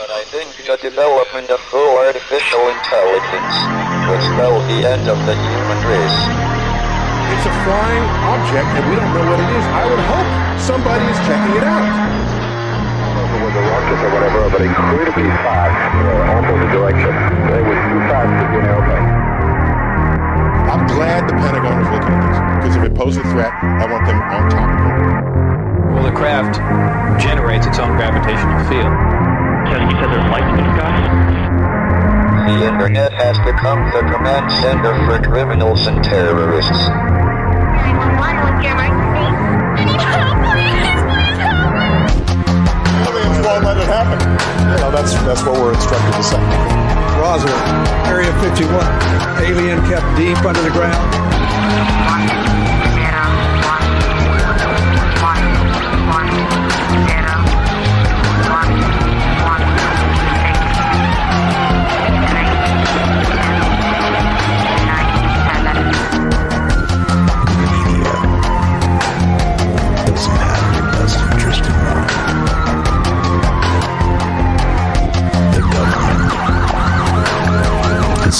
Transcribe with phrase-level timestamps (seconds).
[0.00, 3.56] But I think the development of full artificial intelligence
[4.08, 6.20] would spell the end of the human race.
[7.36, 9.66] It's a flying object and we don't know what it is.
[9.76, 11.84] I would hope somebody is checking it out.
[11.84, 17.12] It was a rocket or whatever, but incredibly fast, uh, opposite direction.
[17.12, 19.08] It was too fast to be an airplane.
[20.64, 23.84] I'm glad the Pentagon is looking at this because if it poses a threat, I
[23.84, 25.92] want them on top of it.
[25.92, 26.56] Well, the craft
[27.20, 29.20] generates its own gravitational field.
[29.70, 30.98] So you said there's lights in the sky?
[32.50, 36.74] The internet has become the command center for criminals and terrorists.
[36.74, 39.30] 911, what's your emergency?
[39.30, 40.74] I need help, please,
[41.06, 41.86] please help me!
[43.14, 44.18] Aliens won't let it happen.
[44.74, 46.42] You know, that's, that's what we're instructed to say.
[47.22, 47.54] Roswell,
[48.10, 48.74] Area 51.
[49.38, 50.98] Alien kept deep under the ground.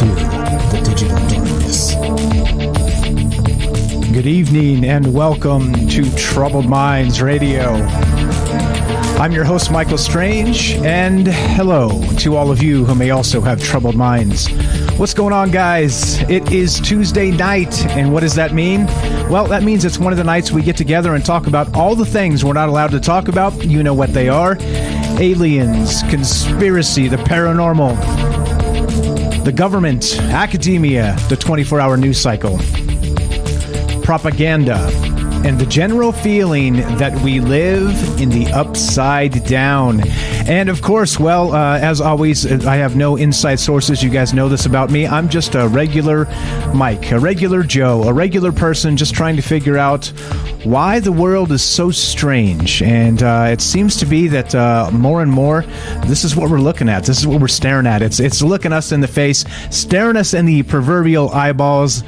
[0.00, 1.94] into the digital darkness.
[4.10, 7.72] Good evening and welcome to Troubled Minds Radio.
[9.18, 13.62] I'm your host, Michael Strange, and hello to all of you who may also have
[13.62, 14.48] troubled minds.
[14.98, 16.22] What's going on, guys?
[16.22, 18.86] It is Tuesday night, and what does that mean?
[19.28, 21.94] Well, that means it's one of the nights we get together and talk about all
[21.94, 23.62] the things we're not allowed to talk about.
[23.62, 24.56] You know what they are
[25.18, 27.96] aliens, conspiracy, the paranormal,
[29.44, 32.58] the government, academia, the 24 hour news cycle,
[34.02, 34.76] propaganda,
[35.44, 40.00] and the general feeling that we live in the upside down.
[40.46, 44.02] And of course, well, uh, as always, I have no inside sources.
[44.02, 45.06] You guys know this about me.
[45.06, 46.26] I'm just a regular
[46.74, 50.06] Mike, a regular Joe, a regular person just trying to figure out
[50.64, 52.82] why the world is so strange.
[52.82, 55.62] And uh, it seems to be that uh, more and more,
[56.06, 57.04] this is what we're looking at.
[57.04, 58.02] This is what we're staring at.
[58.02, 62.02] It's, it's looking us in the face, staring us in the proverbial eyeballs,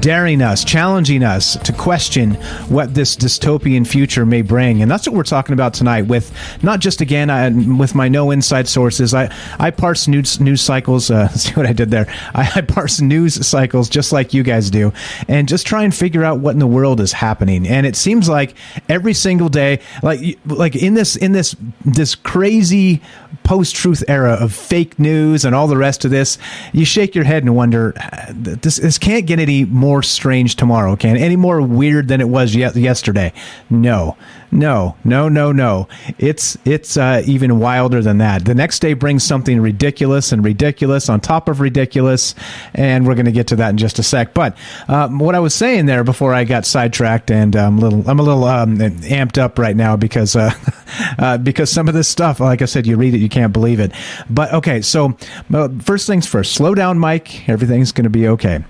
[0.00, 2.34] daring us, challenging us to question
[2.68, 4.82] what this dystopian future may bring.
[4.82, 6.32] And that's what we're talking about tonight with
[6.62, 9.14] not just, again, uh, uh, with my no inside sources.
[9.14, 11.10] I I parse news news cycles.
[11.10, 12.06] Uh, see what I did there?
[12.34, 14.92] I, I parse news cycles just like you guys do,
[15.28, 17.66] and just try and figure out what in the world is happening.
[17.66, 18.54] And it seems like
[18.88, 23.02] every single day, like like in this in this this crazy
[23.44, 26.38] post truth era of fake news and all the rest of this,
[26.72, 27.94] you shake your head and wonder
[28.34, 32.54] this this can't get any more strange tomorrow, can any more weird than it was
[32.54, 33.32] ye- yesterday?
[33.70, 34.16] No,
[34.50, 35.88] no, no, no, no.
[36.18, 38.44] It's it's uh, even wilder than that.
[38.44, 42.34] The next day brings something ridiculous and ridiculous on top of ridiculous,
[42.74, 44.34] and we're going to get to that in just a sec.
[44.34, 44.56] But
[44.88, 48.18] um, what I was saying there before I got sidetracked, and I'm a little I'm
[48.18, 50.52] a little um, amped up right now because uh,
[51.18, 53.80] uh, because some of this stuff, like I said, you read it, you can't believe
[53.80, 53.92] it.
[54.30, 55.16] But okay, so
[55.52, 57.48] uh, first things first, slow down, Mike.
[57.48, 58.64] Everything's going to be okay.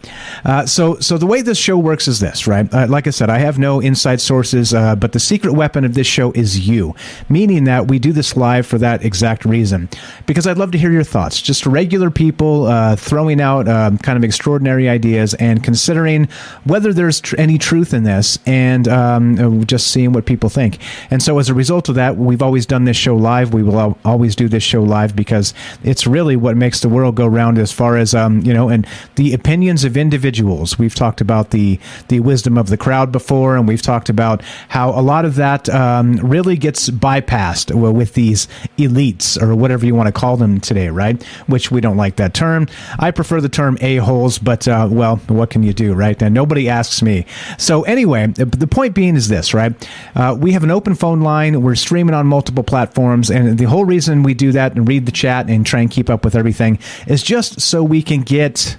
[0.44, 2.72] Uh, so so the way this show works is this, right?
[2.72, 6.06] Uh, like I said, I have no inside sources, but the secret weapon of this
[6.06, 6.94] show is you,
[7.28, 9.88] meaning that we do this live for that exact reason.
[10.26, 14.16] Because I'd love to hear your thoughts, just regular people uh, throwing out um, kind
[14.16, 16.28] of extraordinary ideas and considering
[16.64, 20.78] whether there's tr- any truth in this, and um, just seeing what people think.
[21.10, 23.52] And so as a result of that, we've always done this show live.
[23.52, 25.52] We will al- always do this show live because
[25.82, 28.86] it's really what makes the world go round as far as um, you know, and
[29.16, 30.78] the opinions of individuals.
[30.78, 34.90] We've talked about the the wisdom of the crowd before, and we've talked about how
[34.90, 38.48] a lot of that um, really gets bypassed with these
[38.78, 41.22] elites or whatever you want to call them today, right?
[41.46, 42.68] Which we don't like that term.
[42.98, 46.20] I prefer the term a holes, but uh, well, what can you do, right?
[46.22, 47.26] And nobody asks me.
[47.58, 49.88] So anyway, the point being is this, right?
[50.14, 51.62] Uh, we have an open phone line.
[51.62, 55.12] We're streaming on multiple platforms, and the whole reason we do that and read the
[55.12, 58.76] chat and try and keep up with everything is just so we can get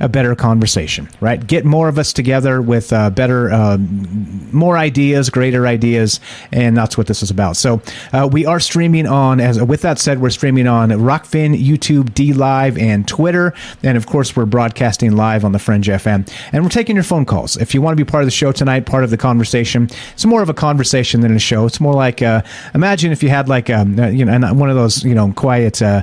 [0.00, 1.44] a better conversation, right?
[1.46, 6.20] Get more of us together with uh, better, uh, more ideas, greater ideas,
[6.52, 7.56] and that's what this is about.
[7.56, 7.80] So
[8.12, 9.40] uh, we are streaming on.
[9.40, 14.06] As with that said, we're streaming on Rokfin, YouTube, D Live, and Twitter, and of
[14.06, 16.30] course we're broadcasting live on the Fringe FM.
[16.52, 18.52] And we're taking your phone calls if you want to be part of the show
[18.52, 19.88] tonight, part of the conversation.
[20.12, 21.66] It's more of a conversation than a show.
[21.66, 22.42] It's more like uh,
[22.74, 25.80] imagine if you had like um, uh, you know one of those you know quiet
[25.80, 26.02] uh,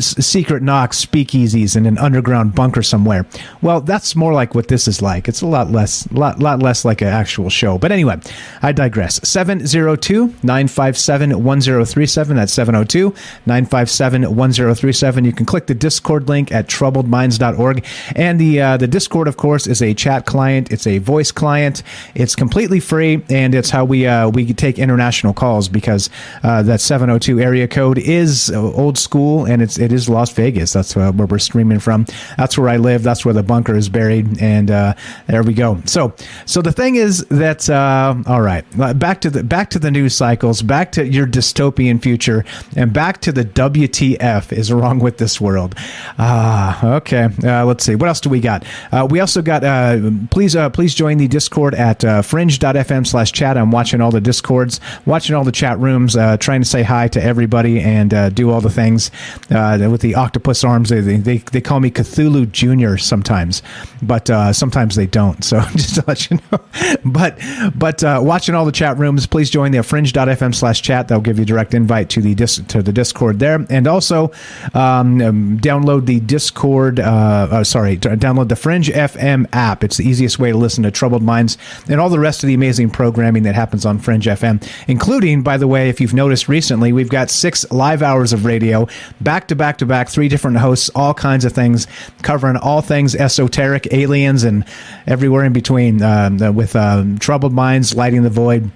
[0.00, 3.26] secret knocks, speakeasies in an underground bunker somewhere somewhere.
[3.62, 5.28] Well, that's more like what this is like.
[5.28, 7.78] It's a lot less, lot, lot less like an actual show.
[7.78, 8.20] But anyway,
[8.62, 9.20] I digress.
[9.28, 12.36] 702 957 1037.
[12.36, 13.14] That's 702
[13.46, 15.24] 957 1037.
[15.24, 17.84] You can click the Discord link at troubledminds.org.
[18.16, 21.82] And the, uh, the Discord, of course, is a chat client, it's a voice client.
[22.14, 26.10] It's completely free, and it's how we, uh, we take international calls because
[26.42, 30.72] uh, that 702 area code is old school and it's, it is Las Vegas.
[30.72, 32.06] That's uh, where we're streaming from.
[32.36, 32.95] That's where I live.
[33.02, 34.94] That's where the bunker is buried, and uh,
[35.26, 35.80] there we go.
[35.84, 36.14] So,
[36.44, 38.64] so the thing is that uh, all right,
[38.98, 42.44] back to the back to the news cycles, back to your dystopian future,
[42.76, 45.74] and back to the WTF is wrong with this world.
[46.18, 47.28] Ah, okay.
[47.44, 47.94] Uh, let's see.
[47.94, 48.64] What else do we got?
[48.92, 49.64] Uh, we also got.
[49.64, 53.56] Uh, please, uh, please join the Discord at uh, fringe.fm/chat.
[53.56, 57.08] I'm watching all the discords, watching all the chat rooms, uh, trying to say hi
[57.08, 59.10] to everybody and uh, do all the things
[59.50, 60.88] uh, with the octopus arms.
[60.88, 63.62] They, they they call me Cthulhu Junior sometimes,
[64.02, 65.42] but uh, sometimes they don't.
[65.42, 66.60] So just to let you know.
[67.04, 67.38] but
[67.74, 71.08] but uh, watching all the chat rooms, please join the fringe.fm slash chat.
[71.08, 74.30] That'll give you a direct invite to the dis- to the Discord there, and also
[74.74, 77.00] um, um, download the Discord.
[77.00, 79.82] Uh, uh, sorry, download the Fringe FM app.
[79.82, 81.56] It's the easiest way to listen to Troubled Minds
[81.88, 85.56] and all the rest of the amazing programming that happens on Fringe FM, including, by
[85.56, 88.86] the way, if you've noticed recently, we've got six live hours of radio
[89.20, 91.86] back to back to back, three different hosts, all kinds of things,
[92.22, 94.64] covering all things esoteric, aliens, and
[95.06, 96.02] everywhere in between.
[96.02, 98.70] Um, with um, Troubled Minds, Lighting the Void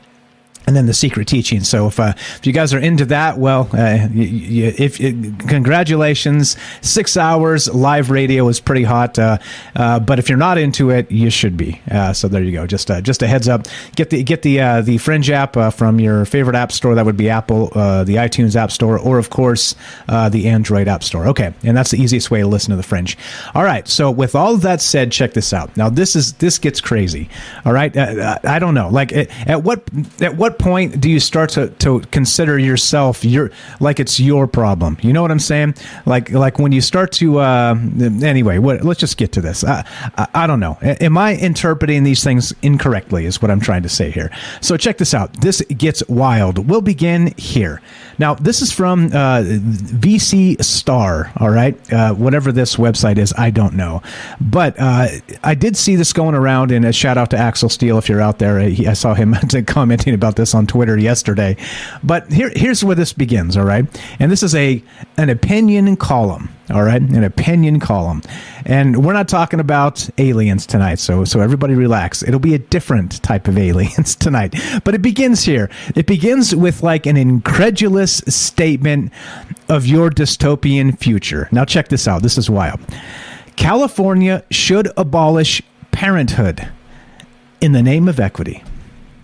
[0.67, 1.65] and then the secret teaching.
[1.65, 4.99] So if uh, if you guys are into that, well, uh, you, you, if
[5.49, 9.19] congratulations, six hours live radio is pretty hot.
[9.19, 9.39] Uh,
[9.75, 11.81] uh, but if you're not into it, you should be.
[11.91, 12.67] Uh, so there you go.
[12.67, 13.67] Just uh, just a heads up.
[13.97, 16.95] Get the get the the Fringe app from your favorite app store.
[16.95, 19.75] That would be Apple, the iTunes App Store, or of course
[20.07, 21.27] the Android App Store.
[21.29, 23.17] Okay, and that's the easiest way to listen to the Fringe.
[23.55, 23.89] All right.
[23.89, 25.77] So with all that said, check this out.
[25.77, 27.29] Now this is this gets crazy.
[27.65, 27.97] All right.
[27.97, 28.89] I don't know.
[28.89, 29.83] Like at what
[30.21, 34.99] at what point do you start to, to consider yourself your like it's your problem?
[35.03, 35.75] You know what I'm saying?
[36.07, 37.75] Like like when you start to uh,
[38.23, 38.59] anyway.
[38.59, 38.85] What?
[38.85, 39.65] Let's just get to this.
[39.65, 39.85] I,
[40.17, 40.79] I, I don't know.
[40.83, 43.27] Am I interpreting these things incorrectly?
[43.27, 44.31] Is what I'm trying to say here.
[44.61, 45.41] So check this out.
[45.41, 46.69] This gets wild.
[46.69, 47.81] We'll begin here.
[48.21, 51.33] Now this is from uh, VC Star.
[51.39, 54.03] All right, uh, whatever this website is, I don't know,
[54.43, 55.09] but uh,
[55.43, 56.71] I did see this going around.
[56.71, 58.61] And a shout out to Axel Steele if you're out there.
[58.61, 59.35] He, I saw him
[59.67, 61.57] commenting about this on Twitter yesterday.
[62.05, 63.87] But here, here's where this begins, all right?
[64.19, 64.85] And this is a
[65.17, 67.01] an opinion column, all right?
[67.01, 68.23] An opinion column.
[68.65, 72.23] And we're not talking about aliens tonight, so so everybody relax.
[72.23, 74.55] It'll be a different type of aliens tonight.
[74.85, 75.71] But it begins here.
[75.95, 79.13] It begins with like an incredulous statement
[79.69, 81.49] of your dystopian future.
[81.53, 82.23] Now check this out.
[82.23, 82.81] This is wild.
[83.57, 85.63] California should abolish
[85.93, 86.69] parenthood
[87.61, 88.63] in the name of equity.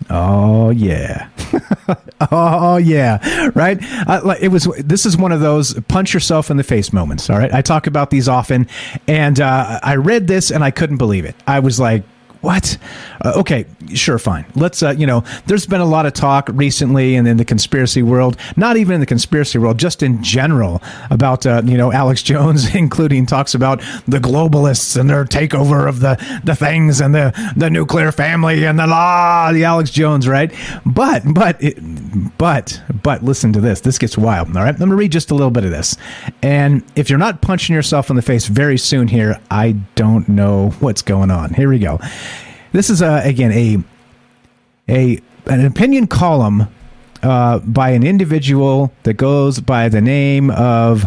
[0.09, 1.29] Oh yeah,
[2.31, 3.77] oh yeah, right.
[4.07, 4.65] Uh, it was.
[4.77, 7.29] This is one of those punch yourself in the face moments.
[7.29, 8.67] All right, I talk about these often,
[9.07, 11.35] and uh, I read this and I couldn't believe it.
[11.45, 12.03] I was like,
[12.41, 12.77] what?
[13.23, 14.45] Uh, okay, sure, fine.
[14.55, 18.03] Let's, uh, you know, there's been a lot of talk recently and in the conspiracy
[18.03, 22.21] world, not even in the conspiracy world, just in general about, uh, you know, Alex
[22.27, 27.33] Jones, including talks about the globalists and their takeover of the, the things and the,
[27.55, 30.53] the nuclear family and the law, the Alex Jones, right?
[30.85, 31.77] But, but, it,
[32.37, 33.81] but, but listen to this.
[33.81, 34.77] This gets wild, all right?
[34.77, 35.97] Let me read just a little bit of this.
[36.41, 40.69] And if you're not punching yourself in the face very soon here, I don't know
[40.79, 41.53] what's going on.
[41.53, 41.99] Here we go.
[42.71, 43.83] This is a, again a
[44.89, 46.67] a an opinion column
[47.23, 51.05] uh, by an individual that goes by the name of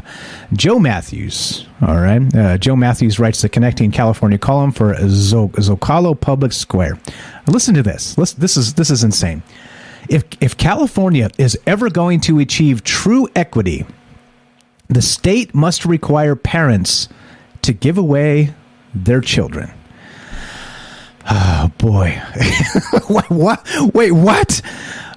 [0.52, 1.66] Joe Matthews.
[1.82, 6.98] All right, uh, Joe Matthews writes the Connecting California column for Zocalo Public Square.
[7.46, 8.16] Listen to this.
[8.18, 9.42] Listen, this is this is insane.
[10.08, 13.86] If if California is ever going to achieve true equity,
[14.88, 17.08] the state must require parents
[17.62, 18.54] to give away
[18.94, 19.70] their children.
[21.28, 22.10] Oh boy.
[23.08, 24.62] what, Wait, what?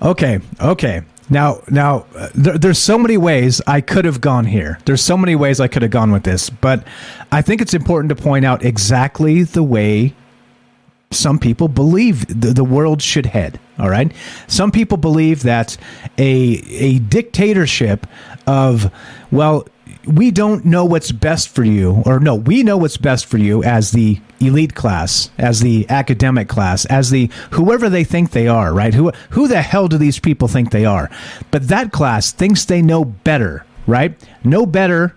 [0.01, 1.01] Okay, okay.
[1.29, 2.05] Now, now,
[2.35, 4.79] there, there's so many ways I could have gone here.
[4.85, 6.85] There's so many ways I could have gone with this, but
[7.31, 10.13] I think it's important to point out exactly the way
[11.11, 13.59] some people believe the, the world should head.
[13.79, 14.11] All right,
[14.47, 15.77] some people believe that
[16.17, 18.05] a a dictatorship
[18.45, 18.91] of
[19.31, 19.65] well,
[20.05, 23.63] we don't know what's best for you, or no, we know what's best for you
[23.63, 28.73] as the elite class, as the academic class, as the whoever they think they are,
[28.73, 28.93] right?
[28.93, 31.09] Who who the hell do these people think they are?
[31.51, 34.17] But that class thinks they know better, right?
[34.43, 35.15] Know better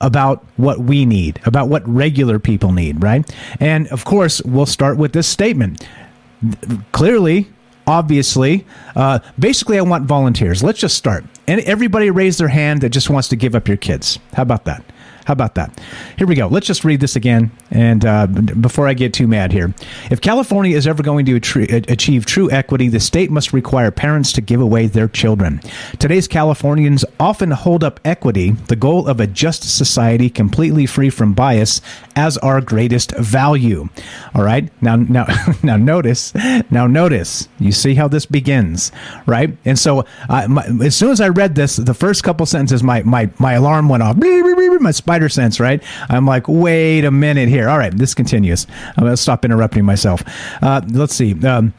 [0.00, 3.28] about what we need, about what regular people need, right?
[3.60, 5.86] And of course, we'll start with this statement.
[6.92, 7.48] Clearly,
[7.86, 10.62] obviously, uh, basically, I want volunteers.
[10.62, 11.24] Let's just start.
[11.46, 14.18] And everybody raise their hand that just wants to give up your kids.
[14.34, 14.84] How about that?
[15.26, 15.78] How about that?
[16.16, 16.46] Here we go.
[16.46, 17.50] Let's just read this again.
[17.72, 19.74] And uh, before I get too mad here,
[20.08, 24.40] if California is ever going to achieve true equity, the state must require parents to
[24.40, 25.60] give away their children.
[25.98, 31.34] Today's Californians often hold up equity, the goal of a just society completely free from
[31.34, 31.80] bias,
[32.14, 33.88] as our greatest value.
[34.32, 34.70] All right.
[34.80, 35.26] Now, now,
[35.64, 36.32] now, notice.
[36.70, 37.48] Now, notice.
[37.58, 38.92] You see how this begins,
[39.26, 39.56] right?
[39.64, 43.02] And so, uh, my, as soon as I read this, the first couple sentences, my
[43.02, 44.16] my my alarm went off.
[44.16, 45.82] My spider sense, right?
[46.10, 47.70] I'm like, wait a minute here.
[47.70, 48.66] All right, this continues.
[48.98, 50.22] I'm going to stop interrupting myself.
[50.60, 51.32] Uh, let's see.
[51.46, 51.72] Um,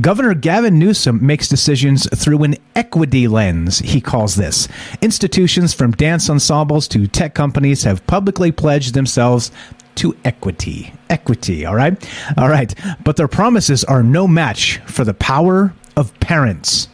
[0.00, 4.68] Governor Gavin Newsom makes decisions through an equity lens, he calls this.
[5.02, 9.50] Institutions from dance ensembles to tech companies have publicly pledged themselves
[9.96, 10.94] to equity.
[11.10, 11.94] Equity, all right?
[12.38, 12.72] All right.
[13.02, 16.86] But their promises are no match for the power of parents.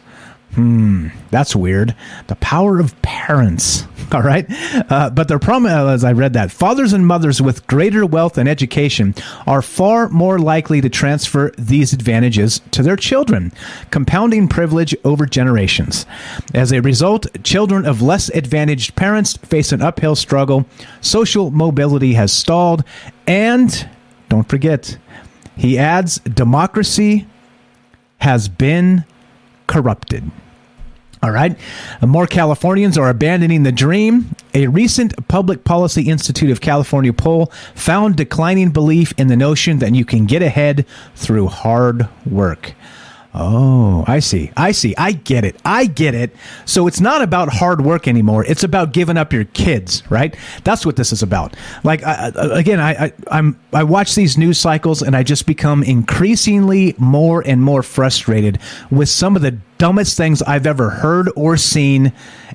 [0.53, 1.95] Hmm, that's weird.
[2.27, 3.85] The power of parents.
[4.11, 4.45] All right.
[4.91, 8.37] Uh, but their problem, uh, as I read that, fathers and mothers with greater wealth
[8.37, 9.15] and education
[9.47, 13.53] are far more likely to transfer these advantages to their children,
[13.89, 16.05] compounding privilege over generations.
[16.53, 20.65] As a result, children of less advantaged parents face an uphill struggle.
[20.99, 22.83] Social mobility has stalled.
[23.25, 23.87] And
[24.27, 24.97] don't forget,
[25.55, 27.27] he adds, democracy
[28.17, 29.05] has been
[29.67, 30.29] corrupted.
[31.23, 31.55] All right.
[32.01, 34.35] More Californians are abandoning the dream.
[34.55, 39.93] A recent Public Policy Institute of California poll found declining belief in the notion that
[39.93, 40.85] you can get ahead
[41.15, 42.73] through hard work.
[43.33, 44.51] Oh, I see.
[44.57, 44.93] I see.
[44.97, 45.55] I get it.
[45.63, 46.35] I get it.
[46.65, 48.43] So it's not about hard work anymore.
[48.45, 50.35] It's about giving up your kids, right?
[50.65, 51.55] That's what this is about.
[51.85, 55.81] Like I, again, I, I I'm I watch these news cycles and I just become
[55.81, 58.59] increasingly more and more frustrated
[58.89, 62.11] with some of the dumbest things I've ever heard or seen,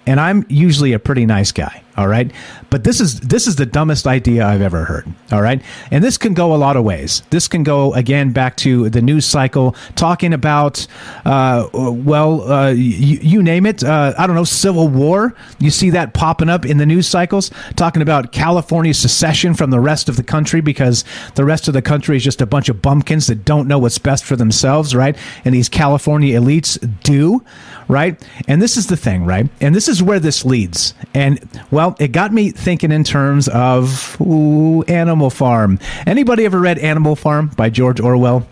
[0.06, 1.82] and I'm usually a pretty nice guy.
[1.96, 2.30] All right,
[2.68, 5.06] but this is this is the dumbest idea I've ever heard.
[5.32, 7.22] All right, and this can go a lot of ways.
[7.30, 10.86] This can go again back to the news cycle, talking about
[11.24, 13.82] uh, well, uh, you, you name it.
[13.82, 15.34] Uh, I don't know, civil war.
[15.58, 19.80] You see that popping up in the news cycles, talking about California secession from the
[19.80, 22.82] rest of the country because the rest of the country is just a bunch of
[22.82, 25.16] bumpkins that don't know what's best for themselves, right?
[25.44, 27.42] And these California elites do,
[27.88, 28.22] right?
[28.48, 29.48] And this is the thing, right?
[29.60, 30.94] And this is where this leads.
[31.14, 35.78] And well, it got me thinking in terms of ooh, Animal Farm.
[36.06, 38.48] Anybody ever read Animal Farm by George Orwell?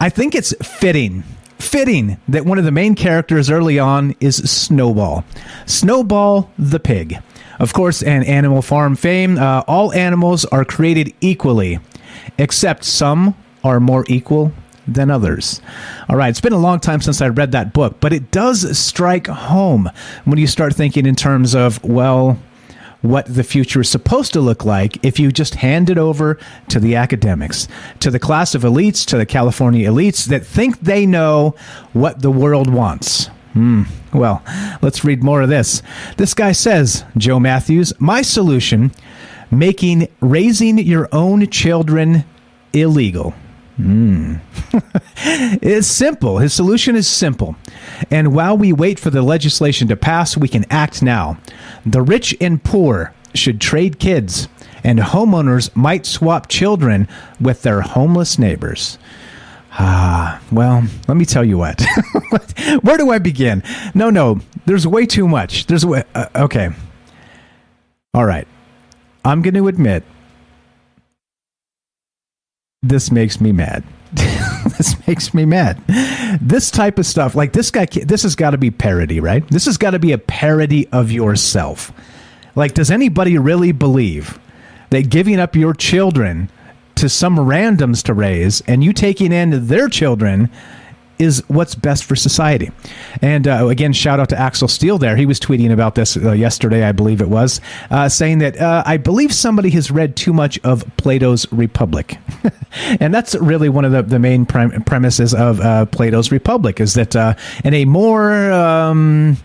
[0.00, 1.24] I think it's fitting
[1.58, 5.24] fitting that one of the main characters early on is Snowball.
[5.66, 7.18] Snowball the pig.
[7.58, 11.78] Of course, an Animal Farm fame, uh, all animals are created equally,
[12.38, 14.52] except some are more equal
[14.86, 15.60] than others.
[16.08, 18.76] All right, it's been a long time since I read that book, but it does
[18.76, 19.90] strike home
[20.24, 22.38] when you start thinking in terms of, well,
[23.04, 26.80] what the future is supposed to look like if you just hand it over to
[26.80, 27.68] the academics,
[28.00, 31.54] to the class of elites, to the California elites that think they know
[31.92, 33.26] what the world wants.
[33.52, 33.82] Hmm.
[34.14, 34.42] Well,
[34.80, 35.82] let's read more of this.
[36.16, 38.90] This guy says, Joe Matthews, my solution
[39.50, 42.24] making raising your own children
[42.72, 43.34] illegal.
[43.76, 44.36] Hmm.
[45.16, 46.38] it's simple.
[46.38, 47.56] His solution is simple.
[48.10, 51.38] And while we wait for the legislation to pass, we can act now.
[51.84, 54.48] The rich and poor should trade kids,
[54.84, 57.08] and homeowners might swap children
[57.40, 58.98] with their homeless neighbors.
[59.72, 61.84] Ah, well, let me tell you what.
[62.82, 63.64] Where do I begin?
[63.92, 65.66] No, no, there's way too much.
[65.66, 66.70] There's way, uh, okay.
[68.12, 68.46] All right.
[69.24, 70.04] I'm going to admit
[72.88, 73.84] this makes me mad.
[74.12, 75.82] this makes me mad.
[76.40, 79.46] This type of stuff, like this guy, this has got to be parody, right?
[79.48, 81.92] This has got to be a parody of yourself.
[82.54, 84.38] Like, does anybody really believe
[84.90, 86.50] that giving up your children
[86.94, 90.50] to some randoms to raise and you taking in their children
[91.18, 92.70] is what's best for society.
[93.22, 95.16] And uh, again, shout out to Axel Steele there.
[95.16, 98.82] He was tweeting about this uh, yesterday, I believe it was, uh, saying that uh,
[98.84, 102.18] I believe somebody has read too much of Plato's Republic.
[103.00, 106.94] and that's really one of the, the main prem- premises of uh, Plato's Republic is
[106.94, 109.36] that uh, in a more, um,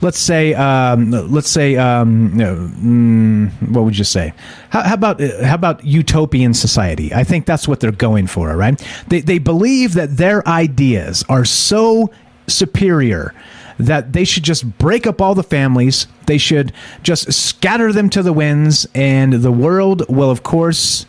[0.00, 4.32] let's say, um, let's say, um, mm, what would you say?
[4.70, 7.12] How, how, about how about utopian society?
[7.14, 8.80] I think that's what they're going for, right?
[9.08, 12.10] They, they believe that their ideas are so
[12.46, 13.34] superior
[13.78, 16.06] that they should just break up all the families.
[16.26, 21.06] They should just scatter them to the winds, and the world will, of course,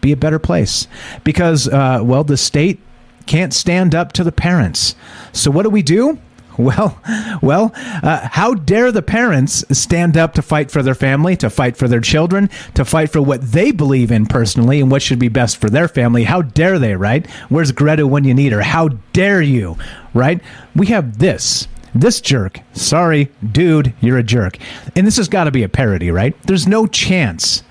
[0.00, 0.86] be a better place.
[1.24, 2.80] Because, uh, well, the state
[3.26, 4.94] can't stand up to the parents.
[5.32, 6.18] So, what do we do?
[6.70, 7.00] Well,
[7.42, 11.76] well, uh, how dare the parents stand up to fight for their family, to fight
[11.76, 15.28] for their children, to fight for what they believe in personally and what should be
[15.28, 16.24] best for their family?
[16.24, 17.28] How dare they, right?
[17.48, 18.60] Where's Greta when you need her?
[18.60, 19.78] How dare you,
[20.12, 20.40] right?
[20.76, 21.66] We have this.
[21.94, 22.60] This jerk.
[22.72, 24.58] Sorry, dude, you're a jerk.
[24.94, 26.40] And this has got to be a parody, right?
[26.42, 27.64] There's no chance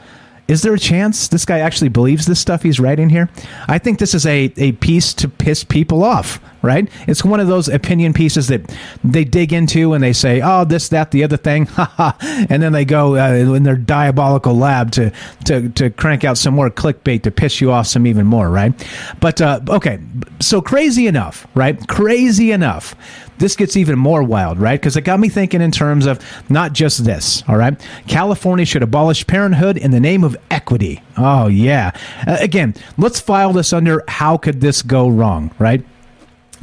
[0.49, 3.29] is there a chance this guy actually believes this stuff he's writing here?
[3.67, 6.89] I think this is a, a piece to piss people off, right?
[7.07, 10.89] It's one of those opinion pieces that they dig into and they say, oh, this,
[10.89, 11.69] that, the other thing,
[12.49, 15.11] and then they go uh, in their diabolical lab to,
[15.45, 18.73] to, to crank out some more clickbait to piss you off some even more, right?
[19.19, 19.99] But, uh, okay,
[20.39, 21.87] so crazy enough, right?
[21.87, 22.95] Crazy enough
[23.39, 24.79] this gets even more wild, right?
[24.79, 27.79] Because it got me thinking in terms of not just this, all right?
[28.07, 31.01] California should abolish parenthood in the name of equity.
[31.17, 31.91] Oh, yeah.
[32.27, 35.83] Uh, again, let's file this under how could this go wrong, right?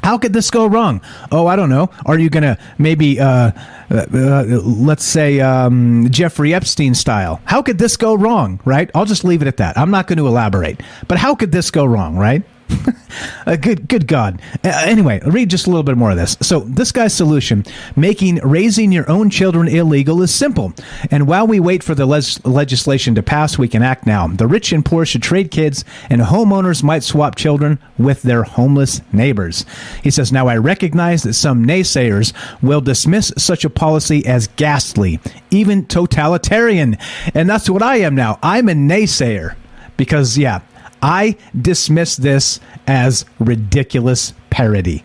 [0.02, 1.00] How could this go wrong?
[1.32, 1.90] Oh, I don't know.
[2.04, 3.50] Are you going to maybe, uh,
[3.90, 7.40] uh, uh, let's say, um, Jeffrey Epstein style?
[7.44, 8.90] How could this go wrong, right?
[8.94, 9.76] I'll just leave it at that.
[9.76, 10.80] I'm not going to elaborate.
[11.08, 12.44] But how could this go wrong, right?
[13.46, 14.40] uh, good, good God.
[14.64, 16.36] Uh, anyway, read just a little bit more of this.
[16.40, 20.72] So, this guy's solution, making raising your own children illegal, is simple.
[21.10, 24.26] And while we wait for the les- legislation to pass, we can act now.
[24.26, 29.00] The rich and poor should trade kids, and homeowners might swap children with their homeless
[29.12, 29.64] neighbors.
[30.02, 35.20] He says, Now I recognize that some naysayers will dismiss such a policy as ghastly,
[35.50, 36.96] even totalitarian.
[37.34, 38.38] And that's what I am now.
[38.42, 39.54] I'm a naysayer
[39.96, 40.60] because, yeah,
[41.06, 45.04] I dismiss this as ridiculous parody.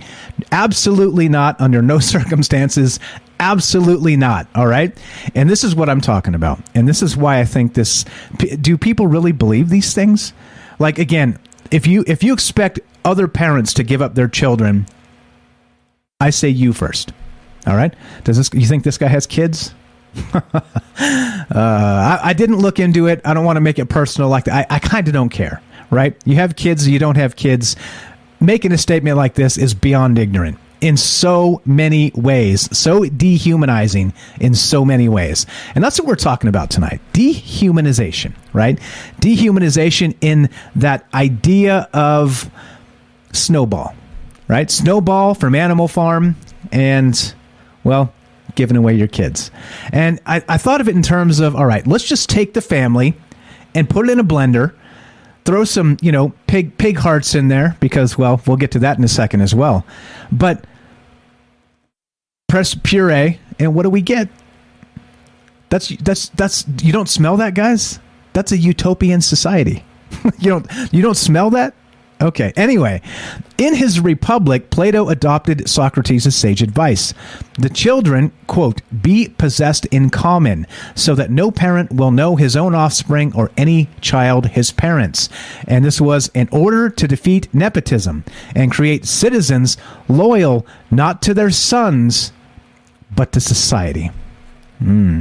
[0.52, 3.00] Absolutely not, under no circumstances.
[3.40, 4.48] Absolutely not.
[4.56, 4.98] All right.
[5.36, 6.60] And this is what I'm talking about.
[6.74, 8.04] And this is why I think this
[8.38, 10.34] do people really believe these things?
[10.80, 11.38] Like again,
[11.70, 14.88] if you if you expect other parents to give up their children,
[16.20, 17.14] I say you first.
[17.68, 17.94] All right.
[18.24, 18.50] Does this?
[18.54, 19.76] You think this guy has kids?
[20.34, 20.42] uh,
[21.56, 23.22] I, I, didn't look into it.
[23.24, 24.70] I don't want to make it personal like that.
[24.70, 25.62] I, I kind of don't care,
[25.92, 26.16] right?
[26.26, 27.76] You have kids, you don't have kids.
[28.40, 34.56] Making a statement like this is beyond ignorant in so many ways, so dehumanizing in
[34.56, 35.46] so many ways.
[35.76, 38.80] And that's what we're talking about tonight dehumanization, right?
[39.22, 42.50] Dehumanization in that idea of
[43.32, 43.94] snowball,
[44.48, 44.72] right?
[44.72, 46.36] Snowball from Animal Farm
[46.72, 47.36] and,
[47.84, 48.12] well,
[48.56, 49.52] giving away your kids.
[49.94, 52.62] And I, I thought of it in terms of all right, let's just take the
[52.62, 53.14] family
[53.76, 54.74] and put it in a blender
[55.46, 58.98] throw some you know pig pig hearts in there because well we'll get to that
[58.98, 59.86] in a second as well.
[60.32, 60.66] But
[62.48, 64.30] press puree and what do we get?
[65.70, 68.00] That's that's that's you don't smell that guys?
[68.34, 69.84] That's a utopian society.
[70.40, 71.74] You don't you don't smell that
[72.22, 72.54] Okay.
[72.56, 73.02] Anyway,
[73.58, 77.14] in his Republic, Plato adopted Socrates' sage advice.
[77.58, 82.76] The children, quote, be possessed in common, so that no parent will know his own
[82.76, 85.30] offspring or any child his parents.
[85.68, 88.24] And this was in order to defeat nepotism
[88.56, 92.34] and create citizens loyal not to their sons,
[93.16, 94.12] but to society.
[94.80, 95.20] Hmm.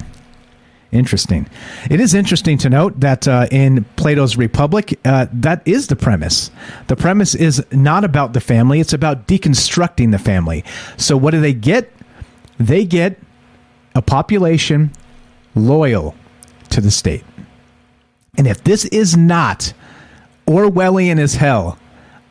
[0.93, 1.49] Interesting.
[1.89, 6.51] It is interesting to note that uh, in Plato's Republic, uh, that is the premise.
[6.89, 10.65] The premise is not about the family, it's about deconstructing the family.
[10.97, 11.93] So, what do they get?
[12.59, 13.21] They get
[13.95, 14.91] a population
[15.55, 16.17] loyal
[16.71, 17.25] to the state.
[18.37, 19.73] And if this is not
[20.47, 21.79] Orwellian as hell,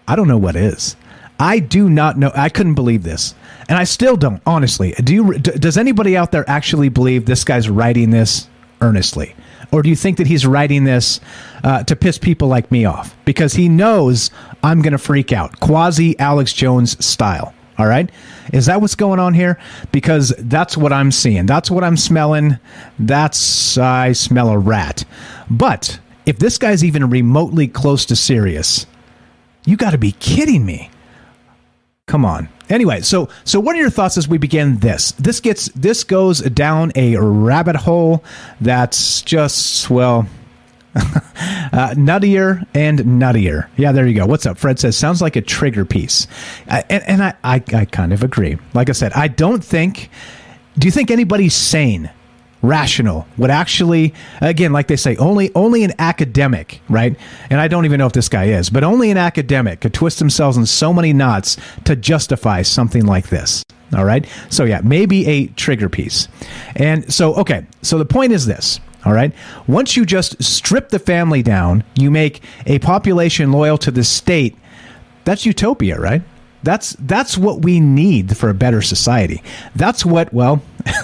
[0.07, 0.95] I don't know what is.
[1.39, 2.31] I do not know.
[2.35, 3.33] I couldn't believe this
[3.69, 4.41] and I still don't.
[4.45, 5.33] Honestly, do you?
[5.37, 8.49] Does anybody out there actually believe this guy's writing this
[8.81, 9.35] earnestly,
[9.71, 11.21] or do you think that he's writing this
[11.63, 14.31] uh, to piss people like me off because he knows
[14.63, 17.53] I'm going to freak out, quasi Alex Jones style?
[17.77, 18.09] All right.
[18.51, 19.57] Is that what's going on here?
[19.93, 21.45] Because that's what I'm seeing.
[21.45, 22.59] That's what I'm smelling.
[22.97, 25.05] That's, I smell a rat.
[25.49, 28.85] But if this guy's even remotely close to serious,
[29.65, 30.89] you got to be kidding me.
[32.09, 32.49] Come on.
[32.69, 35.11] Anyway, so so what are your thoughts as we begin this?
[35.11, 38.23] This gets this goes down a rabbit hole
[38.59, 40.27] that's just well
[40.95, 43.67] uh, nuttier and nuttier.
[43.77, 44.25] Yeah, there you go.
[44.25, 44.57] What's up?
[44.57, 46.25] Fred says sounds like a trigger piece,
[46.67, 48.57] uh, and, and I, I I kind of agree.
[48.73, 50.09] Like I said, I don't think.
[50.79, 52.09] Do you think anybody's sane
[52.61, 57.15] rational would actually again like they say only only an academic right?
[57.49, 60.19] And i don't even know if this guy is but only an academic could twist
[60.19, 63.63] themselves in so many knots to justify something like this
[63.95, 64.27] all right?
[64.49, 66.27] So yeah maybe a trigger piece.
[66.75, 69.33] And so okay so the point is this all right?
[69.67, 74.57] Once you just strip the family down you make a population loyal to the state
[75.23, 76.21] that's utopia right
[76.63, 79.41] that's that's what we need for a better society.
[79.75, 80.61] That's what well,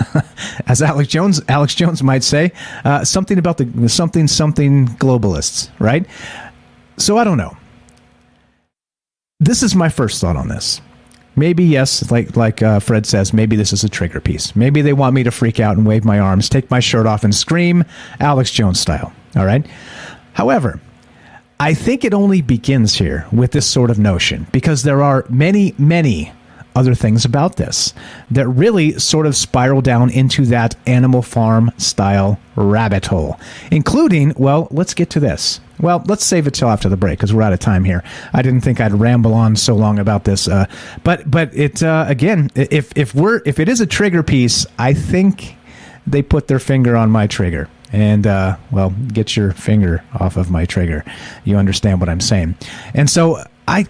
[0.68, 2.52] as Alex Jones Alex Jones might say,
[2.84, 6.06] uh, something about the something something globalists, right?
[6.98, 7.56] So I don't know.
[9.40, 10.82] This is my first thought on this.
[11.38, 14.56] Maybe yes, like like uh, Fred says, maybe this is a trigger piece.
[14.56, 17.24] Maybe they want me to freak out and wave my arms, take my shirt off,
[17.24, 17.84] and scream
[18.20, 19.12] Alex Jones style.
[19.36, 19.66] All right.
[20.34, 20.80] However,
[21.60, 25.74] I think it only begins here with this sort of notion because there are many,
[25.78, 26.34] many
[26.76, 27.94] other things about this
[28.32, 33.40] that really sort of spiral down into that animal farm style rabbit hole,
[33.72, 35.62] including, well, let's get to this.
[35.80, 38.04] Well, let's save it till after the break because we're out of time here.
[38.34, 40.66] I didn't think I'd ramble on so long about this, uh,
[41.04, 44.94] but but it uh, again, if if we're if it is a trigger piece, I
[44.94, 45.58] think
[46.08, 50.50] they put their finger on my trigger and uh, well, get your finger off of
[50.50, 51.04] my trigger.
[51.44, 52.56] You understand what I'm saying?
[52.94, 53.88] And so I.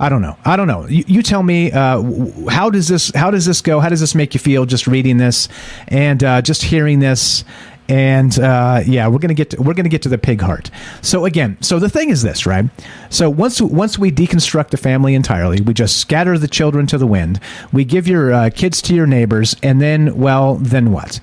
[0.00, 0.36] I don't know.
[0.44, 0.88] I don't know.
[0.88, 2.02] You, you tell me uh,
[2.50, 3.78] how does this how does this go?
[3.78, 5.48] How does this make you feel just reading this
[5.86, 7.44] and uh, just hearing this?
[7.88, 10.70] And uh, yeah, we're gonna get to, we're gonna get to the pig heart.
[11.02, 12.64] So again, so the thing is this, right?
[13.10, 17.06] So once once we deconstruct the family entirely, we just scatter the children to the
[17.06, 17.40] wind.
[17.72, 21.20] We give your uh, kids to your neighbors, and then well, then what?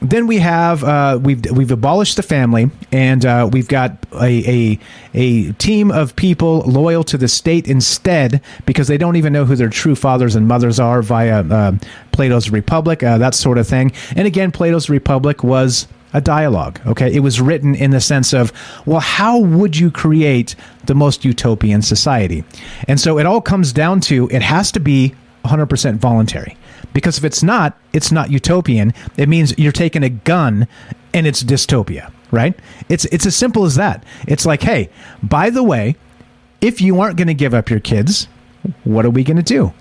[0.00, 4.78] Then we have uh, we've we've abolished the family, and uh, we've got a, a
[5.14, 9.56] a team of people loyal to the state instead because they don't even know who
[9.56, 11.72] their true fathers and mothers are via uh,
[12.12, 13.92] Plato's Republic, uh, that sort of thing.
[14.14, 16.80] And again, Plato's Republic was a dialogue.
[16.86, 18.52] Okay, it was written in the sense of,
[18.86, 20.54] well, how would you create
[20.86, 22.44] the most utopian society?
[22.86, 26.56] And so it all comes down to it has to be 100% voluntary.
[26.98, 28.92] Because if it's not, it's not utopian.
[29.16, 30.66] It means you're taking a gun
[31.14, 32.58] and it's dystopia, right?
[32.88, 34.04] It's it's as simple as that.
[34.26, 34.90] It's like, hey,
[35.22, 35.94] by the way,
[36.60, 38.26] if you aren't going to give up your kids,
[38.82, 39.72] what are we going to do?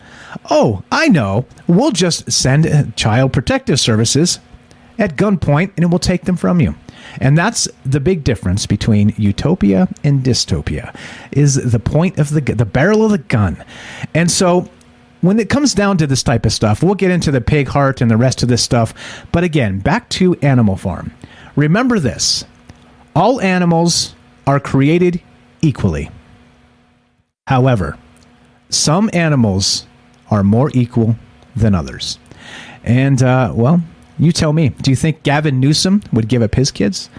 [0.49, 4.39] oh, I know, we'll just send uh, child protective services
[4.99, 6.75] at gunpoint and it will take them from you.
[7.19, 10.95] And that's the big difference between utopia and dystopia
[11.31, 13.63] is the point of the the barrel of the gun.
[14.13, 14.69] And so
[15.21, 18.01] when it comes down to this type of stuff, we'll get into the pig heart
[18.01, 18.93] and the rest of this stuff.
[19.31, 21.13] But again, back to Animal Farm.
[21.55, 22.45] Remember this
[23.15, 25.21] all animals are created
[25.61, 26.09] equally.
[27.47, 27.97] However,
[28.69, 29.87] some animals
[30.29, 31.15] are more equal
[31.55, 32.19] than others.
[32.83, 33.81] And, uh, well,
[34.19, 34.69] you tell me.
[34.69, 37.09] Do you think Gavin Newsom would give up his kids?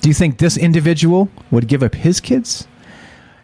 [0.00, 2.66] Do you think this individual would give up his kids?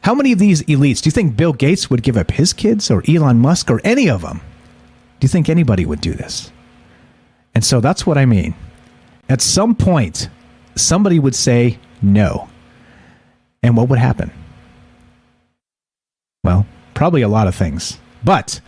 [0.05, 2.91] How many of these elites do you think Bill Gates would give up his kids
[2.91, 4.43] or Elon Musk or any of them?
[5.19, 6.53] Do you think anybody would do this?
[7.55, 8.55] And so that's what I mean.
[9.31, 10.29] At some point,
[10.77, 12.51] somebody would say no.
[13.63, 14.31] And what would happen?
[16.43, 17.97] Well, probably a lot of things.
[18.23, 18.61] But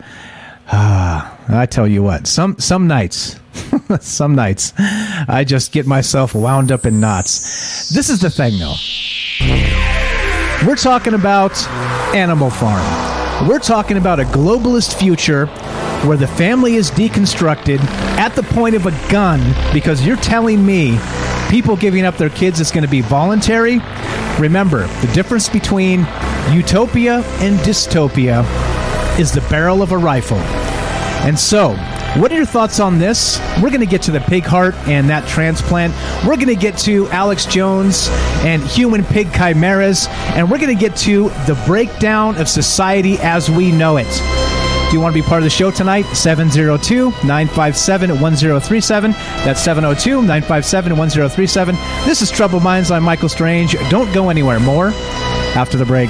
[0.71, 3.39] uh, I tell you what, some some nights,
[3.99, 7.89] some nights, I just get myself wound up in knots.
[7.89, 9.76] This is the thing, though.
[10.65, 11.55] We're talking about
[12.15, 13.47] Animal Farm.
[13.47, 15.45] We're talking about a globalist future
[16.07, 17.79] where the family is deconstructed
[18.17, 19.39] at the point of a gun
[19.71, 20.97] because you're telling me
[21.47, 23.79] people giving up their kids is going to be voluntary.
[24.39, 25.99] Remember, the difference between
[26.51, 28.43] utopia and dystopia
[29.19, 30.39] is the barrel of a rifle.
[31.23, 31.75] And so,
[32.15, 33.39] what are your thoughts on this?
[33.61, 35.93] We're going to get to the pig heart and that transplant.
[36.25, 38.07] We're going to get to Alex Jones
[38.43, 40.07] and human pig chimeras.
[40.09, 44.07] And we're going to get to the breakdown of society as we know it.
[44.89, 46.05] Do you want to be part of the show tonight?
[46.13, 49.11] 702 957 1037.
[49.11, 51.75] That's 702 957 1037.
[52.05, 52.89] This is Trouble Minds.
[52.89, 53.73] I'm Michael Strange.
[53.89, 54.61] Don't go anywhere.
[54.61, 54.87] More
[55.55, 56.09] after the break.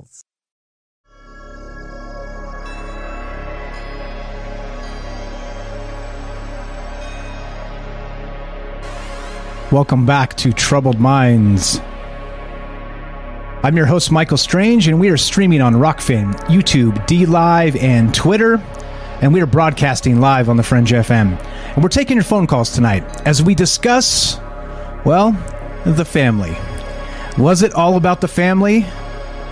[9.71, 11.79] Welcome back to Troubled Minds.
[13.63, 18.13] I'm your host, Michael Strange, and we are streaming on Rokfin, YouTube, D Live, and
[18.13, 18.55] Twitter.
[19.21, 21.41] And we are broadcasting live on the Fringe FM.
[21.73, 24.41] And we're taking your phone calls tonight as we discuss,
[25.05, 25.31] well,
[25.85, 26.57] the family.
[27.37, 28.85] Was it all about the family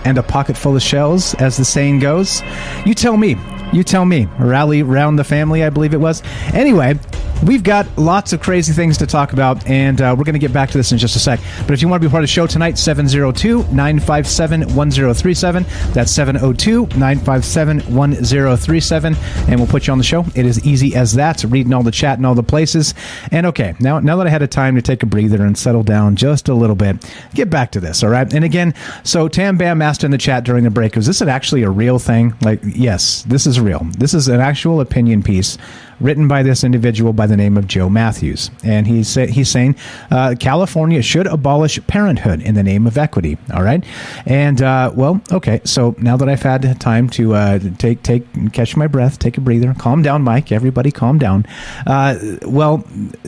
[0.04, 2.42] and a pocket full of shells, as the saying goes?
[2.84, 3.38] You tell me.
[3.72, 4.26] You tell me.
[4.38, 6.22] Rally round the family, I believe it was.
[6.52, 6.98] Anyway,
[7.44, 10.52] we've got lots of crazy things to talk about, and uh, we're going to get
[10.52, 11.40] back to this in just a sec.
[11.60, 15.66] But if you want to be part of the show tonight, 702 957 1037.
[15.92, 19.16] That's 702 957 1037,
[19.48, 20.24] and we'll put you on the show.
[20.34, 22.94] It is easy as that, reading all the chat in all the places.
[23.30, 25.82] And okay, now, now that I had a time to take a breather and settle
[25.82, 26.96] down just a little bit,
[27.34, 28.32] get back to this, all right?
[28.32, 28.74] And again,
[29.04, 31.98] so Tam Bam asked in the chat during the break, is this actually a real
[31.98, 32.34] thing?
[32.42, 33.86] Like, yes, this is real.
[33.98, 35.58] This is an actual opinion piece
[36.00, 39.76] written by this individual by the name of Joe Matthews, and he's he's saying
[40.10, 43.38] uh, California should abolish parenthood in the name of equity.
[43.54, 43.84] All right,
[44.26, 45.60] and uh, well, okay.
[45.64, 49.40] So now that I've had time to uh, take take catch my breath, take a
[49.40, 50.52] breather, calm down, Mike.
[50.52, 51.46] Everybody, calm down.
[51.86, 52.84] Uh, well,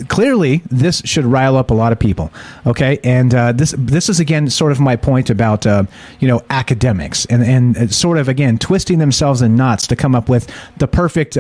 [0.09, 2.33] clearly this should rile up a lot of people.
[2.67, 5.85] Okay, and uh, this this is again sort of my point about uh,
[6.21, 10.29] you know academics and and sort of again twisting themselves in knots to come up
[10.29, 11.37] with the perfect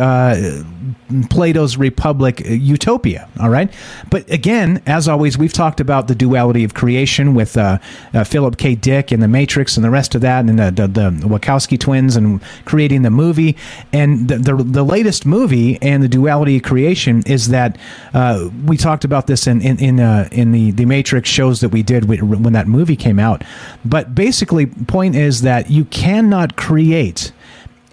[1.22, 3.28] uh, Plato's Republic utopia.
[3.40, 3.72] All right,
[4.10, 7.78] but again, as always, we've talked about the duality of creation with uh,
[8.14, 8.74] uh, Philip K.
[8.74, 12.16] Dick and the Matrix and the rest of that, and the the, the Wachowski twins
[12.16, 13.56] and creating the movie,
[13.92, 17.78] and the, the the latest movie and the duality of creation is that
[18.14, 21.70] uh, we talked about this in in in, uh, in the the Matrix shows that
[21.70, 23.42] we did when that movie came out,
[23.84, 27.32] but basically, point is that you cannot create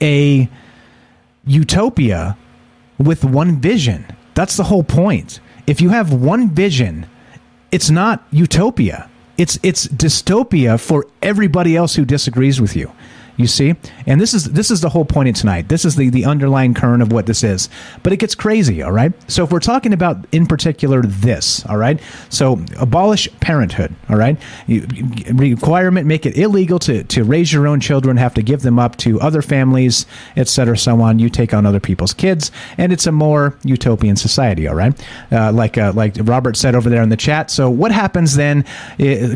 [0.02, 0.50] a
[1.46, 2.38] utopia
[3.00, 4.06] with one vision.
[4.36, 5.40] That's the whole point.
[5.66, 7.08] If you have one vision,
[7.72, 9.10] it's not utopia.
[9.38, 12.92] It's it's dystopia for everybody else who disagrees with you.
[13.40, 13.74] You see,
[14.06, 15.70] and this is this is the whole point of tonight.
[15.70, 17.70] This is the the underlying current of what this is.
[18.04, 18.84] But it gets crazy.
[18.84, 19.14] All right.
[19.32, 22.02] So if we're talking about in particular this, all right.
[22.28, 23.96] So abolish parenthood.
[24.10, 24.38] All right.
[24.68, 24.86] You,
[25.32, 28.98] requirement make it illegal to to raise your own children, have to give them up
[28.98, 30.78] to other families, etc.
[30.78, 31.20] So on.
[31.20, 34.68] You take on other people's kids, and it's a more utopian society.
[34.68, 34.94] All right.
[35.32, 37.52] Uh, like uh, like Robert said over there in the chat.
[37.52, 38.66] So what happens then?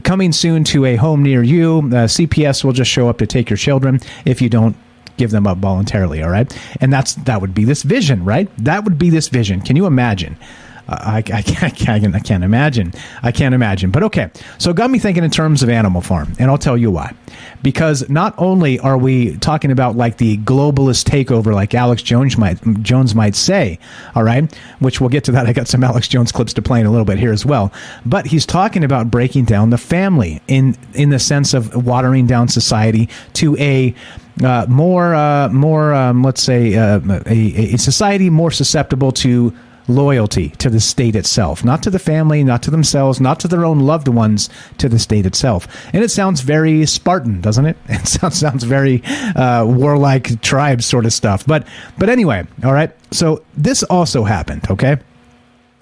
[0.03, 3.49] Coming soon to a home near you, uh, CPS will just show up to take
[3.49, 3.92] your children
[4.25, 4.75] if you don't
[5.17, 6.51] give them up voluntarily all right?
[6.81, 8.49] And that's that would be this vision right?
[8.57, 9.61] That would be this vision.
[9.61, 10.37] Can you imagine
[10.87, 12.93] I, I, can't, I, can't, I can't imagine.
[13.21, 13.91] I can't imagine.
[13.91, 16.77] But okay, so it got me thinking in terms of Animal Farm, and I'll tell
[16.77, 17.13] you why.
[17.61, 22.61] Because not only are we talking about like the globalist takeover, like Alex Jones might
[22.83, 23.79] Jones might say,
[24.15, 25.47] all right, which we'll get to that.
[25.47, 27.71] I got some Alex Jones clips to play in a little bit here as well.
[28.05, 32.49] But he's talking about breaking down the family in in the sense of watering down
[32.49, 33.95] society to a
[34.43, 39.53] uh, more, uh, more, um, let's say, uh, a, a society more susceptible to
[39.87, 43.65] loyalty to the state itself, not to the family, not to themselves, not to their
[43.65, 45.67] own loved ones, to the state itself.
[45.93, 47.77] And it sounds very Spartan, doesn't it?
[47.89, 49.03] It sounds sounds very
[49.35, 51.45] uh, warlike tribe sort of stuff.
[51.45, 51.67] But
[51.97, 52.91] but anyway, all right.
[53.11, 54.69] So this also happened.
[54.69, 54.97] Okay.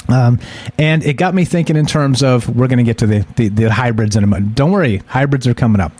[0.10, 0.40] Um,
[0.78, 3.50] and it got me thinking in terms of we're going to get to the, the,
[3.50, 4.56] the, hybrids in a minute.
[4.56, 5.92] Don't worry, hybrids are coming up.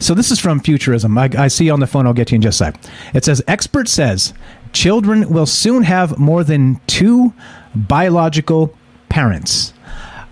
[0.00, 1.16] So this is from Futurism.
[1.16, 2.06] I, I see you on the phone.
[2.06, 2.76] I'll get you in just a sec.
[3.14, 4.32] It says expert says
[4.72, 7.32] children will soon have more than two
[7.74, 8.74] biological
[9.08, 9.72] parents.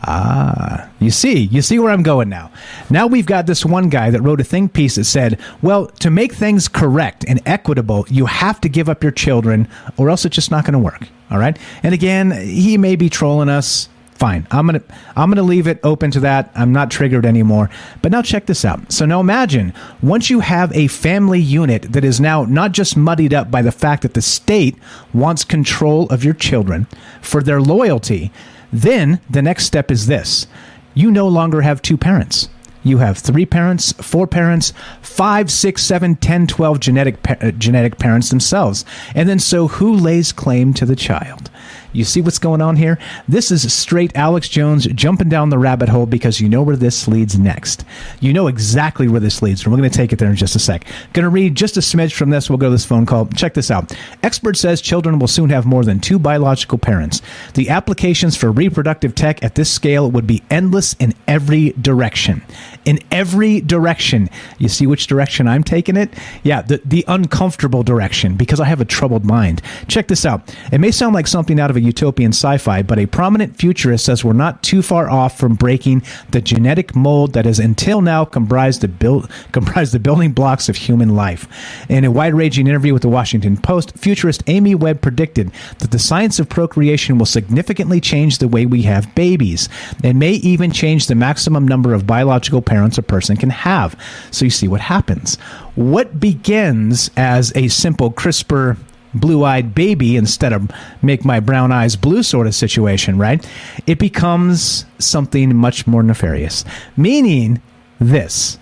[0.02, 2.52] Ah, you see, you see where I'm going now.
[2.88, 6.10] Now we've got this one guy that wrote a think piece that said, well, to
[6.10, 10.36] make things correct and equitable, you have to give up your children or else it's
[10.36, 11.08] just not going to work.
[11.30, 11.58] All right.
[11.82, 13.88] And again, he may be trolling us.
[14.18, 14.48] Fine.
[14.50, 14.82] I'm to
[15.14, 16.50] I'm to leave it open to that.
[16.56, 17.70] I'm not triggered anymore.
[18.02, 18.90] But now check this out.
[18.90, 23.32] So now imagine once you have a family unit that is now not just muddied
[23.32, 24.76] up by the fact that the state
[25.14, 26.88] wants control of your children
[27.22, 28.32] for their loyalty,
[28.72, 30.48] then the next step is this.
[30.94, 32.48] You no longer have two parents.
[32.82, 37.98] You have three parents, four parents, five, six, seven, ten, twelve genetic pa- uh, genetic
[37.98, 38.84] parents themselves.
[39.14, 41.50] And then so who lays claim to the child?
[41.92, 42.98] You see what's going on here?
[43.26, 47.08] This is straight Alex Jones jumping down the rabbit hole because you know where this
[47.08, 47.84] leads next.
[48.20, 50.56] You know exactly where this leads, and we're going to take it there in just
[50.56, 50.84] a sec.
[51.12, 52.50] Going to read just a smidge from this.
[52.50, 53.26] We'll go to this phone call.
[53.28, 53.96] Check this out.
[54.22, 57.22] Expert says children will soon have more than two biological parents.
[57.54, 62.42] The applications for reproductive tech at this scale would be endless in every direction.
[62.84, 64.30] In every direction.
[64.58, 66.12] You see which direction I'm taking it?
[66.42, 69.62] Yeah, the, the uncomfortable direction because I have a troubled mind.
[69.88, 70.54] Check this out.
[70.72, 74.04] It may sound like something out of a utopian sci fi, but a prominent futurist
[74.04, 78.24] says we're not too far off from breaking the genetic mold that has until now
[78.24, 81.46] comprised the, build, comprised the building blocks of human life.
[81.88, 85.98] In a wide ranging interview with the Washington Post, futurist Amy Webb predicted that the
[85.98, 89.68] science of procreation will significantly change the way we have babies
[90.02, 93.98] and may even change the maximum number of biological parents a person can have.
[94.30, 95.36] So you see what happens.
[95.74, 98.76] What begins as a simple CRISPR
[99.14, 103.44] blue eyed baby instead of make my brown eyes blue sort of situation, right?
[103.86, 106.64] It becomes something much more nefarious.
[106.96, 107.62] Meaning
[107.98, 108.58] this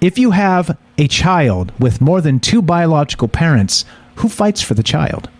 [0.00, 4.82] if you have a child with more than two biological parents, who fights for the
[4.82, 5.30] child?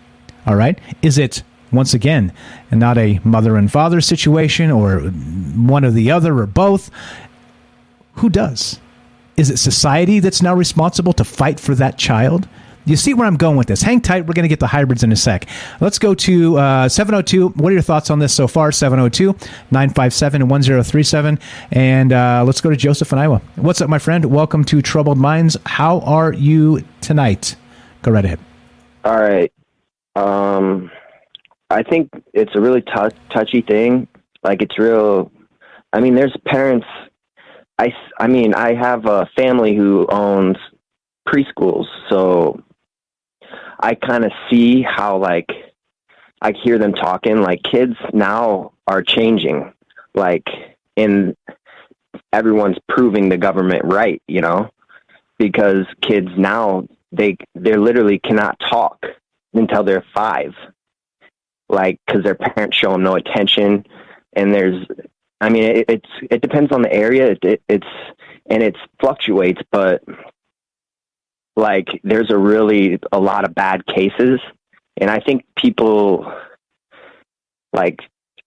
[0.47, 0.79] All right?
[1.03, 2.31] Is it once again,
[2.71, 6.89] not a mother and father situation or one or the other or both.
[8.17, 8.79] Who does?
[9.37, 12.47] Is it society that's now responsible to fight for that child?
[12.85, 13.81] You see where I'm going with this.
[13.81, 14.25] Hang tight.
[14.25, 15.45] We're going to get the hybrids in a sec.
[15.81, 17.49] Let's go to uh, 702.
[17.49, 18.71] What are your thoughts on this so far?
[18.71, 19.33] 702
[19.71, 21.39] 957 1037.
[21.71, 23.41] And uh, let's go to Joseph and Iowa.
[23.57, 24.23] What's up, my friend?
[24.25, 25.57] Welcome to Troubled Minds.
[25.65, 27.57] How are you tonight?
[28.03, 28.39] Go right ahead.
[29.03, 29.51] All right.
[30.15, 30.89] Um,
[31.69, 34.07] I think it's a really tou- touchy thing.
[34.43, 35.29] Like it's real.
[35.91, 36.87] I mean, there's parents.
[37.79, 40.57] I, I mean, I have a family who owns
[41.27, 42.63] preschools, so
[43.79, 45.51] I kind of see how like
[46.41, 47.41] I hear them talking.
[47.41, 49.73] Like kids now are changing.
[50.15, 50.47] Like
[50.95, 51.35] in
[52.33, 54.21] everyone's proving the government right.
[54.27, 54.71] You know,
[55.37, 59.05] because kids now they they literally cannot talk
[59.53, 60.53] until they're five
[61.69, 63.85] like because their parents show them no attention
[64.33, 64.85] and there's
[65.41, 67.31] i mean it, it's it depends on the area.
[67.31, 67.87] It, it, it's
[68.49, 70.03] and it fluctuates but
[71.55, 74.39] like there's a really a lot of bad cases.
[74.99, 76.31] And i think people
[77.73, 77.99] like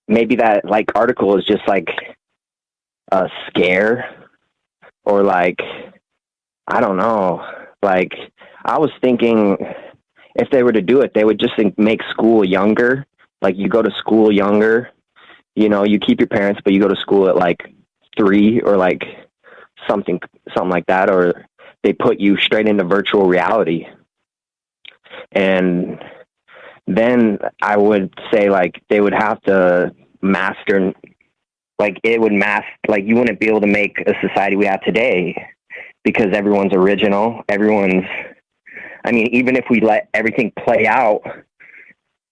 [0.09, 1.89] maybe that like article is just like
[3.13, 4.29] a scare
[5.05, 5.61] or like
[6.67, 7.45] i don't know.
[7.83, 8.13] Like
[8.65, 9.57] i was thinking
[10.37, 13.07] if they were to do it they would just think, make school younger.
[13.43, 14.91] Like you go to school younger
[15.55, 17.75] you know you keep your parents but you go to school at like
[18.17, 19.05] three or like
[19.89, 20.21] something
[20.55, 21.47] something like that or
[21.83, 23.87] they put you straight into virtual reality.
[25.33, 25.99] And
[26.87, 30.93] then i would say like they would have to master
[31.79, 34.83] like it would mask like you wouldn't be able to make a society we have
[34.83, 35.35] today
[36.05, 38.05] because everyone's original everyone's
[39.05, 41.23] i mean even if we let everything play out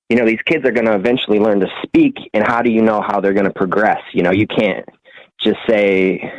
[0.09, 2.83] you know these kids are going to eventually learn to speak and how do you
[2.83, 4.89] know how they're going to progress you know you can't
[5.41, 6.33] just say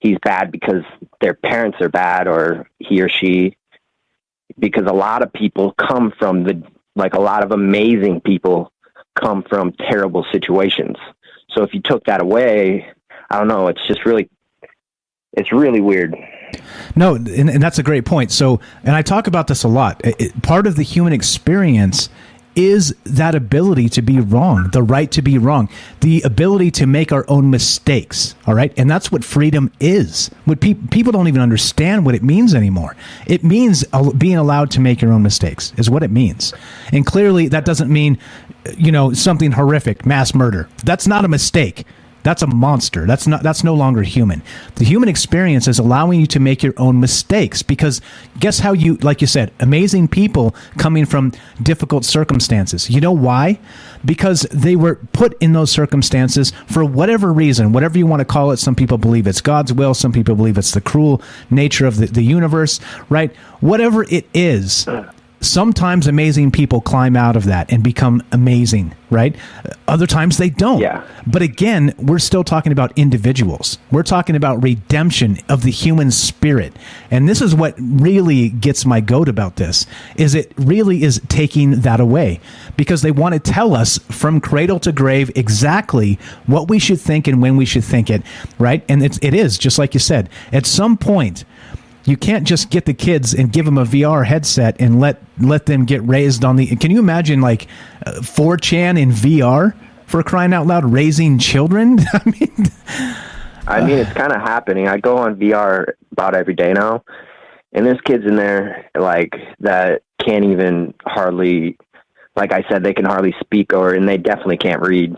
[0.00, 0.82] he's bad because
[1.20, 3.56] their parents are bad or he or she
[4.58, 6.62] because a lot of people come from the
[6.96, 8.70] like a lot of amazing people
[9.20, 10.96] come from terrible situations
[11.50, 12.86] so if you took that away
[13.30, 14.28] i don't know it's just really
[15.34, 16.14] it's really weird
[16.94, 18.30] No, and, and that's a great point.
[18.30, 19.98] So, and I talk about this a lot.
[20.04, 22.10] It- part of the human experience
[22.54, 25.68] is that ability to be wrong, the right to be wrong,
[26.00, 28.34] the ability to make our own mistakes.
[28.46, 28.72] All right.
[28.76, 30.30] And that's what freedom is.
[30.44, 32.96] What pe- people don't even understand what it means anymore.
[33.26, 33.84] It means
[34.18, 36.52] being allowed to make your own mistakes, is what it means.
[36.92, 38.18] And clearly, that doesn't mean,
[38.76, 40.68] you know, something horrific, mass murder.
[40.84, 41.84] That's not a mistake.
[42.22, 43.06] That's a monster.
[43.06, 44.42] That's not that's no longer human.
[44.76, 48.00] The human experience is allowing you to make your own mistakes because
[48.38, 52.88] guess how you like you said, amazing people coming from difficult circumstances.
[52.88, 53.58] You know why?
[54.04, 58.52] Because they were put in those circumstances for whatever reason, whatever you want to call
[58.52, 58.58] it.
[58.58, 62.06] Some people believe it's God's will, some people believe it's the cruel nature of the,
[62.06, 63.34] the universe, right?
[63.60, 64.86] Whatever it is,
[65.42, 69.36] sometimes amazing people climb out of that and become amazing, right?
[69.88, 70.80] Other times they don't.
[70.80, 71.04] Yeah.
[71.26, 73.78] But again, we're still talking about individuals.
[73.90, 76.74] We're talking about redemption of the human spirit.
[77.10, 79.86] And this is what really gets my goat about this
[80.16, 82.40] is it really is taking that away
[82.76, 87.26] because they want to tell us from cradle to grave exactly what we should think
[87.26, 88.22] and when we should think it,
[88.58, 88.84] right?
[88.88, 90.28] And it's, it is just like you said.
[90.52, 91.44] At some point,
[92.04, 95.66] you can't just get the kids and give them a VR headset and let let
[95.66, 96.66] them get raised on the.
[96.76, 97.68] Can you imagine like
[98.04, 99.74] uh, 4chan in VR
[100.06, 102.00] for crying out loud, raising children?
[102.12, 102.66] I mean,
[103.66, 104.88] I mean, it's kind of happening.
[104.88, 107.04] I go on VR about every day now,
[107.72, 111.76] and there's kids in there like that can't even hardly,
[112.36, 115.16] like I said, they can hardly speak or, and they definitely can't read.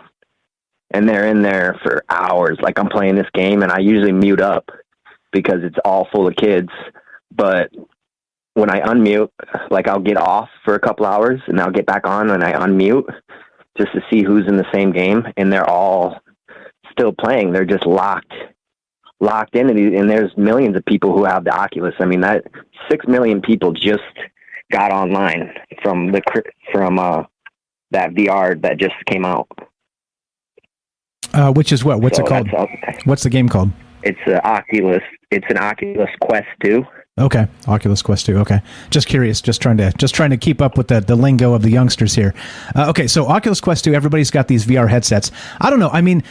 [0.91, 2.59] And they're in there for hours.
[2.61, 4.71] Like I'm playing this game, and I usually mute up
[5.35, 6.71] because it's all full of kids.
[7.31, 7.71] But
[8.55, 9.29] when I unmute,
[9.71, 12.53] like I'll get off for a couple hours, and I'll get back on, and I
[12.53, 13.13] unmute
[13.77, 16.21] just to see who's in the same game, and they're all
[16.93, 17.53] still playing.
[17.53, 18.33] They're just locked,
[19.21, 19.69] locked in.
[19.69, 21.95] And there's millions of people who have the Oculus.
[21.99, 22.45] I mean, that
[22.89, 24.03] six million people just
[24.71, 26.23] got online from the
[26.73, 27.25] from uh,
[27.91, 29.49] that VR that just came out.
[31.33, 32.01] uh, which is what?
[32.01, 32.49] What's So it called?
[33.05, 33.71] What's the game called?
[34.05, 35.03] It's an Oculus.
[35.31, 36.87] It's an Oculus Quest two.
[37.17, 38.39] Okay, Oculus Quest 2.
[38.39, 41.55] Okay, just curious, just trying to just trying to keep up with the, the lingo
[41.55, 42.35] of the youngsters here.
[42.75, 45.31] Uh, okay, so Oculus Quest 2, everybody's got these VR headsets.
[45.61, 45.91] I don't know.
[45.91, 46.25] I mean,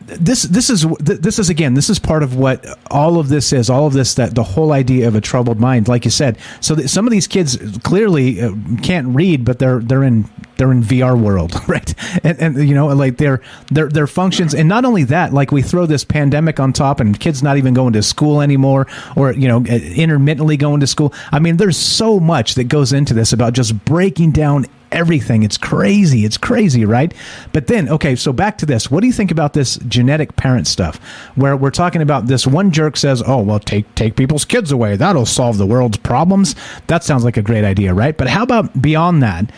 [0.00, 3.70] this this is this is again this is part of what all of this is.
[3.70, 6.38] All of this that the whole idea of a troubled mind, like you said.
[6.60, 8.52] So some of these kids clearly uh,
[8.82, 11.94] can't read, but they're they're in they're in VR world, right?
[12.24, 13.40] And, and you know, like their
[13.70, 17.18] their their functions, and not only that, like we throw this pandemic on top, and
[17.18, 18.86] kids not even going to school anymore,
[19.16, 21.12] or you know, uh, intermittently going to school.
[21.32, 25.42] I mean, there's so much that goes into this about just breaking down everything.
[25.42, 26.24] It's crazy.
[26.24, 27.12] It's crazy, right?
[27.52, 28.90] But then, okay, so back to this.
[28.90, 30.96] What do you think about this genetic parent stuff?
[31.34, 34.96] Where we're talking about this one jerk says, "Oh, well, take take people's kids away.
[34.96, 36.54] That'll solve the world's problems."
[36.86, 38.16] That sounds like a great idea, right?
[38.16, 39.50] But how about beyond that?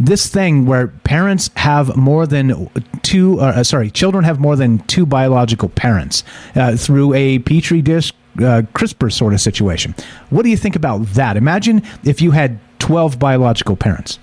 [0.00, 2.68] This thing where parents have more than
[3.02, 6.24] two, uh, sorry, children have more than two biological parents
[6.56, 9.94] uh, through a petri dish uh, CRISPR sort of situation.
[10.30, 11.36] What do you think about that?
[11.36, 14.18] Imagine if you had 12 biological parents.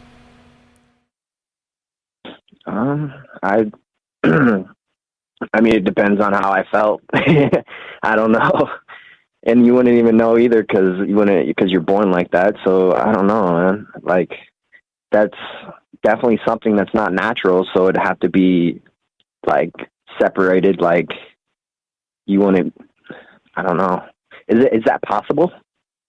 [2.65, 3.71] Um, I,
[4.23, 7.01] I mean, it depends on how I felt.
[7.13, 8.69] I don't know,
[9.43, 12.55] and you wouldn't even know either because you wouldn't because you're born like that.
[12.63, 13.87] So I don't know, man.
[14.01, 14.31] Like
[15.11, 15.37] that's
[16.03, 17.67] definitely something that's not natural.
[17.75, 18.81] So it'd have to be
[19.45, 19.73] like
[20.19, 20.81] separated.
[20.81, 21.07] Like
[22.25, 22.71] you want to,
[23.55, 24.03] I don't know.
[24.47, 25.51] Is it is that possible?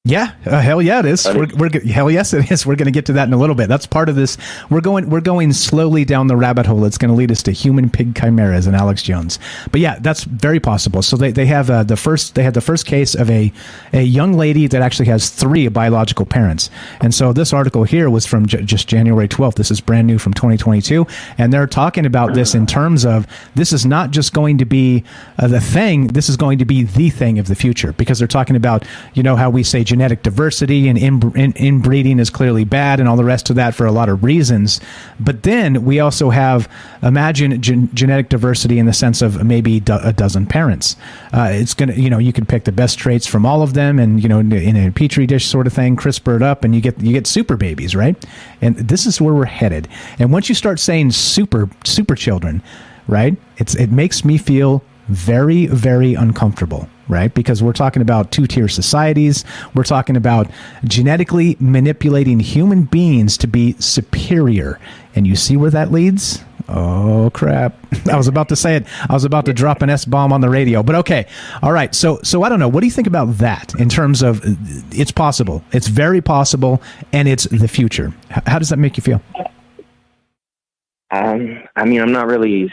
[0.04, 1.24] Yeah, uh, hell yeah, it is.
[1.26, 2.66] We're, we're, hell yes, it is.
[2.66, 3.68] We're going to get to that in a little bit.
[3.68, 4.36] That's part of this.
[4.68, 6.84] We're going we're going slowly down the rabbit hole.
[6.84, 9.38] It's going to lead us to human pig chimeras and Alex Jones.
[9.70, 11.02] But yeah, that's very possible.
[11.02, 13.52] So they, they have uh, the first they had the first case of a
[13.92, 16.68] a young lady that actually has three biological parents.
[17.00, 19.54] And so this article here was from j- just January 12th.
[19.54, 21.06] This is brand new from 2022,
[21.38, 25.04] and they're talking about this in terms of this is not just going to be
[25.38, 26.08] uh, the thing.
[26.08, 28.84] This is going to be the thing of the future because they're talking about
[29.14, 33.06] you know how we say genetic diversity and in, in, inbreeding is clearly bad and
[33.06, 34.80] all the rest of that for a lot of reasons.
[35.20, 36.66] But then we also have
[37.02, 40.96] imagine gen- genetic diversity in the sense of maybe do- a dozen parents.
[41.30, 43.98] Uh, it's gonna you know you can pick the best traits from all of them
[43.98, 46.80] and you know in a petri dish sort of thing, CRISPR it up, and you
[46.80, 48.16] get you get super babies, right?
[48.62, 49.88] And this is where we're headed.
[50.18, 52.62] And once you start saying super super children,
[53.08, 53.36] right?
[53.58, 57.32] It's it makes me feel very very uncomfortable right?
[57.32, 59.44] Because we're talking about two tier societies.
[59.74, 60.50] We're talking about
[60.84, 64.78] genetically manipulating human beings to be superior.
[65.14, 66.42] And you see where that leads?
[66.68, 67.74] Oh crap!
[68.10, 68.86] I was about to say it.
[69.08, 71.26] I was about to drop an S bomb on the radio, but okay.
[71.62, 71.94] All right.
[71.94, 72.68] So, so I don't know.
[72.68, 74.40] What do you think about that in terms of
[74.92, 75.62] it's possible?
[75.72, 76.80] It's very possible,
[77.12, 78.12] and it's the future.
[78.30, 79.20] How does that make you feel?
[81.10, 82.72] Um, I mean, I'm not really.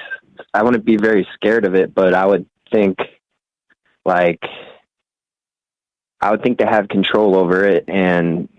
[0.54, 2.98] I wouldn't be very scared of it, but I would think
[4.06, 4.43] like
[6.22, 8.50] I would think to have control over it and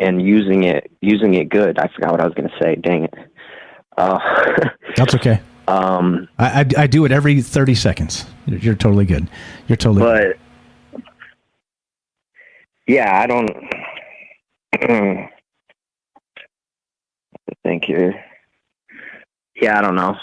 [0.00, 1.78] and using it using it good.
[1.78, 2.76] I forgot what I was going to say.
[2.76, 3.14] Dang it.
[3.96, 4.18] Uh,
[4.96, 5.40] That's okay.
[5.66, 8.24] Um, I, I, I do it every thirty seconds.
[8.46, 9.28] You're, you're totally good.
[9.66, 10.02] You're totally.
[10.02, 10.36] But
[10.92, 11.02] good.
[12.86, 13.50] yeah, I don't.
[17.64, 18.12] Thank you.
[19.60, 20.16] Yeah, I don't know.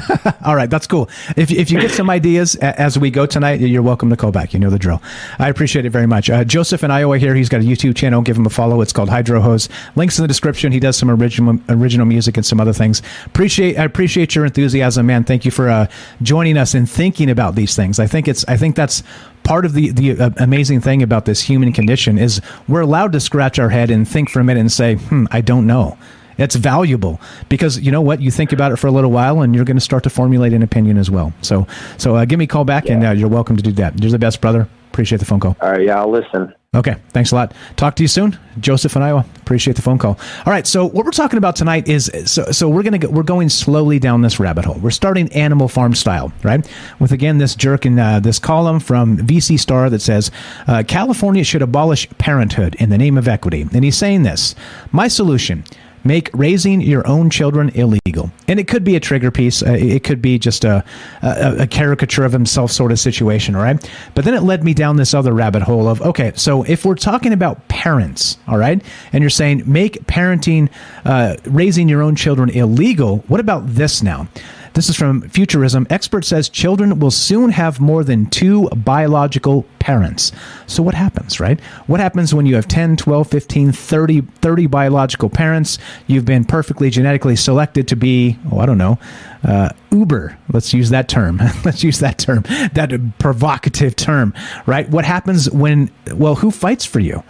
[0.44, 1.08] All right, that's cool.
[1.36, 4.52] If, if you get some ideas as we go tonight, you're welcome to call back.
[4.52, 5.02] You know the drill.
[5.38, 6.30] I appreciate it very much.
[6.30, 7.34] Uh, Joseph in Iowa here.
[7.34, 8.22] He's got a YouTube channel.
[8.22, 8.80] Give him a follow.
[8.80, 9.68] It's called Hydro Hose.
[9.96, 10.72] Links in the description.
[10.72, 13.02] He does some original original music and some other things.
[13.26, 15.24] Appreciate I appreciate your enthusiasm, man.
[15.24, 15.86] Thank you for uh,
[16.22, 17.98] joining us and thinking about these things.
[17.98, 19.02] I think it's I think that's
[19.44, 23.20] part of the the uh, amazing thing about this human condition is we're allowed to
[23.20, 25.96] scratch our head and think for a minute and say, "Hmm, I don't know."
[26.42, 29.54] It's valuable because you know what you think about it for a little while and
[29.54, 31.32] you're going to start to formulate an opinion as well.
[31.42, 31.66] So
[31.98, 32.94] so uh, give me a call back yeah.
[32.94, 34.00] and uh, you're welcome to do that.
[34.00, 34.68] You're the best, brother.
[34.90, 35.56] Appreciate the phone call.
[35.62, 36.52] All right, yeah, I'll listen.
[36.74, 37.52] Okay, thanks a lot.
[37.76, 39.26] Talk to you soon, Joseph in Iowa.
[39.42, 40.18] Appreciate the phone call.
[40.46, 43.22] All right, so what we're talking about tonight is so so we're gonna go, we're
[43.22, 44.78] going slowly down this rabbit hole.
[44.78, 46.66] We're starting Animal Farm style, right?
[46.98, 50.30] With again this jerk in uh, this column from VC Star that says
[50.66, 54.54] uh, California should abolish parenthood in the name of equity, and he's saying this.
[54.92, 55.64] My solution
[56.04, 58.30] make raising your own children illegal.
[58.48, 59.62] And it could be a trigger piece.
[59.62, 60.84] Uh, it could be just a,
[61.22, 63.90] a, a, caricature of himself sort of situation, right?
[64.14, 66.94] But then it led me down this other rabbit hole of, okay, so if we're
[66.94, 68.82] talking about parents, all right,
[69.12, 70.68] and you're saying make parenting,
[71.04, 74.28] uh, raising your own children illegal, what about this now?
[74.74, 75.86] This is from Futurism.
[75.90, 80.32] Expert says children will soon have more than two biological parents.
[80.66, 81.60] So what happens, right?
[81.86, 85.78] What happens when you have 10, 12, 15, 30, 30 biological parents?
[86.06, 88.98] You've been perfectly genetically selected to be, oh, I don't know,
[89.44, 90.38] uh, Uber.
[90.52, 91.36] Let's use that term.
[91.64, 92.42] Let's use that term,
[92.72, 94.32] that provocative term,
[94.66, 94.88] right?
[94.88, 97.22] What happens when, well, who fights for you?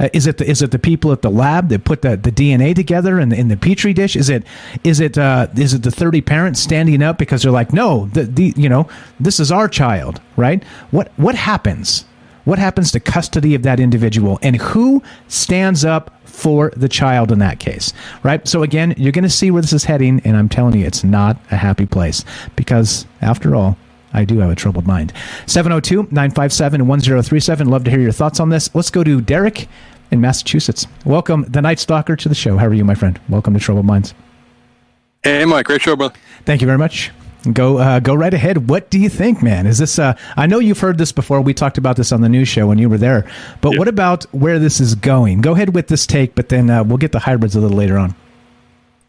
[0.00, 2.32] Uh, is it the, is it the people at the lab that put the, the
[2.32, 4.16] DNA together in the, in the petri dish?
[4.16, 4.44] Is it
[4.82, 8.22] is it uh, is it the thirty parents standing up because they're like, no, the,
[8.22, 8.88] the you know
[9.20, 10.64] this is our child, right?
[10.90, 12.06] What what happens?
[12.44, 14.38] What happens to custody of that individual?
[14.40, 17.92] And who stands up for the child in that case,
[18.22, 18.46] right?
[18.48, 21.04] So again, you're going to see where this is heading, and I'm telling you, it's
[21.04, 22.24] not a happy place
[22.56, 23.76] because, after all,
[24.12, 25.12] I do have a troubled mind.
[25.46, 27.68] 702 957 1037.
[27.68, 28.74] Love to hear your thoughts on this.
[28.74, 29.68] Let's go to Derek
[30.10, 30.86] in Massachusetts.
[31.04, 32.56] Welcome, the Night Stalker, to the show.
[32.56, 33.18] How are you, my friend?
[33.28, 34.14] Welcome to Troubled Minds.
[35.22, 35.66] Hey, Mike.
[35.66, 36.14] Great show, brother.
[36.44, 37.10] Thank you very much.
[37.52, 38.68] Go uh, go right ahead.
[38.68, 39.66] What do you think, man?
[39.66, 39.98] Is this?
[39.98, 41.40] Uh, I know you've heard this before.
[41.40, 43.26] We talked about this on the news show when you were there.
[43.62, 45.40] But what about where this is going?
[45.40, 47.96] Go ahead with this take, but then uh, we'll get the hybrids a little later
[47.96, 48.14] on.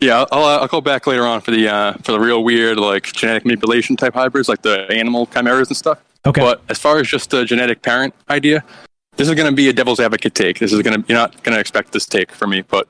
[0.02, 3.04] Yeah, I'll, I'll go back later on for the uh, for the real weird like
[3.04, 6.00] genetic manipulation type hybrids, like the animal chimeras and stuff.
[6.26, 6.42] Okay.
[6.42, 8.64] But as far as just the genetic parent idea,
[9.16, 10.58] this is going to be a devil's advocate take.
[10.58, 12.88] This is going to you're not going to expect this take from me, but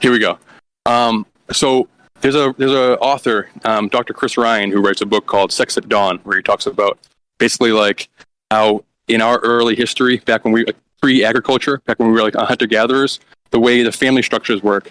[0.00, 0.38] here we go.
[0.86, 1.86] Um, so
[2.22, 4.14] there's a there's a author, um, Dr.
[4.14, 6.98] Chris Ryan, who writes a book called Sex at Dawn, where he talks about
[7.38, 8.08] basically like
[8.50, 12.34] how in our early history, back when we like, pre-agriculture, back when we were like
[12.34, 14.90] hunter gatherers, the way the family structures work,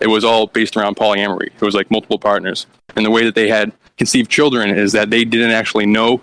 [0.00, 1.46] it was all based around polyamory.
[1.46, 5.10] It was like multiple partners, and the way that they had conceived children is that
[5.10, 6.20] they didn't actually know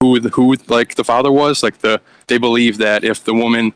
[0.00, 1.62] who the, who like the father was.
[1.62, 3.72] Like the they believed that if the woman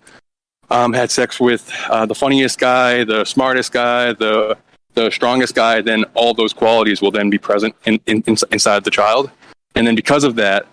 [0.70, 4.56] um, had sex with uh, the funniest guy, the smartest guy, the
[4.94, 8.90] the strongest guy, then all those qualities will then be present in, in, inside the
[8.90, 9.30] child.
[9.76, 10.66] And then because of that,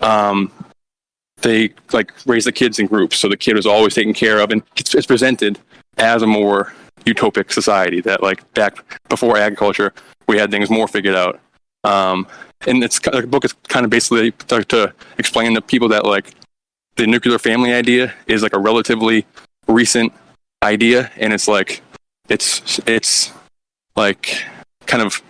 [0.00, 0.50] um,
[1.42, 3.18] they like raise the kids in groups.
[3.18, 5.58] So the kid is always taken care of, and it's, it's presented
[5.96, 6.72] as a more
[7.04, 9.92] utopic society that like back before agriculture,
[10.28, 11.40] we had things more figured out.
[11.84, 12.26] Um,
[12.66, 16.34] and it's the book is kind of basically to, to explain to people that like
[16.96, 19.26] the nuclear family idea is like a relatively
[19.66, 20.12] recent
[20.62, 21.82] idea, and it's like
[22.28, 23.32] it's it's
[23.96, 24.44] like
[24.86, 25.22] kind of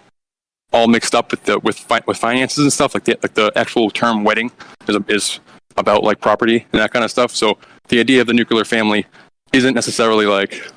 [0.72, 2.94] all mixed up with the with fi- with finances and stuff.
[2.94, 4.50] Like the like the actual term wedding
[4.88, 5.40] is is
[5.76, 7.34] about like property and that kind of stuff.
[7.34, 7.58] So
[7.88, 9.06] the idea of the nuclear family
[9.52, 10.70] isn't necessarily like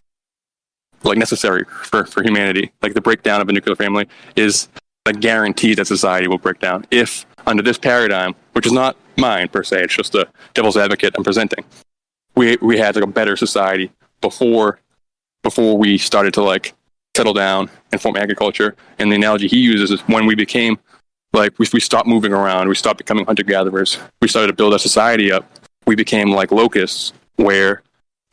[1.03, 2.71] like necessary for for humanity.
[2.81, 4.69] Like the breakdown of a nuclear family is
[5.05, 9.47] a guarantee that society will break down if under this paradigm, which is not mine
[9.47, 11.63] per se, it's just the devil's advocate I'm presenting.
[12.35, 13.91] We we had like a better society
[14.21, 14.79] before
[15.43, 16.73] before we started to like
[17.15, 18.75] settle down and form agriculture.
[18.99, 20.77] And the analogy he uses is when we became
[21.33, 24.73] like we, we stopped moving around, we stopped becoming hunter gatherers, we started to build
[24.73, 25.49] our society up.
[25.85, 27.83] We became like locusts, where,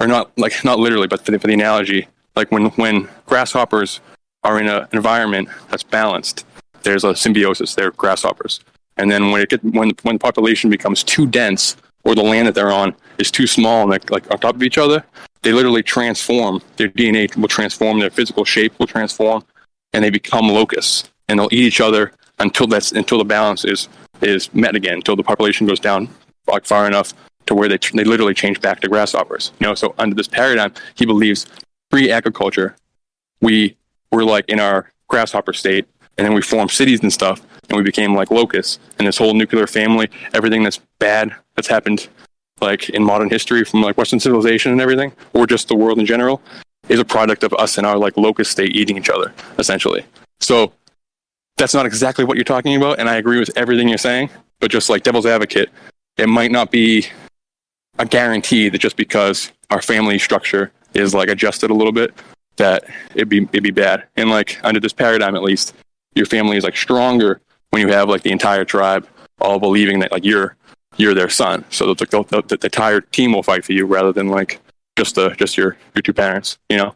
[0.01, 4.01] or not like not literally, but for the, for the analogy, like when when grasshoppers
[4.45, 6.45] are in an environment that's balanced,
[6.83, 7.75] there's a symbiosis.
[7.75, 8.61] They're grasshoppers,
[8.97, 12.49] and then when it get, when when the population becomes too dense or the land
[12.49, 15.05] that they're on is too small and like, like on top of each other,
[15.43, 16.61] they literally transform.
[16.77, 17.99] Their DNA will transform.
[17.99, 19.45] Their physical shape will transform,
[19.93, 21.11] and they become locusts.
[21.29, 23.89] And they'll eat each other until that's until the balance is
[24.21, 24.95] is met again.
[24.95, 26.09] Until the population goes down
[26.47, 27.15] like far enough
[27.47, 29.53] to where they they literally change back to grasshoppers.
[29.61, 31.47] You know, so under this paradigm, he believes
[31.93, 32.75] pre-agriculture,
[33.43, 33.77] we
[34.11, 35.87] were like in our grasshopper state,
[36.17, 38.79] and then we formed cities and stuff, and we became like locusts.
[38.99, 42.09] And this whole nuclear family, everything that's bad that's happened
[42.61, 46.07] like in modern history from like Western civilization and everything, or just the world in
[46.07, 46.41] general,
[46.89, 50.05] is a product of us and our like locust state eating each other, essentially.
[50.41, 50.73] So
[51.59, 54.31] that's not exactly what you're talking about, and I agree with everything you're saying,
[54.61, 55.69] but just like devil's advocate,
[56.17, 57.07] it might not be
[57.99, 62.15] a guarantee that just because our family structure is like adjusted a little bit,
[62.57, 62.85] that
[63.15, 64.05] it'd be it'd be bad.
[64.17, 65.75] And like under this paradigm at least,
[66.15, 67.41] your family is like stronger
[67.71, 69.07] when you have like the entire tribe
[69.41, 70.57] all believing that like you're
[70.97, 71.65] you're their son.
[71.71, 74.61] So the, the, the, the entire team will fight for you rather than like
[74.97, 76.59] just the just your your two parents.
[76.69, 76.95] You know.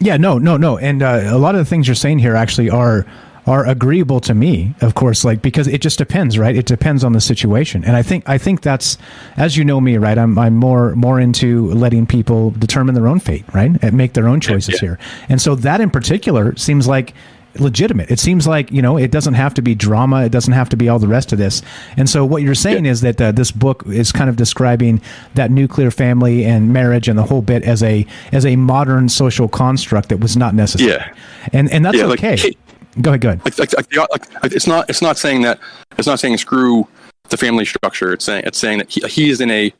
[0.00, 0.16] Yeah.
[0.16, 0.38] No.
[0.38, 0.56] No.
[0.56, 0.78] No.
[0.78, 3.06] And uh, a lot of the things you're saying here actually are
[3.48, 7.12] are agreeable to me of course like because it just depends right it depends on
[7.12, 8.98] the situation and i think i think that's
[9.36, 13.18] as you know me right i'm i'm more more into letting people determine their own
[13.18, 16.86] fate right and make their own choices yeah, here and so that in particular seems
[16.86, 17.14] like
[17.60, 18.10] legitimate.
[18.10, 20.24] It seems like you know it doesn't have to be drama.
[20.24, 21.62] It doesn't have to be all the rest of this.
[21.96, 22.90] And so what you're saying yeah.
[22.92, 25.00] is that uh, this book is kind of describing
[25.34, 29.48] that nuclear family and marriage and the whole bit as a as a modern social
[29.48, 30.90] construct that was not necessary.
[30.90, 31.14] Yeah,
[31.52, 32.36] and and that's yeah, okay.
[32.36, 32.58] Like,
[33.00, 33.20] go ahead.
[33.20, 33.44] Go ahead.
[33.44, 34.12] Like, like,
[34.42, 35.60] like, it's not it's not saying that
[35.98, 36.86] it's not saying screw
[37.28, 38.12] the family structure.
[38.12, 39.72] It's saying it's saying that he, he is in a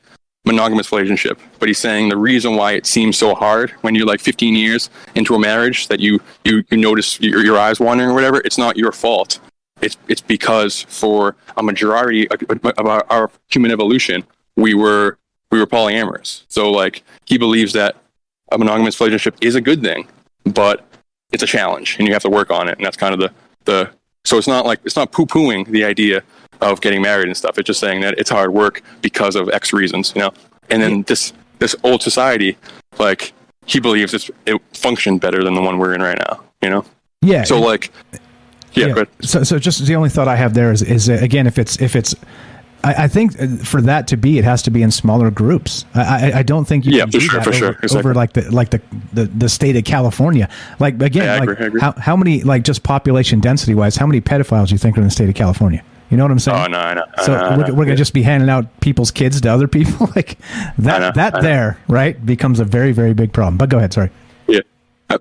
[0.44, 1.38] monogamous relationship.
[1.58, 4.90] But he's saying the reason why it seems so hard when you're like 15 years
[5.14, 8.58] into a marriage that you you, you notice your, your eyes wandering or whatever, it's
[8.58, 9.40] not your fault.
[9.80, 14.24] It's it's because for a majority of our, our human evolution,
[14.56, 15.18] we were
[15.50, 16.44] we were polyamorous.
[16.48, 17.96] So like he believes that
[18.50, 20.08] a monogamous relationship is a good thing,
[20.44, 20.87] but
[21.32, 22.76] it's a challenge and you have to work on it.
[22.78, 23.32] And that's kind of the
[23.64, 23.90] the
[24.24, 26.22] so it's not like it's not poo pooing the idea
[26.60, 27.58] of getting married and stuff.
[27.58, 30.32] It's just saying that it's hard work because of X reasons, you know?
[30.70, 32.56] and then this this old society,
[32.98, 33.32] like
[33.66, 36.42] he believes it's, it functioned better than the one we're in right now.
[36.62, 36.84] You know?
[37.20, 37.44] Yeah.
[37.44, 37.92] So like,
[38.72, 38.94] yeah.
[38.94, 39.04] Yeah.
[39.22, 41.96] So, so just the only thought I have there is, is again, if it's if
[41.96, 42.14] it's,
[42.84, 45.84] I, I think uh, for that to be, it has to be in smaller groups.
[45.94, 47.68] I, I, I don't think you Yeah, can for do sure, that for over, sure.
[47.82, 47.98] Exactly.
[47.98, 48.80] over like the like the,
[49.12, 50.48] the the state of California.
[50.78, 54.68] Like again, like agree, how how many like just population density wise, how many pedophiles
[54.68, 55.82] do you think are in the state of California?
[56.10, 56.56] You know what I'm saying?
[56.56, 57.04] Oh no, I know.
[57.22, 60.38] So know, we're, we're gonna just be handing out people's kids to other people like
[60.78, 60.98] that.
[61.00, 63.58] know, that there, right, becomes a very very big problem.
[63.58, 63.92] But go ahead.
[63.92, 64.10] Sorry.
[64.46, 64.60] Yeah.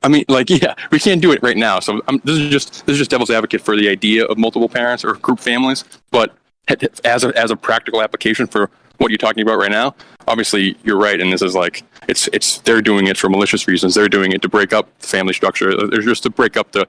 [0.03, 1.79] I- mean, like, yeah, we can't do it right now.
[1.79, 4.69] So um, this is just this is just devil's advocate for the idea of multiple
[4.69, 5.83] parents or group families.
[6.11, 6.33] But
[7.03, 9.95] as a as a practical application for what you're talking about right now,
[10.27, 11.19] obviously you're right.
[11.19, 13.95] And this is like it's it's they're doing it for malicious reasons.
[13.95, 15.87] They're doing it to break up family structure.
[15.87, 16.87] They're just to break up the,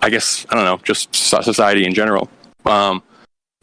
[0.00, 2.30] I guess I don't know, just society in general.
[2.64, 3.02] Um,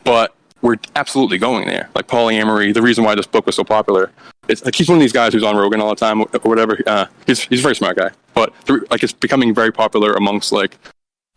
[0.04, 1.90] but we're absolutely going there.
[1.96, 4.12] Like polyamory, the reason why this book was so popular,
[4.48, 6.80] it's like he's one of these guys who's on Rogan all the time or whatever.
[6.86, 8.54] Uh, he's he's a very smart guy, but
[8.92, 10.78] like it's becoming very popular amongst like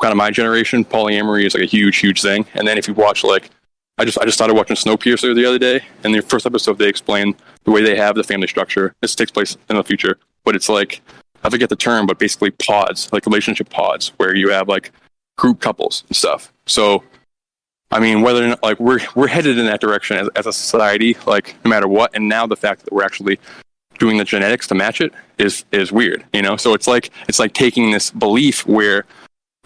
[0.01, 0.85] kind of my generation.
[0.85, 2.47] Polyamory is like a huge, huge thing.
[2.55, 3.51] And then if you watch like,
[3.99, 6.89] I just I just started watching Snowpiercer the other day, and the first episode they
[6.89, 7.35] explain
[7.65, 8.95] the way they have the family structure.
[9.01, 11.01] This takes place in the future, but it's like
[11.45, 14.91] I forget the term, but basically pods, like relationship pods, where you have like
[15.37, 16.53] group couples and stuff.
[16.67, 17.05] So
[17.91, 20.53] I mean, whether or not, like we're we're headed in that direction as, as a
[20.53, 22.11] society, like no matter what.
[22.15, 23.39] And now the fact that we're actually
[23.99, 26.57] doing the genetics to match it is is weird, you know.
[26.57, 29.05] So it's like it's like taking this belief where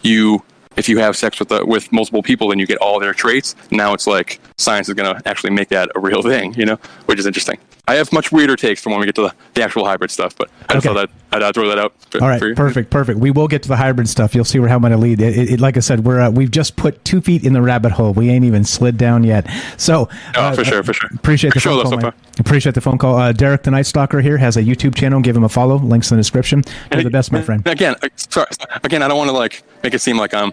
[0.02, 0.42] you
[0.76, 3.54] if you have sex with the, with multiple people and you get all their traits,
[3.70, 6.78] now it's like science is going to actually make that a real thing, you know,
[7.06, 7.58] which is interesting.
[7.88, 10.36] I have much weirder takes from when we get to the, the actual hybrid stuff,
[10.36, 10.88] but I Okay.
[10.88, 11.94] thought that I'd, I'd throw that out.
[12.10, 12.54] For, All right, for you.
[12.54, 13.18] perfect, perfect.
[13.18, 14.34] We will get to the hybrid stuff.
[14.34, 15.20] You'll see where how I'm going to lead.
[15.22, 17.62] It, it, it- like I said, we're uh, we've just put two feet in the
[17.62, 18.12] rabbit hole.
[18.12, 19.46] We ain't even slid down yet.
[19.78, 21.08] So, Oh, uh, for sure, for sure.
[21.14, 22.10] Appreciate the Good show, phone call.
[22.12, 23.16] so Appreciate the phone call.
[23.16, 25.20] Uh, Derek the Night Stalker here has a YouTube channel.
[25.20, 25.76] Give him a follow.
[25.76, 26.62] Links in the description.
[26.92, 27.66] You're the best, my friend.
[27.66, 28.46] Again, uh, sorry.
[28.84, 30.52] Again, I don't want to like make it seem like I'm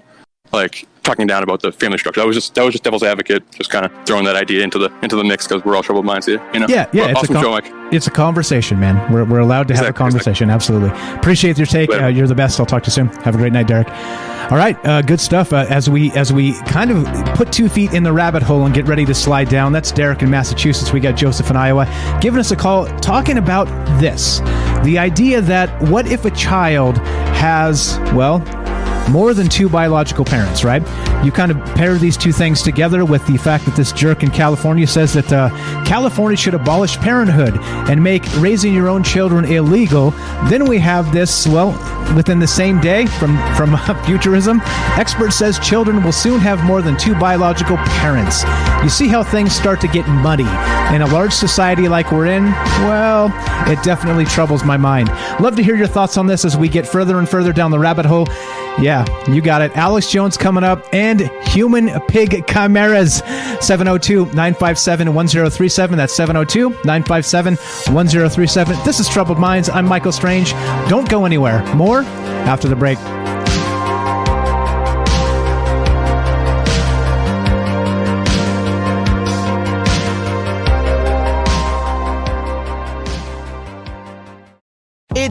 [0.53, 2.19] like talking down about the family structure.
[2.21, 4.77] That was just that was just devil's advocate, just kind of throwing that idea into
[4.77, 6.41] the into the mix because we're all troubled minds here.
[6.53, 6.65] You know?
[6.67, 7.09] Yeah, yeah.
[7.09, 7.93] It's awesome a show, con- Mike.
[7.93, 9.13] It's a conversation, man.
[9.13, 10.49] We're, we're allowed to have a Exactly, conversation.
[10.49, 10.89] Absolutely.
[11.15, 11.91] Appreciate your take.
[11.91, 12.59] Uh, you're the best.
[12.59, 13.07] I'll talk to you soon.
[13.23, 13.87] Have a great night, Derek.
[14.51, 15.53] All right, uh, good stuff.
[15.53, 18.75] Uh, as we as we kind of put two feet in the rabbit hole and
[18.75, 20.91] get ready to slide down, that's Derek in Massachusetts.
[20.93, 21.85] We got Joseph in Iowa
[22.21, 23.65] giving us a call, talking about
[23.99, 24.39] this:
[24.83, 26.97] the idea that what if a child
[27.37, 28.39] has well
[29.09, 30.81] more than two biological parents, right?
[31.23, 34.31] You kind of pair these two things together with the fact that this jerk in
[34.31, 35.49] California says that uh,
[35.85, 37.57] California should abolish parenthood
[37.89, 40.11] and make raising your own children illegal.
[40.49, 41.71] Then we have this, well,
[42.15, 44.61] within the same day from from futurism,
[44.97, 48.43] expert says children will soon have more than two biological parents.
[48.83, 50.43] You see how things start to get muddy
[50.93, 52.45] in a large society like we're in.
[52.85, 53.27] Well,
[53.69, 55.09] it definitely troubles my mind.
[55.39, 57.79] Love to hear your thoughts on this as we get further and further down the
[57.79, 58.27] rabbit hole.
[58.95, 59.75] Yeah, you got it.
[59.75, 61.19] Alex Jones coming up and
[61.49, 63.15] human pig chimeras.
[63.59, 65.97] 702 957 1037.
[65.97, 67.55] That's 702 957
[67.93, 68.77] 1037.
[68.85, 69.67] This is Troubled Minds.
[69.67, 70.51] I'm Michael Strange.
[70.87, 71.61] Don't go anywhere.
[71.75, 72.97] More after the break.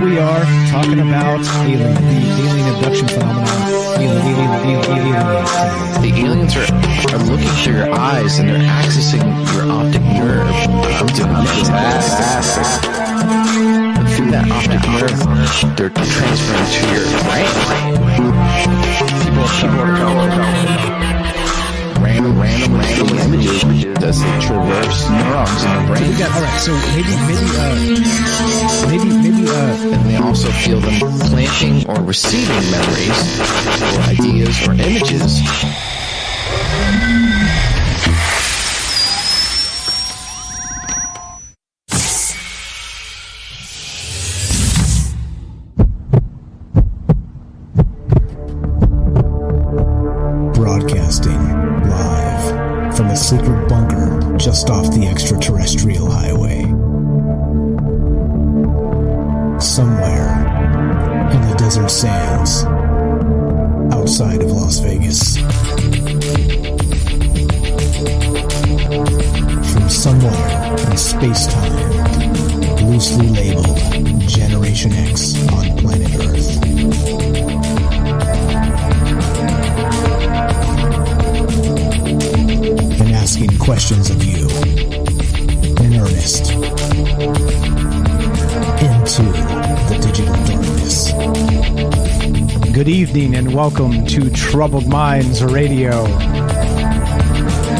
[0.00, 2.00] We are talking about alien, the
[2.42, 3.46] alien abduction phenomenon.
[3.96, 6.68] Alien, alien, alien, alien, The aliens are,
[7.14, 9.24] are looking through your eyes and they're accessing
[9.54, 10.48] your optic nerve.
[10.48, 12.90] I'm doing fantastic.
[13.96, 15.20] And through that optic nerve,
[15.76, 17.52] they're transferring to your brain.
[19.22, 21.45] People, people are going
[22.02, 23.64] random, random, random images
[24.02, 26.18] as they traverse neurons in the brain.
[26.18, 26.60] got all right.
[26.60, 27.74] So maybe, maybe, uh,
[28.88, 33.20] maybe, maybe, uh, and they also feel them planting or receiving memories
[33.96, 35.42] or ideas or images.
[54.46, 56.60] Just off the extraterrestrial highway.
[59.58, 60.38] Somewhere
[61.32, 62.62] in the desert sands
[63.92, 65.36] outside of Las Vegas.
[69.72, 77.75] From somewhere in space time, loosely labeled Generation X on planet Earth.
[83.26, 84.46] Asking questions of you
[85.84, 86.52] in earnest
[88.82, 89.24] into
[89.88, 91.10] the digital darkness.
[92.72, 96.04] Good evening and welcome to Troubled Minds Radio.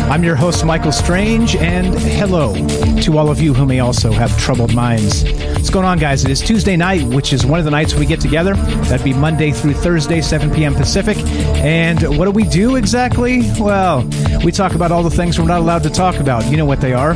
[0.08, 2.54] I'm your host, Michael Strange, and hello
[3.00, 5.24] to all of you who may also have troubled minds.
[5.24, 6.24] What's going on, guys?
[6.24, 8.54] It is Tuesday night, which is one of the nights we get together.
[8.54, 10.74] That'd be Monday through Thursday, 7 p.m.
[10.76, 11.18] Pacific.
[11.56, 13.50] And what do we do exactly?
[13.58, 14.08] Well,
[14.44, 16.48] we talk about all the things we're not allowed to talk about.
[16.48, 17.14] You know what they are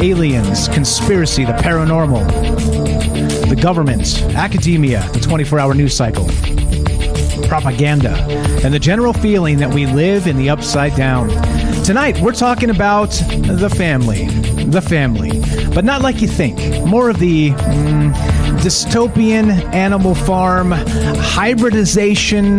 [0.00, 2.24] aliens, conspiracy, the paranormal,
[3.48, 6.28] the government, academia, the 24 hour news cycle
[7.48, 8.14] propaganda,
[8.62, 11.30] and the general feeling that we live in the upside down.
[11.88, 14.26] Tonight, we're talking about the family.
[14.66, 15.30] The family.
[15.74, 16.58] But not like you think.
[16.86, 18.12] More of the mm,
[18.58, 22.58] dystopian animal farm, hybridization,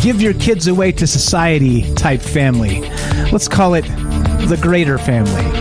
[0.00, 2.82] give your kids away to society type family.
[3.32, 3.86] Let's call it
[4.46, 5.59] the greater family.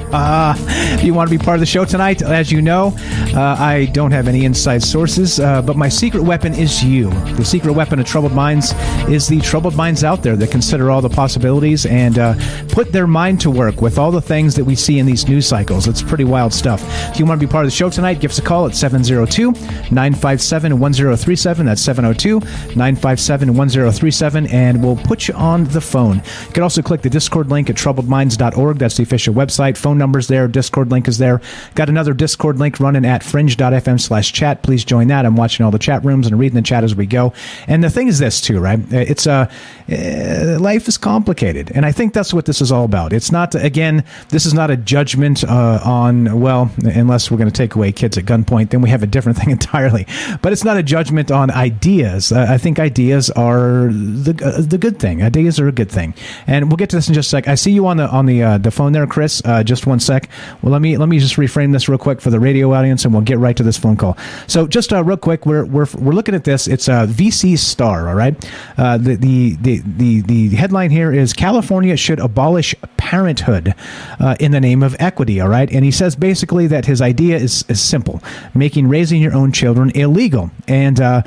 [0.00, 2.94] If you want to be part of the show tonight, as you know,
[3.34, 7.10] uh, I don't have any inside sources, uh, but my secret weapon is you.
[7.36, 8.72] The secret weapon of troubled minds
[9.08, 12.34] is the troubled minds out there that consider all the possibilities and uh,
[12.68, 15.46] put their mind to work with all the things that we see in these news
[15.46, 15.86] cycles.
[15.86, 16.82] It's pretty wild stuff.
[17.10, 18.74] If you want to be part of the show tonight, give us a call at
[18.74, 19.52] 702
[19.92, 21.66] 957 1037.
[21.66, 22.40] That's 702
[22.76, 26.16] 957 1037, and we'll put you on the phone.
[26.46, 28.78] You can also click the Discord link at troubledminds.org.
[28.78, 29.76] That's the official website.
[29.82, 30.48] Phone numbers there.
[30.48, 31.40] Discord link is there.
[31.74, 34.62] Got another Discord link running at fringe.fm slash chat.
[34.62, 35.26] Please join that.
[35.26, 37.32] I'm watching all the chat rooms and reading the chat as we go.
[37.66, 38.78] And the thing is this, too, right?
[38.92, 39.50] It's uh,
[39.90, 41.72] uh, life is complicated.
[41.74, 43.12] And I think that's what this is all about.
[43.12, 47.54] It's not, again, this is not a judgment uh, on, well, unless we're going to
[47.54, 50.06] take away kids at gunpoint, then we have a different thing entirely.
[50.40, 52.32] But it's not a judgment on ideas.
[52.32, 55.22] Uh, I think ideas are the, uh, the good thing.
[55.22, 56.14] Ideas are a good thing.
[56.46, 57.48] And we'll get to this in just a sec.
[57.48, 59.42] I see you on the on the uh, the phone there, Chris.
[59.62, 60.28] Uh, just one sec.
[60.60, 63.14] Well, let me let me just reframe this real quick for the radio audience, and
[63.14, 64.16] we'll get right to this phone call.
[64.48, 66.66] So, just uh, real quick, we're we're we're looking at this.
[66.66, 68.08] It's a VC Star.
[68.08, 68.34] All right.
[68.76, 73.74] Uh, the, the the the the headline here is California should abolish parenthood
[74.18, 75.40] uh, in the name of equity.
[75.40, 75.70] All right.
[75.70, 78.20] And he says basically that his idea is, is simple,
[78.54, 80.50] making raising your own children illegal.
[80.66, 81.22] And uh,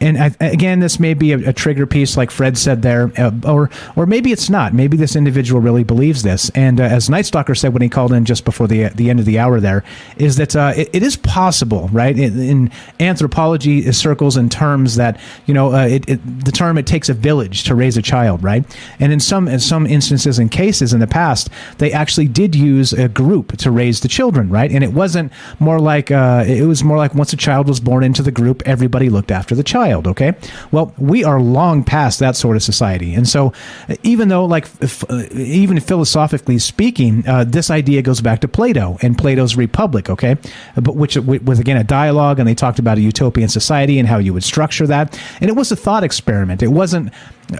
[0.00, 3.32] and I, again, this may be a, a trigger piece, like Fred said there, uh,
[3.44, 4.74] or or maybe it's not.
[4.74, 6.50] Maybe this individual really believes this.
[6.50, 9.26] And uh, as Night Stalker said he called in just before the the end of
[9.26, 9.84] the hour, there
[10.16, 12.18] is that uh, it, it is possible, right?
[12.18, 16.86] In, in anthropology circles and terms that you know, uh, it, it, the term it
[16.86, 18.64] takes a village to raise a child, right?
[18.98, 22.92] And in some in some instances and cases in the past, they actually did use
[22.92, 24.70] a group to raise the children, right?
[24.70, 28.04] And it wasn't more like uh, it was more like once a child was born
[28.04, 30.06] into the group, everybody looked after the child.
[30.06, 30.34] Okay,
[30.72, 33.52] well, we are long past that sort of society, and so
[34.02, 38.98] even though, like, if, uh, even philosophically speaking, uh, this idea goes back to Plato
[39.02, 40.10] and Plato's Republic.
[40.10, 40.36] Okay,
[40.74, 44.18] but which was again a dialogue, and they talked about a utopian society and how
[44.18, 46.62] you would structure that, and it was a thought experiment.
[46.62, 47.12] It wasn't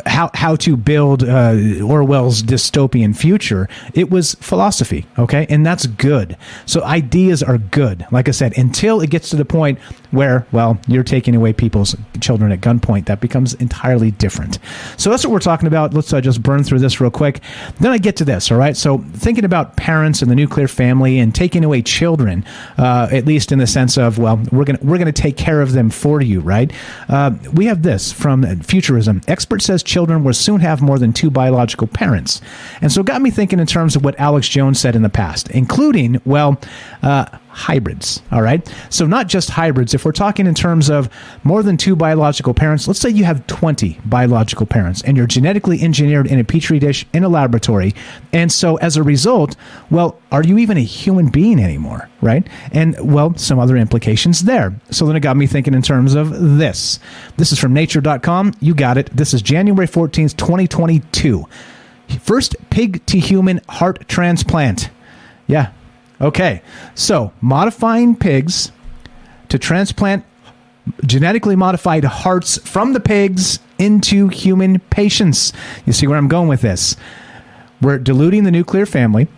[0.07, 3.69] how how to build uh, Orwell's dystopian future.
[3.95, 6.37] It was philosophy, okay, and that's good.
[6.67, 8.07] So ideas are good.
[8.11, 9.79] Like I said, until it gets to the point
[10.11, 14.59] where, well, you're taking away people's children at gunpoint, that becomes entirely different.
[14.97, 15.95] So that's what we're talking about.
[15.95, 17.41] Let's uh, just burn through this real quick.
[17.79, 18.51] Then I get to this.
[18.51, 18.77] All right.
[18.77, 22.45] So thinking about parents and the nuclear family and taking away children,
[22.79, 25.73] uh, at least in the sense of, well, we're gonna we're gonna take care of
[25.73, 26.73] them for you, right?
[27.09, 29.21] Uh, we have this from Futurism.
[29.29, 32.41] Expert says children will soon have more than two biological parents,
[32.81, 35.09] and so it got me thinking in terms of what Alex Jones said in the
[35.09, 36.61] past, including, well,
[37.03, 38.23] uh, hybrids.
[38.31, 38.67] All right.
[38.91, 39.95] So, not just hybrids.
[39.95, 41.09] If we're talking in terms of
[41.43, 45.83] more than two biological parents, let's say you have 20 biological parents and you're genetically
[45.83, 47.95] engineered in a petri dish in a laboratory.
[48.33, 49.57] And so, as a result,
[49.91, 52.09] well, are you even a human being anymore?
[52.21, 52.47] Right.
[52.73, 54.75] And, well, some other implications there.
[54.91, 57.01] So, then it got me thinking in terms of this.
[57.37, 58.55] This is from nature.com.
[58.61, 59.11] You got it.
[59.15, 61.47] This is January 14th, 2022.
[62.21, 64.91] First pig to human heart transplant.
[65.47, 65.73] Yeah,
[66.21, 66.63] Okay,
[66.95, 68.73] so modifying pigs
[69.49, 70.25] to transplant
[71.05, 75.53] genetically modified hearts from the pigs into human patients.
[75.87, 76.97] You see where I'm going with this?
[77.81, 79.29] We're diluting the nuclear family,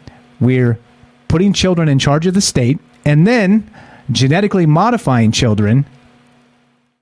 [0.41, 0.79] we're
[1.29, 3.71] putting children in charge of the state, and then
[4.11, 5.87] genetically modifying children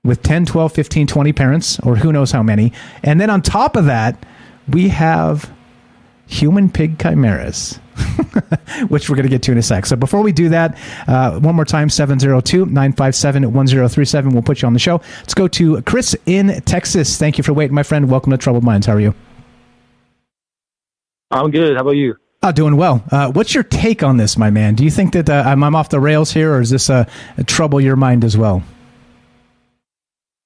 [0.03, 2.71] with 10, 12, 15, 20 parents, or who knows how many.
[3.03, 4.23] And then on top of that,
[4.67, 5.51] we have
[6.31, 7.79] human pig chimeras.
[8.87, 9.85] which we're going to get to in a sec.
[9.85, 10.77] So before we do that,
[11.07, 14.33] uh, one more time 702 957 1037.
[14.33, 15.01] We'll put you on the show.
[15.17, 17.17] Let's go to Chris in Texas.
[17.17, 18.09] Thank you for waiting, my friend.
[18.09, 18.87] Welcome to Troubled Minds.
[18.87, 19.13] How are you?
[21.29, 21.75] I'm good.
[21.75, 22.15] How about you?
[22.43, 23.03] Oh, doing well.
[23.11, 24.73] Uh, what's your take on this, my man?
[24.73, 27.07] Do you think that uh, I'm, I'm, off the rails here, or is this a
[27.45, 28.63] trouble your mind as well?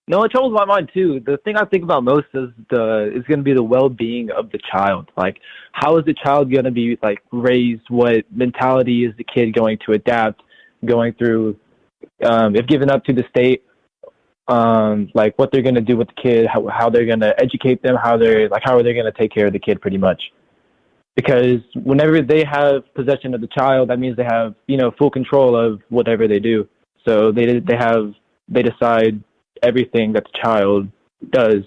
[0.08, 1.20] No, it troubles my mind too.
[1.26, 4.51] The thing I think about most is the is going to be the well-being of
[4.51, 5.10] the child.
[5.18, 5.39] Like,
[5.72, 7.89] how is the child going to be like raised?
[7.89, 10.41] What mentality is the kid going to adapt?
[10.86, 11.58] Going through,
[12.24, 13.64] um, if given up to the state,
[14.47, 17.34] um, like what they're going to do with the kid, how how they're going to
[17.41, 19.82] educate them, how they're like how are they going to take care of the kid,
[19.82, 20.32] pretty much.
[21.16, 25.10] Because whenever they have possession of the child, that means they have you know full
[25.10, 26.68] control of whatever they do.
[27.08, 28.14] So they they have
[28.47, 29.24] they decide
[29.66, 30.88] everything that the child
[31.30, 31.63] does.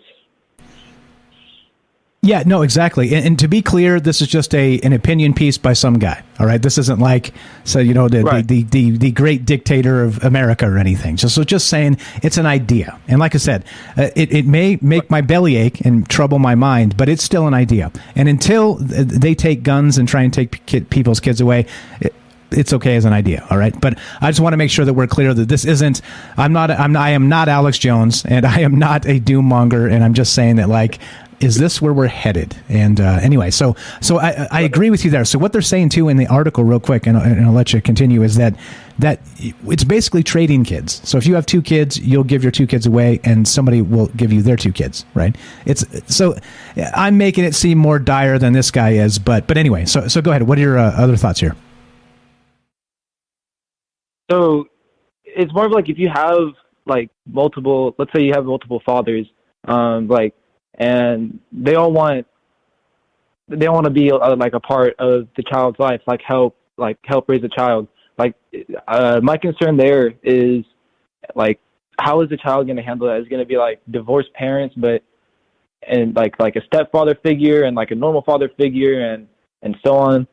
[2.20, 3.14] Yeah, no, exactly.
[3.14, 6.24] And, and, to be clear, this is just a an opinion piece by some guy.
[6.40, 7.32] All right, this isn't like
[7.62, 8.46] so you know the right.
[8.46, 11.14] the, the, the, the, great dictator of America or anything.
[11.14, 12.98] Just so just saying it's an idea.
[13.06, 13.64] And like I said,
[13.96, 17.46] uh, it it may make my belly ache and trouble my mind, but it's still
[17.46, 17.92] an idea.
[18.16, 21.66] And until they take guns and try and take kid, people's kids away.
[22.00, 22.14] It,
[22.50, 24.94] it's okay as an idea all right but i just want to make sure that
[24.94, 26.00] we're clear that this isn't
[26.36, 29.86] i'm not i'm i am not alex jones and i am not a doom monger
[29.86, 30.98] and i'm just saying that like
[31.40, 32.56] is this where we're headed?
[32.68, 35.24] And uh, anyway, so so I, I agree with you there.
[35.24, 37.80] So what they're saying too in the article, real quick, and, and I'll let you
[37.80, 38.54] continue, is that
[38.98, 41.00] that it's basically trading kids.
[41.08, 44.08] So if you have two kids, you'll give your two kids away, and somebody will
[44.08, 45.36] give you their two kids, right?
[45.64, 46.36] It's so
[46.94, 49.84] I'm making it seem more dire than this guy is, but but anyway.
[49.84, 50.42] So so go ahead.
[50.42, 51.54] What are your uh, other thoughts here?
[54.30, 54.68] So
[55.24, 56.54] it's more of like if you have
[56.86, 59.26] like multiple, let's say you have multiple fathers,
[59.66, 60.34] um, like,
[60.74, 62.26] and they all want,
[63.48, 66.98] they want to be uh, like a part of the child's life, like help, like
[67.04, 67.88] help raise a child.
[68.18, 68.34] Like,
[68.86, 70.64] uh, my concern there is
[71.34, 71.60] like,
[72.00, 73.20] how is the child going to handle that?
[73.20, 75.02] Is going to be like divorced parents, but
[75.86, 79.28] and like like a stepfather figure and like a normal father figure and
[79.62, 80.26] and so on.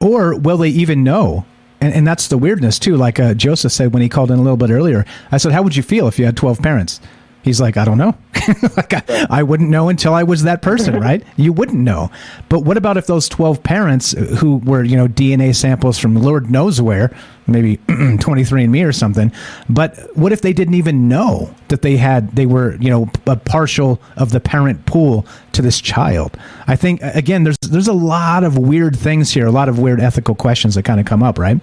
[0.00, 1.44] Or will they even know?
[1.80, 2.96] And, and that's the weirdness too.
[2.96, 5.62] Like uh, Joseph said when he called in a little bit earlier, I said, "How
[5.62, 7.00] would you feel if you had twelve parents?"
[7.42, 8.16] He's like, "I don't know.
[8.76, 11.24] like I, I, wouldn't know until I was that person, right?
[11.36, 12.10] You wouldn't know.
[12.48, 16.50] But what about if those twelve parents who were you know DNA samples from Lord
[16.50, 17.14] knows where,
[17.46, 17.76] maybe
[18.20, 19.32] twenty three and Me or something?
[19.68, 23.36] But what if they didn't even know that they had they were you know a
[23.36, 26.36] partial of the parent pool to this child?
[26.66, 30.00] I think again, there's there's a lot of weird things here, a lot of weird
[30.00, 31.60] ethical questions that kind of come up, right?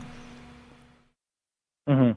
[1.88, 2.12] Mm-hmm.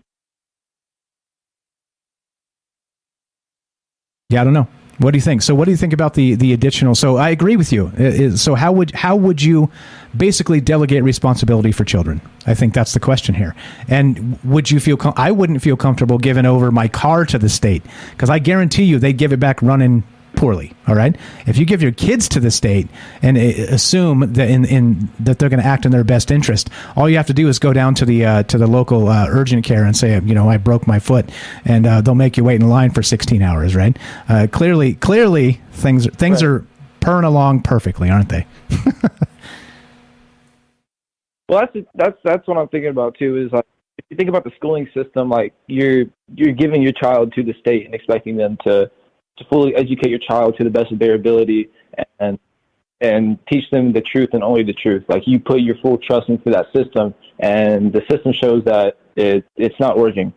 [4.31, 4.69] Yeah, I don't know.
[4.99, 5.41] What do you think?
[5.41, 6.95] So, what do you think about the the additional?
[6.95, 8.37] So, I agree with you.
[8.37, 9.71] So, how would how would you
[10.15, 12.21] basically delegate responsibility for children?
[12.47, 13.55] I think that's the question here.
[13.89, 14.99] And would you feel?
[14.99, 18.85] Com- I wouldn't feel comfortable giving over my car to the state because I guarantee
[18.85, 20.05] you they'd give it back running
[20.37, 20.73] poorly.
[20.89, 21.17] All right.
[21.47, 22.89] If you give your kids to the state
[23.23, 26.71] and uh, assume that in, in that they're going to act in their best interest,
[26.97, 29.27] all you have to do is go down to the uh, to the local uh,
[29.29, 31.31] urgent care and say, you know, I broke my foot,
[31.65, 33.75] and uh, they'll make you wait in line for 16 hours.
[33.75, 33.97] Right.
[34.29, 36.65] Uh, clearly, clearly things things are
[37.01, 38.47] purring along perfectly, aren't they?
[41.51, 43.37] Well, that's that's that's what I'm thinking about too.
[43.37, 43.67] Is like
[43.99, 47.55] if you think about the schooling system, like you're you're giving your child to the
[47.59, 48.89] state and expecting them to
[49.39, 51.71] to fully educate your child to the best of their ability
[52.19, 52.39] and
[53.03, 55.03] and teach them the truth and only the truth.
[55.09, 59.45] Like you put your full trust into that system, and the system shows that it
[59.57, 60.33] it's not working.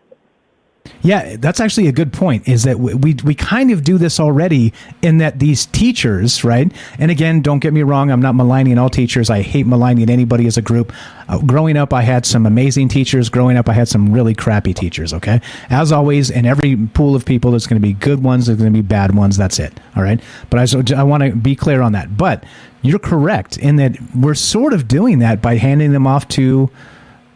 [1.02, 2.48] Yeah, that's actually a good point.
[2.48, 6.72] Is that we we kind of do this already in that these teachers, right?
[6.98, 9.30] And again, don't get me wrong, I'm not maligning all teachers.
[9.30, 10.94] I hate maligning anybody as a group.
[11.30, 13.30] Uh, growing up, I had some amazing teachers.
[13.30, 15.14] Growing up, I had some really crappy teachers.
[15.14, 18.60] Okay, as always, in every pool of people, there's going to be good ones, there's
[18.60, 19.38] going to be bad ones.
[19.38, 19.78] That's it.
[19.96, 22.18] All right, but I so I want to be clear on that.
[22.18, 22.44] But
[22.82, 26.70] you're correct in that we're sort of doing that by handing them off to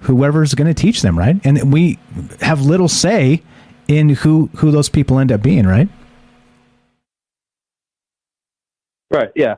[0.01, 1.39] whoever's going to teach them, right?
[1.43, 1.99] And we
[2.41, 3.41] have little say
[3.87, 5.89] in who who those people end up being, right?
[9.11, 9.29] Right.
[9.35, 9.55] Yeah.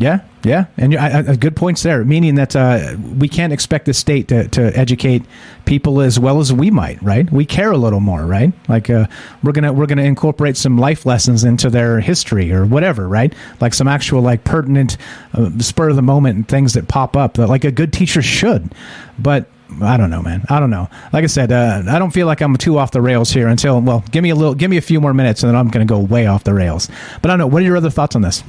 [0.00, 2.02] Yeah, yeah, and good points there.
[2.06, 5.22] Meaning that uh, we can't expect the state to, to educate
[5.66, 7.30] people as well as we might, right?
[7.30, 8.50] We care a little more, right?
[8.66, 9.08] Like uh,
[9.42, 13.34] we're gonna we're gonna incorporate some life lessons into their history or whatever, right?
[13.60, 14.96] Like some actual like pertinent
[15.34, 18.74] uh, spur of the moment things that pop up that like a good teacher should.
[19.18, 19.48] But
[19.82, 20.46] I don't know, man.
[20.48, 20.88] I don't know.
[21.12, 23.78] Like I said, uh, I don't feel like I'm too off the rails here until
[23.82, 25.86] well, give me a little, give me a few more minutes, and then I'm going
[25.86, 26.88] to go way off the rails.
[27.20, 27.46] But I don't know.
[27.48, 28.42] What are your other thoughts on this?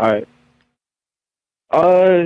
[0.00, 0.26] All right.
[1.70, 2.24] Uh,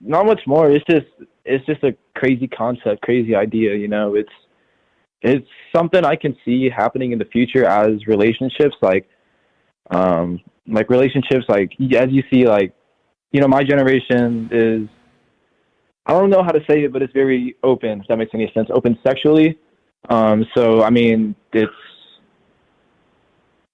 [0.00, 0.70] not much more.
[0.70, 1.06] It's just
[1.44, 3.74] it's just a crazy concept, crazy idea.
[3.74, 4.32] You know, it's
[5.22, 9.08] it's something I can see happening in the future as relationships, like
[9.90, 12.74] um, like relationships, like as you see, like
[13.32, 14.88] you know, my generation is
[16.06, 18.00] I don't know how to say it, but it's very open.
[18.00, 19.58] If that makes any sense, open sexually.
[20.10, 21.72] Um, so I mean, it's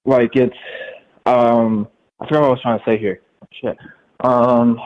[0.04, 0.54] like it's
[1.26, 1.88] um,
[2.20, 3.20] I forgot what I was trying to say here.
[3.60, 3.76] Shit.
[4.20, 4.78] Um,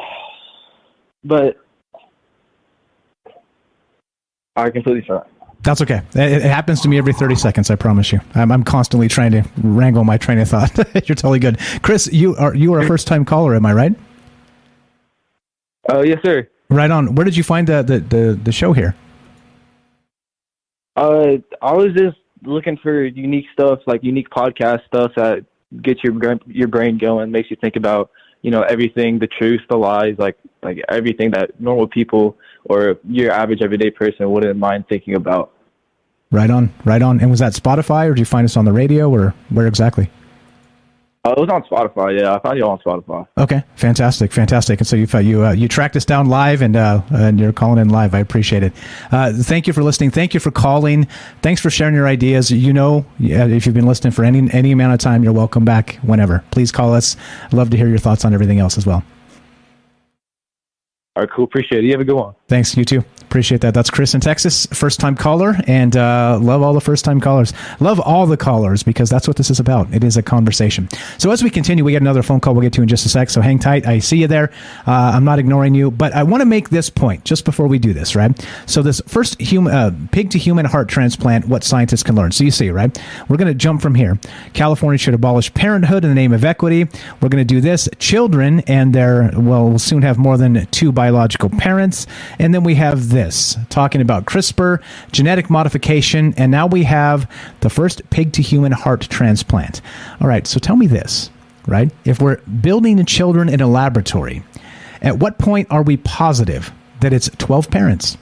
[1.24, 1.56] but
[4.56, 5.28] I completely forgot.
[5.62, 6.02] That's okay.
[6.14, 7.70] It, it, happens to me every 30 seconds.
[7.70, 8.20] I promise you.
[8.34, 10.76] I'm, I'm constantly trying to wrangle my train of thought.
[11.08, 12.06] You're totally good, Chris.
[12.12, 13.54] You are you are a first time caller.
[13.54, 13.94] Am I right?
[15.88, 16.48] Oh uh, yes, sir.
[16.68, 17.14] Right on.
[17.14, 18.94] Where did you find the the the, the show here?
[20.96, 25.46] Uh, I was just looking for unique stuff, like unique podcast stuff that
[25.82, 26.14] gets your
[26.46, 28.10] your brain going, makes you think about
[28.44, 32.36] you know everything the truth the lies like like everything that normal people
[32.66, 35.50] or your average everyday person wouldn't mind thinking about.
[36.30, 37.20] Right on right on.
[37.20, 40.10] And was that spotify or did you find us on the radio or where exactly
[41.24, 42.20] uh, it was on Spotify.
[42.20, 43.26] Yeah, I found you on Spotify.
[43.38, 44.80] Okay, fantastic, fantastic.
[44.80, 47.78] And so you you uh, you tracked us down live, and uh, and you're calling
[47.78, 48.14] in live.
[48.14, 48.72] I appreciate it.
[49.10, 50.10] Uh, thank you for listening.
[50.10, 51.08] Thank you for calling.
[51.40, 52.50] Thanks for sharing your ideas.
[52.50, 55.96] You know, if you've been listening for any any amount of time, you're welcome back
[56.02, 56.44] whenever.
[56.50, 57.16] Please call us.
[57.44, 59.02] I'd love to hear your thoughts on everything else as well.
[61.16, 61.44] All right, cool.
[61.44, 61.86] Appreciate it.
[61.86, 62.34] You have a good one.
[62.48, 62.76] Thanks.
[62.76, 63.04] You too.
[63.22, 63.74] Appreciate that.
[63.74, 67.52] That's Chris in Texas, first time caller, and uh, love all the first time callers.
[67.80, 69.92] Love all the callers because that's what this is about.
[69.92, 70.88] It is a conversation.
[71.18, 73.08] So as we continue, we get another phone call we'll get to in just a
[73.08, 73.30] sec.
[73.30, 73.86] So hang tight.
[73.86, 74.52] I see you there.
[74.86, 77.80] Uh, I'm not ignoring you, but I want to make this point just before we
[77.80, 78.46] do this, right?
[78.66, 82.30] So this first uh, pig to human heart transplant, what scientists can learn.
[82.30, 82.96] So you see, right?
[83.28, 84.16] We're going to jump from here.
[84.52, 86.84] California should abolish parenthood in the name of equity.
[87.20, 87.88] We're going to do this.
[87.98, 92.06] Children and their well, we'll soon have more than two biological parents,
[92.38, 94.82] and then we have this talking about CRISPR,
[95.12, 97.30] genetic modification, and now we have
[97.60, 99.82] the first pig to human heart transplant.
[100.22, 101.28] All right, so tell me this,
[101.66, 101.92] right?
[102.06, 104.42] If we're building children in a laboratory,
[105.02, 108.16] at what point are we positive that it's 12 parents?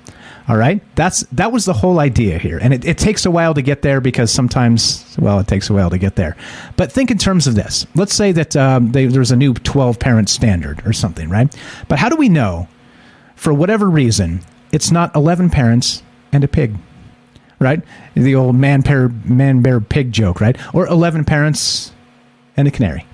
[0.48, 3.54] All right, that's that was the whole idea here, and it, it, takes a while
[3.54, 6.36] to get there because sometimes, well, it takes a while to get there.
[6.76, 7.86] But think in terms of this.
[7.94, 11.54] Let's say that um, they, there's a new 12 parent standard or something, right?
[11.88, 12.66] But how do we know,
[13.36, 14.40] for whatever reason,
[14.72, 16.74] it's not 11 parents and a pig,
[17.60, 17.80] right?
[18.14, 20.56] The old man bear, man bear pig joke, right?
[20.74, 21.92] Or 11 parents
[22.56, 23.06] and a canary.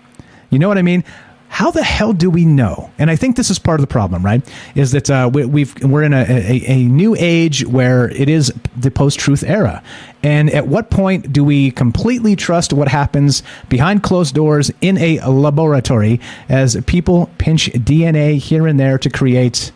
[0.49, 1.05] You know what I mean?
[1.49, 2.91] How the hell do we know?
[2.99, 4.43] And I think this is part of the problem, right?
[4.75, 8.53] Is that uh, we, have we're in a, a, a, new age where it is
[8.77, 9.83] the post-truth era,
[10.23, 15.19] and at what point do we completely trust what happens behind closed doors in a
[15.27, 19.73] laboratory as people pinch DNA here and there to create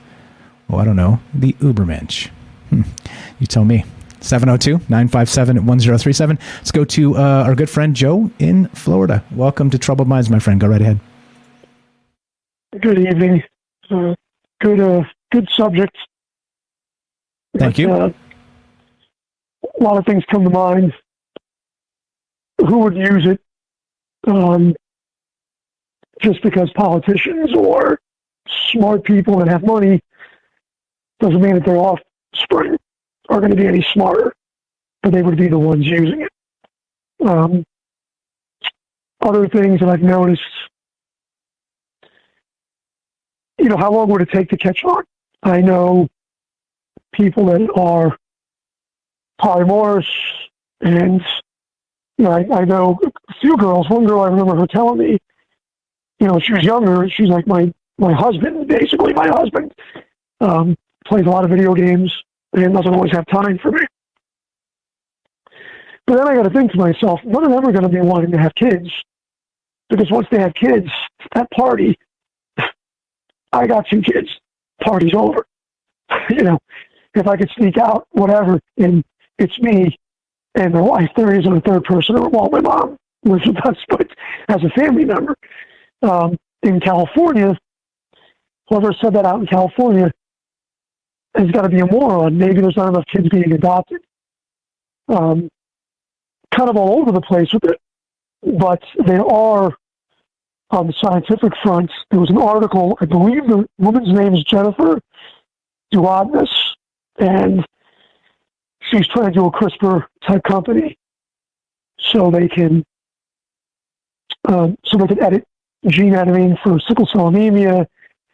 [0.73, 2.29] oh, I don't know, the Ubermensch.
[2.71, 2.83] Hmm.
[3.39, 3.85] You tell me.
[4.21, 6.39] 702 957 1037.
[6.57, 9.25] Let's go to uh, our good friend Joe in Florida.
[9.33, 10.61] Welcome to Troubled Minds, my friend.
[10.61, 11.01] Go right ahead.
[12.81, 13.43] Good evening.
[13.91, 14.15] Uh,
[14.61, 15.95] good, uh, good subject.
[17.59, 17.93] Thank you.
[17.93, 18.13] Uh,
[19.79, 20.95] a lot of things come to mind.
[22.59, 23.41] Who would use it?
[24.27, 24.75] Um,
[26.23, 28.01] just because politicians or
[28.71, 30.01] smart people that have money
[31.21, 32.79] doesn't mean that their offspring
[33.29, 34.33] are going to be any smarter,
[35.03, 37.29] but they would be the ones using it.
[37.29, 37.65] Um,
[39.21, 40.43] other things that I've noticed,
[43.63, 45.05] you know, how long would it take to catch on?
[45.43, 46.09] I know
[47.13, 48.17] people that are
[49.41, 50.05] polymorphs,
[50.81, 51.23] and
[52.19, 52.99] you know, I, I know
[53.29, 53.89] a few girls.
[53.89, 55.19] One girl I remember her telling me,
[56.19, 57.09] you know, she was younger.
[57.09, 59.73] She's like my my husband, basically my husband.
[60.41, 60.77] Um,
[61.07, 62.13] plays a lot of video games
[62.53, 63.85] and doesn't always have time for me.
[66.07, 68.01] But then I got to think to myself, none of them are going to be
[68.01, 68.91] wanting to have kids
[69.89, 70.89] because once they have kids,
[71.35, 71.97] that party,
[73.53, 74.29] I got two kids,
[74.83, 75.47] party's over.
[76.31, 76.59] you know,
[77.15, 79.05] if I could sneak out, whatever, and
[79.39, 79.97] it's me
[80.55, 84.09] and the wife, there isn't a third person, well, my mom lives with us, but
[84.49, 85.35] as a family member.
[86.03, 87.57] Um, in California,
[88.69, 90.11] whoever said that out in California
[91.37, 92.39] has got to be a moron.
[92.39, 94.01] Maybe there's not enough kids being adopted.
[95.09, 95.49] Um,
[96.55, 97.81] kind of all over the place with it.
[98.59, 99.75] But there are,
[100.73, 104.99] on the scientific front, there was an article, I believe the woman's name is Jennifer
[105.93, 106.47] Doudna,
[107.19, 107.65] and
[108.81, 110.97] she's trying to do a CRISPR type company
[112.01, 112.85] so they can
[114.49, 115.47] um, so they can edit
[115.87, 117.87] gene editing for sickle cell anemia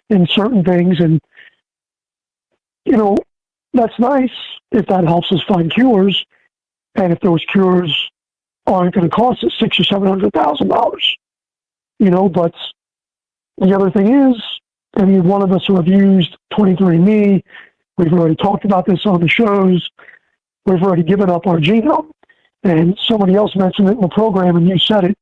[0.08, 1.00] and certain things.
[1.00, 1.20] And
[2.84, 3.16] you know
[3.74, 4.30] that's nice
[4.70, 6.24] if that helps us find cures.
[6.94, 8.10] And if those cures
[8.66, 11.16] aren't going to cost us six or seven hundred thousand dollars
[11.98, 12.54] you know but
[13.58, 14.42] the other thing is
[14.96, 17.42] i mean one of us who have used 23andme
[17.96, 19.88] we've already talked about this on the shows
[20.66, 22.10] we've already given up our genome
[22.64, 25.18] and somebody else mentioned it in the program and you said it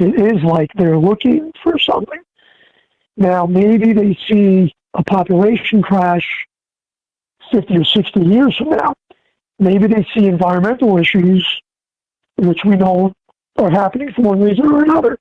[0.00, 2.20] it is like they're looking for something.
[3.18, 6.46] Now, maybe they see a population crash
[7.52, 8.94] 50 or 60 years from now.
[9.58, 11.46] Maybe they see environmental issues,
[12.36, 13.12] which we know
[13.58, 15.18] are happening for one reason or another.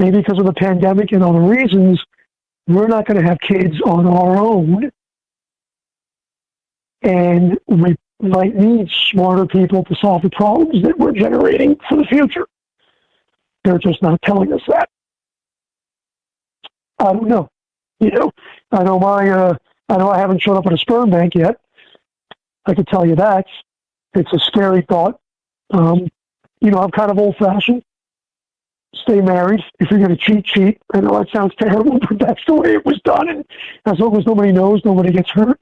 [0.00, 2.02] Maybe because of the pandemic and other reasons,
[2.66, 4.90] we're not going to have kids on our own.
[7.02, 12.04] And we might need smarter people to solve the problems that we're generating for the
[12.04, 12.46] future.
[13.62, 14.88] They're just not telling us that.
[16.98, 17.50] I don't know.
[17.98, 18.32] You know,
[18.72, 19.54] I know my, uh,
[19.90, 21.60] I know I haven't showed up at a sperm bank yet.
[22.64, 23.44] I can tell you that.
[24.14, 25.20] It's a scary thought.
[25.70, 26.08] Um,
[26.62, 27.82] you know, I'm kind of old fashioned.
[28.94, 29.60] Stay married.
[29.78, 30.82] If you're going to cheat, cheat.
[30.92, 33.28] I know that sounds terrible, but that's the way it was done.
[33.28, 33.44] And
[33.86, 35.60] as long as nobody knows, nobody gets hurt.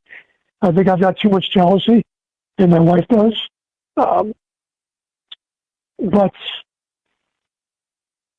[0.62, 2.02] I think I've got too much jealousy,
[2.56, 3.34] and my wife does.
[3.96, 4.32] Um,
[5.98, 6.32] but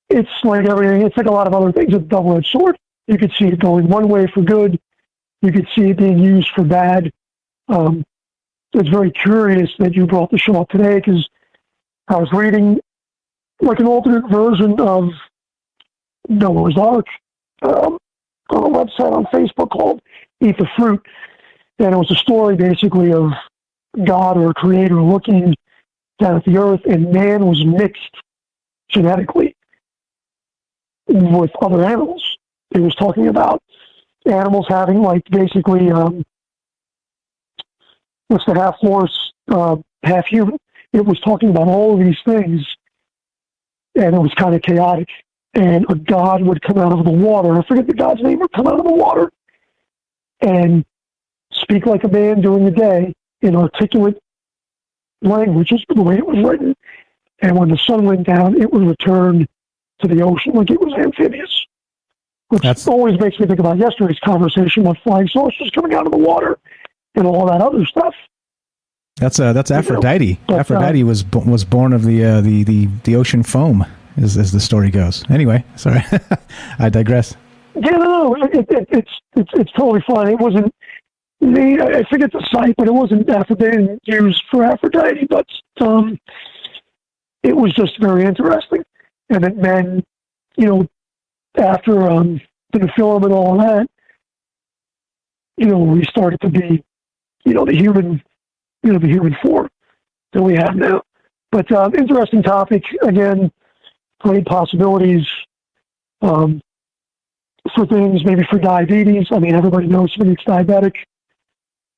[0.09, 1.03] it's like everything.
[1.03, 1.93] It's like a lot of other things.
[1.93, 2.77] It's a double-edged sword.
[3.07, 4.79] You could see it going one way for good.
[5.41, 7.11] You could see it being used for bad.
[7.69, 8.03] Um,
[8.73, 11.27] it's very curious that you brought the show up today because
[12.07, 12.79] I was reading
[13.61, 15.09] like an alternate version of
[16.27, 17.05] Noah's Ark
[17.61, 17.97] um,
[18.49, 20.01] on a website on Facebook called
[20.41, 21.05] Eat the Fruit.
[21.79, 23.31] And it was a story basically of
[24.03, 25.55] God or creator looking
[26.19, 28.15] down at the earth and man was mixed
[28.89, 29.55] genetically
[31.07, 32.23] with other animals.
[32.71, 33.63] It was talking about
[34.25, 36.23] animals having like basically um,
[38.27, 40.57] what's the half horse, uh, half human.
[40.93, 42.65] It was talking about all of these things,
[43.99, 45.09] and it was kind of chaotic.
[45.53, 47.57] And a god would come out of the water.
[47.57, 48.39] I forget the god's name.
[48.39, 49.31] Would come out of the water
[50.41, 50.85] and
[51.51, 54.21] speak like a man during the day in articulate
[55.21, 56.75] language, just the way it was written.
[57.41, 59.47] And when the sun went down, it would return
[60.01, 61.65] to the ocean like it was amphibious.
[62.49, 62.87] Which That's...
[62.87, 66.57] always makes me think about yesterday's conversation with flying saucers coming out of the water
[67.15, 68.15] and all that other stuff.
[69.19, 70.39] That's uh, that's Aphrodite.
[70.47, 73.85] But, Aphrodite uh, was was born of the uh, the the the ocean foam,
[74.17, 75.23] as as the story goes.
[75.29, 76.01] Anyway, sorry,
[76.79, 77.35] I digress.
[77.75, 80.29] Yeah, no, no, it, it, it's it's it's totally fine.
[80.29, 80.73] It wasn't
[81.41, 85.47] the I forget the site, but it wasn't Aphrodite used for Aphrodite, but
[85.81, 86.17] um,
[87.43, 88.83] it was just very interesting
[89.29, 90.03] and that men,
[90.57, 90.87] you know,
[91.57, 92.41] after um,
[92.73, 93.87] the film and all that,
[95.57, 96.83] you know, we started to be,
[97.45, 98.21] you know, the human,
[98.83, 99.69] you know, the human form.
[100.33, 101.01] than we have now.
[101.51, 102.83] But um, interesting topic.
[103.01, 103.51] Again,
[104.19, 105.27] great possibilities
[106.21, 106.61] um,
[107.75, 109.27] for things, maybe for diabetes.
[109.31, 110.95] I mean, everybody knows somebody that's diabetic.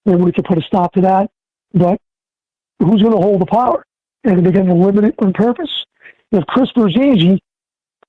[0.05, 1.29] Maybe we could put a stop to that.
[1.73, 1.99] But
[2.79, 3.85] who's going to hold the power?
[4.23, 5.85] And going to limit it on purpose.
[6.31, 7.43] If CRISPR is easy,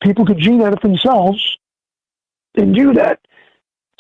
[0.03, 1.59] people could gene edit themselves
[2.55, 3.19] and do that.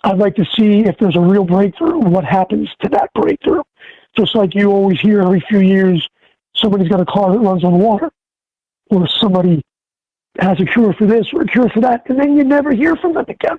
[0.04, 3.62] I'd like to see if there's a real breakthrough, what happens to that breakthrough.
[4.16, 6.06] Just like you always hear every few years,
[6.54, 8.10] somebody's got a car that runs on water,
[8.90, 9.62] or somebody
[10.38, 12.96] has a cure for this or a cure for that, and then you never hear
[12.96, 13.58] from them again.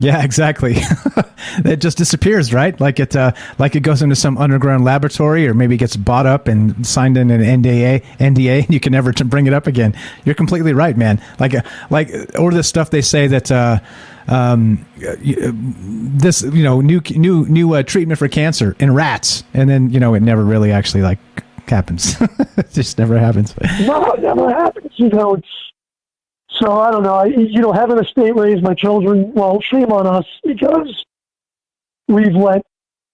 [0.00, 0.74] Yeah, exactly.
[1.64, 2.78] it just disappears, right?
[2.80, 6.48] Like it, uh, like it goes into some underground laboratory, or maybe gets bought up
[6.48, 9.94] and signed in an NDA, NDA, and you can never bring it up again.
[10.24, 11.22] You're completely right, man.
[11.38, 13.50] Like, uh, like, or the stuff they say that.
[13.50, 13.80] Uh,
[14.28, 19.90] um, this you know new new new uh, treatment for cancer in rats, and then
[19.90, 21.18] you know it never really actually like
[21.68, 22.16] happens.
[22.56, 23.54] it just never happens.
[23.80, 24.92] No, it never happens.
[24.96, 25.48] You know, it's
[26.60, 27.14] so I don't know.
[27.14, 31.04] I, you know, having a state raise my children, well, shame on us because
[32.08, 32.62] we've let,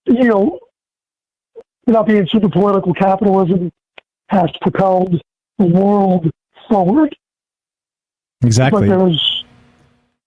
[0.06, 0.58] you know,
[1.86, 3.72] without being super political, capitalism
[4.28, 5.20] has propelled
[5.58, 6.30] the world
[6.68, 7.16] forward.
[8.42, 8.88] Exactly.
[8.88, 9.39] But there's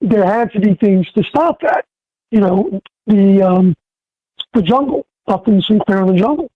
[0.03, 1.85] there had to be things to stop that.
[2.29, 3.75] You know, the um,
[4.53, 6.51] the jungle Upton Sinclair in the jungle.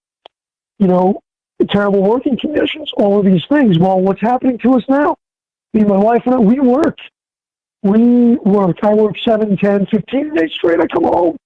[0.80, 1.22] You know,
[1.58, 3.80] the terrible working conditions, all of these things.
[3.80, 5.18] Well, what's happening to us now?
[5.74, 6.98] Me, my wife and I, we work.
[7.84, 8.78] We work.
[8.84, 10.80] I work 7, 10, 15 days straight.
[10.80, 11.38] I come home.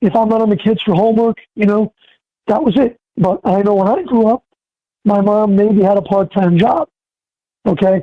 [0.00, 1.92] If I'm not on the kids for homework, you know,
[2.46, 2.98] that was it.
[3.16, 4.44] But I know when I grew up,
[5.04, 6.88] my mom maybe had a part-time job.
[7.66, 8.02] Okay.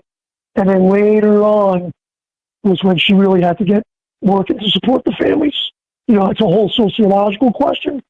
[0.56, 1.92] And then later on
[2.64, 3.84] was when she really had to get
[4.22, 5.56] working to support the families.
[6.08, 8.04] You know, it's a whole sociological question,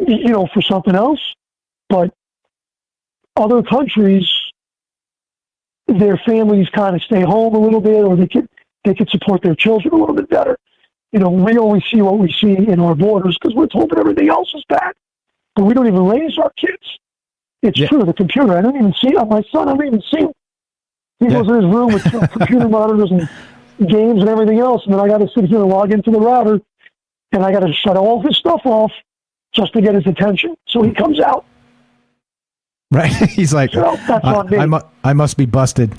[0.00, 1.20] you know, for something else.
[1.88, 2.12] But
[3.36, 4.28] other countries,
[5.86, 8.48] their families kind of stay home a little bit, or they could
[8.84, 10.56] they could support their children a little bit better.
[11.12, 13.98] You know, we only see what we see in our borders because we're told that
[13.98, 14.92] everything else is bad,
[15.54, 16.98] but we don't even raise our kids.
[17.62, 17.88] It's Yeah.
[17.88, 18.04] true.
[18.04, 19.28] The computer, I don't even see it.
[19.28, 20.26] My son, I don't even see
[21.22, 23.28] He goes in his room with computer monitors and
[23.88, 26.18] games and everything else, and then I got to sit here and log into the
[26.18, 26.60] router,
[27.30, 28.92] and I got to shut all his stuff off
[29.52, 30.56] just to get his attention.
[30.66, 31.44] So he comes out.
[32.92, 33.10] Right?
[33.30, 34.44] He's like, I.
[34.58, 35.92] I, mu- I must be busted.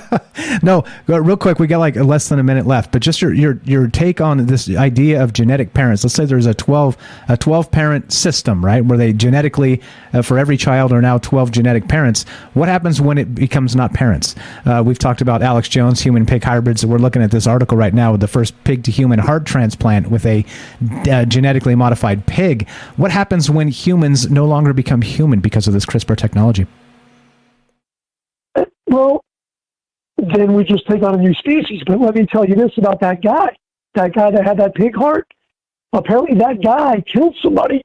[0.62, 3.32] no, go- real quick, we got like less than a minute left, but just your,
[3.34, 6.02] your your take on this idea of genetic parents.
[6.02, 6.96] Let's say there's a 12
[7.28, 9.82] a 12 parent system, right, where they genetically
[10.14, 12.24] uh, for every child are now 12 genetic parents.
[12.54, 14.34] What happens when it becomes not parents?
[14.64, 16.84] Uh, we've talked about Alex Jones, human pig hybrids.
[16.86, 20.10] We're looking at this article right now with the first pig to human heart transplant
[20.10, 20.44] with a
[21.10, 22.68] uh, genetically modified pig.
[22.96, 26.29] What happens when humans no longer become human because of this CRISPR technology?
[28.86, 29.22] Well,
[30.16, 31.82] then we just take on a new species.
[31.86, 33.56] But let me tell you this about that guy.
[33.94, 35.26] That guy that had that pig heart.
[35.92, 37.82] Apparently, that guy killed somebody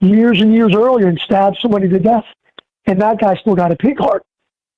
[0.00, 2.24] years and years earlier and stabbed somebody to death.
[2.86, 4.22] And that guy still got a pig heart.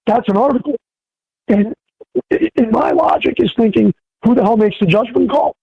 [0.07, 0.77] That's an article.
[1.49, 1.75] And
[2.31, 3.93] in my logic is thinking,
[4.25, 5.57] who the hell makes the judgment call?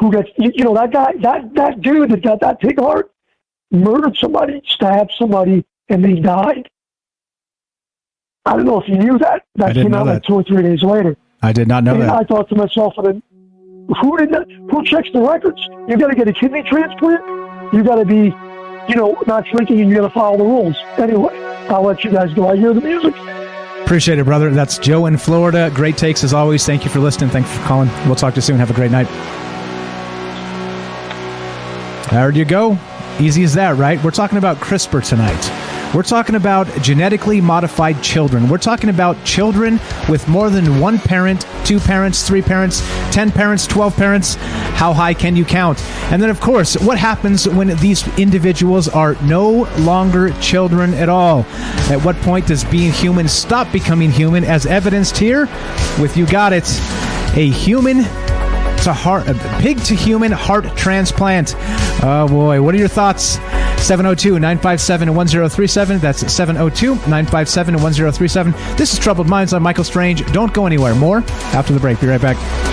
[0.00, 3.10] Who gets, you know, that guy, that, that dude that got that pig heart
[3.70, 6.68] murdered somebody, stabbed somebody, and they died.
[8.44, 9.42] I don't know if you knew that.
[9.56, 11.16] That I came out like two or three days later.
[11.42, 12.10] I did not know and that.
[12.10, 14.46] I thought to myself, who did that?
[14.70, 15.60] Who checks the records?
[15.88, 17.22] You got to get a kidney transplant.
[17.72, 18.34] You got to be,
[18.88, 20.76] you know, not drinking, and you got to follow the rules.
[20.98, 21.36] Anyway,
[21.68, 22.48] I'll let you guys go.
[22.48, 23.14] I hear the music.
[23.84, 24.50] Appreciate it, brother.
[24.50, 25.70] That's Joe in Florida.
[25.74, 26.64] Great takes as always.
[26.64, 27.30] Thank you for listening.
[27.30, 27.90] Thanks for calling.
[28.06, 28.58] We'll talk to you soon.
[28.58, 29.08] Have a great night.
[32.10, 32.78] There you go.
[33.20, 34.02] Easy as that, right?
[34.02, 35.71] We're talking about CRISPR tonight.
[35.94, 38.48] We're talking about genetically modified children.
[38.48, 39.78] We're talking about children
[40.08, 44.34] with more than one parent, two parents, three parents, 10 parents, 12 parents.
[44.74, 45.84] How high can you count?
[46.10, 51.44] And then, of course, what happens when these individuals are no longer children at all?
[51.90, 55.42] At what point does being human stop becoming human, as evidenced here
[56.00, 56.64] with You Got It,
[57.36, 57.98] a human
[58.82, 61.54] to heart, a pig to human heart transplant.
[62.02, 63.36] Oh boy, what are your thoughts?
[63.82, 65.98] 702 957 1037.
[65.98, 68.76] That's 702 957 1037.
[68.76, 69.52] This is Troubled Minds.
[69.52, 70.24] I'm Michael Strange.
[70.32, 70.94] Don't go anywhere.
[70.94, 71.18] More
[71.52, 72.00] after the break.
[72.00, 72.71] Be right back.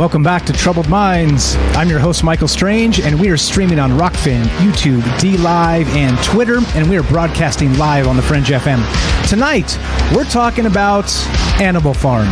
[0.00, 1.56] Welcome back to Troubled Minds.
[1.76, 6.16] I'm your host, Michael Strange, and we are streaming on Rokfin, YouTube, D Live, and
[6.24, 8.80] Twitter, and we are broadcasting live on the Fringe FM.
[9.28, 9.78] Tonight,
[10.16, 11.14] we're talking about
[11.60, 12.28] Animal Farm.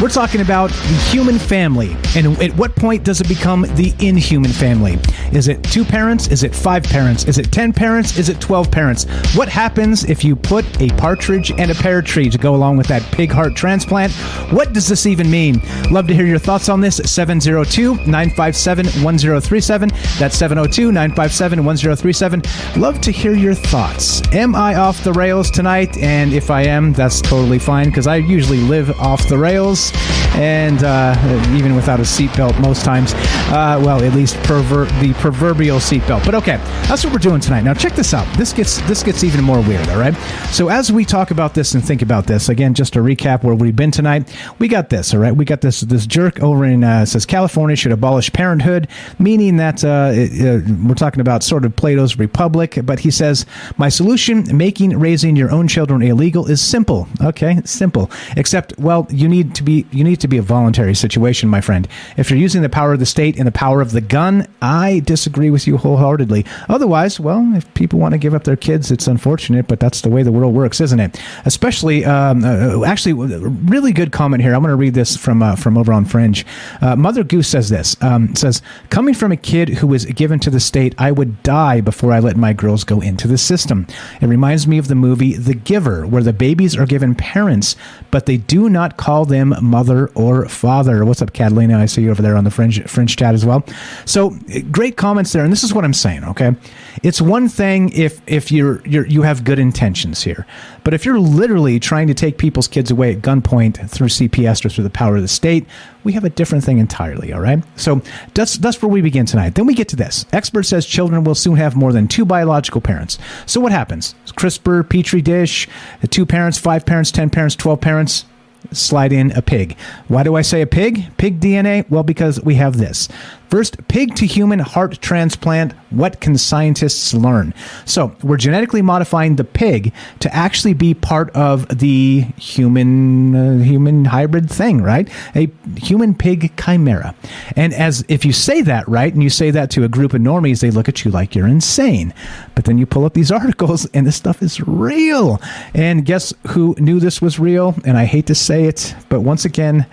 [0.00, 4.50] We're talking about the human family, and at what point does it become the inhuman
[4.50, 4.98] family?
[5.30, 6.28] Is it two parents?
[6.28, 7.24] Is it five parents?
[7.24, 8.16] Is it 10 parents?
[8.16, 9.04] Is it 12 parents?
[9.36, 12.86] What happens if you put a partridge and a pear tree to go along with
[12.86, 14.10] that pig heart transplant?
[14.50, 15.60] What does this even mean?
[15.90, 16.96] Love to hear your thoughts on this.
[16.96, 19.90] 702 957 1037.
[20.18, 22.42] That's 702 957 1037.
[22.80, 24.22] Love to hear your thoughts.
[24.32, 25.98] Am I off the rails tonight?
[25.98, 29.89] And if I am, that's totally fine because I usually live off the rails
[30.34, 31.14] and uh,
[31.54, 33.12] even without a seatbelt most times.
[33.52, 36.24] Uh, well, at least perver- the proverbial seatbelt.
[36.24, 36.56] But okay,
[36.86, 37.62] that's what we're doing tonight.
[37.62, 38.26] Now check this out.
[38.36, 39.88] This gets this gets even more weird.
[39.88, 40.14] All right.
[40.50, 43.54] So as we talk about this and think about this again, just to recap where
[43.54, 45.12] we've been tonight, we got this.
[45.12, 48.88] All right, we got this this jerk over in uh, says California should abolish parenthood,
[49.18, 52.78] meaning that uh, it, uh, we're talking about sort of Plato's Republic.
[52.84, 53.46] But he says
[53.76, 57.08] my solution, making raising your own children illegal, is simple.
[57.20, 58.10] Okay, simple.
[58.36, 61.86] Except, well, you need to be you need to be a voluntary situation, my friend.
[62.16, 65.00] If you're using the power of the state and the power of the gun, I
[65.00, 66.44] disagree with you wholeheartedly.
[66.68, 70.08] Otherwise, well, if people want to give up their kids, it's unfortunate, but that's the
[70.08, 71.20] way the world works, isn't it?
[71.44, 74.54] Especially, um, uh, actually, really good comment here.
[74.54, 76.44] I'm going to read this from uh, from over on Fringe.
[76.80, 77.96] Uh, Mother Goose says this.
[78.02, 81.80] Um, says, coming from a kid who was given to the state, I would die
[81.80, 83.86] before I let my girls go into the system.
[84.20, 87.76] It reminds me of the movie The Giver, where the babies are given parents,
[88.10, 91.04] but they do not call them mother or father.
[91.04, 91.78] What's up, Catalina?
[91.78, 93.64] I see you over there on the Fringe Fringe chat as well.
[94.04, 94.36] So
[94.70, 96.24] great comments there, and this is what I'm saying.
[96.24, 96.54] Okay,
[97.02, 100.46] it's one thing if if you're, you're you have good intentions here,
[100.84, 104.68] but if you're literally trying to take people's kids away at gunpoint through CPS or
[104.68, 105.66] through the power of the state,
[106.04, 107.32] we have a different thing entirely.
[107.32, 108.02] All right, so
[108.34, 109.54] that's that's where we begin tonight.
[109.54, 110.26] Then we get to this.
[110.32, 113.18] Expert says children will soon have more than two biological parents.
[113.46, 114.14] So what happens?
[114.26, 115.68] CRISPR, petri dish,
[116.10, 118.24] two parents, five parents, ten parents, twelve parents
[118.72, 119.76] slide in a pig.
[120.08, 121.16] Why do I say a pig?
[121.16, 121.88] Pig DNA?
[121.90, 123.08] Well, because we have this.
[123.50, 125.72] First, pig to human heart transplant.
[125.90, 127.52] What can scientists learn?
[127.84, 134.04] So, we're genetically modifying the pig to actually be part of the human uh, human
[134.04, 135.08] hybrid thing, right?
[135.34, 137.12] A human pig chimera.
[137.56, 140.20] And as if you say that right, and you say that to a group of
[140.20, 142.14] normies, they look at you like you're insane.
[142.54, 145.40] But then you pull up these articles, and this stuff is real.
[145.74, 147.74] And guess who knew this was real?
[147.84, 149.86] And I hate to say it, but once again.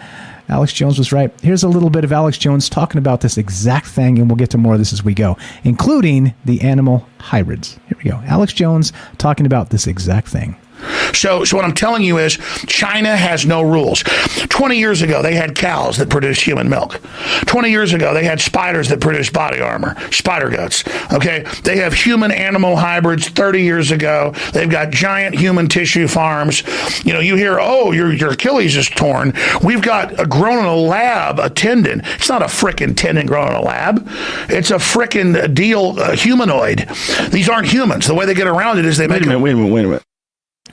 [0.49, 1.32] Alex Jones was right.
[1.41, 4.49] Here's a little bit of Alex Jones talking about this exact thing, and we'll get
[4.52, 7.80] to more of this as we go, including the animal hybrids.
[7.88, 8.18] Here we go.
[8.26, 10.56] Alex Jones talking about this exact thing.
[11.13, 12.37] So, so what I'm telling you is
[12.67, 14.03] China has no rules.
[14.03, 17.01] 20 years ago, they had cows that produced human milk.
[17.45, 20.83] 20 years ago, they had spiders that produced body armor, spider guts.
[21.11, 21.45] Okay.
[21.63, 24.33] They have human animal hybrids 30 years ago.
[24.53, 26.63] They've got giant human tissue farms.
[27.05, 29.33] You know, you hear, oh, your, your Achilles is torn.
[29.63, 32.01] We've got a grown in a lab, a tendon.
[32.15, 34.07] It's not a frickin' tendon grown in a lab.
[34.49, 36.87] It's a frickin' deal, uh, humanoid.
[37.29, 38.07] These aren't humans.
[38.07, 39.73] The way they get around it is they wait make a minute, wait a minute,
[39.73, 40.03] wait a minute.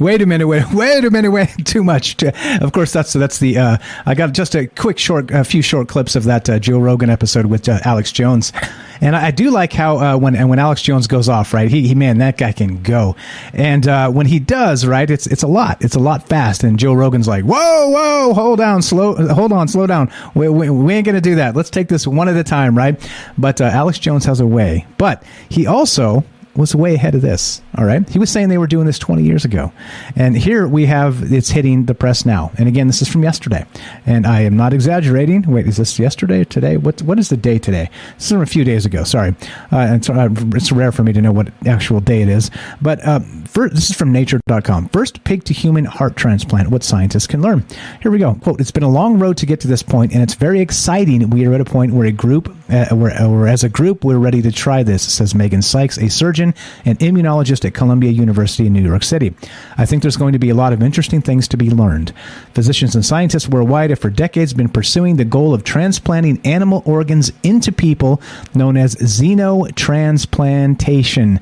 [0.00, 2.22] Wait a minute, wait, wait a minute, wait, too much.
[2.24, 3.58] Of course, that's that's the.
[3.58, 3.76] Uh,
[4.06, 7.10] I got just a quick short, a few short clips of that uh, Joe Rogan
[7.10, 8.52] episode with uh, Alex Jones,
[9.00, 11.70] and I do like how uh, when and when Alex Jones goes off, right?
[11.70, 13.14] He, he man, that guy can go,
[13.52, 16.76] and uh, when he does, right, it's it's a lot, it's a lot fast, and
[16.76, 20.10] Joe Rogan's like, whoa, whoa, hold down, slow, hold on, slow down.
[20.34, 21.54] We, we, we ain't gonna do that.
[21.54, 22.98] Let's take this one at a time, right?
[23.38, 26.24] But uh, Alex Jones has a way, but he also
[26.56, 27.62] was way ahead of this.
[27.76, 28.08] All right.
[28.08, 29.72] He was saying they were doing this 20 years ago.
[30.16, 32.52] And here we have it's hitting the press now.
[32.58, 33.66] And again, this is from yesterday.
[34.06, 35.42] And I am not exaggerating.
[35.42, 36.76] Wait, is this yesterday or today?
[36.76, 37.90] What, what is the day today?
[38.14, 39.04] This is from a few days ago.
[39.04, 39.34] Sorry.
[39.70, 42.50] Uh, so, uh, it's rare for me to know what actual day it is.
[42.80, 44.88] But uh, first, this is from nature.com.
[44.88, 47.64] First pig to human heart transplant, what scientists can learn.
[48.00, 48.34] Here we go.
[48.34, 51.28] Quote It's been a long road to get to this point, and it's very exciting.
[51.30, 54.18] We are at a point where a group, uh, where, where as a group, we're
[54.18, 56.54] ready to try this, says Megan Sykes, a surgeon
[56.84, 59.34] and immunologist at Columbia University in New York City.
[59.76, 62.12] I think there's going to be a lot of interesting things to be learned.
[62.54, 67.32] Physicians and scientists worldwide have for decades been pursuing the goal of transplanting animal organs
[67.42, 68.20] into people,
[68.54, 71.40] known as xenotransplantation.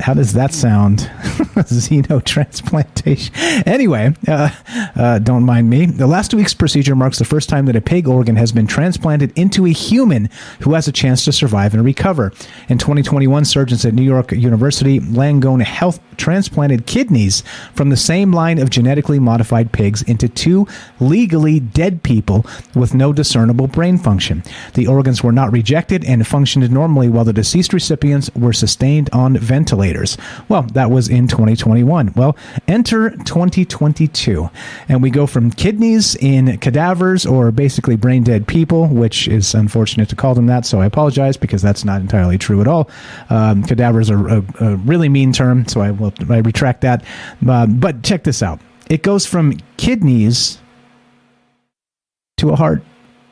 [0.00, 0.98] How does that sound?
[1.52, 3.66] Xenotransplantation.
[3.66, 4.50] Anyway, uh,
[4.96, 5.86] uh, don't mind me.
[5.86, 9.32] The last week's procedure marks the first time that a pig organ has been transplanted
[9.36, 12.32] into a human who has a chance to survive and recover.
[12.68, 17.42] In 2021, surgeons at New York University Langone Health transplanted kidneys
[17.74, 20.66] from the same line of genetically modified pigs into two
[21.00, 24.42] legally dead people with no discernible brain function.
[24.74, 29.36] The organs were not rejected and functioned normally while the deceased recipients were sustained on
[29.36, 29.81] ventilators.
[30.48, 32.12] Well, that was in 2021.
[32.14, 32.36] Well,
[32.68, 34.50] enter 2022,
[34.88, 40.08] and we go from kidneys in cadavers or basically brain dead people, which is unfortunate
[40.10, 42.90] to call them that, so I apologize because that's not entirely true at all.
[43.30, 47.04] Um, cadavers are a, a, really mean term, so I will I retract that.
[47.46, 48.60] Uh, but check this out
[48.92, 50.58] it goes from kidneys
[52.36, 52.82] to a heart.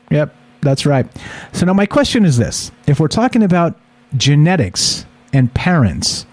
[0.09, 1.05] Yep, that's right.
[1.53, 3.79] So now my question is this if we're talking about
[4.17, 6.25] genetics and parents,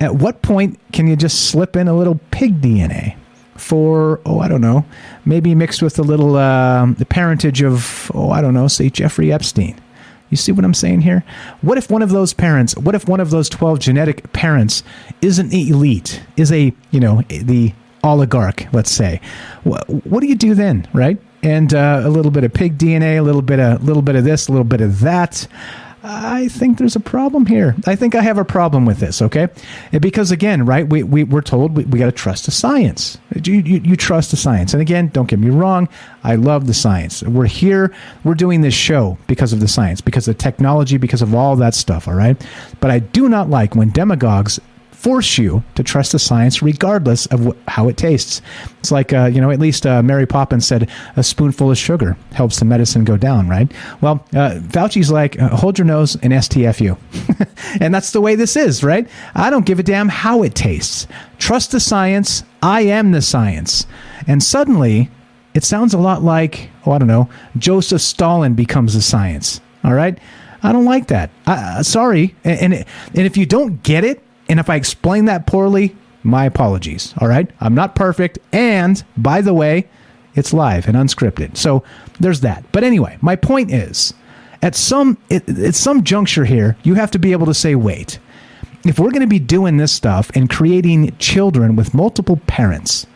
[0.00, 3.16] at what point can you just slip in a little pig DNA
[3.56, 4.84] for, oh, I don't know,
[5.24, 9.32] maybe mixed with a little uh, the parentage of, oh, I don't know, say Jeffrey
[9.32, 9.78] Epstein?
[10.30, 11.24] You see what I'm saying here?
[11.62, 14.82] What if one of those parents, what if one of those 12 genetic parents
[15.22, 17.72] isn't elite, is a, you know, the
[18.04, 19.20] oligarch, let's say?
[19.64, 21.18] What, what do you do then, right?
[21.42, 24.24] And uh, a little bit of pig DNA, a little bit of, little bit of
[24.24, 25.48] this, a little bit of that.
[26.02, 27.74] I think there's a problem here.
[27.86, 29.48] I think I have a problem with this, okay?
[29.90, 33.18] Because again, right, we, we, we're told we, we got to trust the science.
[33.34, 34.72] You, you, you trust the science.
[34.72, 35.88] And again, don't get me wrong,
[36.22, 37.22] I love the science.
[37.22, 37.92] We're here,
[38.22, 41.74] we're doing this show because of the science, because of technology, because of all that
[41.74, 42.40] stuff, all right?
[42.80, 44.60] But I do not like when demagogues
[44.98, 48.42] force you to trust the science regardless of wh- how it tastes.
[48.80, 52.16] It's like, uh, you know, at least uh, Mary Poppins said a spoonful of sugar
[52.32, 53.70] helps the medicine go down, right?
[54.00, 56.98] Well, uh, Fauci's like, uh, hold your nose and STFU.
[57.80, 59.08] and that's the way this is, right?
[59.36, 61.06] I don't give a damn how it tastes.
[61.38, 62.42] Trust the science.
[62.60, 63.86] I am the science.
[64.26, 65.10] And suddenly,
[65.54, 69.60] it sounds a lot like, oh, I don't know, Joseph Stalin becomes the science.
[69.84, 70.18] All right?
[70.60, 71.30] I don't like that.
[71.46, 72.34] I, sorry.
[72.42, 72.84] And, and,
[73.14, 77.14] and if you don't get it, and if I explain that poorly, my apologies.
[77.18, 77.50] All right.
[77.60, 78.38] I'm not perfect.
[78.52, 79.88] And by the way,
[80.34, 81.56] it's live and unscripted.
[81.56, 81.82] So
[82.20, 82.64] there's that.
[82.72, 84.14] But anyway, my point is
[84.62, 88.18] at some at some juncture here, you have to be able to say, wait,
[88.84, 93.06] if we're going to be doing this stuff and creating children with multiple parents,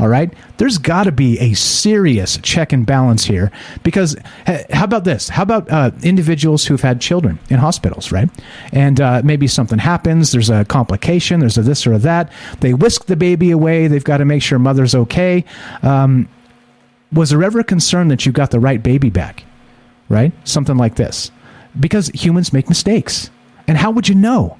[0.00, 0.32] all right.
[0.56, 3.52] There's got to be a serious check and balance here
[3.82, 4.16] because
[4.72, 5.28] how about this?
[5.28, 8.30] How about uh, individuals who've had children in hospitals, right?
[8.72, 12.32] And uh, maybe something happens, there's a complication, there's a this or a that.
[12.60, 13.88] They whisk the baby away.
[13.88, 15.44] They've got to make sure mother's okay.
[15.82, 16.30] Um,
[17.12, 19.44] was there ever a concern that you got the right baby back,
[20.08, 20.32] right?
[20.48, 21.30] Something like this.
[21.78, 23.30] Because humans make mistakes.
[23.68, 24.58] And how would you know,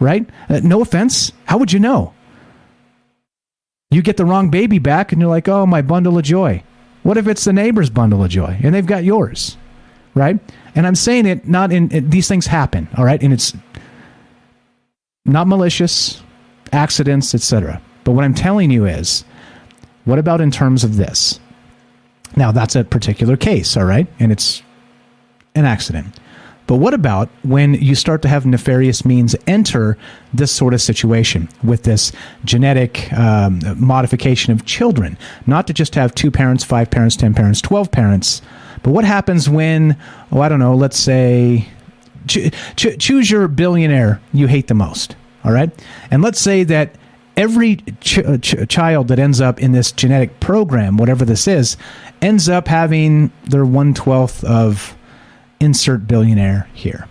[0.00, 0.28] right?
[0.50, 1.32] Uh, no offense.
[1.46, 2.12] How would you know?
[3.92, 6.62] You get the wrong baby back and you're like, oh, my bundle of joy.
[7.02, 9.56] What if it's the neighbor's bundle of joy and they've got yours?
[10.14, 10.38] Right?
[10.74, 13.22] And I'm saying it not in, it, these things happen, all right?
[13.22, 13.54] And it's
[15.24, 16.22] not malicious,
[16.72, 17.82] accidents, etc.
[18.04, 19.24] But what I'm telling you is,
[20.04, 21.38] what about in terms of this?
[22.34, 24.06] Now, that's a particular case, all right?
[24.18, 24.62] And it's
[25.54, 26.18] an accident.
[26.66, 29.98] But what about when you start to have nefarious means enter
[30.32, 32.12] this sort of situation with this
[32.44, 35.18] genetic um, modification of children?
[35.46, 38.42] Not to just have two parents, five parents, 10 parents, 12 parents,
[38.82, 39.96] but what happens when,
[40.30, 41.68] oh, I don't know, let's say,
[42.26, 45.70] ch- ch- choose your billionaire you hate the most, all right?
[46.10, 46.96] And let's say that
[47.36, 51.76] every ch- ch- child that ends up in this genetic program, whatever this is,
[52.20, 54.96] ends up having their one twelfth of
[55.62, 57.08] insert billionaire here.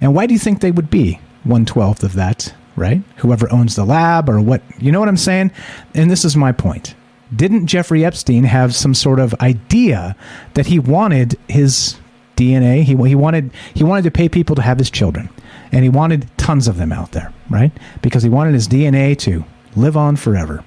[0.00, 3.02] And why do you think they would be one twelfth of that, right?
[3.16, 5.52] Whoever owns the lab or what, you know what I'm saying?
[5.94, 6.94] And this is my point.
[7.34, 10.16] Didn't Jeffrey Epstein have some sort of idea
[10.54, 11.96] that he wanted his
[12.36, 12.82] DNA?
[12.82, 15.28] He, he wanted he wanted to pay people to have his children,
[15.72, 17.72] and he wanted tons of them out there, right?
[18.02, 19.44] Because he wanted his DNA to
[19.74, 20.62] live on forever.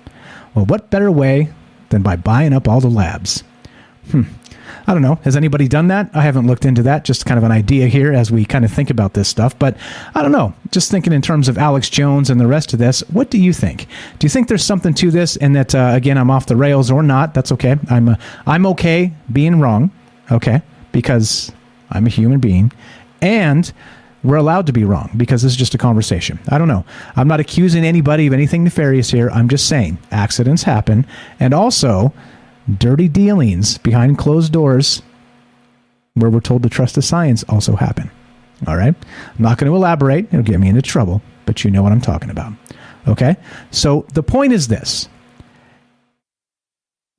[0.56, 1.50] Well, what better way
[1.90, 3.44] than by buying up all the labs?
[4.12, 4.24] Hmm.
[4.90, 5.16] I don't know.
[5.24, 6.10] Has anybody done that?
[6.14, 7.04] I haven't looked into that.
[7.04, 9.58] Just kind of an idea here as we kind of think about this stuff.
[9.60, 9.76] But
[10.16, 10.54] I don't know.
[10.72, 13.52] Just thinking in terms of Alex Jones and the rest of this, what do you
[13.52, 13.88] think?
[14.18, 16.90] Do you think there's something to this and that, uh, again, I'm off the rails
[16.90, 17.34] or not?
[17.34, 17.76] That's okay.
[17.90, 18.16] I'm, uh,
[18.46, 19.92] I'm okay being wrong.
[20.32, 20.62] Okay.
[20.94, 21.52] Because
[21.92, 22.72] I'm a human being.
[23.22, 23.72] And
[24.24, 26.40] we're allowed to be wrong because this is just a conversation.
[26.50, 26.86] I don't know.
[27.16, 29.30] I'm not accusing anybody of anything nefarious here.
[29.32, 31.06] I'm just saying accidents happen.
[31.40, 32.14] And also,
[32.78, 35.02] dirty dealings behind closed doors
[36.16, 38.10] where we're told to trust the science also happen.
[38.66, 38.96] All right?
[38.96, 41.22] I'm not going to elaborate, it'll get me into trouble.
[41.46, 42.54] but you know what I'm talking about.
[43.08, 43.38] Okay?
[43.72, 45.08] So the point is this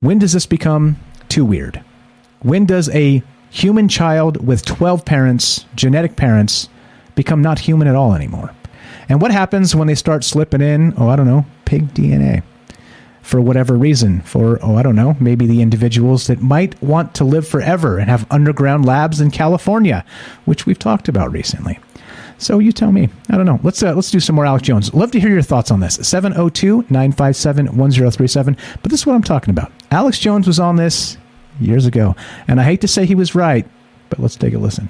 [0.01, 0.97] when does this become
[1.27, 1.83] too weird?
[2.41, 6.69] When does a human child with 12 parents, genetic parents,
[7.15, 8.53] become not human at all anymore?
[9.09, 12.43] And what happens when they start slipping in, oh, I don't know, pig DNA?
[13.29, 17.23] For whatever reason, for, oh, I don't know, maybe the individuals that might want to
[17.23, 20.03] live forever and have underground labs in California,
[20.45, 21.77] which we've talked about recently.
[22.39, 23.07] So you tell me.
[23.29, 23.59] I don't know.
[23.61, 24.91] Let's uh, let's do some more Alex Jones.
[24.95, 25.99] Love to hear your thoughts on this.
[25.99, 28.57] 702-957-1037.
[28.81, 29.71] But this is what I'm talking about.
[29.91, 31.15] Alex Jones was on this
[31.59, 32.15] years ago,
[32.47, 33.67] and I hate to say he was right,
[34.09, 34.89] but let's take a listen.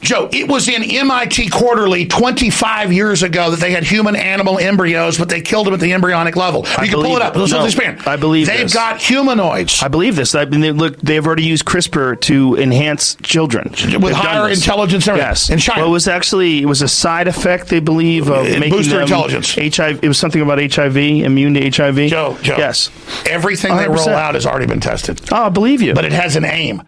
[0.00, 5.18] Joe, it was in MIT Quarterly 25 years ago that they had human animal embryos,
[5.18, 6.60] but they killed them at the embryonic level.
[6.64, 7.34] You I can pull it up.
[7.34, 7.38] it.
[7.40, 8.00] Let's No, expand.
[8.06, 8.74] I believe they've this.
[8.74, 10.34] got humanoids I believe this.
[10.34, 15.06] I mean, they, look, they've already used CRISPR to enhance children with They've higher intelligence.
[15.08, 15.16] and.
[15.16, 15.80] Yes, in China.
[15.82, 18.90] Well, it was actually it was a side effect they believe of It making boosts
[18.90, 19.54] their them intelligence.
[19.76, 20.04] HIV.
[20.04, 22.08] It was something about HIV, immune to HIV.
[22.08, 22.56] Joe, Joe.
[22.56, 22.90] Yes,
[23.26, 25.20] Everything they roll out has already been tested.
[25.32, 25.92] Oh, I believe you.
[25.94, 26.82] But it has an aim.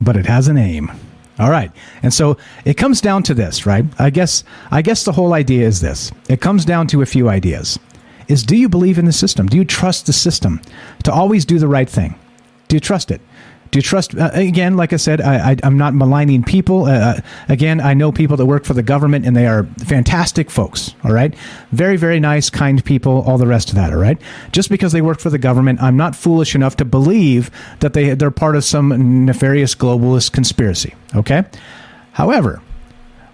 [0.00, 0.92] but it has an aim.
[1.38, 1.70] All right.
[2.02, 3.84] And so it comes down to this, right?
[3.98, 6.10] I guess I guess the whole idea is this.
[6.28, 7.78] It comes down to a few ideas.
[8.28, 9.46] Is do you believe in the system?
[9.46, 10.60] Do you trust the system
[11.04, 12.14] to always do the right thing?
[12.68, 13.20] Do you trust it?
[13.70, 16.84] Do you trust uh, again like I said I, I'm not maligning people.
[16.84, 20.50] Uh, uh, again I know people that work for the government and they are fantastic
[20.50, 21.34] folks all right?
[21.72, 24.20] Very very nice kind people all the rest of that all right?
[24.52, 28.14] Just because they work for the government I'm not foolish enough to believe that they
[28.14, 31.44] they're part of some nefarious globalist conspiracy okay?
[32.12, 32.62] However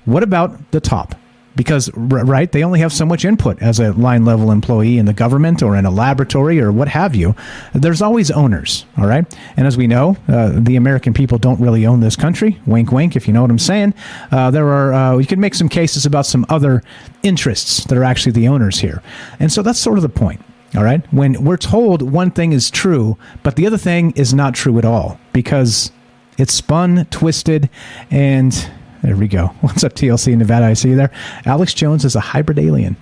[0.05, 1.15] what about the top?
[1.55, 5.13] Because, right, they only have so much input as a line level employee in the
[5.13, 7.35] government or in a laboratory or what have you.
[7.75, 9.27] There's always owners, all right?
[9.57, 12.59] And as we know, uh, the American people don't really own this country.
[12.67, 13.93] Wink, wink, if you know what I'm saying.
[14.31, 16.83] Uh, there are, uh, you can make some cases about some other
[17.23, 19.03] interests that are actually the owners here.
[19.39, 20.41] And so that's sort of the point.
[20.75, 21.05] All right.
[21.13, 24.87] When we're told one thing is true, but the other thing is not true at
[24.87, 25.93] all because
[26.39, 27.69] it's spun, twisted,
[28.11, 28.71] and
[29.03, 29.47] there we go.
[29.61, 30.67] What's up, TLC Nevada?
[30.67, 31.11] I see you there.
[31.45, 32.97] Alex Jones is a hybrid alien.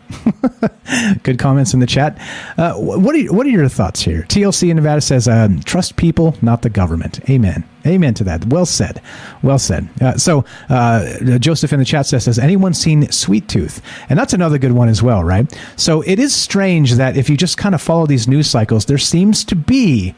[1.23, 2.19] Good comments in the chat.
[2.59, 4.23] Uh, what are what are your thoughts here?
[4.29, 7.65] TLC in Nevada says, um, "Trust people, not the government." Amen.
[7.87, 8.45] Amen to that.
[8.47, 9.01] Well said.
[9.43, 9.89] Well said.
[10.01, 14.33] Uh, so uh, Joseph in the chat says, "Has anyone seen Sweet Tooth?" And that's
[14.33, 15.47] another good one as well, right?
[15.77, 18.99] So it is strange that if you just kind of follow these news cycles, there
[18.99, 20.15] seems to be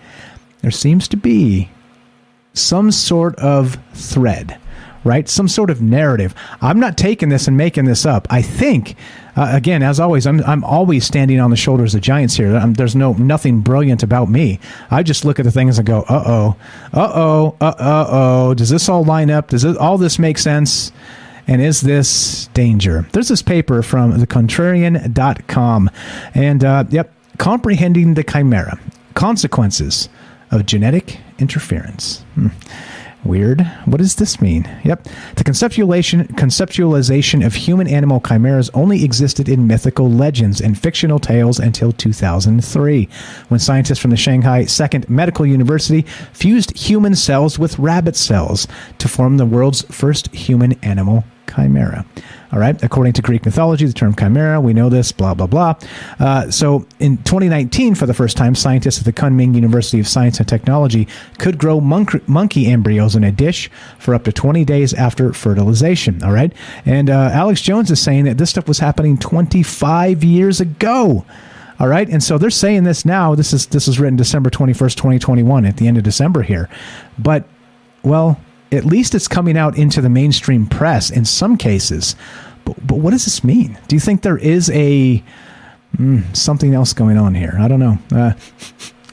[0.62, 1.68] there seems to be
[2.54, 4.58] some sort of thread,
[5.04, 5.28] right?
[5.28, 6.34] Some sort of narrative.
[6.60, 8.26] I'm not taking this and making this up.
[8.30, 8.96] I think,
[9.36, 12.56] uh, again, as always, I'm, I'm always standing on the shoulders of giants here.
[12.56, 14.58] i there's no nothing brilliant about me.
[14.90, 16.56] I just look at the things and go, uh oh,
[16.92, 18.54] uh oh, uh oh.
[18.54, 19.48] Does this all line up?
[19.48, 20.92] Does all this make sense?
[21.48, 23.06] And is this danger?
[23.12, 25.90] There's this paper from thecontrarian.com.
[26.34, 28.78] And, uh, yep, comprehending the chimera
[29.14, 30.08] consequences
[30.50, 32.24] of genetic interference.
[32.34, 32.48] Hmm.
[33.24, 33.60] Weird.
[33.84, 34.68] What does this mean?
[34.82, 35.04] Yep.
[35.36, 41.60] The conceptualization conceptualization of human animal chimeras only existed in mythical legends and fictional tales
[41.60, 43.08] until 2003,
[43.48, 48.66] when scientists from the Shanghai Second Medical University fused human cells with rabbit cells
[48.98, 51.24] to form the world's first human animal
[51.54, 52.04] chimera.
[52.52, 52.80] All right.
[52.82, 55.74] According to Greek mythology, the term chimera, we know this, blah, blah, blah.
[56.20, 60.38] Uh, so in 2019, for the first time, scientists at the Kunming University of Science
[60.38, 61.08] and Technology
[61.38, 66.22] could grow monk- monkey embryos in a dish for up to 20 days after fertilization.
[66.22, 66.52] All right.
[66.84, 71.24] And uh, Alex Jones is saying that this stuff was happening 25 years ago.
[71.80, 73.34] All right, and so they're saying this now.
[73.34, 76.04] This is this is written December twenty first, twenty twenty one, at the end of
[76.04, 76.68] December here.
[77.18, 77.48] But
[78.04, 78.40] well,
[78.72, 82.16] at least it's coming out into the mainstream press in some cases.
[82.64, 83.78] But, but what does this mean?
[83.88, 85.22] Do you think there is a
[85.96, 87.56] mm, something else going on here?
[87.58, 87.98] I don't know.
[88.10, 88.32] Uh,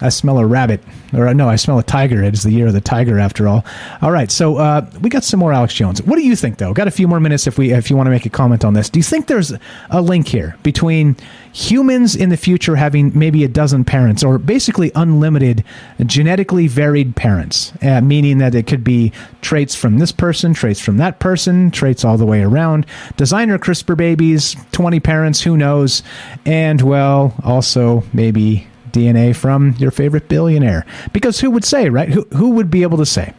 [0.01, 0.81] I smell a rabbit,
[1.13, 2.23] or no, I smell a tiger.
[2.23, 3.65] It is the year of the tiger, after all.
[4.01, 6.01] All right, so uh, we got some more Alex Jones.
[6.01, 6.73] What do you think, though?
[6.73, 8.73] Got a few more minutes if we if you want to make a comment on
[8.73, 8.89] this.
[8.89, 9.53] Do you think there's
[9.89, 11.15] a link here between
[11.53, 15.63] humans in the future having maybe a dozen parents, or basically unlimited
[16.05, 19.11] genetically varied parents, uh, meaning that it could be
[19.41, 22.85] traits from this person, traits from that person, traits all the way around,
[23.17, 26.03] designer CRISPR babies, 20 parents, who knows,
[26.45, 30.86] and well, also maybe DNA from your favorite billionaire.
[31.14, 32.10] Because who would say, right?
[32.10, 33.34] Who, who would be able to say?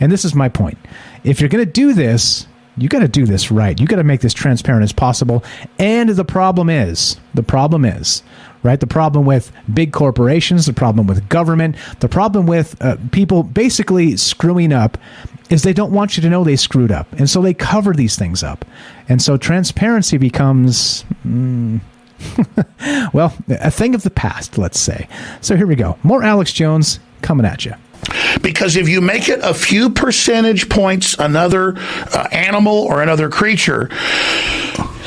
[0.00, 0.78] And this is my point.
[1.24, 2.46] If you're going to do this,
[2.76, 3.78] you got to do this right.
[3.78, 5.42] You got to make this transparent as possible.
[5.78, 8.22] And the problem is, the problem is,
[8.62, 8.78] right?
[8.78, 14.16] The problem with big corporations, the problem with government, the problem with uh, people basically
[14.16, 14.98] screwing up
[15.48, 17.10] is they don't want you to know they screwed up.
[17.12, 18.64] And so they cover these things up.
[19.08, 21.80] And so transparency becomes, mm,
[23.12, 25.08] well, a thing of the past, let's say.
[25.40, 25.98] So here we go.
[26.02, 27.74] More Alex Jones coming at you.
[28.42, 33.88] Because if you make it a few percentage points another uh, animal or another creature,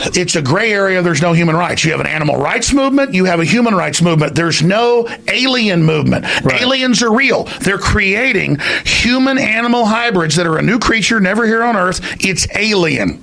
[0.02, 1.02] it's a gray area.
[1.02, 1.84] There's no human rights.
[1.84, 3.14] You have an animal rights movement.
[3.14, 4.36] You have a human rights movement.
[4.36, 6.26] There's no alien movement.
[6.44, 6.62] Right.
[6.62, 7.46] Aliens are real.
[7.62, 12.00] They're creating human animal hybrids that are a new creature never here on Earth.
[12.26, 13.22] It's alien.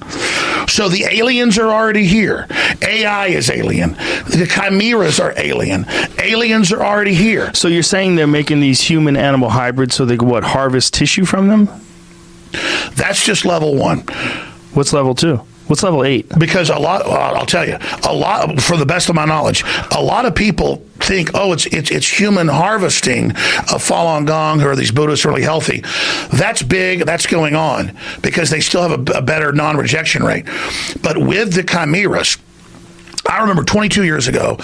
[0.68, 2.46] So the aliens are already here.
[2.82, 3.92] AI is alien.
[3.92, 5.86] The chimeras are alien.
[6.20, 7.54] Aliens are already here.
[7.54, 11.24] So you're saying they're making these human animal hybrids so they can what harvest tissue
[11.24, 11.68] from them?
[12.94, 14.00] That's just level one.
[14.72, 15.40] What's level two?
[15.66, 16.28] What's level eight?
[16.38, 18.60] Because a lot, I'll tell you, a lot.
[18.60, 22.08] For the best of my knowledge, a lot of people think, oh, it's it's it's
[22.08, 25.82] human harvesting of Falun Gong or these Buddhists really healthy.
[26.32, 27.04] That's big.
[27.04, 30.44] That's going on because they still have a, a better non-rejection rate.
[31.02, 32.38] But with the chimeras,
[33.28, 34.58] I remember 22 years ago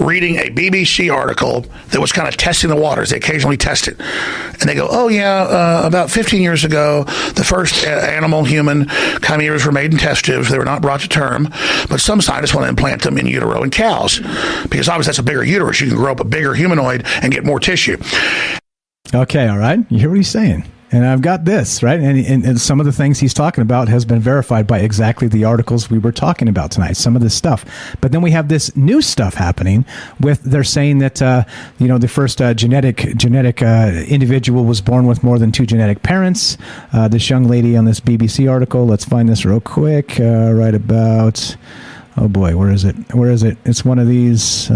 [0.00, 3.10] reading a BBC article that was kind of testing the waters.
[3.10, 4.00] They occasionally test it.
[4.00, 7.04] And they go, oh, yeah, uh, about 15 years ago,
[7.34, 8.88] the first uh, animal human
[9.22, 10.50] chimeras were made in test tubes.
[10.50, 11.48] They were not brought to term,
[11.88, 14.18] but some scientists want to implant them in utero in cows
[14.64, 15.80] because obviously that's a bigger uterus.
[15.80, 17.96] You can grow up a bigger humanoid and get more tissue.
[19.14, 19.78] Okay, all right.
[19.90, 20.64] You hear what he's saying?
[20.94, 23.88] And I've got this right, and, and, and, some of the things he's talking about
[23.88, 26.96] has been verified by exactly the articles we were talking about tonight.
[26.96, 27.64] Some of this stuff,
[28.00, 29.84] but then we have this new stuff happening
[30.20, 31.44] with they're saying that uh,
[31.80, 35.66] you know the first uh, genetic genetic uh, individual was born with more than two
[35.66, 36.56] genetic parents.
[36.92, 38.86] Uh, this young lady on this BBC article.
[38.86, 40.20] Let's find this real quick.
[40.20, 41.56] Uh, right about.
[42.16, 42.94] Oh boy, where is it?
[43.12, 43.58] Where is it?
[43.64, 44.70] It's one of these.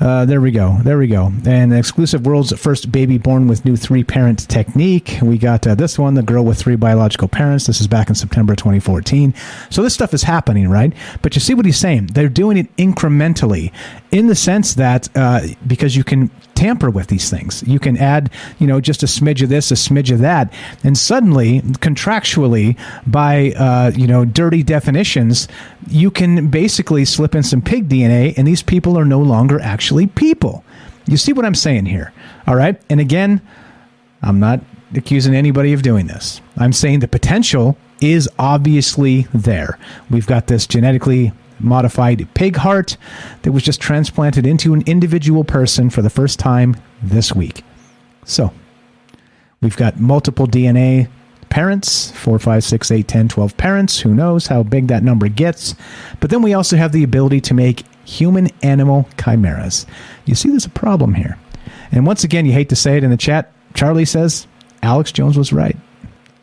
[0.00, 0.78] Uh, there we go.
[0.82, 1.32] There we go.
[1.46, 5.18] And exclusive world's first baby born with new three parent technique.
[5.22, 7.66] We got uh, this one, the girl with three biological parents.
[7.66, 9.32] This is back in September 2014.
[9.70, 10.92] So this stuff is happening, right?
[11.22, 12.06] But you see what he's saying?
[12.08, 13.72] They're doing it incrementally
[14.14, 17.64] in the sense that uh, because you can tamper with these things.
[17.66, 18.30] You can add,
[18.60, 20.52] you know, just a smidge of this, a smidge of that,
[20.84, 22.78] and suddenly, contractually,
[23.08, 25.48] by uh, you know, dirty definitions,
[25.88, 30.06] you can basically slip in some pig DNA, and these people are no longer actually
[30.06, 30.64] people.
[31.06, 32.12] You see what I'm saying here?
[32.46, 33.42] All right, and again,
[34.22, 34.60] I'm not
[34.94, 36.40] accusing anybody of doing this.
[36.56, 39.76] I'm saying the potential is obviously there.
[40.08, 41.32] We've got this genetically
[41.64, 42.96] modified pig heart
[43.42, 47.62] that was just transplanted into an individual person for the first time this week.
[48.24, 48.52] So,
[49.60, 51.08] we've got multiple DNA
[51.54, 54.00] parents 4, 5, 6, 8, 10, 12 parents.
[54.00, 55.76] Who knows how big that number gets?
[56.18, 59.86] But then we also have the ability to make human animal chimeras.
[60.24, 61.38] You see, there's a problem here.
[61.92, 63.52] And once again, you hate to say it in the chat.
[63.72, 64.48] Charlie says
[64.82, 65.76] Alex Jones was right.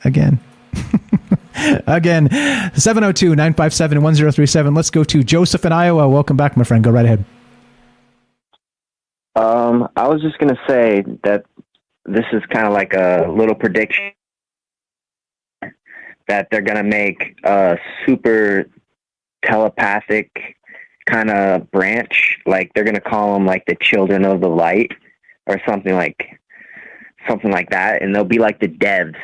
[0.06, 0.40] Again.
[1.88, 2.30] Again,
[2.74, 4.74] 702 957 1037.
[4.74, 6.08] Let's go to Joseph in Iowa.
[6.10, 6.84] Welcome back, my friend.
[6.84, 7.26] Go right ahead.
[9.36, 11.46] Um, I was just going to say that
[12.06, 14.12] this is kind of like a little prediction
[16.28, 18.66] that they're going to make a super
[19.44, 20.56] telepathic
[21.06, 22.40] kind of branch.
[22.46, 24.92] Like they're going to call them like the children of the light
[25.48, 26.40] or something like
[27.28, 28.02] something like that.
[28.02, 29.18] And they'll be like the devs.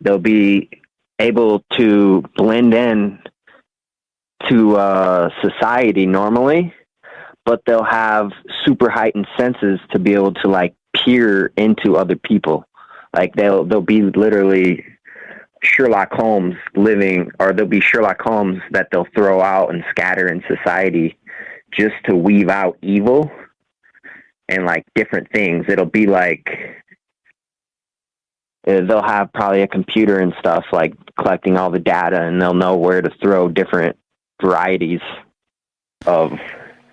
[0.00, 0.70] They'll be
[1.20, 3.18] able to blend in
[4.48, 6.74] to uh, society normally,
[7.44, 8.30] but they'll have
[8.64, 12.64] super heightened senses to be able to like peer into other people.
[13.14, 14.84] Like they'll they'll be literally
[15.62, 20.42] Sherlock Holmes living, or there'll be Sherlock Holmes that they'll throw out and scatter in
[20.48, 21.18] society
[21.72, 23.30] just to weave out evil
[24.48, 25.66] and like different things.
[25.68, 26.48] It'll be like
[28.70, 32.54] Uh, they'll have probably a computer and stuff like collecting all the data and they'll
[32.54, 33.96] know where to throw different
[34.40, 35.00] varieties
[36.06, 36.32] of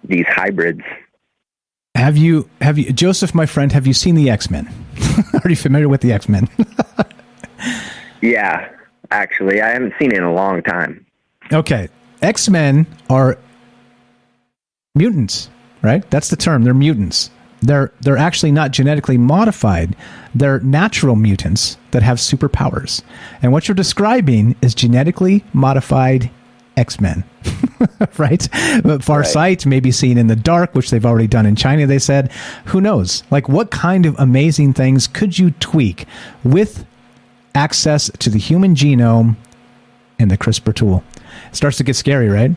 [0.04, 0.82] these hybrids.
[1.96, 4.72] Have you have you Joseph my friend have you seen the X-Men?
[5.44, 6.48] Are you familiar with the X-Men?
[8.22, 8.70] yeah,
[9.10, 11.06] actually I haven't seen it in a long time.
[11.52, 11.90] Okay.
[12.22, 13.38] X-Men are
[14.96, 15.50] mutants,
[15.82, 16.10] right?
[16.10, 16.64] That's the term.
[16.64, 17.30] They're mutants.
[17.62, 19.96] They're they're actually not genetically modified.
[20.36, 23.02] They're natural mutants that have superpowers.
[23.42, 26.30] And what you're describing is genetically modified
[26.76, 27.24] X-Men.
[28.18, 28.48] right?
[28.84, 29.28] But Far right.
[29.28, 32.32] Sight may be seen in the dark, which they've already done in China, they said.
[32.66, 33.24] Who knows?
[33.32, 36.06] Like what kind of amazing things could you tweak
[36.44, 36.86] with
[37.56, 39.36] access to the human genome
[40.20, 41.04] and the CRISPR tool?
[41.50, 42.52] It starts to get scary, right?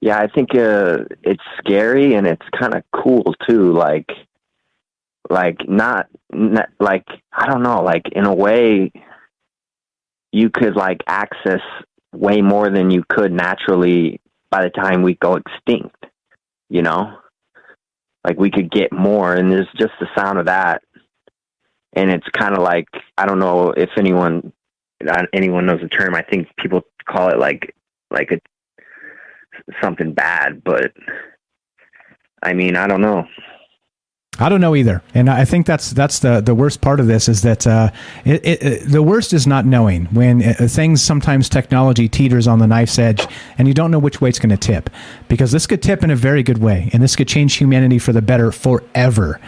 [0.00, 3.72] Yeah, I think uh, it's scary and it's kind of cool too.
[3.72, 4.08] Like,
[5.28, 8.92] like not, not like I don't know, like in a way
[10.32, 11.60] you could like access
[12.14, 14.20] way more than you could naturally
[14.50, 16.06] by the time we go extinct,
[16.68, 17.16] you know?
[18.24, 20.82] Like we could get more and there's just the sound of that.
[21.94, 24.52] And it's kind of like I don't know if anyone
[25.32, 26.14] anyone knows the term.
[26.14, 27.74] I think people call it like
[28.10, 28.40] like a
[29.82, 30.92] something bad, but
[32.42, 33.26] I mean, I don't know.
[34.38, 37.28] I don't know either, and I think that's that's the the worst part of this
[37.28, 37.90] is that uh,
[38.24, 42.66] it, it, the worst is not knowing when uh, things sometimes technology teeters on the
[42.66, 43.26] knife's edge,
[43.58, 44.88] and you don't know which way it's going to tip,
[45.28, 48.14] because this could tip in a very good way, and this could change humanity for
[48.14, 49.38] the better forever.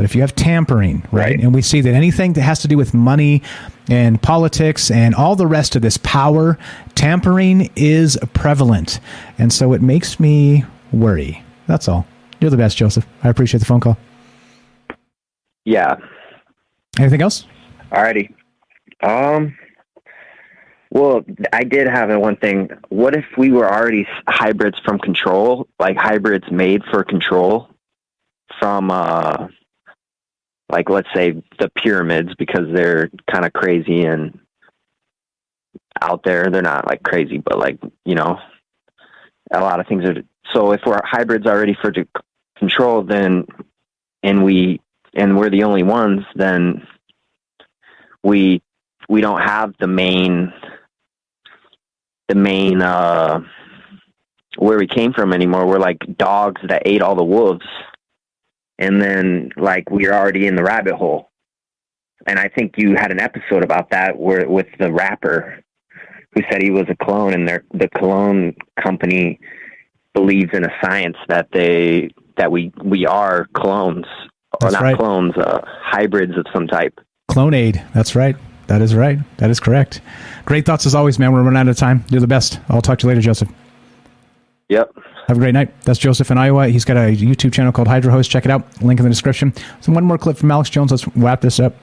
[0.00, 1.38] But if you have tampering, right, right.
[1.38, 3.42] and we see that anything that has to do with money
[3.90, 6.56] and politics and all the rest of this power,
[6.94, 8.98] tampering is prevalent,
[9.36, 11.44] and so it makes me worry.
[11.66, 12.06] That's all.
[12.40, 13.06] You're the best, Joseph.
[13.22, 13.98] I appreciate the phone call.
[15.66, 15.96] Yeah.
[16.98, 17.44] Anything else?
[17.92, 18.32] Alrighty.
[19.02, 19.54] Um.
[20.92, 22.70] Well, I did have one thing.
[22.88, 27.68] What if we were already hybrids from control, like hybrids made for control
[28.58, 29.48] from, uh,
[30.70, 34.38] like let's say the pyramids because they're kind of crazy and
[36.00, 36.50] out there.
[36.50, 38.38] They're not like crazy, but like you know,
[39.50, 40.16] a lot of things are.
[40.54, 42.06] So if we're hybrids already for to
[42.56, 43.46] control, then
[44.22, 44.80] and we
[45.14, 46.86] and we're the only ones, then
[48.22, 48.62] we
[49.08, 50.52] we don't have the main
[52.28, 53.40] the main uh
[54.56, 55.66] where we came from anymore.
[55.66, 57.66] We're like dogs that ate all the wolves.
[58.80, 61.30] And then like we're already in the rabbit hole.
[62.26, 65.62] And I think you had an episode about that where with the rapper
[66.32, 69.38] who said he was a clone and their the clone company
[70.14, 74.06] believes in a science that they that we we are clones
[74.58, 74.96] that's not right.
[74.96, 76.98] clones, uh, hybrids of some type.
[77.30, 77.84] Clonaid.
[77.92, 78.36] That's right.
[78.66, 79.18] That is right.
[79.38, 80.00] That is correct.
[80.44, 81.32] Great thoughts as always, man.
[81.32, 82.04] We're running out of time.
[82.10, 82.60] You're the best.
[82.68, 83.48] I'll talk to you later, Joseph.
[84.70, 84.96] Yep.
[85.26, 85.82] Have a great night.
[85.82, 86.68] That's Joseph in Iowa.
[86.68, 88.30] He's got a YouTube channel called Hydra Host.
[88.30, 88.64] Check it out.
[88.82, 89.52] Link in the description.
[89.80, 90.92] So one more clip from Alex Jones.
[90.92, 91.74] Let's wrap this up.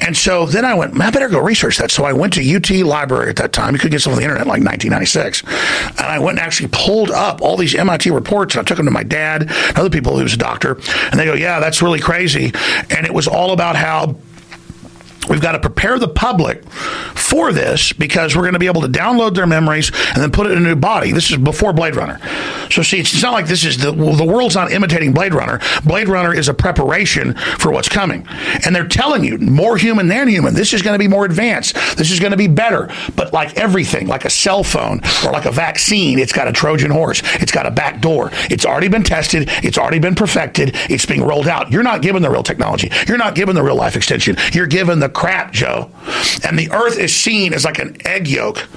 [0.00, 1.92] And so then I went, I better go research that.
[1.92, 3.74] So I went to UT Library at that time.
[3.74, 5.42] You could get some on the internet like 1996.
[5.44, 8.56] And I went and actually pulled up all these MIT reports.
[8.56, 10.80] And I took them to my dad, and other people who's a doctor.
[11.10, 12.52] And they go, yeah, that's really crazy.
[12.90, 14.16] And it was all about how
[15.28, 18.88] We've got to prepare the public for this because we're going to be able to
[18.88, 21.12] download their memories and then put it in a new body.
[21.12, 22.20] This is before Blade Runner.
[22.70, 25.60] So, see, it's not like this is the, the world's not imitating Blade Runner.
[25.84, 28.26] Blade Runner is a preparation for what's coming.
[28.64, 30.54] And they're telling you more human than human.
[30.54, 31.74] This is going to be more advanced.
[31.96, 32.90] This is going to be better.
[33.14, 36.90] But like everything, like a cell phone or like a vaccine, it's got a Trojan
[36.90, 38.30] horse, it's got a back door.
[38.50, 41.70] It's already been tested, it's already been perfected, it's being rolled out.
[41.70, 44.98] You're not given the real technology, you're not given the real life extension, you're given
[44.98, 45.90] the crap, Joe.
[46.44, 48.68] And the Earth is seen as like an egg yolk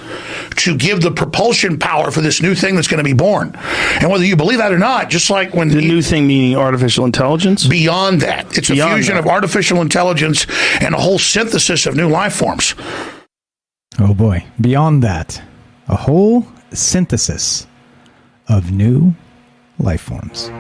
[0.58, 3.56] to give the propulsion power for this new thing that's going to be born.
[4.02, 7.06] And whether you believe that or not, just like when the new thing meaning artificial
[7.06, 9.24] intelligence, beyond that, it's beyond a fusion that.
[9.24, 10.46] of artificial intelligence
[10.82, 12.76] and a whole synthesis of new life forms.
[14.00, 15.42] Oh boy, beyond that,
[15.88, 17.66] a whole synthesis
[18.48, 19.16] of new
[19.80, 20.52] life forms.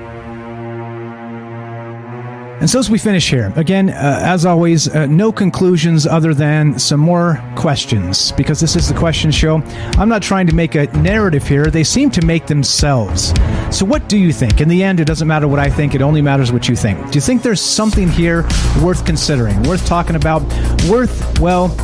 [2.61, 6.80] And so as we finish here, again, uh, as always, uh, no conclusions other than
[6.80, 9.61] some more questions, because this is the question show.
[9.98, 11.65] I'm not trying to make a narrative here.
[11.65, 13.34] They seem to make themselves.
[13.72, 14.61] So what do you think?
[14.61, 15.95] In the end, it doesn't matter what I think.
[15.95, 17.11] It only matters what you think.
[17.11, 18.44] Do you think there's something here
[18.82, 20.41] worth considering, worth talking about,
[20.90, 21.76] worth, well,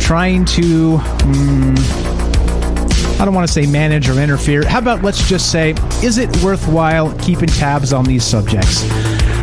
[0.00, 0.96] trying to...
[0.96, 1.74] Um,
[3.20, 4.66] I don't want to say manage or interfere.
[4.66, 8.82] How about let's just say, is it worthwhile keeping tabs on these subjects?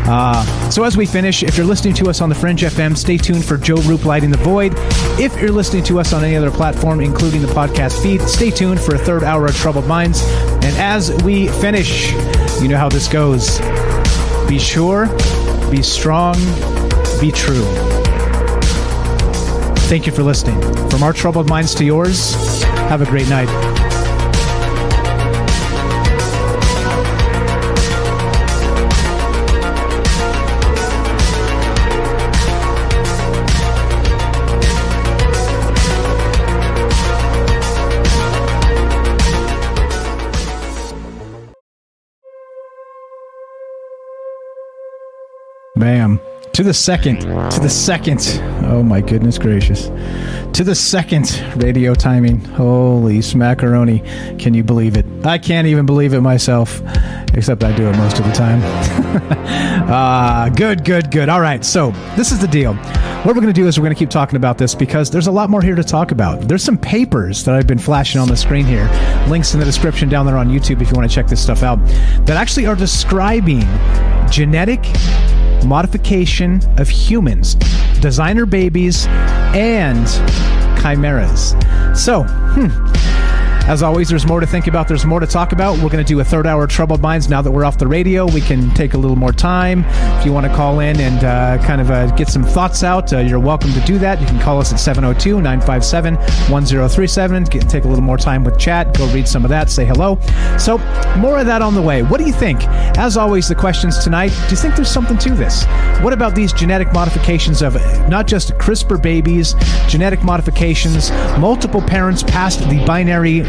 [0.07, 3.17] Uh, so as we finish, if you're listening to us on the Fringe FM, stay
[3.17, 4.73] tuned for Joe Rupe Lighting the Void.
[5.19, 8.79] If you're listening to us on any other platform, including the podcast feed, stay tuned
[8.79, 10.23] for a third hour of Troubled Minds.
[10.23, 12.11] And as we finish,
[12.61, 13.59] you know how this goes.
[14.47, 15.07] Be sure,
[15.69, 16.35] be strong,
[17.19, 17.65] be true.
[19.87, 20.61] Thank you for listening.
[20.89, 23.76] From our troubled minds to yours, have a great night.
[45.77, 46.19] Bam.
[46.53, 47.19] To the second.
[47.19, 48.41] To the second.
[48.65, 49.87] Oh my goodness gracious.
[50.53, 52.39] To the second radio timing.
[52.39, 54.39] Holy smackaroni.
[54.39, 55.05] Can you believe it?
[55.23, 56.81] I can't even believe it myself.
[57.35, 58.59] except I do it most of the time.
[59.87, 61.29] uh, good, good, good.
[61.29, 62.73] All right, so this is the deal.
[62.73, 65.27] What we're going to do is we're going to keep talking about this because there's
[65.27, 66.47] a lot more here to talk about.
[66.47, 68.89] There's some papers that I've been flashing on the screen here,
[69.27, 71.61] links in the description down there on YouTube if you want to check this stuff
[71.61, 71.77] out,
[72.25, 73.61] that actually are describing
[74.31, 74.83] genetic
[75.67, 77.55] modification of humans,
[77.99, 79.05] designer babies,
[79.53, 80.07] and
[80.81, 81.55] chimeras.
[81.93, 83.16] So, hmm.
[83.67, 84.87] As always, there's more to think about.
[84.87, 85.73] There's more to talk about.
[85.79, 88.25] We're going to do a third hour Troubled Minds now that we're off the radio.
[88.25, 89.83] We can take a little more time.
[90.17, 93.11] If you want to call in and uh, kind of uh, get some thoughts out,
[93.11, 94.21] uh, you're welcome to do that.
[94.21, 97.43] You can call us at 702 957 1037.
[97.43, 98.97] Take a little more time with chat.
[98.97, 99.69] Go read some of that.
[99.69, 100.17] Say hello.
[100.57, 100.77] So,
[101.17, 102.03] more of that on the way.
[102.03, 102.63] What do you think?
[102.97, 105.65] As always, the questions tonight do you think there's something to this?
[106.01, 107.75] What about these genetic modifications of
[108.07, 109.55] not just CRISPR babies,
[109.89, 113.43] genetic modifications, multiple parents past the binary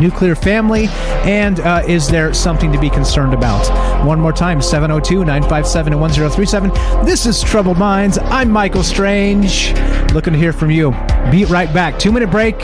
[0.00, 0.86] nuclear family?
[1.24, 3.66] And uh, is there something to be concerned about?
[4.06, 7.04] One more time 702 957 1037.
[7.04, 8.18] This is Troubled Minds.
[8.18, 9.74] I'm Michael Strange.
[10.12, 10.92] Looking to hear from you.
[11.30, 11.98] Be right back.
[11.98, 12.58] Two minute break.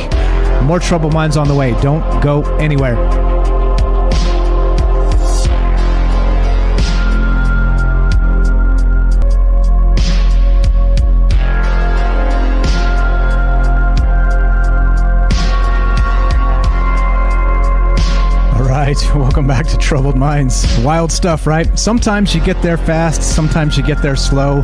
[0.63, 1.73] More Troubled Minds on the way.
[1.81, 3.34] Don't go anywhere.
[18.86, 20.66] Right, welcome back to Troubled Minds.
[20.81, 21.78] Wild stuff, right?
[21.78, 24.61] Sometimes you get there fast, sometimes you get there slow.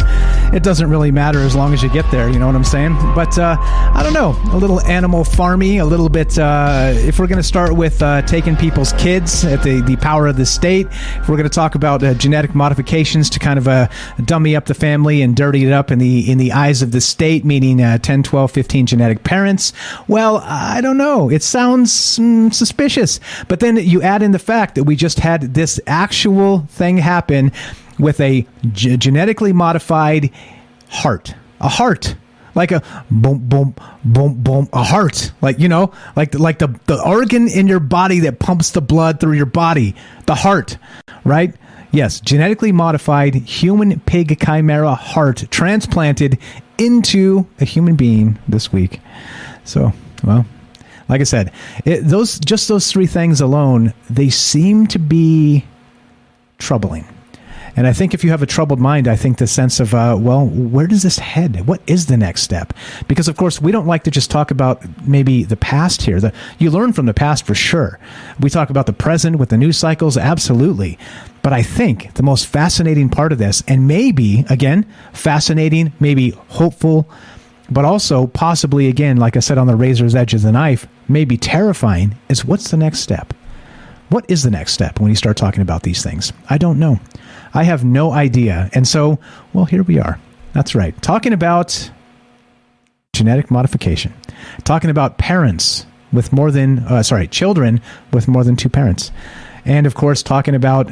[0.52, 2.94] It doesn't really matter as long as you get there, you know what I'm saying?
[3.14, 6.38] But uh, I don't know, a little animal farmy, a little bit.
[6.38, 10.26] Uh, if we're going to start with uh, taking people's kids at the, the power
[10.26, 13.68] of the state, if we're going to talk about uh, genetic modifications to kind of
[13.68, 13.88] uh,
[14.26, 17.00] dummy up the family and dirty it up in the in the eyes of the
[17.00, 19.72] state, meaning uh, 10, 12, 15 genetic parents,
[20.08, 21.30] well, I don't know.
[21.30, 23.18] It sounds mm, suspicious.
[23.48, 27.52] But then you add in the fact that we just had this actual thing happen
[27.98, 30.30] with a g- genetically modified
[30.88, 32.16] heart, a heart.
[32.52, 32.82] Like a
[33.12, 35.30] boom, boom, boom, boom, a heart.
[35.40, 39.20] Like you know, like like the the organ in your body that pumps the blood
[39.20, 39.94] through your body,
[40.26, 40.76] the heart,
[41.22, 41.54] right?
[41.92, 46.38] Yes, genetically modified human pig chimera heart transplanted
[46.76, 49.00] into a human being this week.
[49.62, 49.92] So,
[50.24, 50.44] well,
[51.10, 51.52] like I said,
[51.84, 55.64] it, those just those three things alone, they seem to be
[56.58, 57.04] troubling.
[57.76, 60.16] And I think if you have a troubled mind, I think the sense of, uh,
[60.18, 61.66] well, where does this head?
[61.66, 62.72] What is the next step?
[63.06, 66.20] Because, of course, we don't like to just talk about maybe the past here.
[66.20, 67.98] The, you learn from the past for sure.
[68.40, 70.98] We talk about the present with the news cycles, absolutely.
[71.42, 77.08] But I think the most fascinating part of this, and maybe, again, fascinating, maybe hopeful,
[77.70, 81.36] but also possibly, again, like I said, on the razor's edge of the knife, maybe
[81.36, 83.32] terrifying, is what's the next step?
[84.08, 86.32] What is the next step when you start talking about these things?
[86.48, 86.98] I don't know.
[87.54, 88.68] I have no idea.
[88.72, 89.18] And so,
[89.52, 90.18] well, here we are.
[90.52, 91.00] That's right.
[91.00, 91.90] Talking about
[93.12, 94.12] genetic modification,
[94.64, 97.80] talking about parents with more than, uh, sorry, children
[98.12, 99.12] with more than two parents.
[99.64, 100.90] And of course, talking about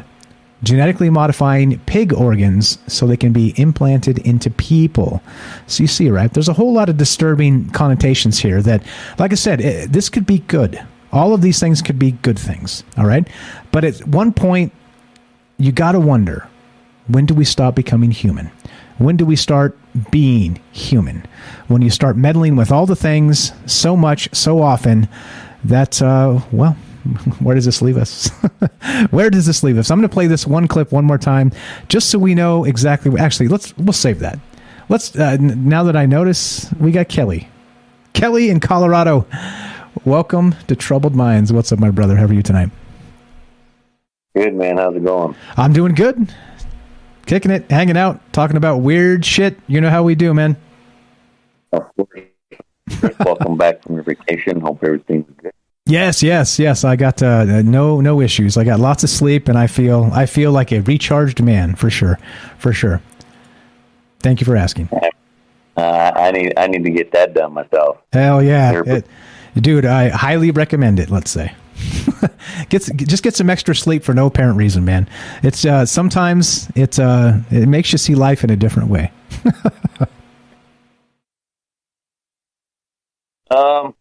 [0.62, 5.22] genetically modifying pig organs so they can be implanted into people.
[5.66, 6.32] So you see, right?
[6.32, 8.82] There's a whole lot of disturbing connotations here that,
[9.18, 10.84] like I said, it, this could be good.
[11.12, 13.26] All of these things could be good things, all right?
[13.70, 14.72] But at one point,
[15.58, 16.46] you got to wonder
[17.06, 18.50] when do we stop becoming human?
[18.98, 19.78] When do we start
[20.10, 21.24] being human?
[21.68, 25.08] When you start meddling with all the things so much, so often
[25.64, 26.76] that, uh, well,
[27.40, 28.28] where does this leave us?
[29.10, 29.90] where does this leave us?
[29.90, 31.52] I'm going to play this one clip one more time,
[31.88, 33.18] just so we know exactly.
[33.18, 34.38] Actually, let's we'll save that.
[34.88, 37.48] Let's uh, now that I notice we got Kelly,
[38.12, 39.26] Kelly in Colorado.
[40.04, 41.52] Welcome to Troubled Minds.
[41.52, 42.14] What's up, my brother?
[42.14, 42.70] How are you tonight?
[44.36, 44.76] Good man.
[44.76, 45.34] How's it going?
[45.56, 46.32] I'm doing good.
[47.26, 49.58] Kicking it, hanging out, talking about weird shit.
[49.66, 50.56] You know how we do, man.
[51.72, 52.22] Of course.
[53.24, 54.60] Welcome back from your vacation.
[54.60, 55.52] Hope everything's good.
[55.88, 56.84] Yes, yes, yes.
[56.84, 58.58] I got uh, no no issues.
[58.58, 61.88] I got lots of sleep, and I feel I feel like a recharged man for
[61.88, 62.18] sure,
[62.58, 63.00] for sure.
[64.20, 64.90] Thank you for asking.
[65.78, 67.98] Uh, I need I need to get that done myself.
[68.12, 69.06] Hell yeah, it,
[69.54, 69.84] dude!
[69.84, 71.08] I highly recommend it.
[71.08, 71.54] Let's say,
[72.68, 75.08] get just get some extra sleep for no apparent reason, man.
[75.44, 79.12] It's uh, sometimes it's uh, it makes you see life in a different way.
[83.52, 83.94] um,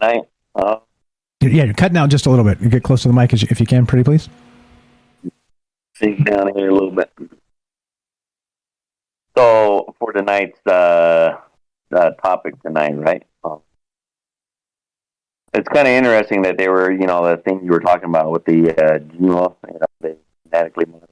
[0.00, 0.22] tonight.
[0.54, 0.76] Uh,
[1.40, 2.60] yeah, you're cutting out just a little bit.
[2.60, 4.28] You get close to the mic if you can, pretty please.
[6.00, 7.12] Down here a little bit.
[9.36, 11.36] So for tonight's uh,
[11.94, 13.22] uh, topic tonight, right?
[13.44, 13.60] Um,
[15.52, 18.30] it's kind of interesting that they were, you know, the thing you were talking about
[18.30, 21.10] with the uh, GMO, you know, the genetically modified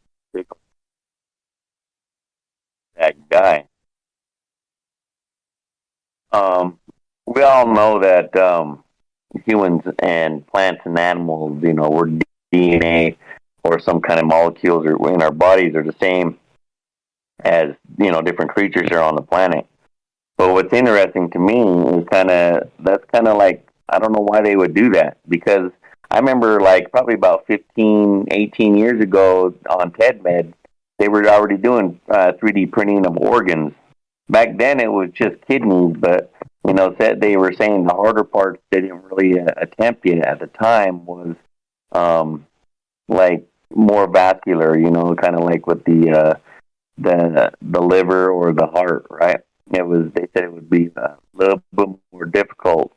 [2.99, 3.65] that guy.
[6.33, 6.78] Um,
[7.35, 8.83] we all know that um,
[9.45, 12.19] humans and plants and animals, you know, we're
[12.53, 13.17] DNA
[13.65, 16.39] or some kind of molecules or in our bodies are the same
[17.45, 19.67] as you know different creatures are on the planet.
[20.39, 21.61] But what's interesting to me
[21.99, 25.19] is kind of that's kind of like I don't know why they would do that
[25.29, 25.71] because
[26.11, 30.55] I remember like probably about 15, 18 years ago on TEDMed,
[30.99, 33.75] they were already doing uh, 3D printing of organs.
[34.31, 36.33] Back then it was just kidneys, but
[36.69, 40.27] you know, said they were saying the harder parts they didn't really uh, attempt yet
[40.27, 41.35] at the time was
[41.93, 42.47] um,
[43.09, 46.35] like more vascular, you know, kind of like with the uh,
[46.99, 49.41] the the liver or the heart, right?
[49.73, 52.93] It was they said it would be a little bit more difficult,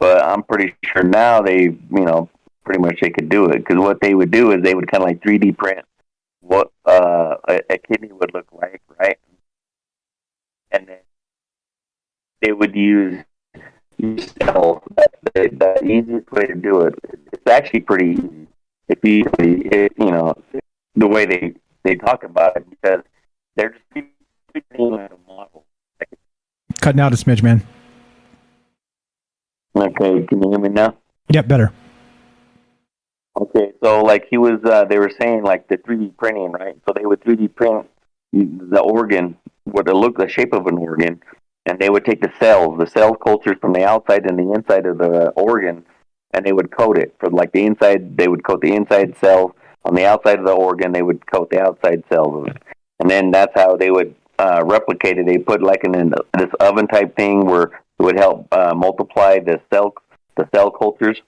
[0.00, 2.28] but I'm pretty sure now they, you know,
[2.64, 5.04] pretty much they could do it because what they would do is they would kind
[5.04, 5.84] of like 3D print
[6.40, 9.18] what uh, a, a kidney would look like, right?
[10.72, 10.98] And then
[12.42, 13.24] they would use.
[13.98, 14.80] That's the,
[15.34, 16.94] the easiest way to do it.
[17.32, 18.46] It's actually pretty easy
[18.88, 20.34] if you, it, you know,
[20.94, 21.54] the way they
[21.84, 23.00] they talk about it because
[23.56, 24.06] they're just
[24.54, 25.64] like a model.
[26.80, 27.62] Cutting out a smidge, man.
[29.76, 30.96] Okay, can you hear me now?
[31.28, 31.72] Yep, better.
[33.36, 36.76] Okay, so like he was, uh, they were saying like the 3D printing, right?
[36.86, 37.88] So they would 3D print
[38.32, 41.20] the organ, what it looked the shape of an organ,
[41.66, 44.86] and they would take the cells, the cell cultures from the outside and the inside
[44.86, 45.84] of the organ,
[46.32, 47.14] and they would coat it.
[47.18, 49.52] For like the inside, they would coat the inside cells.
[49.84, 52.48] On the outside of the organ, they would coat the outside cells,
[53.00, 55.26] and then that's how they would uh, replicate it.
[55.26, 55.92] They put like in
[56.38, 57.64] this oven type thing where
[57.98, 59.94] it would help uh, multiply the cell
[60.36, 61.20] the cell cultures.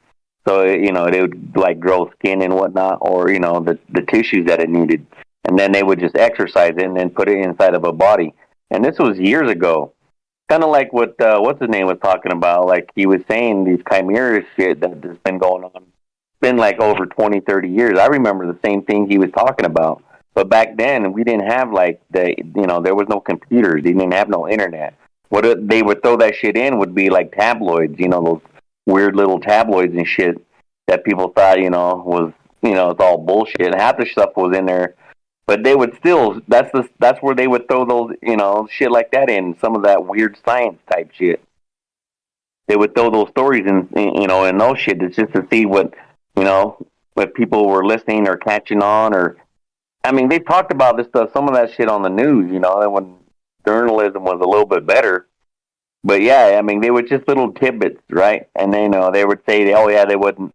[0.49, 4.03] So you know they would like grow skin and whatnot, or you know the the
[4.03, 5.07] tissues that it needed,
[5.45, 8.35] and then they would just exercise it and then put it inside of a body.
[8.71, 9.93] And this was years ago
[10.49, 12.67] kind of like what uh, what's his name was talking about.
[12.67, 15.83] Like he was saying these chimeras shit that has been going on.
[15.83, 17.99] It's been like over 20, 30 years.
[17.99, 20.03] I remember the same thing he was talking about.
[20.35, 23.83] But back then we didn't have like the you know there was no computers.
[23.83, 24.95] They didn't have no internet.
[25.29, 27.99] What they would throw that shit in would be like tabloids.
[27.99, 28.43] You know those
[28.87, 30.37] weird little tabloids and shit
[30.87, 32.33] that people thought you know was
[32.63, 33.75] you know it's all bullshit.
[33.75, 34.95] Half the stuff was in there
[35.47, 38.91] but they would still that's the that's where they would throw those you know shit
[38.91, 41.41] like that in some of that weird science type shit.
[42.69, 45.95] They would throw those stories in you know and those shit just to see what
[46.37, 49.37] you know what people were listening or catching on or
[50.05, 52.59] i mean they talked about this stuff some of that shit on the news you
[52.59, 53.17] know when
[53.67, 55.27] journalism was a little bit better.
[56.03, 58.49] But yeah i mean they were just little tidbits right?
[58.57, 60.53] And they you know they would say oh yeah they wouldn't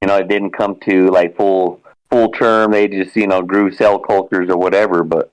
[0.00, 2.72] you know it didn't come to like full full term.
[2.72, 5.04] They just you know grew cell cultures or whatever.
[5.04, 5.32] But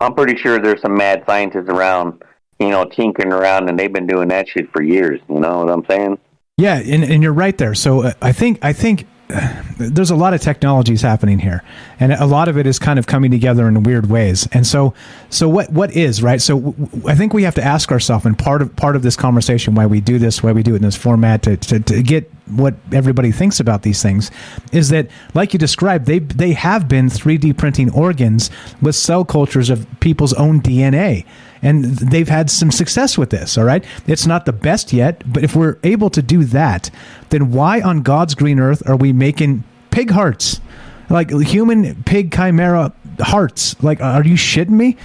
[0.00, 2.22] I'm pretty sure there's some mad scientists around,
[2.58, 5.20] you know, tinkering around, and they've been doing that shit for years.
[5.28, 6.18] You know what I'm saying?
[6.56, 7.74] Yeah, and, and you're right there.
[7.74, 11.62] So uh, I think I think uh, there's a lot of technologies happening here,
[11.98, 14.48] and a lot of it is kind of coming together in weird ways.
[14.52, 14.94] And so,
[15.28, 16.40] so what what is right?
[16.40, 16.74] So
[17.06, 19.86] I think we have to ask ourselves, and part of part of this conversation, why
[19.86, 22.74] we do this, why we do it in this format, to, to, to get what
[22.92, 24.30] everybody thinks about these things,
[24.72, 28.50] is that like you described, they they have been 3D printing organs
[28.80, 31.24] with cell cultures of people's own DNA
[31.62, 33.84] and they've had some success with this all right?
[34.06, 36.90] It's not the best yet but if we're able to do that
[37.30, 40.60] then why on god's green earth are we making pig hearts?
[41.08, 43.80] Like human pig chimera hearts.
[43.82, 44.96] Like are you shitting me?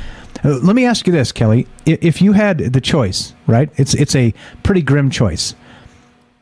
[0.43, 1.67] Uh, let me ask you this kelly.
[1.85, 3.69] If you had the choice right?
[3.77, 5.55] It's it's a pretty grim choice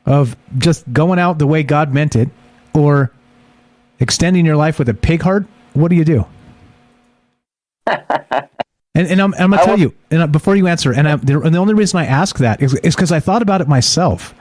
[0.06, 2.30] of just going out the way god meant it
[2.74, 3.12] or
[4.00, 6.26] extending your life with a pig heart what do you do
[8.96, 11.54] and, and I'm, I'm gonna tell you, and before you answer, and, I, the, and
[11.54, 14.34] the only reason I ask that is because I thought about it myself,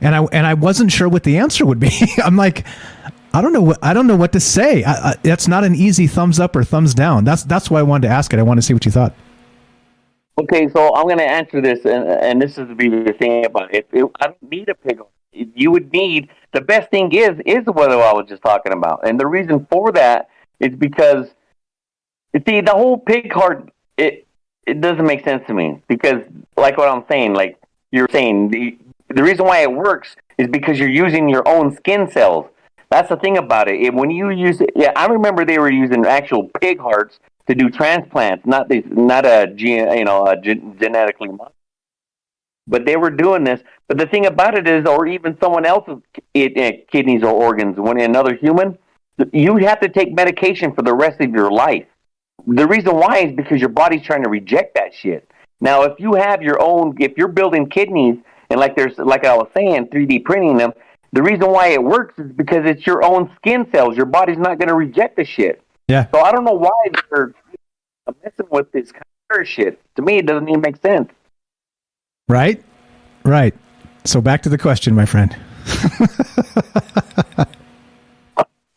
[0.00, 1.90] and I and I wasn't sure what the answer would be.
[2.24, 2.66] I'm like,
[3.32, 4.84] I don't know what I don't know what to say.
[4.84, 7.24] I, I, that's not an easy thumbs up or thumbs down.
[7.24, 8.38] That's that's why I wanted to ask it.
[8.38, 9.14] I want to see what you thought.
[10.40, 13.74] Okay, so I'm going to answer this, and, and this is the the thing about
[13.74, 13.86] it.
[13.92, 14.98] If I don't need a pig.
[15.32, 19.20] You would need the best thing is is what I was just talking about, and
[19.20, 21.28] the reason for that is because
[22.48, 24.26] see the whole pig heart it
[24.66, 26.22] it doesn't make sense to me because
[26.56, 27.58] like what I'm saying, like
[27.92, 32.10] you're saying the the reason why it works is because you're using your own skin
[32.10, 32.46] cells.
[32.90, 33.80] That's the thing about it.
[33.82, 37.56] it when you use it, yeah, I remember they were using actual pig hearts to
[37.56, 41.52] do transplants, not these, not a you know, a gen, genetically modified.
[42.68, 43.60] but they were doing this.
[43.88, 45.96] But the thing about it is, or even someone else's
[46.36, 48.78] eh, kidneys or organs, when another human,
[49.32, 51.86] you have to take medication for the rest of your life.
[52.46, 55.28] The reason why is because your body's trying to reject that shit.
[55.60, 58.16] Now, if you have your own, if you're building kidneys,
[58.48, 60.72] and like there's, like I was saying, 3D printing them,
[61.12, 63.96] the reason why it works is because it's your own skin cells.
[63.96, 65.62] Your body's not going to reject the shit.
[65.90, 66.06] Yeah.
[66.14, 66.70] So I don't know why
[67.10, 67.34] they're
[68.22, 69.80] messing with this kind of shit.
[69.96, 71.10] To me, it doesn't even make sense.
[72.28, 72.62] Right?
[73.24, 73.54] Right.
[74.04, 75.36] So back to the question, my friend.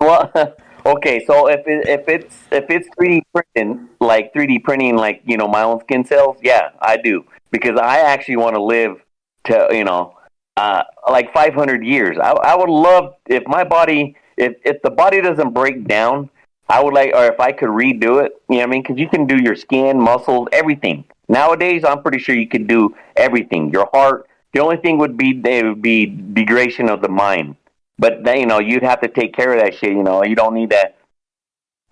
[0.03, 0.31] Well,
[0.85, 5.37] okay, so if it, if it's if it's 3D printing, like 3D printing, like you
[5.37, 8.97] know my own skin cells, yeah, I do because I actually want to live
[9.45, 10.17] to you know
[10.57, 12.17] uh, like 500 years.
[12.21, 16.29] I, I would love if my body, if if the body doesn't break down,
[16.69, 18.41] I would like, or if I could redo it.
[18.49, 18.81] You know what I mean?
[18.81, 21.05] Because you can do your skin, muscles, everything.
[21.27, 23.71] Nowadays, I'm pretty sure you could do everything.
[23.71, 24.27] Your heart.
[24.53, 27.55] The only thing would be it would be degradation of the mind.
[27.97, 29.91] But then, you know, you'd have to take care of that shit.
[29.91, 30.93] You know, you don't need to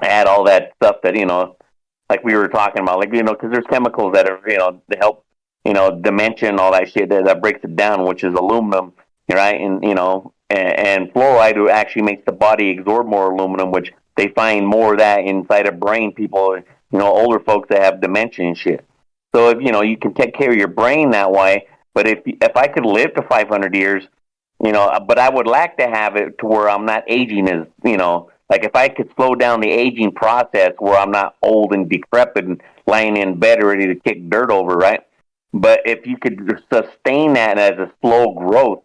[0.02, 1.56] add all that stuff that you know,
[2.10, 4.82] like we were talking about, like you know, because there's chemicals that are you know
[4.92, 5.26] to help
[5.66, 8.94] you know dimension all that shit that, that breaks it down, which is aluminum,
[9.32, 9.60] right?
[9.60, 14.30] And you know, and, and fluoride actually makes the body absorb more aluminum, which they
[14.30, 18.48] find more of that inside of brain people, you know, older folks that have dementia
[18.48, 18.86] and shit.
[19.34, 21.68] So if you know, you can take care of your brain that way.
[21.94, 24.04] But if if I could live to 500 years,
[24.64, 27.68] you know, but I would like to have it to where I'm not aging as
[27.84, 31.74] you know, like if I could slow down the aging process where I'm not old
[31.74, 35.02] and decrepit and laying in bed ready to kick dirt over, right?
[35.54, 36.40] But if you could
[36.72, 38.84] sustain that as a slow growth,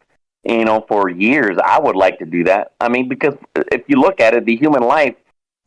[0.49, 2.73] you know, for years, I would like to do that.
[2.81, 5.15] I mean, because if you look at it, the human life,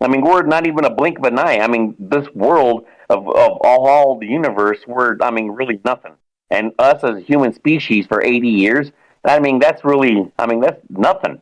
[0.02, 1.60] I mean, we're not even a blink of an eye.
[1.60, 6.14] I mean, this world of, of all, all the universe, we're, I mean, really nothing.
[6.50, 8.92] And us as a human species for 80 years,
[9.26, 11.42] I mean, that's really, I mean, that's nothing.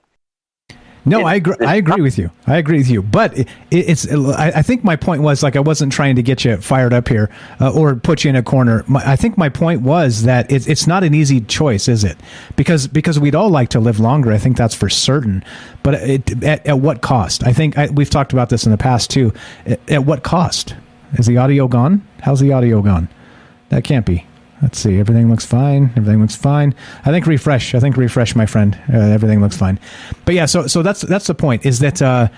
[1.10, 1.56] No, I agree.
[1.66, 2.30] I agree with you.
[2.46, 3.02] I agree with you.
[3.02, 4.12] But it, it's.
[4.12, 7.08] I, I think my point was like I wasn't trying to get you fired up
[7.08, 7.30] here
[7.60, 8.84] uh, or put you in a corner.
[8.88, 12.18] My, I think my point was that it's it's not an easy choice, is it?
[12.56, 14.32] Because because we'd all like to live longer.
[14.32, 15.44] I think that's for certain.
[15.84, 17.46] But it, at, at what cost?
[17.46, 19.34] I think I, we've talked about this in the past too.
[19.66, 20.76] At, at what cost?
[21.14, 22.06] Is the audio gone?
[22.22, 23.08] How's the audio gone?
[23.70, 24.26] That can't be.
[24.62, 25.00] Let's see.
[25.00, 25.92] Everything looks fine.
[25.96, 26.74] Everything looks fine.
[27.06, 27.76] I think refresh.
[27.76, 28.78] I think refresh, my friend.
[28.92, 29.80] Uh, everything looks fine.
[30.26, 31.66] But yeah, so so that's that's the point.
[31.66, 32.30] Is that uh,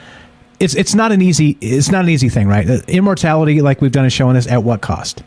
[0.60, 2.68] it's it's not an easy it's not an easy thing, right?
[2.90, 5.24] Immortality, like we've done a show on this, at what cost?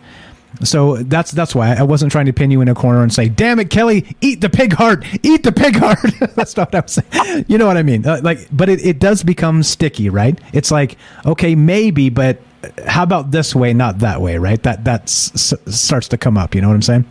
[0.64, 3.28] So that's that's why I wasn't trying to pin you in a corner and say,
[3.28, 5.98] "Damn it, Kelly, eat the pig heart, eat the pig heart."
[6.36, 7.46] that's not what I was saying.
[7.48, 8.06] You know what I mean?
[8.06, 10.38] Uh, like, but it, it does become sticky, right?
[10.52, 12.38] It's like, okay, maybe, but
[12.86, 14.62] how about this way, not that way, right?
[14.62, 16.54] That that s- starts to come up.
[16.54, 17.06] You know what I'm saying?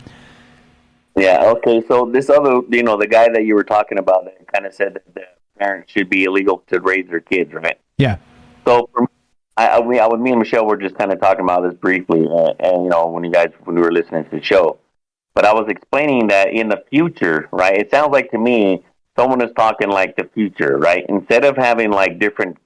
[1.16, 1.52] Yeah.
[1.56, 1.82] Okay.
[1.86, 4.74] So this other, you know, the guy that you were talking about, that kind of
[4.74, 5.22] said that the
[5.58, 7.78] parents should be illegal to raise their kids, right?
[7.98, 8.16] Yeah.
[8.66, 9.08] So for me,
[9.56, 11.74] I, I, we, I, with me and Michelle were just kind of talking about this
[11.74, 14.78] briefly, uh, and you know, when you guys when we were listening to the show,
[15.34, 17.76] but I was explaining that in the future, right?
[17.76, 18.82] It sounds like to me
[19.18, 21.04] someone is talking like the future, right?
[21.08, 22.56] Instead of having like different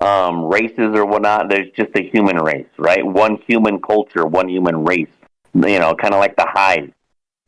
[0.00, 3.04] um, races or whatnot, there's just a human race, right?
[3.04, 5.08] One human culture, one human race.
[5.54, 6.92] You know, kind of like the hive,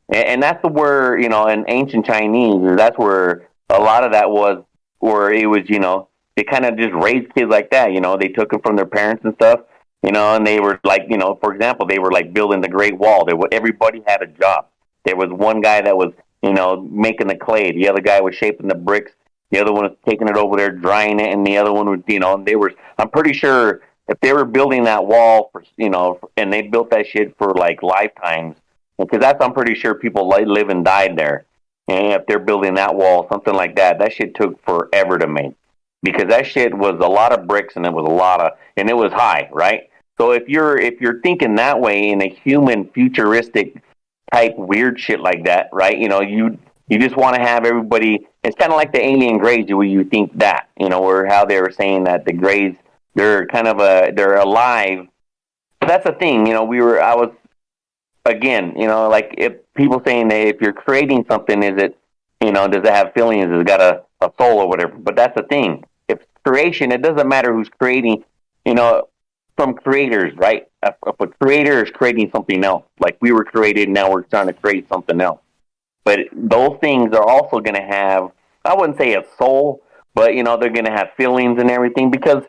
[0.09, 4.12] and, and that's the where you know in ancient Chinese, that's where a lot of
[4.12, 4.62] that was,
[5.01, 7.93] where it was, you know, they kind of just raised kids like that.
[7.93, 9.60] You know, they took them from their parents and stuff.
[10.02, 12.68] You know, and they were like, you know, for example, they were like building the
[12.68, 13.24] Great Wall.
[13.24, 14.66] They were, everybody had a job.
[15.05, 16.12] There was one guy that was,
[16.43, 17.73] you know, making the clay.
[17.73, 19.12] The other guy was shaping the bricks.
[19.51, 22.01] The other one was taking it over there, drying it, and the other one was,
[22.06, 22.73] you know, and they were.
[22.98, 26.90] I'm pretty sure if they were building that wall for, you know, and they built
[26.90, 28.56] that shit for like lifetimes,
[28.98, 31.44] because that's I'm pretty sure people li- live and died there.
[31.89, 35.55] And if they're building that wall, something like that, that shit took forever to make
[36.02, 38.89] because that shit was a lot of bricks and it was a lot of and
[38.89, 39.90] it was high, right?
[40.18, 43.82] So if you're if you're thinking that way in a human futuristic
[44.32, 45.98] type weird shit like that, right?
[45.98, 46.59] You know, you
[46.89, 48.27] you just want to have everybody.
[48.47, 51.44] It's kind of like the alien grays, where you think that, you know, or how
[51.44, 52.77] they were saying that the grays
[53.16, 55.09] they're kind of a they're alive.
[55.81, 56.64] But that's the thing, you know.
[56.64, 57.32] We were I was
[58.24, 61.98] again, you know, like if people saying that if you're creating something, is it,
[62.40, 63.47] you know, does it have feelings?
[63.51, 64.97] Has it got a, a soul or whatever?
[64.97, 65.85] But that's the thing.
[66.09, 68.24] If creation, it doesn't matter who's creating,
[68.64, 69.09] you know,
[69.56, 70.68] from creators, right?
[70.82, 74.47] If, if a creator is creating something else, like we were created, now we're trying
[74.47, 75.40] to create something else.
[76.05, 78.31] But those things are also going to have,
[78.67, 79.83] I wouldn't say a soul,
[80.15, 82.45] but you know, they're to have feelings and everything because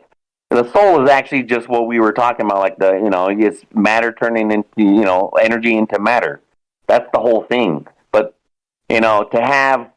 [0.50, 3.62] the soul is actually just what we were talking about, like the, you know, it's
[3.74, 6.40] matter turning into, you know, energy into matter.
[6.86, 7.86] That's the whole thing.
[8.12, 8.34] But
[8.88, 9.90] you know, to have,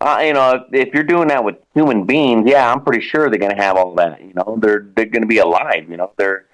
[0.00, 3.38] uh, you know, if you're doing that with human beings, yeah, I'm pretty sure they're
[3.38, 4.22] going to have all that.
[4.22, 5.90] You know, they're they're going to be alive.
[5.90, 6.46] You know, they're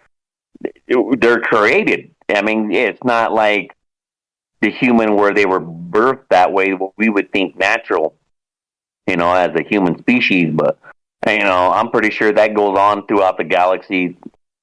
[0.89, 2.11] they're created.
[2.29, 3.77] I mean, it's not like
[4.61, 6.73] the human where they were birthed that way.
[6.73, 8.17] What we would think natural,
[9.06, 10.78] you know, as a human species, but
[11.26, 14.16] you know, I'm pretty sure that goes on throughout the galaxy.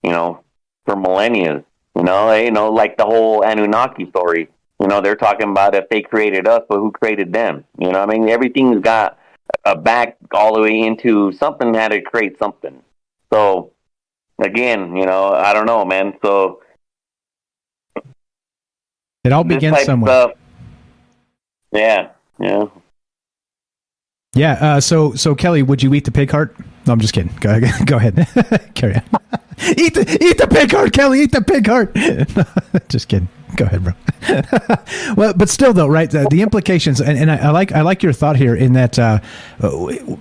[0.04, 0.44] You know,
[0.86, 1.64] for millennia.
[1.96, 4.50] You know, eh, you know, like the whole Anunnaki story.
[4.80, 7.66] You know, they're talking about if they created us, but who created them?
[7.78, 9.20] You know, I mean, everything's got
[9.66, 12.82] a back all the way into something had to create something.
[13.32, 13.74] So,
[14.42, 16.18] again, you know, I don't know, man.
[16.24, 16.62] So
[19.24, 20.12] it all begins somewhere.
[20.12, 20.32] Stuff,
[21.72, 22.10] yeah,
[22.40, 22.66] yeah.
[24.34, 24.54] Yeah.
[24.54, 26.56] Uh, so, so Kelly, would you eat the pig heart?
[26.88, 27.34] No, I'm just kidding.
[27.40, 28.72] Go, go ahead.
[28.76, 29.04] Carry on.
[29.78, 31.22] eat the eat the pig heart, Kelly.
[31.22, 31.94] Eat the pig heart.
[32.90, 33.30] just kidding.
[33.56, 33.94] Go ahead, bro.
[35.16, 36.10] well, but still, though, right?
[36.10, 38.98] The, the implications, and, and I, I, like I like your thought here in that
[38.98, 39.20] uh,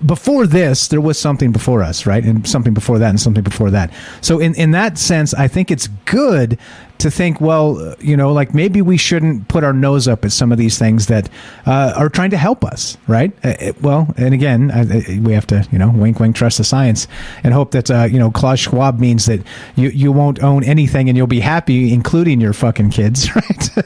[0.05, 3.71] before this, there was something before us, right, and something before that, and something before
[3.71, 3.93] that.
[4.21, 6.59] So, in in that sense, I think it's good
[7.01, 10.53] to think, well, you know, like maybe we shouldn't put our nose up at some
[10.53, 11.29] of these things that
[11.67, 13.33] uh, are trying to help us, right?
[13.43, 14.85] Uh, well, and again, I,
[15.19, 17.09] we have to, you know, wink, wink, trust the science,
[17.43, 19.47] and hope that uh, you know Klaus Schwab means that
[19.77, 23.79] you you won't own anything and you'll be happy, including your fucking kids, right?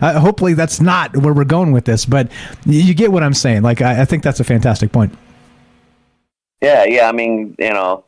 [0.00, 2.30] uh, hopefully, that's not where we're going with this, but
[2.64, 3.62] you get what I'm saying.
[3.62, 5.16] Like, I, I think that's a fantastic point.
[6.60, 7.08] Yeah, yeah.
[7.08, 8.04] I mean, you know,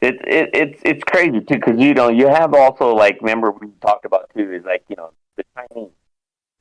[0.00, 3.68] it's it, it's it's crazy too because you know you have also like remember we
[3.80, 5.90] talked about too is like you know the Chinese,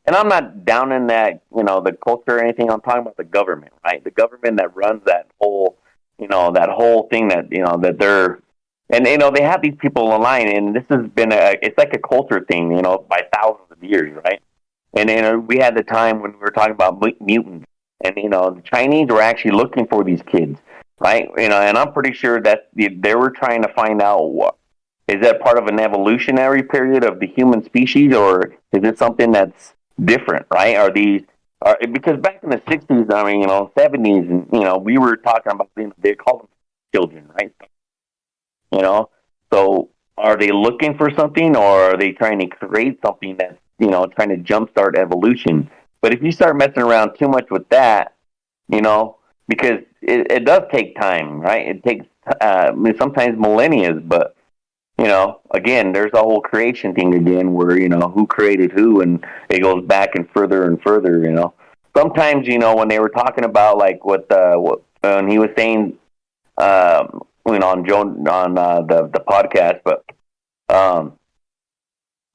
[0.05, 2.71] and I'm not down in that you know the culture or anything.
[2.71, 4.03] I'm talking about the government, right?
[4.03, 5.77] The government that runs that whole
[6.17, 8.39] you know that whole thing that you know that they're
[8.93, 11.93] and you know they have these people aligned, and this has been a it's like
[11.93, 14.41] a culture thing, you know, by thousands of years, right?
[14.95, 17.65] And know we had the time when we were talking about mutants,
[18.03, 20.59] and you know the Chinese were actually looking for these kids
[21.03, 21.29] right?
[21.37, 24.55] You know, and I'm pretty sure that they were trying to find out what
[25.07, 29.31] is that part of an evolutionary period of the human species, or is it something
[29.31, 30.77] that's different, right?
[30.77, 31.23] Are these
[31.61, 34.97] are, because back in the '60s, I mean, you know, '70s, and you know, we
[34.97, 36.47] were talking about you know, they call them
[36.95, 37.53] children, right?
[38.73, 39.09] You know,
[39.51, 43.89] so are they looking for something, or are they trying to create something that's you
[43.89, 45.69] know trying to jumpstart evolution?
[46.01, 48.15] But if you start messing around too much with that,
[48.67, 49.17] you know,
[49.47, 51.67] because it, it does take time, right?
[51.67, 54.35] It takes uh, I mean, sometimes millennia, but
[54.97, 59.01] you know, again, there's a whole creation thing again where you know who created who,
[59.01, 61.19] and it goes back and further and further.
[61.19, 61.53] You know,
[61.95, 65.49] sometimes you know when they were talking about like what uh, what when he was
[65.57, 65.97] saying,
[66.57, 70.05] um, you know, on Joe on uh, the the podcast, but
[70.69, 71.19] um,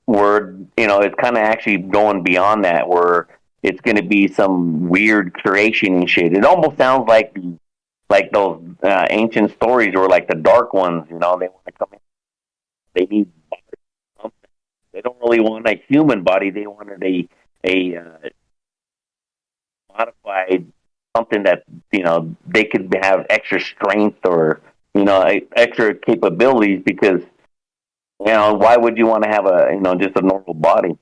[0.05, 3.29] where you know it's kind of actually going beyond that where
[3.63, 6.33] it's going to be some weird creation and shit.
[6.33, 7.37] It almost sounds like
[8.11, 11.07] like those uh, ancient stories or like the dark ones.
[11.11, 11.99] You know, they want to come in.
[12.95, 13.31] They need.
[14.93, 16.51] They don't really want a human body.
[16.51, 17.29] They wanted a
[17.65, 18.29] a uh,
[19.97, 20.67] modified
[21.17, 24.61] something that you know they could have extra strength or
[24.99, 27.23] you know extra capabilities because
[28.21, 30.99] you know why would you want to have a you know just a normal body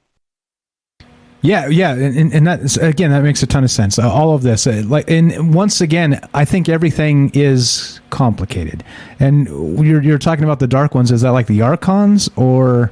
[1.43, 4.01] yeah, yeah, and, and that again that makes a ton of sense.
[4.01, 8.83] Uh, all of this, uh, like, and once again, I think everything is complicated.
[9.21, 9.47] And
[9.87, 11.13] you're you're talking about the dark ones.
[11.13, 12.91] Is that like the archons or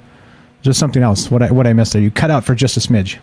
[0.62, 1.32] just something else?
[1.32, 2.02] What I what I missed there?
[2.02, 3.18] You cut out for just a smidge.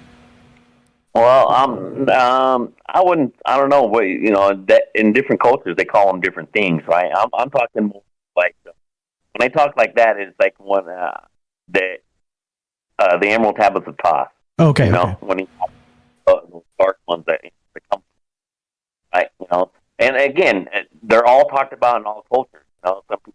[1.14, 3.36] Well, um, um, I wouldn't.
[3.46, 3.88] I don't know.
[3.90, 7.12] But you know, that in different cultures they call them different things, right?
[7.16, 8.04] I'm I'm talking more
[8.36, 11.20] like when I talk like that, it's like when uh,
[11.68, 11.98] the
[13.00, 14.30] uh, the Emerald Tablets of Thoth
[14.62, 14.86] Okay.
[14.86, 15.18] You know, okay.
[15.22, 15.48] when he
[16.28, 16.36] uh,
[16.80, 17.42] dark ones that
[17.74, 18.04] become
[19.14, 20.68] right, you know, and again,
[21.02, 22.66] they're all talked about in all cultures.
[22.84, 23.34] You know, some people,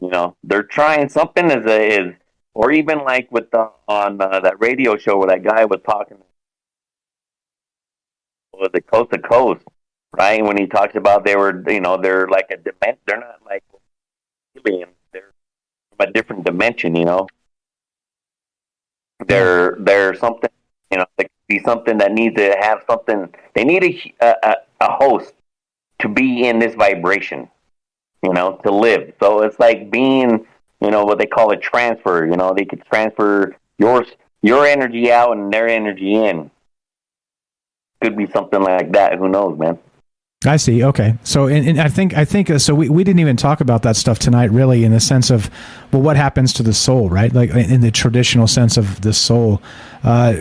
[0.00, 2.14] you know, they're trying something as a is,
[2.58, 6.18] or even like with the on uh, that radio show where that guy was talking
[8.52, 9.64] with the coast to coast,
[10.18, 10.42] right?
[10.44, 12.98] When he talks about they were, you know, they're like a dimension.
[13.06, 13.62] They're not like
[14.56, 14.90] aliens.
[15.12, 15.30] They're
[15.96, 17.28] from a different dimension, you know.
[19.28, 20.50] They're they're something
[20.90, 23.32] you know they could be something that needs to have something.
[23.54, 23.84] They need
[24.20, 25.32] a, a a host
[26.00, 27.48] to be in this vibration,
[28.24, 29.12] you know, to live.
[29.20, 30.44] So it's like being
[30.80, 32.26] you know what they call a transfer.
[32.26, 34.08] You know, they could transfer yours
[34.42, 36.50] your energy out and their energy in.
[38.02, 39.18] Could be something like that.
[39.18, 39.78] Who knows, man?
[40.46, 40.84] I see.
[40.84, 42.72] Okay, so and, and I think I think uh, so.
[42.72, 45.50] We, we didn't even talk about that stuff tonight, really, in the sense of
[45.92, 47.32] well, what happens to the soul, right?
[47.32, 49.60] Like in the traditional sense of the soul.
[50.04, 50.34] Uh,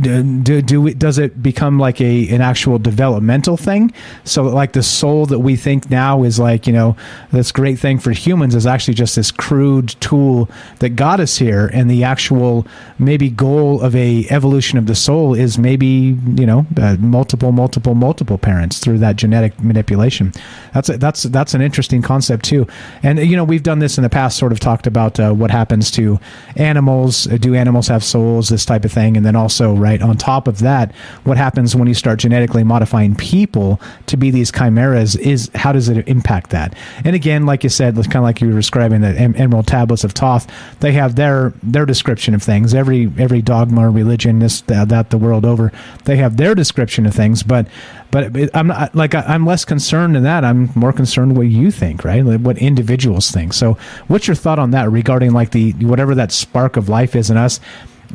[0.00, 3.92] do, do, we, does it become like a an actual developmental thing?
[4.24, 6.96] So like the soul that we think now is like you know
[7.32, 10.48] this great thing for humans is actually just this crude tool
[10.78, 12.66] that got us here, and the actual
[12.98, 17.94] maybe goal of a evolution of the soul is maybe you know uh, multiple multiple
[17.94, 20.32] multiple parents through that genetic manipulation.
[20.72, 22.66] That's a, that's that's an interesting concept too,
[23.02, 25.50] and you know we've done this in the past, sort of talked about uh, what
[25.50, 26.18] happens to
[26.56, 27.26] animals.
[27.26, 28.48] Uh, Do animals have souls?
[28.48, 30.94] This type of thing, and then also right on top of that,
[31.24, 35.16] what happens when you start genetically modifying people to be these chimeras?
[35.16, 36.74] Is how does it impact that?
[37.04, 39.66] And again, like you said, it's kind of like you were describing the em- Emerald
[39.66, 40.46] Tablets of Thoth,
[40.80, 42.72] They have their their description of things.
[42.72, 45.72] Every every dogma or religion, this that, uh, that the world over,
[46.04, 47.42] they have their description of things.
[47.42, 47.66] But
[48.10, 50.44] but I'm not like I'm less concerned in that.
[50.44, 52.24] I'm more concerned what you think, right?
[52.24, 53.52] Like what individuals think.
[53.52, 53.76] So,
[54.06, 57.36] what's your thought on that regarding like the whatever that spark of life is in
[57.36, 57.60] us?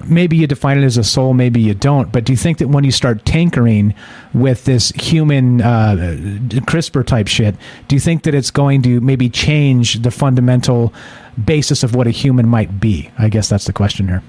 [0.06, 2.12] Maybe you define it as a soul, maybe you don't.
[2.12, 3.94] But do you think that when you start tinkering
[4.34, 5.96] with this human uh,
[6.66, 7.56] CRISPR type shit,
[7.88, 10.94] do you think that it's going to maybe change the fundamental
[11.44, 13.12] basis of what a human might be?
[13.18, 14.24] I guess that's the question here.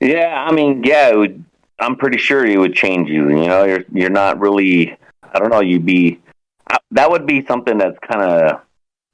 [0.00, 1.44] Yeah, I mean, yeah, would,
[1.78, 3.28] I'm pretty sure it would change you.
[3.30, 4.96] You know, you're you're not really.
[5.22, 5.60] I don't know.
[5.60, 6.20] You'd be.
[6.68, 8.60] I- That would be something that's kind of.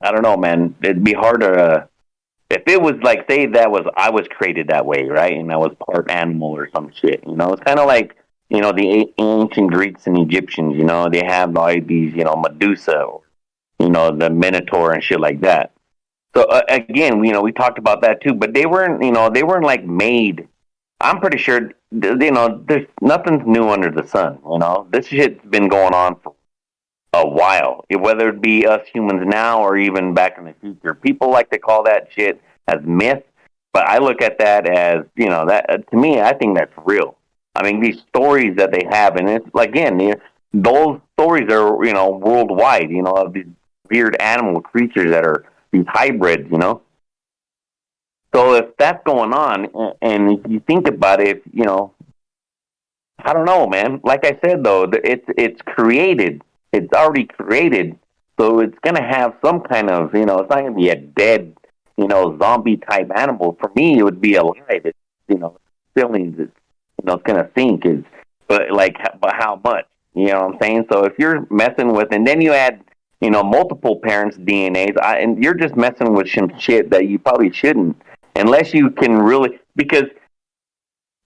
[0.02, 0.74] I don't know, man.
[0.82, 1.88] It'd be hard to.
[2.50, 5.56] If it was like, say, that was I was created that way, right, and I
[5.56, 7.22] was part animal or some shit.
[7.24, 8.16] You know, it's kind of like
[8.48, 10.76] you know the ancient Greeks and Egyptians.
[10.76, 13.22] You know, they have all these, you know, Medusa, or,
[13.78, 15.72] you know, the Minotaur and shit like that.
[16.34, 19.30] So uh, again, you know, we talked about that too, but they weren't, you know,
[19.30, 20.48] they weren't like made.
[21.00, 24.38] I'm pretty sure, you know, there's nothing's new under the sun.
[24.44, 26.34] You know, this shit's been going on for
[27.12, 27.84] a while.
[27.90, 31.58] Whether it be us humans now or even back in the future, people like to
[31.58, 33.22] call that shit as myth,
[33.72, 36.72] but I look at that as, you know, that uh, to me, I think that's
[36.84, 37.16] real.
[37.54, 40.20] I mean, these stories that they have, and it's like, again, you-
[40.52, 42.90] those stories are, you know, worldwide.
[42.90, 43.46] You know, of these
[43.88, 46.50] weird animal creatures that are these hybrids.
[46.50, 46.82] You know.
[48.34, 49.68] So if that's going on,
[50.02, 51.92] and if you think about it, you know,
[53.24, 54.00] I don't know, man.
[54.02, 56.42] Like I said, though, it's it's created.
[56.72, 57.98] It's already created,
[58.38, 61.56] so it's gonna have some kind of, you know, it's not gonna be a dead,
[61.96, 63.56] you know, zombie type animal.
[63.60, 64.62] For me, it would be alive.
[64.68, 64.98] It's,
[65.28, 65.58] you know,
[65.94, 66.38] feelings.
[66.38, 66.56] It's,
[66.98, 67.84] you know, it's gonna think.
[67.84, 68.04] Is
[68.46, 69.86] but like, but how much?
[70.14, 70.86] You know what I'm saying?
[70.92, 72.82] So if you're messing with, and then you add,
[73.20, 77.18] you know, multiple parents' DNAs, I, and you're just messing with some shit that you
[77.18, 78.00] probably shouldn't,
[78.34, 80.04] unless you can really, because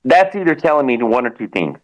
[0.05, 1.79] that's either telling me one or two things.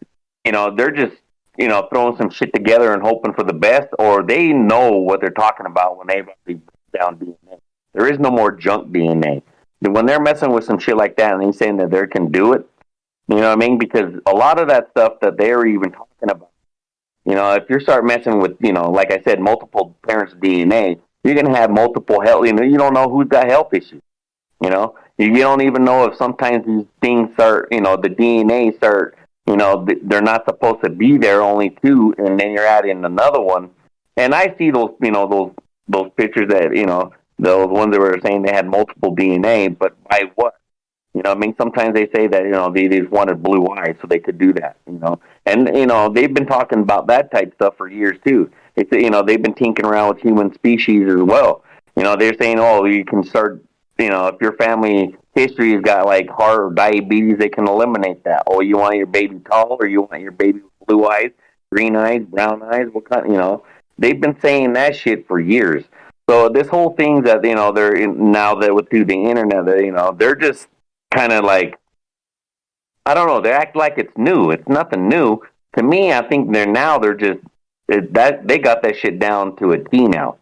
[0.45, 1.16] You know, they're just,
[1.59, 5.20] you know, throwing some shit together and hoping for the best, or they know what
[5.20, 6.59] they're talking about when they break
[6.98, 7.60] down DNA.
[7.94, 9.43] There is no more junk DNA.
[9.81, 12.52] When they're messing with some shit like that and they're saying that they can do
[12.52, 12.66] it,
[13.28, 13.78] you know what I mean?
[13.78, 16.51] Because a lot of that stuff that they're even talking about,
[17.24, 21.01] you know, if you start messing with, you know, like I said, multiple parents' DNA,
[21.22, 24.02] you're going to have multiple health, you know, you don't know who's got health issues.
[24.62, 28.10] You know, you you don't even know if sometimes these things start, you know, the
[28.10, 29.16] DNA start,
[29.51, 33.40] you know, they're not supposed to be there, only two, and then you're adding another
[33.40, 33.70] one.
[34.16, 35.52] And I see those, you know, those
[35.89, 39.97] those pictures that, you know, those ones that were saying they had multiple DNA, but
[40.05, 40.55] by what?
[41.14, 43.97] You know, I mean, sometimes they say that you know they just wanted blue eyes,
[44.01, 44.77] so they could do that.
[44.86, 48.48] You know, and you know they've been talking about that type stuff for years too.
[48.77, 51.64] It's you know they've been tinkering around with human species as well.
[51.97, 53.64] You know, they're saying, oh, you can start.
[53.98, 58.24] You know, if your family history has got like heart or diabetes, they can eliminate
[58.24, 58.43] that.
[58.47, 61.31] Oh, you want your baby tall, or you want your baby blue eyes,
[61.73, 62.86] green eyes, brown eyes?
[62.93, 63.31] What kind?
[63.31, 63.65] You know,
[63.98, 65.85] they've been saying that shit for years.
[66.28, 69.65] So this whole thing that you know they're in, now that with through the internet,
[69.66, 70.69] that, you know, they're just
[71.12, 71.78] kind of like
[73.07, 73.40] I don't know.
[73.40, 74.51] They act like it's new.
[74.51, 75.40] It's nothing new
[75.77, 76.12] to me.
[76.12, 77.40] I think they're now they're just
[77.89, 80.36] it, that they got that shit down to a T now,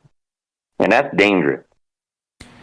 [0.78, 1.64] and that's dangerous.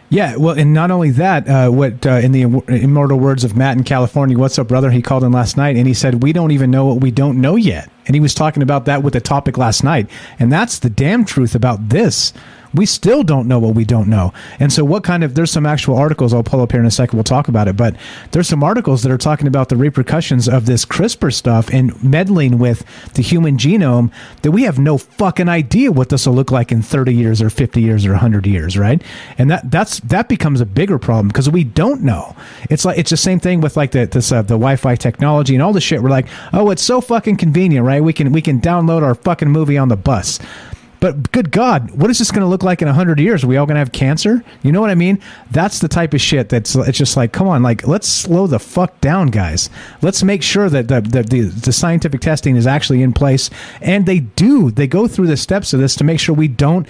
[0.09, 3.75] Yeah, well, and not only that, uh, what uh, in the immortal words of Matt
[3.75, 6.51] in California, "What's up, brother?" He called in last night, and he said, "We don't
[6.51, 9.21] even know what we don't know yet." And he was talking about that with the
[9.21, 10.07] topic last night,
[10.37, 12.33] and that's the damn truth about this.
[12.75, 14.33] We still don't know what we don't know.
[14.59, 16.91] And so, what kind of, there's some actual articles I'll pull up here in a
[16.91, 17.95] second, we'll talk about it, but
[18.31, 22.57] there's some articles that are talking about the repercussions of this CRISPR stuff and meddling
[22.57, 22.83] with
[23.13, 24.11] the human genome
[24.41, 27.49] that we have no fucking idea what this will look like in 30 years or
[27.49, 29.01] 50 years or 100 years, right?
[29.37, 32.35] And that that's that becomes a bigger problem because we don't know.
[32.69, 35.63] It's like it's the same thing with like the this uh, the Wi-Fi technology and
[35.63, 36.01] all the shit.
[36.01, 38.03] We're like, oh, it's so fucking convenient, right?
[38.03, 40.39] We can we can download our fucking movie on the bus.
[41.05, 43.43] But good God, what is this going to look like in hundred years?
[43.43, 44.43] Are we all going to have cancer?
[44.63, 45.21] You know what I mean?
[45.51, 48.57] That's the type of shit that's it's just like, come on, like let's slow the
[48.57, 49.69] fuck down, guys.
[50.01, 53.51] Let's make sure that the the, the, the scientific testing is actually in place,
[53.81, 54.71] and they do.
[54.71, 56.87] They go through the steps of this to make sure we don't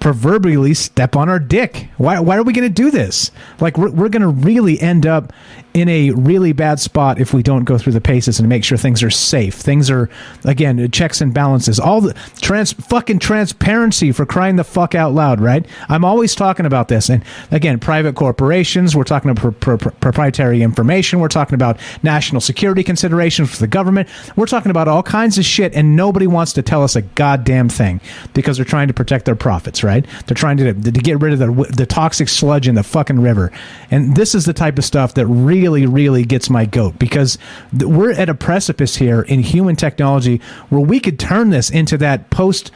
[0.00, 1.90] proverbially step on our dick.
[1.98, 3.30] Why, why are we going to do this?
[3.60, 5.32] Like, we're, we're going to really end up
[5.76, 8.78] in a really bad spot if we don't go through the paces and make sure
[8.78, 9.54] things are safe.
[9.54, 10.08] Things are,
[10.42, 11.78] again, checks and balances.
[11.78, 15.66] All the trans fucking transparency for crying the fuck out loud, right?
[15.90, 17.10] I'm always talking about this.
[17.10, 22.40] And again, private corporations, we're talking about pro- pro- proprietary information, we're talking about national
[22.40, 26.54] security considerations for the government, we're talking about all kinds of shit, and nobody wants
[26.54, 28.00] to tell us a goddamn thing
[28.32, 30.06] because they're trying to protect their profits, right?
[30.26, 33.52] They're trying to, to get rid of the, the toxic sludge in the fucking river.
[33.90, 37.38] And this is the type of stuff that really really, really gets my goat because
[37.72, 42.30] we're at a precipice here in human technology where we could turn this into that
[42.30, 42.70] post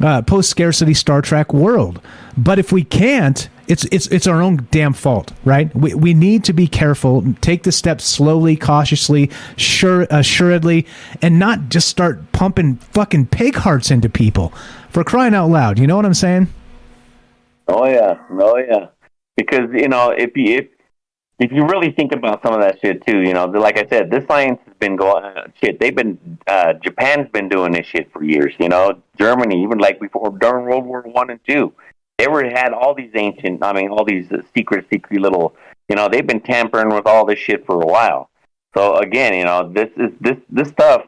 [0.00, 2.00] uh, post scarcity Star Trek world.
[2.38, 5.74] But if we can't, it's it's it's our own damn fault, right?
[5.76, 10.86] We, we need to be careful, take the steps slowly, cautiously, sure assuredly,
[11.20, 14.54] and not just start pumping fucking pig hearts into people
[14.88, 15.78] for crying out loud.
[15.78, 16.48] You know what I'm saying?
[17.68, 18.86] Oh yeah, oh yeah.
[19.36, 20.68] Because you know, if you if
[21.42, 24.10] if you really think about some of that shit too, you know, like I said,
[24.10, 25.80] this science has been going uh, shit.
[25.80, 28.54] They've been uh, Japan's been doing this shit for years.
[28.60, 31.72] You know, Germany even like before during World War One and two,
[32.18, 33.64] they were had all these ancient.
[33.64, 35.56] I mean, all these uh, secret, secret little.
[35.88, 38.30] You know, they've been tampering with all this shit for a while.
[38.76, 41.06] So again, you know, this is this this stuff.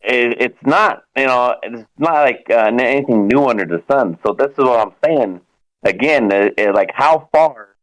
[0.00, 4.18] It, it's not, you know, it's not like uh, anything new under the sun.
[4.24, 5.40] So this is what I'm saying.
[5.82, 7.73] Again, uh, uh like how far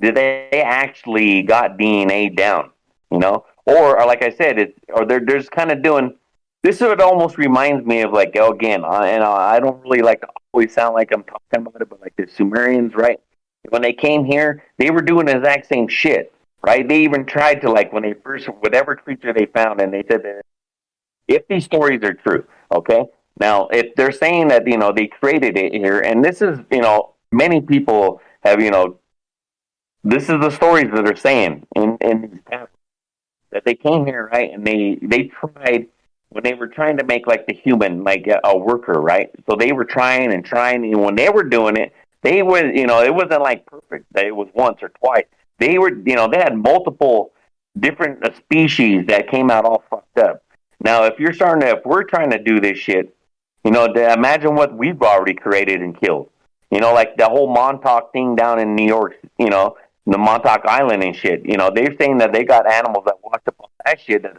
[0.00, 2.70] they actually got DNA down?
[3.10, 6.14] You know, or, or like I said, it or they're they're just kind of doing.
[6.62, 10.20] This is what almost reminds me of like oh, again, and I don't really like
[10.22, 13.20] to always sound like I'm talking about it, but like the Sumerians, right?
[13.68, 16.88] When they came here, they were doing the exact same shit, right?
[16.88, 20.22] They even tried to like when they first whatever creature they found, and they said
[20.22, 20.42] that
[21.28, 23.04] if these stories are true, okay.
[23.38, 26.80] Now, if they're saying that you know they created it here, and this is you
[26.80, 28.98] know many people have you know
[30.08, 31.66] this is the stories that are saying.
[31.76, 32.40] In in
[33.50, 35.88] that they came here right and they they tried
[36.30, 39.30] when they were trying to make like the human like a, a worker right?
[39.48, 42.86] So they were trying and trying and when they were doing it they were you
[42.86, 45.26] know it wasn't like perfect it was once or twice.
[45.58, 47.32] They were you know they had multiple
[47.78, 50.42] different uh, species that came out all fucked up.
[50.80, 53.14] Now if you're starting to if we're trying to do this shit
[53.64, 56.30] you know imagine what we've already created and killed.
[56.70, 59.76] You know like the whole montauk thing down in new york you know
[60.08, 61.44] the Montauk Island and shit.
[61.44, 64.22] You know, they're saying that they got animals that walked up on that shit.
[64.22, 64.38] That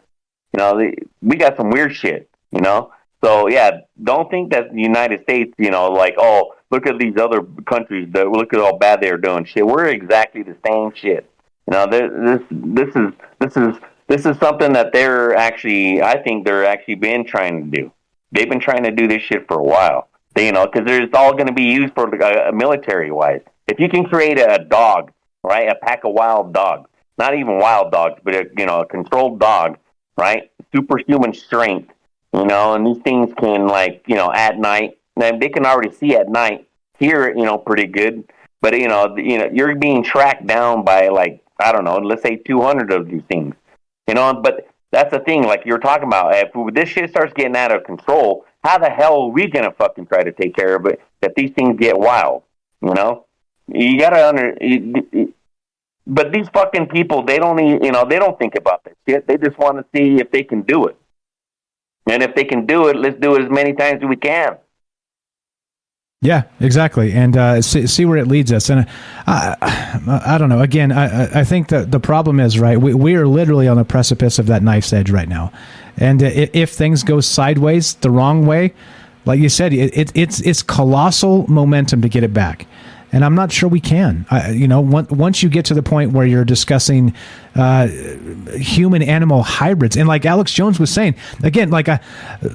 [0.54, 2.30] you know, they, we got some weird shit.
[2.52, 2.92] You know,
[3.24, 7.18] so yeah, don't think that the United States, you know, like oh, look at these
[7.18, 8.10] other countries.
[8.12, 9.46] That look at how bad they're doing.
[9.46, 11.30] Shit, we're exactly the same shit.
[11.68, 13.76] You know, this this is this is
[14.08, 16.02] this is something that they're actually.
[16.02, 17.92] I think they're actually been trying to do.
[18.32, 20.08] They've been trying to do this shit for a while.
[20.34, 23.42] They, you know, because it's all going to be used for uh, military wise.
[23.68, 25.12] If you can create a dog
[25.44, 25.70] right?
[25.70, 29.40] A pack of wild dogs, not even wild dogs, but a, you know, a controlled
[29.40, 29.78] dog,
[30.18, 30.52] right?
[30.74, 31.92] Superhuman strength,
[32.34, 35.94] you know, and these things can like, you know, at night, and they can already
[35.94, 36.68] see at night,
[36.98, 38.24] hear, you know, pretty good.
[38.62, 42.22] But you know, you know, you're being tracked down by like I don't know, let's
[42.22, 43.56] say 200 of these things,
[44.08, 44.34] you know.
[44.34, 46.36] But that's the thing, like you're talking about.
[46.36, 50.08] If this shit starts getting out of control, how the hell are we gonna fucking
[50.08, 51.02] try to take care of it?
[51.22, 52.44] If these things get wild,
[52.82, 53.26] you know.
[53.74, 54.58] You gotta under.
[56.08, 59.28] But these fucking people, they don't, even, you know, they don't think about that shit.
[59.28, 60.98] They just want to see if they can do it,
[62.10, 64.58] and if they can do it, let's do it as many times as we can.
[66.22, 68.70] Yeah, exactly, and uh, see, see, where it leads us.
[68.70, 68.82] And
[69.28, 70.62] uh, I, I don't know.
[70.62, 72.78] Again, I, I think that the problem is right.
[72.78, 75.54] We, we are literally on the precipice of that knife's edge right now,
[75.96, 78.74] and if things go sideways the wrong way,
[79.26, 82.66] like you said, it, it, it's it's colossal momentum to get it back
[83.12, 84.26] and I'm not sure we can.
[84.30, 87.14] I, you know, once you get to the point where you're discussing
[87.56, 87.88] uh,
[88.56, 92.00] human animal hybrids, and like Alex Jones was saying, again, like I,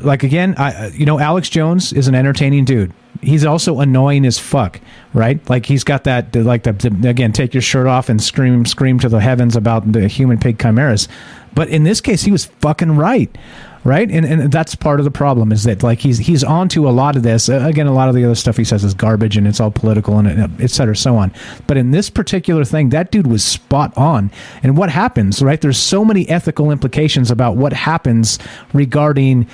[0.02, 2.92] like again, I, you know, Alex Jones is an entertaining dude.
[3.20, 4.80] He's also annoying as fuck,
[5.12, 5.48] right?
[5.48, 8.98] Like he's got that, like the, the again, take your shirt off and scream, scream
[9.00, 11.08] to the heavens about the human pig chimeras.
[11.54, 13.36] But in this case, he was fucking right
[13.84, 14.10] right?
[14.10, 17.16] And and that's part of the problem is that like he's he's onto a lot
[17.16, 17.48] of this.
[17.48, 19.70] Uh, again, a lot of the other stuff he says is garbage and it's all
[19.70, 21.32] political and uh, et cetera, so on.
[21.66, 24.30] But in this particular thing, that dude was spot on.
[24.62, 25.60] And what happens, right?
[25.60, 28.38] There's so many ethical implications about what happens
[28.72, 29.46] regarding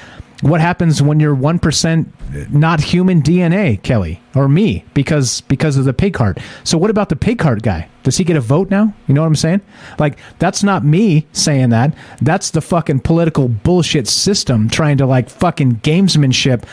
[0.43, 5.93] what happens when you're 1% not human DNA, Kelly, or me, because because of the
[5.93, 6.39] pig heart.
[6.65, 7.89] So what about the pig heart guy?
[8.03, 8.95] Does he get a vote now?
[9.07, 9.61] You know what I'm saying?
[9.99, 11.95] Like that's not me saying that.
[12.23, 16.65] That's the fucking political bullshit system trying to like fucking gamesmanship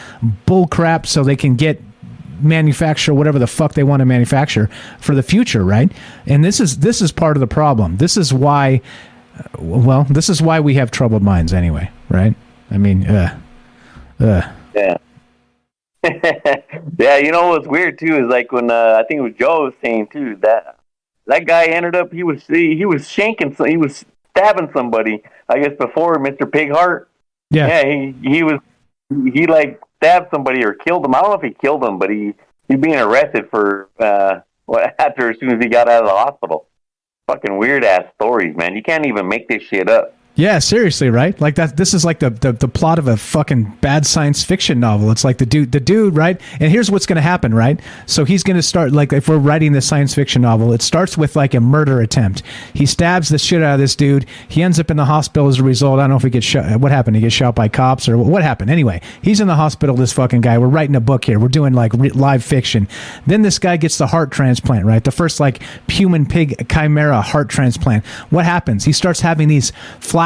[0.45, 1.81] bullcrap so they can get
[2.39, 4.69] manufacture whatever the fuck they want to manufacture
[4.99, 5.91] for the future, right?
[6.25, 7.97] And this is this is part of the problem.
[7.97, 8.81] This is why
[9.59, 12.35] well, this is why we have troubled minds anyway, right?
[12.71, 13.39] I mean, uh,
[14.19, 14.53] uh.
[14.75, 14.97] Yeah.
[16.97, 19.65] yeah, you know what's weird too is like when uh, I think it was Joe
[19.65, 20.77] was saying too that
[21.25, 25.23] that guy ended up he was he, he was shanking some, he was stabbing somebody
[25.49, 26.41] I guess before Mr.
[26.49, 27.07] Pigheart.
[27.49, 27.67] Yeah.
[27.67, 28.59] Yeah, he he was
[29.33, 31.15] he like stabbed somebody or killed him.
[31.15, 32.33] I don't know if he killed him, but he
[32.67, 36.15] he's being arrested for uh what after as soon as he got out of the
[36.15, 36.67] hospital.
[37.27, 38.75] Fucking weird ass stories, man.
[38.75, 40.16] You can't even make this shit up.
[40.37, 41.39] Yeah, seriously, right?
[41.41, 41.77] Like that.
[41.77, 45.09] This is like the, the the plot of a fucking bad science fiction novel.
[45.09, 46.39] It's like the dude, the dude, right?
[46.59, 47.79] And here's what's going to happen, right?
[48.05, 51.17] So he's going to start like if we're writing this science fiction novel, it starts
[51.17, 52.43] with like a murder attempt.
[52.75, 54.27] He stabs the shit out of this dude.
[54.47, 55.97] He ends up in the hospital as a result.
[55.97, 56.79] I don't know if he gets shot.
[56.81, 57.15] What happened?
[57.15, 58.69] He gets shot by cops or what happened?
[58.69, 59.95] Anyway, he's in the hospital.
[59.95, 60.59] This fucking guy.
[60.59, 61.39] We're writing a book here.
[61.39, 62.87] We're doing like re- live fiction.
[63.25, 65.03] Then this guy gets the heart transplant, right?
[65.03, 68.05] The first like human pig chimera heart transplant.
[68.29, 68.85] What happens?
[68.85, 69.71] He starts having these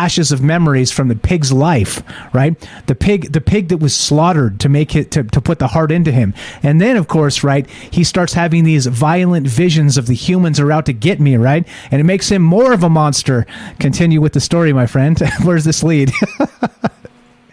[0.02, 2.02] flashes of memories from the pig's life,
[2.34, 2.56] right?
[2.88, 5.92] The pig, the pig that was slaughtered to make it to, to put the heart
[5.92, 6.34] into him,
[6.64, 10.72] and then of course, right, he starts having these violent visions of the humans are
[10.72, 11.68] out to get me, right?
[11.92, 13.46] And it makes him more of a monster.
[13.78, 15.22] Continue with the story, my friend.
[15.44, 16.12] Where's this lead?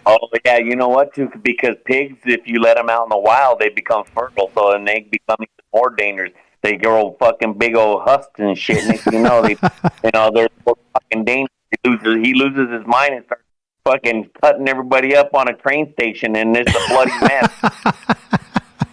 [0.05, 1.13] Oh yeah, you know what?
[1.13, 4.73] Too because pigs, if you let them out in the wild, they become fertile, so
[4.73, 6.31] and they become even more dangerous.
[6.63, 9.01] They grow fucking big old husks and shit.
[9.01, 9.51] Thing you know, they,
[10.03, 11.58] you know, they're fucking dangerous.
[11.71, 13.43] He loses, he loses his mind and starts
[13.85, 17.51] fucking cutting everybody up on a train station, and it's a bloody mess.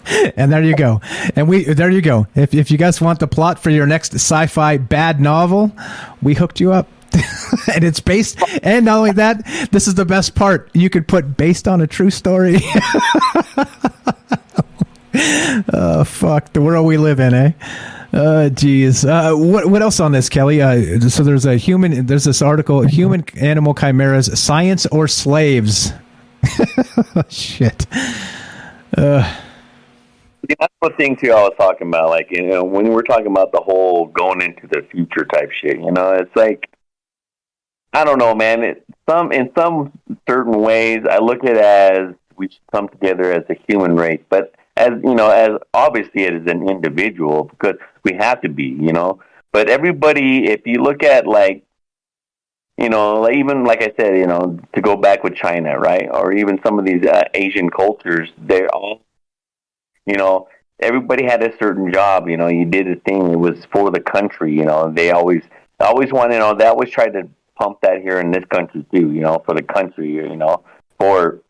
[0.36, 1.00] and there you go.
[1.34, 2.26] And we there you go.
[2.34, 5.72] If if you guys want the plot for your next sci-fi bad novel,
[6.22, 6.88] we hooked you up.
[7.74, 10.70] and it's based and not only that, this is the best part.
[10.74, 12.58] You could put based on a true story.
[15.72, 17.52] oh fuck, the world we live in, eh?
[18.16, 19.04] Uh, geez.
[19.04, 20.62] Uh, what what else on this, Kelly?
[20.62, 22.06] Uh, so there's a human.
[22.06, 25.92] There's this article: human animal chimeras, science or slaves?
[27.28, 27.86] Shit.
[28.96, 29.36] Uh,
[30.48, 31.32] that's the thing too.
[31.32, 34.66] I was talking about, like you know, when we're talking about the whole going into
[34.66, 35.78] the future type shit.
[35.78, 36.70] You know, it's like
[37.92, 38.62] I don't know, man.
[38.62, 39.92] It, some in some
[40.26, 44.22] certain ways, I look at it as we should come together as a human race,
[44.30, 48.92] but as you know, as obviously as an individual, because we have to be, you
[48.92, 49.20] know.
[49.52, 51.64] But everybody, if you look at like,
[52.76, 56.08] you know, like even like I said, you know, to go back with China, right,
[56.12, 59.00] or even some of these uh, Asian cultures, they're all,
[60.04, 60.48] you know,
[60.80, 62.28] everybody had a certain job.
[62.28, 63.32] You know, you did a thing.
[63.32, 64.54] It was for the country.
[64.54, 65.42] You know, they always
[65.80, 67.28] always want, you know, they always tried to
[67.58, 69.10] pump that here in this country too.
[69.10, 70.12] You know, for the country.
[70.12, 70.64] You know,
[70.98, 71.40] for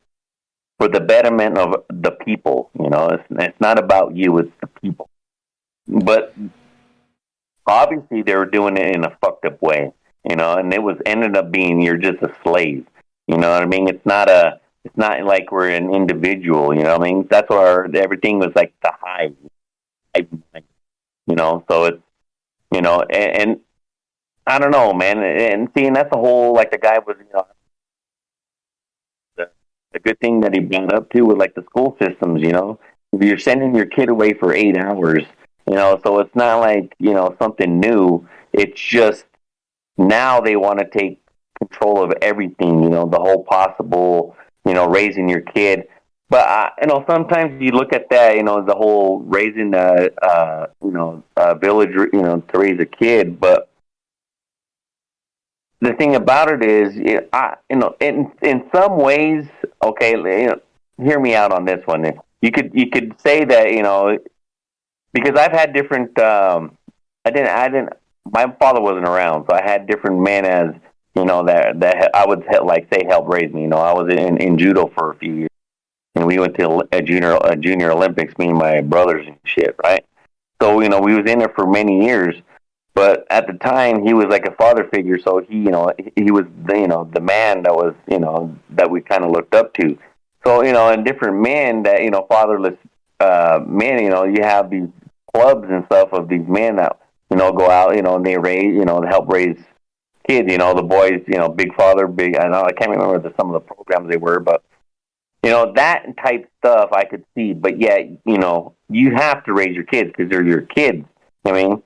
[0.78, 2.70] for the betterment of the people.
[2.78, 5.08] You know, it's it's not about you; it's the people.
[5.86, 6.34] But
[7.66, 9.92] obviously, they were doing it in a fucked up way.
[10.28, 12.86] You know, and it was ended up being you're just a slave.
[13.28, 13.88] You know what I mean?
[13.88, 14.60] It's not a.
[14.84, 16.72] It's not like we're an individual.
[16.72, 17.26] You know what I mean?
[17.28, 19.34] That's our, everything was like the hive.
[21.26, 22.02] You know, so it's
[22.72, 23.60] you know, and, and
[24.46, 25.22] I don't know, man.
[25.22, 27.46] And seeing that's the whole like the guy was, you know,
[29.96, 32.42] the good thing that he brought up too with like the school systems.
[32.42, 32.78] You know,
[33.12, 35.22] if you're sending your kid away for eight hours,
[35.68, 38.26] you know, so it's not like you know something new.
[38.52, 39.24] It's just
[39.96, 41.20] now they want to take
[41.58, 42.82] control of everything.
[42.82, 44.36] You know, the whole possible,
[44.66, 45.84] you know, raising your kid.
[46.28, 50.10] But uh, you know, sometimes you look at that, you know, the whole raising a,
[50.22, 53.40] uh, you know, a village, you know, to raise a kid.
[53.40, 53.70] But
[55.86, 56.96] the thing about it is,
[57.32, 59.46] I, you know, in in some ways,
[59.82, 60.60] okay, you know,
[60.98, 62.04] hear me out on this one.
[62.42, 64.18] You could you could say that you know,
[65.12, 66.18] because I've had different.
[66.18, 66.76] Um,
[67.24, 67.48] I didn't.
[67.48, 67.92] I didn't.
[68.30, 70.74] My father wasn't around, so I had different men as
[71.14, 73.62] you know that that I would like say help raise me.
[73.62, 75.50] You know, I was in in judo for a few years,
[76.16, 78.36] and we went to a junior a junior Olympics.
[78.38, 80.04] Me and my brothers and shit, right?
[80.60, 82.34] So you know, we was in there for many years.
[82.96, 86.30] But at the time, he was like a father figure, so he, you know, he
[86.30, 89.74] was, you know, the man that was, you know, that we kind of looked up
[89.74, 89.98] to.
[90.46, 92.78] So, you know, and different men that, you know, fatherless
[93.20, 94.88] uh, men, you know, you have these
[95.34, 96.98] clubs and stuff of these men that,
[97.30, 99.58] you know, go out, you know, and they raise, you know, help raise
[100.26, 100.50] kids.
[100.50, 102.38] You know, the boys, you know, Big Father, Big.
[102.38, 104.62] I know I can't remember the, some of the programs they were, but
[105.42, 109.52] You know that type stuff I could see, but yet you know you have to
[109.52, 111.06] raise your kids because they're your kids.
[111.44, 111.82] I mean,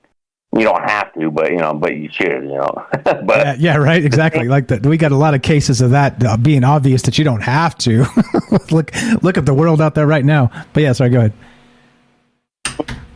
[0.53, 2.43] you don't have to, but you know, but you should.
[2.43, 4.47] You know, but yeah, yeah, right, exactly.
[4.47, 7.23] Like that, we got a lot of cases of that uh, being obvious that you
[7.23, 8.05] don't have to.
[8.71, 8.91] look,
[9.23, 10.51] look at the world out there right now.
[10.73, 11.33] But yeah, sorry, go ahead.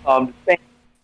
[0.05, 0.33] um,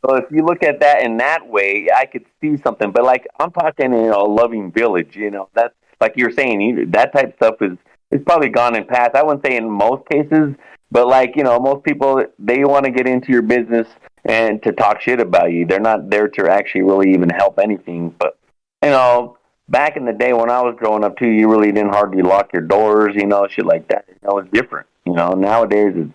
[0.06, 2.92] so if you look at that in that way, I could see something.
[2.92, 5.16] But like I'm talking, you know, a loving village.
[5.16, 7.78] You know, that's like you're saying, you, that type of stuff is
[8.10, 9.16] is probably gone in past.
[9.16, 10.56] I wouldn't say in most cases,
[10.92, 13.88] but like you know, most people they want to get into your business
[14.26, 15.66] and to talk shit about you.
[15.66, 18.16] They're not there to actually really even help anything.
[18.18, 18.38] But
[18.84, 19.38] you know,
[19.70, 22.54] back in the day when I was growing up too, you really didn't hardly lock
[22.54, 23.16] your doors.
[23.16, 24.06] You know, shit like that.
[24.08, 24.88] You know, it's different.
[25.06, 26.14] You know, nowadays it's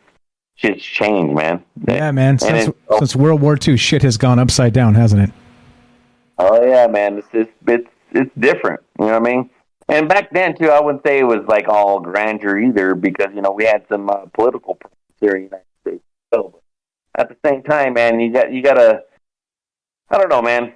[0.57, 1.65] shit's changed, man.
[1.87, 2.39] Yeah, man.
[2.39, 2.99] Since, it- oh.
[2.99, 5.31] since World War II, shit has gone upside down, hasn't it?
[6.39, 7.19] Oh yeah, man.
[7.19, 8.81] It's just it's it's different.
[8.99, 9.51] You know what I mean?
[9.89, 13.41] And back then too, I wouldn't say it was like all grandeur either, because you
[13.41, 16.05] know we had some uh, political problems here in the United States.
[16.35, 16.61] So
[17.17, 19.03] at the same time, man, you got you gotta,
[20.11, 20.75] I don't know, man.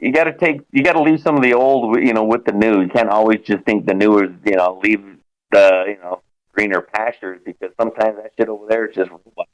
[0.00, 2.80] You gotta take, you gotta leave some of the old, you know, with the new.
[2.80, 5.04] You can't always just think the new is, you know, leave
[5.50, 6.22] the, you know,
[6.54, 9.48] greener pastures because sometimes that shit over there is just robot.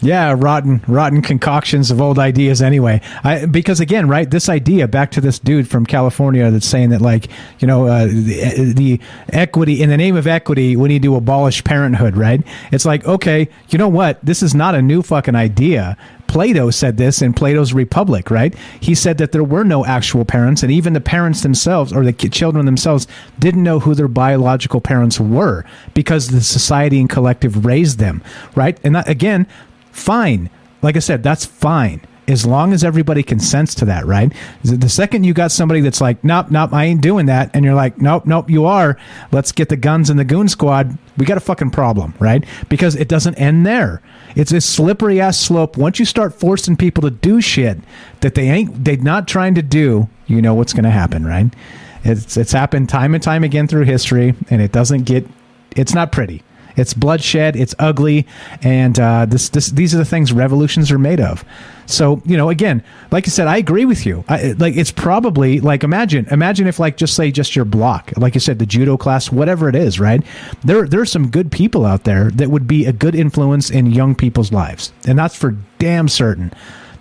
[0.00, 2.62] Yeah, rotten, rotten concoctions of old ideas.
[2.62, 6.90] Anyway, I, because again, right, this idea back to this dude from California that's saying
[6.90, 7.26] that, like,
[7.58, 9.00] you know, uh, the, the
[9.32, 12.16] equity in the name of equity, we need to abolish parenthood.
[12.16, 12.46] Right?
[12.70, 14.24] It's like, okay, you know what?
[14.24, 15.96] This is not a new fucking idea.
[16.28, 18.54] Plato said this in Plato's Republic, right?
[18.78, 22.12] He said that there were no actual parents, and even the parents themselves or the
[22.12, 27.98] children themselves didn't know who their biological parents were because the society and collective raised
[27.98, 28.22] them,
[28.54, 28.78] right?
[28.84, 29.48] And that, again,
[29.98, 30.50] fine.
[30.82, 32.00] Like I said, that's fine.
[32.26, 34.30] As long as everybody consents to that, right?
[34.62, 37.74] The second you got somebody that's like, nope, nope, I ain't doing that, and you're
[37.74, 38.98] like, nope, nope, you are.
[39.32, 40.98] Let's get the guns and the goon squad.
[41.16, 42.44] We got a fucking problem, right?
[42.68, 44.02] Because it doesn't end there.
[44.36, 45.78] It's a slippery ass slope.
[45.78, 47.78] Once you start forcing people to do shit
[48.20, 51.50] that they ain't, they're not trying to do, you know what's going to happen, right?
[52.04, 55.26] It's it's happened time and time again through history, and it doesn't get.
[55.76, 56.42] It's not pretty.
[56.78, 57.56] It's bloodshed.
[57.56, 58.26] It's ugly,
[58.62, 61.44] and uh, this, this, these are the things revolutions are made of.
[61.86, 64.24] So you know, again, like I said, I agree with you.
[64.28, 68.34] I, like it's probably like imagine, imagine if like just say just your block, like
[68.34, 70.22] you said, the judo class, whatever it is, right?
[70.64, 73.86] There, there are some good people out there that would be a good influence in
[73.86, 76.52] young people's lives, and that's for damn certain.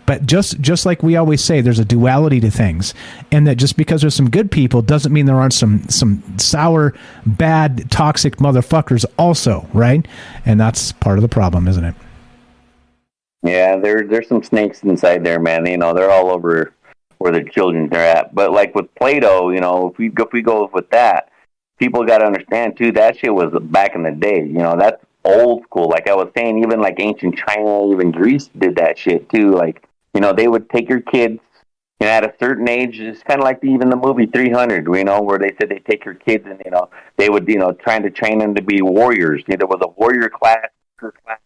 [0.08, 2.94] But just just like we always say, there's a duality to things,
[3.32, 6.94] and that just because there's some good people doesn't mean there aren't some some sour,
[7.26, 10.08] bad, toxic motherfuckers also, right?
[10.46, 11.96] And that's part of the problem, isn't it?
[13.44, 15.66] Yeah, there there's some snakes inside there, man.
[15.66, 16.74] You know, they're all over
[17.18, 18.34] where the children are at.
[18.34, 21.30] But like with Plato, you know, if we if we go with that,
[21.80, 22.94] people got to understand too.
[22.94, 24.40] That shit was back in the day.
[24.40, 25.90] You know, that's old school.
[25.90, 29.52] Like I was saying, even like ancient China, even Greece did that shit too.
[29.52, 29.87] Like
[30.18, 31.40] you know, they would take your kids.
[32.00, 34.88] You know, at a certain age, it's kind of like the, even the movie 300,
[34.96, 37.60] you know, where they said they take your kids and, you know, they would, you
[37.60, 39.44] know, trying to train them to be warriors.
[39.48, 41.38] You know, there was a warrior class, class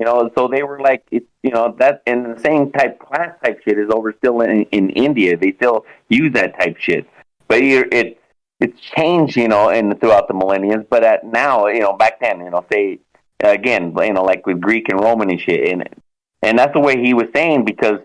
[0.00, 3.36] you know, so they were like, it, you know, that and the same type class
[3.44, 5.36] type shit is over still in, in India.
[5.36, 7.08] They still use that type shit,
[7.46, 8.20] but it, it
[8.58, 10.86] it's changed, you know, and throughout the millenniums.
[10.90, 12.98] But at now, you know, back then, you know, say
[13.40, 15.88] again, you know, like with Greek and Roman and shit, and
[16.42, 17.98] and that's the way he was saying because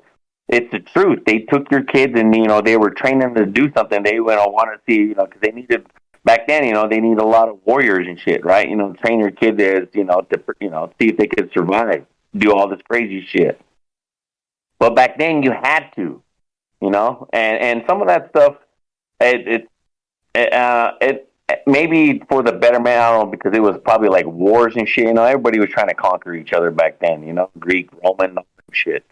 [0.48, 1.24] it's the truth.
[1.26, 4.04] They took your kids and you know they were training them to do something.
[4.04, 5.86] They you know want to see you know because they needed
[6.24, 8.68] back then, you know, they need a lot of warriors and shit, right?
[8.68, 11.52] You know, train your kids as, you know, to, you know, see if they could
[11.54, 12.06] survive,
[12.36, 13.60] do all this crazy shit.
[14.80, 16.22] But back then, you had to,
[16.82, 18.58] you know, and and some of that stuff,
[19.22, 19.70] it it
[20.36, 21.30] it, uh, it
[21.66, 24.88] maybe for the better man, I don't know, because it was probably like wars and
[24.88, 25.08] shit.
[25.08, 27.26] You know, everybody was trying to conquer each other back then.
[27.26, 28.38] You know, Greek, Roman,
[28.74, 29.06] shit.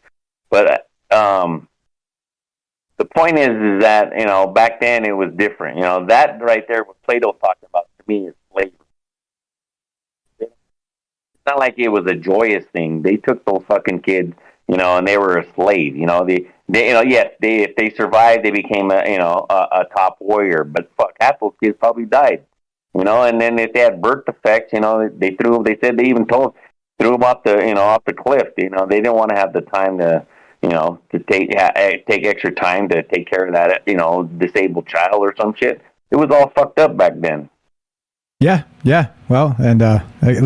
[0.49, 1.67] But um,
[2.97, 5.77] the point is, is that you know back then it was different.
[5.77, 8.73] You know that right there, what Plato talking about to me is slavery.
[10.39, 13.01] It's not like it was a joyous thing.
[13.01, 14.33] They took those fucking kids,
[14.67, 15.95] you know, and they were a slave.
[15.95, 19.17] You know, they, they you know, yes, they if they survived, they became a you
[19.17, 20.63] know a, a top warrior.
[20.63, 22.45] But fuck, half those kids probably died.
[22.93, 25.63] You know, and then if they had birth defects, you know, they threw.
[25.63, 26.53] They said they even told
[26.99, 28.49] threw them off the you know off the cliff.
[28.57, 30.27] You know, they didn't want to have the time to
[30.61, 31.71] you know, to take yeah,
[32.07, 35.81] take extra time to take care of that, you know, disabled child or some shit.
[36.11, 37.49] It was all fucked up back then.
[38.41, 39.09] Yeah, yeah.
[39.29, 39.99] Well, and uh,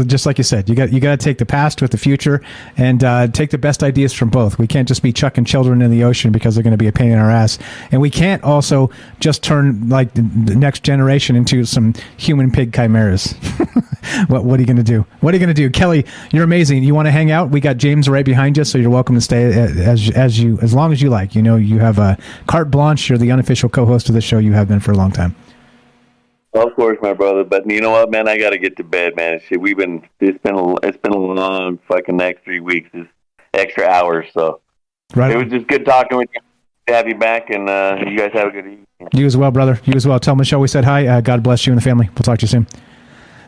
[0.04, 2.42] just like you said, you got you got to take the past with the future,
[2.76, 4.60] and uh, take the best ideas from both.
[4.60, 6.92] We can't just be chucking children in the ocean because they're going to be a
[6.92, 7.58] pain in our ass,
[7.94, 8.92] and we can't also
[9.22, 13.32] just turn like the next generation into some human pig chimeras.
[14.28, 15.06] what What are you going to do?
[15.22, 16.06] What are you going to do, Kelly?
[16.34, 16.84] You're amazing.
[16.84, 17.52] You want to hang out?
[17.52, 20.74] We got James right behind you, so you're welcome to stay as as you as
[20.74, 21.34] long as you like.
[21.34, 22.18] You know, you have a
[22.48, 23.08] carte blanche.
[23.08, 24.38] You're the unofficial co-host of the show.
[24.38, 25.34] You have been for a long time.
[26.56, 27.44] Of course, my brother.
[27.44, 28.28] But you know what, man?
[28.28, 29.40] I got to get to bed, man.
[29.46, 32.90] Shit, we've been it's been a, it's been a long fucking next three weeks.
[32.94, 33.10] It's
[33.54, 34.62] extra hours, so
[35.16, 35.32] Right.
[35.32, 36.42] it was just good talking with you.
[36.88, 38.86] To have you back, and uh, you guys have a good evening.
[39.14, 39.80] You as well, brother.
[39.86, 40.20] You as well.
[40.20, 41.08] Tell Michelle we said hi.
[41.08, 42.08] Uh, God bless you and the family.
[42.10, 42.68] We'll talk to you soon.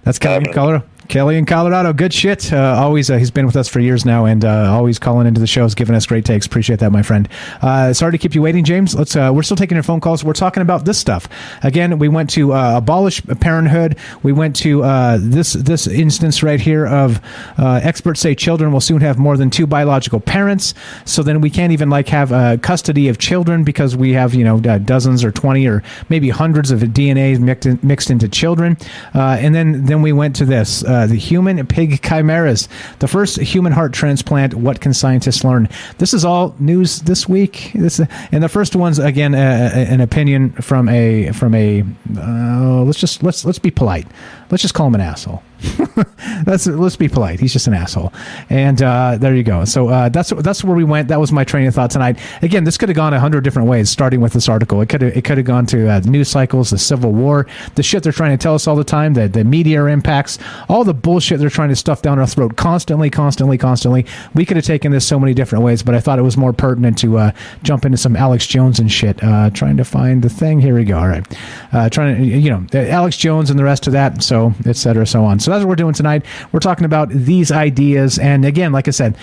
[0.04, 0.86] That's Kelly Colorado.
[1.08, 1.94] Kelly in Colorado.
[1.94, 2.52] Good shit.
[2.52, 5.40] Uh, always, uh, he's been with us for years now, and uh, always calling into
[5.40, 6.46] the shows, giving us great takes.
[6.46, 7.30] Appreciate that, my friend.
[7.62, 8.94] Uh, sorry to keep you waiting, James.
[8.94, 9.16] Let's.
[9.16, 10.24] Uh, we're still taking your phone calls.
[10.24, 11.28] We're talking about this stuff.
[11.64, 13.98] Again, we went to uh, abolish parenthood.
[14.22, 14.82] We went to
[15.20, 17.22] this this instance right here of
[17.58, 20.74] experts say children will soon have more than two biological parents.
[21.06, 24.60] So then we can't even like have custody of children because we have you know
[24.60, 28.78] dozens or twenty or maybe hundreds of DNA mixed, in, mixed into children.
[29.14, 32.68] And then then we went to this uh, the human pig chimeras,
[33.00, 34.56] the first human heart transplant.
[34.56, 35.70] What can scientists learn?
[36.00, 37.72] This is all news this week.
[37.76, 38.00] This
[38.32, 41.84] and the first one's again an opinion from a from a
[42.18, 44.08] uh, let's just let's let's be polite.
[44.50, 45.44] Let's just call him an asshole.
[46.46, 47.40] let's let's be polite.
[47.40, 48.14] He's just an asshole.
[48.50, 49.66] And uh, there you go.
[49.66, 51.08] So uh, that's that's where we went.
[51.08, 52.20] That was my train of thought tonight.
[52.42, 53.90] Again, this could have gone a hundred different ways.
[53.90, 56.78] Starting with this article, it could it could have gone to uh, news cycles, the
[56.78, 59.86] Civil War, the shit they're trying to tell us all the time, the the media
[59.86, 60.38] impacts,
[60.70, 64.06] all the bullshit they're trying to stuff down our throat constantly, constantly, constantly.
[64.34, 66.54] We could have taken this so many different ways, but I thought it was more
[66.54, 67.32] pertinent to uh,
[67.64, 69.24] jump into some Alex Jones and shit.
[69.24, 70.60] Uh, trying to find the thing.
[70.60, 70.98] Here we go.
[70.98, 71.26] All right,
[71.74, 74.24] uh, trying to you know Alex Jones and the rest of that.
[74.24, 75.40] So et cetera, so on.
[75.40, 76.26] So that's what we're doing tonight.
[76.52, 79.18] We're talking about these ideas, and again, like I said.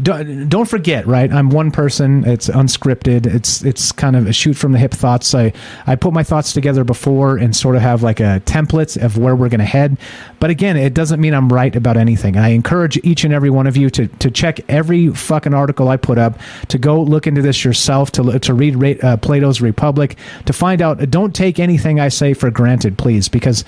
[0.00, 1.30] Don't, forget, right?
[1.32, 2.24] I'm one person.
[2.26, 3.26] It's unscripted.
[3.26, 5.34] It's it's kind of a shoot from the hip thoughts.
[5.34, 5.52] I
[5.86, 9.34] I put my thoughts together before and sort of have like a template of where
[9.34, 9.98] we're going to head.
[10.40, 12.36] But again, it doesn't mean I'm right about anything.
[12.36, 15.96] I encourage each and every one of you to to check every fucking article I
[15.96, 16.38] put up,
[16.68, 21.10] to go look into this yourself, to to read uh, Plato's Republic, to find out.
[21.10, 23.64] Don't take anything I say for granted, please, because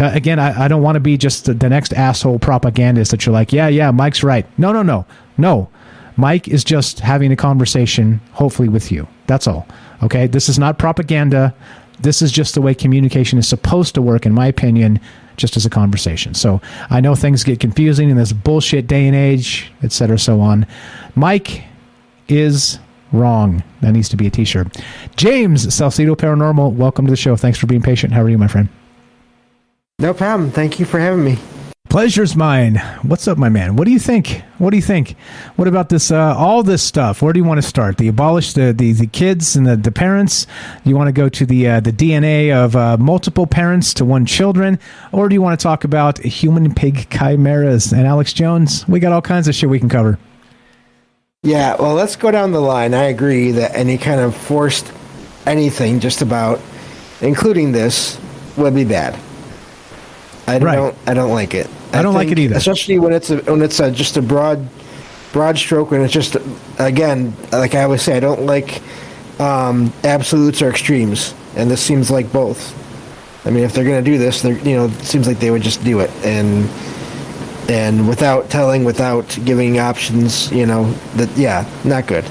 [0.00, 3.26] uh, again, I, I don't want to be just the, the next asshole propagandist that
[3.26, 4.46] you're like, yeah, yeah, Mike's right.
[4.58, 5.06] No, no, no,
[5.38, 5.68] no.
[6.16, 9.06] Mike is just having a conversation, hopefully with you.
[9.28, 9.68] That's all.
[10.02, 10.26] Okay.
[10.26, 11.54] This is not propaganda.
[12.00, 15.00] This is just the way communication is supposed to work, in my opinion,
[15.36, 16.34] just as a conversation.
[16.34, 16.60] So
[16.90, 20.66] I know things get confusing in this bullshit day and age, et cetera, so on.
[21.14, 21.62] Mike
[22.28, 22.78] is
[23.12, 23.62] wrong.
[23.80, 24.76] That needs to be a t shirt.
[25.16, 27.36] James, Salsido Paranormal, welcome to the show.
[27.36, 28.12] Thanks for being patient.
[28.12, 28.68] How are you, my friend?
[29.98, 30.50] No problem.
[30.50, 31.38] Thank you for having me.
[31.88, 32.76] Pleasure's mine.
[33.00, 33.76] What's up, my man?
[33.76, 34.42] What do you think?
[34.58, 35.16] What do you think?
[35.56, 36.10] What about this?
[36.10, 37.22] Uh, all this stuff.
[37.22, 37.96] Where do you want to start?
[37.96, 40.46] The abolish the the, the kids and the, the parents.
[40.84, 44.04] Do you want to go to the uh, the DNA of uh, multiple parents to
[44.04, 44.78] one children,
[45.12, 48.86] or do you want to talk about human pig chimeras and Alex Jones?
[48.86, 50.18] We got all kinds of shit we can cover.
[51.42, 52.92] Yeah, well, let's go down the line.
[52.92, 54.92] I agree that any kind of forced
[55.46, 56.60] anything, just about,
[57.22, 58.20] including this,
[58.58, 59.18] would be bad.
[60.46, 60.94] I don't.
[61.06, 61.66] I don't like it.
[61.92, 62.56] I don't like it either.
[62.56, 64.66] Especially when it's a, when it's a, just a broad,
[65.32, 65.90] broad stroke.
[65.90, 66.36] When it's just
[66.78, 68.82] again, like I always say, I don't like
[69.40, 72.74] um, absolutes or extremes, and this seems like both.
[73.46, 75.50] I mean, if they're going to do this, they're you know, it seems like they
[75.50, 76.68] would just do it, and
[77.68, 82.24] and without telling, without giving options, you know, that yeah, not good.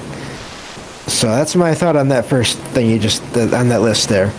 [1.08, 4.34] So that's my thought on that first thing you just on that list there.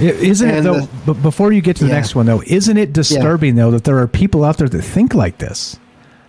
[0.00, 0.80] Isn't it though?
[0.80, 1.96] the- but before you get to the Yeah.
[1.96, 5.14] next one, though, isn't it disturbing though that there are people out there that think
[5.14, 5.78] like this?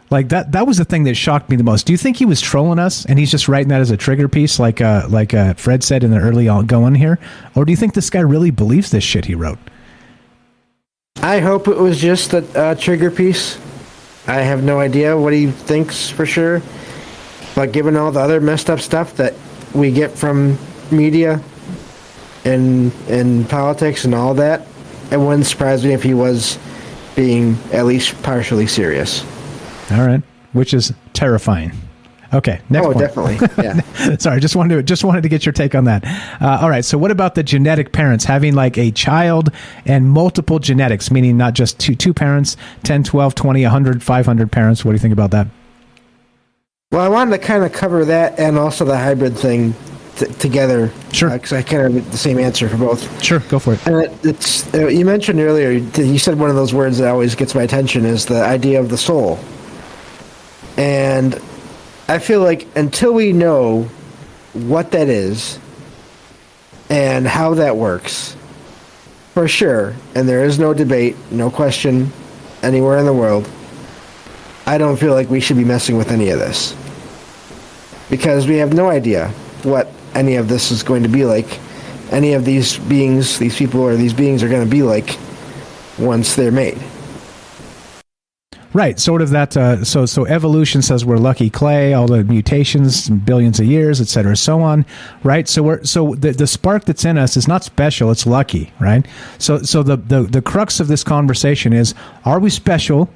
[0.10, 0.54] Like that.
[0.54, 1.86] That was the thing that shocked me the most.
[1.86, 4.30] Do you think he was trolling us and he's just writing that as a trigger
[4.30, 7.20] piece, like uh, like uh, Fred said in the early on- going here,
[7.56, 9.58] or do you think this guy really believes this shit he wrote?
[11.22, 13.58] I hope it was just a uh, trigger piece.
[14.28, 16.62] I have no idea what he thinks for sure.
[17.56, 19.34] But given all the other messed up stuff that
[19.74, 20.58] we get from
[20.92, 21.42] media
[22.48, 24.66] and and politics and all that,
[25.12, 26.58] it wouldn't surprise me if he was
[27.16, 29.24] being at least partially serious.
[29.92, 30.22] All right,
[30.54, 31.72] which is terrifying.
[32.34, 33.00] Okay, next oh, point.
[33.00, 33.64] definitely.
[33.64, 34.16] Yeah.
[34.18, 36.04] Sorry, just wanted to just wanted to get your take on that.
[36.42, 39.50] Uh, all right, so what about the genetic parents having like a child
[39.86, 44.84] and multiple genetics, meaning not just two two parents, 10, 12, 20, 100, 500 parents?
[44.84, 45.48] What do you think about that?
[46.92, 49.74] Well, I wanted to kind of cover that and also the hybrid thing
[50.18, 50.92] t- together.
[51.12, 51.30] Sure.
[51.30, 53.24] Because I kind of have the same answer for both.
[53.24, 53.88] Sure, go for it.
[53.88, 55.72] And it, it's uh, you mentioned earlier.
[55.72, 58.90] You said one of those words that always gets my attention is the idea of
[58.90, 59.40] the soul.
[60.78, 61.42] And
[62.08, 63.84] I feel like until we know
[64.54, 65.60] what that is
[66.90, 68.36] and how that works,
[69.34, 72.12] for sure, and there is no debate, no question,
[72.64, 73.50] anywhere in the world,
[74.66, 76.76] I don't feel like we should be messing with any of this.
[78.10, 79.30] Because we have no idea
[79.64, 81.60] what any of this is going to be like.
[82.12, 85.18] Any of these beings, these people, or these beings are going to be like
[86.00, 86.80] once they're made.
[88.74, 89.58] Right, sort of that.
[89.58, 94.08] Uh, so, so evolution says we're lucky clay, all the mutations, billions of years, et
[94.08, 94.86] cetera, so on.
[95.24, 95.48] Right.
[95.48, 98.72] So we're so the, the spark that's in us is not special; it's lucky.
[98.80, 99.06] Right.
[99.40, 103.10] So, so the, the the crux of this conversation is: Are we special,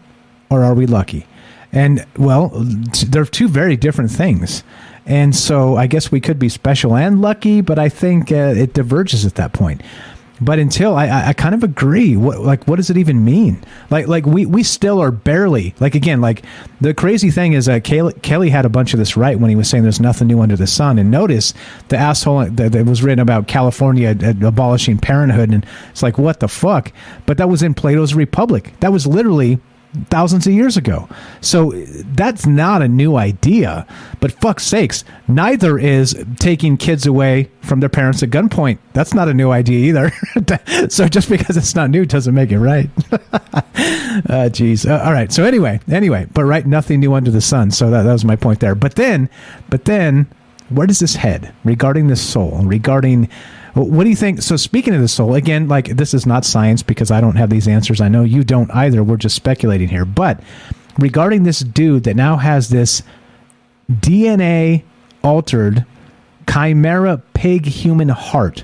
[0.50, 1.28] or are we lucky?
[1.72, 2.50] And well,
[2.92, 4.64] t- they're two very different things.
[5.06, 8.74] And so, I guess we could be special and lucky, but I think uh, it
[8.74, 9.82] diverges at that point
[10.42, 12.18] but until I, I, kind of agree.
[12.18, 13.64] What like what does it even mean?
[13.92, 16.44] Like like we we still are barely like again like
[16.82, 19.56] the crazy thing is uh, Kelly, Kelly had a bunch of this right when he
[19.56, 20.98] was saying there's nothing new under the sun.
[20.98, 21.54] And notice
[21.90, 26.48] the asshole that, that was written about California abolishing parenthood, and it's like what the
[26.48, 26.92] fuck.
[27.28, 28.74] But that was in Plato's Republic.
[28.80, 29.60] That was literally
[30.10, 31.10] thousands of years ago.
[31.42, 33.86] So that's not a new idea.
[34.20, 38.78] But fuck's sakes, neither is taking kids away from their parents at gunpoint.
[38.94, 40.90] That's not a new idea either.
[40.90, 42.90] so just because it's not new doesn't make it right.
[44.30, 44.50] uh.
[44.86, 45.32] Uh, all right.
[45.32, 47.72] So anyway, anyway, but right, nothing new under the sun.
[47.72, 48.76] So that, that was my point there.
[48.76, 49.30] But then,
[49.70, 50.28] but then,
[50.70, 52.61] where does this head regarding the soul?
[52.64, 53.30] Regarding
[53.74, 54.41] what do you think?
[54.41, 57.50] So, speaking of the soul, again, like this is not science because I don't have
[57.50, 58.01] these answers.
[58.01, 59.03] I know you don't either.
[59.03, 60.06] We're just speculating here.
[60.06, 60.41] But
[61.00, 63.01] regarding this dude that now has this
[63.90, 64.83] DNA
[65.24, 65.85] altered
[66.51, 68.64] chimera pig human heart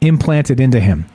[0.00, 1.06] implanted into him,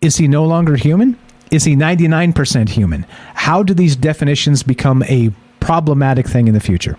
[0.00, 1.18] is he no longer human?
[1.50, 3.06] Is he 99% human?
[3.34, 6.96] How do these definitions become a problematic thing in the future?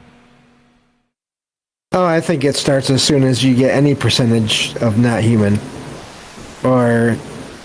[1.95, 5.57] Oh, I think it starts as soon as you get any percentage of not human.
[6.61, 7.15] Or,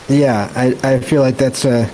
[0.08, 1.90] yeah, I, I feel like that's a.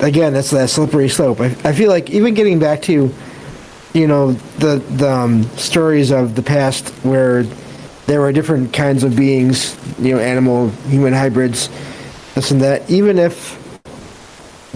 [0.00, 1.40] Again, that's that slippery slope.
[1.40, 3.10] I, I feel like even getting back to,
[3.94, 7.44] you know, the the um, stories of the past where
[8.04, 11.70] there were different kinds of beings, you know, animal, human hybrids,
[12.34, 12.90] this and that.
[12.90, 13.58] Even if,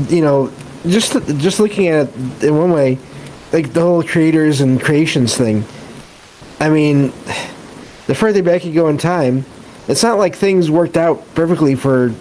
[0.09, 0.51] you know,
[0.87, 2.97] just just looking at it in one way,
[3.53, 5.63] like the whole creators and creations thing
[6.61, 7.13] I mean,
[8.07, 9.45] the further back you go in time,
[9.87, 12.15] it's not like things worked out perfectly for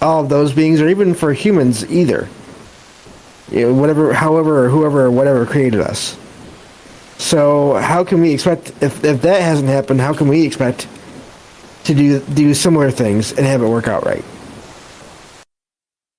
[0.00, 2.28] all of those beings or even for humans either.
[3.50, 6.16] You know, whatever, however, or whoever, or whatever created us.
[7.18, 10.00] So how can we expect if if that hasn't happened?
[10.00, 10.88] How can we expect
[11.84, 14.24] to do do similar things and have it work out right?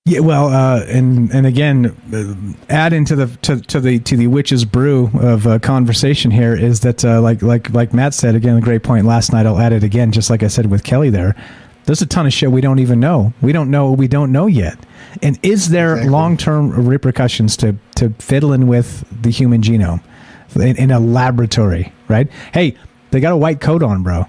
[0.05, 4.27] Yeah, well, uh, and and again, uh, add into the to, to the to the
[4.27, 8.57] witch's brew of uh, conversation here is that uh, like like like Matt said again,
[8.57, 9.45] a great point last night.
[9.45, 11.37] I'll add it again, just like I said with Kelly there.
[11.85, 13.31] There's a ton of shit we don't even know.
[13.41, 13.93] We don't know.
[13.93, 14.77] We don't know yet.
[15.21, 16.11] And is there exactly.
[16.11, 20.03] long term repercussions to to fiddling with the human genome
[20.57, 21.93] in, in a laboratory?
[22.09, 22.29] Right?
[22.53, 22.75] Hey,
[23.11, 24.27] they got a white coat on, bro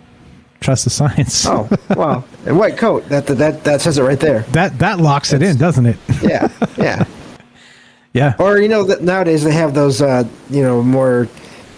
[0.65, 1.47] trust the science.
[1.47, 2.25] oh, wow.
[2.47, 3.09] A white coat.
[3.09, 4.41] That, that that says it right there.
[4.53, 5.97] That that locks That's, it in, doesn't it?
[6.23, 6.49] yeah.
[6.77, 7.05] Yeah.
[8.15, 8.37] Yeah.
[8.39, 11.27] Or you know that nowadays they have those uh, you know more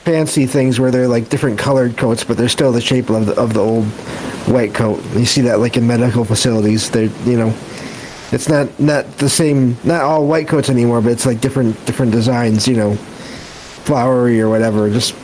[0.05, 3.35] fancy things where they're like different colored coats, but they're still the shape of the
[3.41, 3.87] of the old
[4.47, 5.03] white coat.
[5.15, 6.91] You see that like in medical facilities.
[6.91, 7.55] They're you know
[8.33, 12.13] it's not not the same not all white coats anymore, but it's like different different
[12.13, 14.91] designs, you know, flowery or whatever.
[14.91, 15.15] Just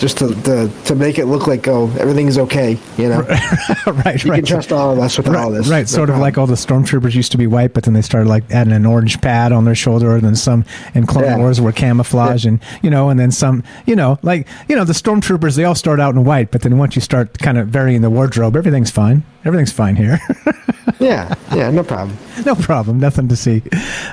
[0.00, 3.20] just to, to, to make it look like oh everything's okay you know?
[3.86, 4.38] Right you right.
[4.38, 5.68] can trust all of us with right, all this.
[5.68, 5.80] right.
[5.80, 6.16] No sort problem.
[6.16, 8.72] of like all the stormtroopers used to be white but then they started like adding
[8.72, 10.64] an orange pad on their shoulder and then some
[10.94, 11.36] in clone yeah.
[11.36, 12.52] wars were camouflage yeah.
[12.52, 15.74] and you know and then some you know like you know the stormtroopers they all
[15.74, 18.90] start out in white but then once you start kind of varying the wardrobe everything's
[18.90, 19.22] fine.
[19.44, 20.18] Everything's fine here.
[20.98, 22.16] Yeah yeah no problem.
[22.44, 23.00] No problem.
[23.00, 23.62] Nothing to see.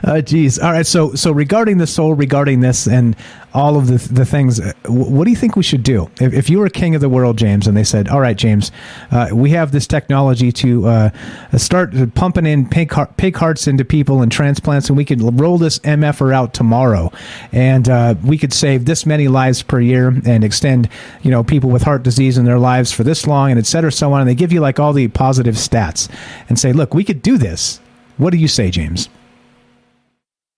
[0.03, 0.57] Uh geez.
[0.57, 3.13] All right so so regarding the soul regarding this and
[3.57, 4.59] all of the, the things.
[4.59, 6.07] Uh, what do you think we should do?
[6.21, 8.71] If, if you were king of the world, James, and they said, all right, James,
[9.09, 11.09] uh, we have this technology to uh,
[11.57, 15.79] start pumping in pig, pig hearts into people and transplants, and we could roll this
[15.79, 17.11] MFR out tomorrow.
[17.51, 20.87] And uh, we could save this many lives per year and extend,
[21.23, 23.91] you know, people with heart disease in their lives for this long and et cetera,
[23.91, 24.21] so on.
[24.21, 26.07] And they give you like all the positive stats
[26.47, 27.79] and say, look, we could do this.
[28.17, 29.09] What do you say, James?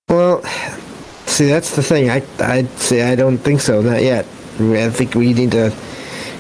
[0.10, 0.42] Well,
[1.40, 2.10] See, that's the thing.
[2.10, 3.82] I I'd say I don't think so.
[3.82, 4.26] Not yet.
[4.60, 5.74] I think we need to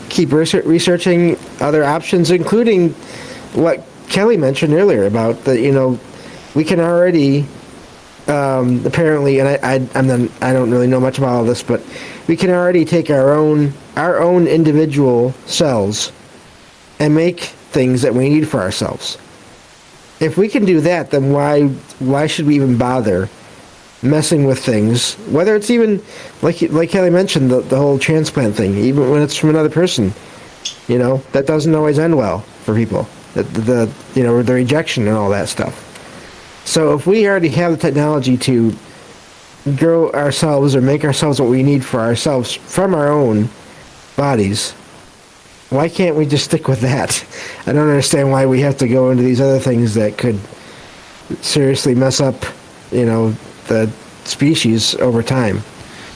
[0.09, 2.89] keep researching other options, including
[3.53, 5.97] what Kelly mentioned earlier about the you know
[6.53, 7.45] we can already
[8.27, 11.81] um, apparently, and I, I I'm I don't really know much about all this, but
[12.27, 16.11] we can already take our own our own individual cells
[16.99, 19.17] and make things that we need for ourselves.
[20.19, 21.67] If we can do that, then why
[21.99, 23.29] why should we even bother
[24.01, 26.01] messing with things, whether it's even
[26.41, 30.13] like like Kelly mentioned the the whole transplant thing, even when it's from another person,
[30.87, 33.07] you know that doesn't always end well for people.
[33.33, 35.85] The, the, you know the rejection and all that stuff.
[36.65, 38.73] So if we already have the technology to
[39.75, 43.49] grow ourselves or make ourselves what we need for ourselves from our own
[44.15, 44.71] bodies,
[45.69, 47.25] why can't we just stick with that?
[47.67, 50.39] I don't understand why we have to go into these other things that could
[51.41, 52.43] seriously mess up,
[52.91, 53.35] you know,
[53.69, 53.89] the
[54.25, 55.61] species over time.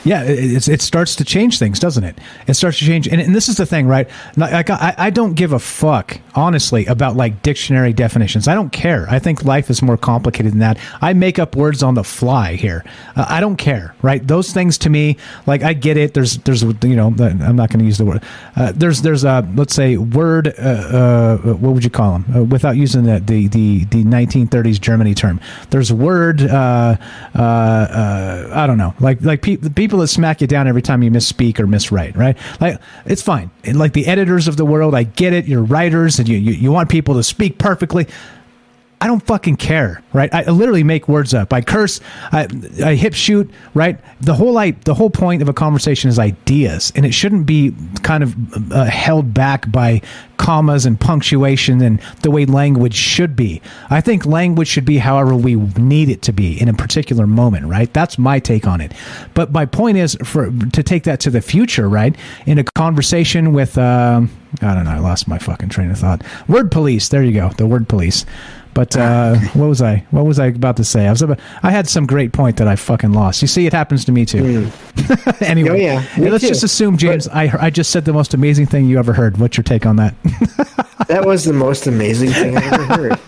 [0.03, 2.17] Yeah, it, it starts to change things, doesn't it?
[2.47, 4.09] It starts to change, and, and this is the thing, right?
[4.35, 8.47] Like I, I don't give a fuck, honestly, about like dictionary definitions.
[8.47, 9.07] I don't care.
[9.09, 10.77] I think life is more complicated than that.
[11.01, 12.83] I make up words on the fly here.
[13.15, 14.25] Uh, I don't care, right?
[14.25, 16.13] Those things to me, like I get it.
[16.13, 18.23] There's, there's, you know, I'm not going to use the word.
[18.55, 20.47] Uh, there's, there's a let's say word.
[20.47, 24.79] Uh, uh, what would you call them uh, without using the the the, the 1930s
[24.79, 25.39] Germany term?
[25.69, 26.41] There's word.
[26.41, 26.97] Uh,
[27.35, 31.11] I don't know, like like pe- the people that smack you down every time you
[31.11, 32.35] misspeak or miswrite, right?
[32.59, 33.51] Like it's fine.
[33.71, 35.45] Like the editors of the world, I get it.
[35.45, 38.07] You're writers, and you you, you want people to speak perfectly.
[39.03, 40.33] I don't fucking care, right?
[40.33, 41.51] I literally make words up.
[41.51, 41.99] I curse.
[42.31, 42.47] I,
[42.81, 43.99] I hip shoot, right?
[44.21, 47.75] The whole I, the whole point of a conversation is ideas, and it shouldn't be
[48.03, 50.01] kind of uh, held back by
[50.37, 53.61] commas and punctuation and the way language should be.
[53.89, 57.65] I think language should be however we need it to be in a particular moment,
[57.65, 57.91] right?
[57.93, 58.93] That's my take on it.
[59.33, 62.15] But my point is for to take that to the future, right?
[62.45, 64.29] In a conversation with, um,
[64.61, 66.23] I don't know, I lost my fucking train of thought.
[66.47, 67.09] Word police.
[67.09, 67.49] There you go.
[67.49, 68.25] The word police.
[68.73, 70.03] But uh, what was I?
[70.11, 71.07] What was I about to say?
[71.07, 73.41] I was about, I had some great point that I fucking lost.
[73.41, 74.69] You see, it happens to me too.
[75.41, 76.05] anyway, Oh, yeah.
[76.17, 76.49] Me let's too.
[76.49, 77.27] just assume, James.
[77.27, 79.37] I I just said the most amazing thing you ever heard.
[79.37, 80.15] What's your take on that?
[81.07, 83.19] That was the most amazing thing I ever heard.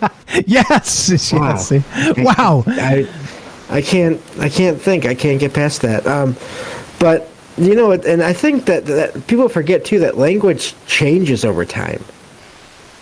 [0.48, 1.09] yes.
[1.09, 1.57] yes, Wow.
[1.57, 1.83] see.
[2.17, 2.64] Wow.
[2.67, 3.06] I,
[3.69, 5.06] I can't I can't think.
[5.06, 6.07] I can't get past that.
[6.07, 6.38] Um,
[6.99, 11.65] but you know, and I think that that people forget too that language changes over
[11.65, 12.01] time.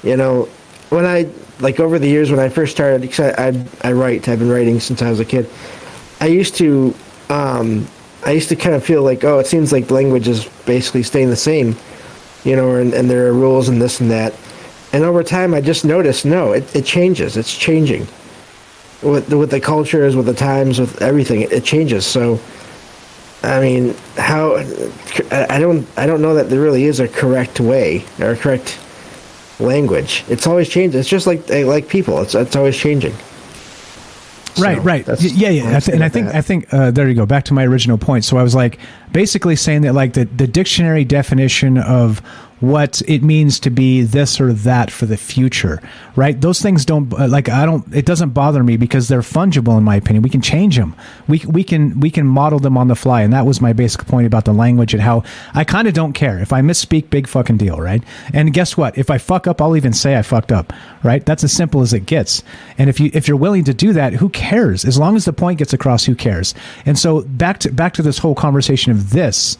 [0.02, 0.50] You know,
[0.90, 1.26] when I
[1.64, 4.50] like over the years when I first started, because I, I I write, I've been
[4.50, 5.50] writing since I was a kid.
[6.20, 6.94] I used to
[7.30, 7.88] um,
[8.26, 11.30] I used to kind of feel like, oh, it seems like language is basically staying
[11.30, 11.76] the same,
[12.44, 14.34] you know, and, and there are rules and this and that.
[14.94, 17.36] And over time, I just noticed, no, it, it changes.
[17.36, 18.08] It's changing
[19.02, 21.42] with with the cultures, with the times, with everything.
[21.42, 22.06] It, it changes.
[22.06, 22.40] So,
[23.42, 24.56] I mean, how?
[25.32, 28.80] I don't I don't know that there really is a correct way or a correct
[29.64, 30.24] language.
[30.30, 31.00] It's always changing.
[31.00, 32.22] It's just like like people.
[32.22, 33.14] It's it's always changing.
[34.60, 35.04] Right, right.
[35.20, 35.76] Yeah, yeah.
[35.76, 37.26] I th- and I think I think uh, there you go.
[37.26, 38.24] Back to my original point.
[38.24, 38.78] So I was like
[39.14, 42.22] basically saying that like the the dictionary definition of
[42.64, 45.82] what it means to be this or that for the future,
[46.16, 46.40] right?
[46.40, 47.94] Those things don't uh, like I don't.
[47.94, 50.24] It doesn't bother me because they're fungible in my opinion.
[50.24, 50.96] We can change them.
[51.28, 53.22] We we can we can model them on the fly.
[53.22, 56.14] And that was my basic point about the language and how I kind of don't
[56.14, 57.10] care if I misspeak.
[57.10, 58.02] Big fucking deal, right?
[58.34, 58.98] And guess what?
[58.98, 60.72] If I fuck up, I'll even say I fucked up,
[61.04, 61.26] right?
[61.26, 62.44] That's as simple as it gets.
[62.78, 64.86] And if you if you're willing to do that, who cares?
[64.86, 66.56] As long as the point gets across, who cares?
[66.86, 69.58] And so back to back to this whole conversation of this,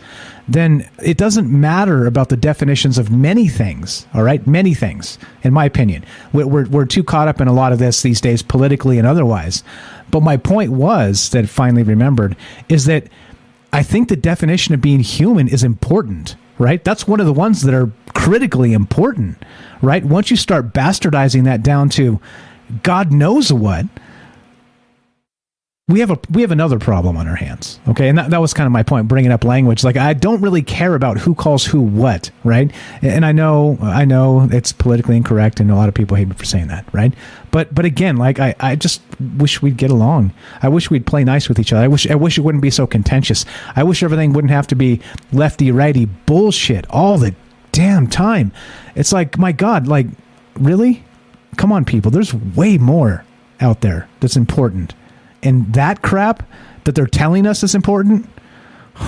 [0.48, 4.08] then it doesn't matter about the definitions of many things.
[4.14, 6.04] All right, many things, in my opinion.
[6.34, 9.08] We're we're, we're too caught up in a lot of this these days, politically and
[9.08, 9.64] otherwise.
[10.12, 12.36] But my point was that finally remembered
[12.70, 13.08] is that
[13.72, 16.84] I think the definition of being human is important, right?
[16.84, 19.42] That's one of the ones that are critically important,
[19.82, 20.06] right?
[20.06, 22.20] Once you start bastardizing that down to
[22.84, 23.86] God knows what,
[25.90, 28.08] we have a we have another problem on our hands okay?
[28.08, 29.84] And that, that was kind of my point bringing up language.
[29.84, 32.72] Like i don't really care about who calls who what right?
[33.02, 36.36] And i know i know it's politically incorrect and a lot of people hate me
[36.36, 37.14] for saying that right?
[37.52, 39.02] But but again like i i just
[39.38, 40.32] wish we'd get along.
[40.62, 41.84] I wish we'd play nice with each other.
[41.84, 43.46] I wish i wish it wouldn't be so contentious.
[43.76, 45.02] I wish everything wouldn't have to be
[45.34, 47.36] lefty righty bullshit all the
[47.74, 48.54] damn time.
[48.96, 50.08] It's like my god like
[50.56, 51.04] really?
[51.58, 52.10] Come on people.
[52.10, 53.26] There's way more
[53.60, 54.96] out there that's important
[55.44, 56.48] and that crap
[56.86, 58.28] that they're telling us is important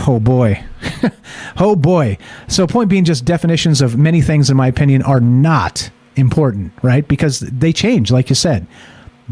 [0.07, 0.63] oh boy
[1.57, 5.89] oh boy so point being just definitions of many things in my opinion are not
[6.15, 8.65] important right because they change like you said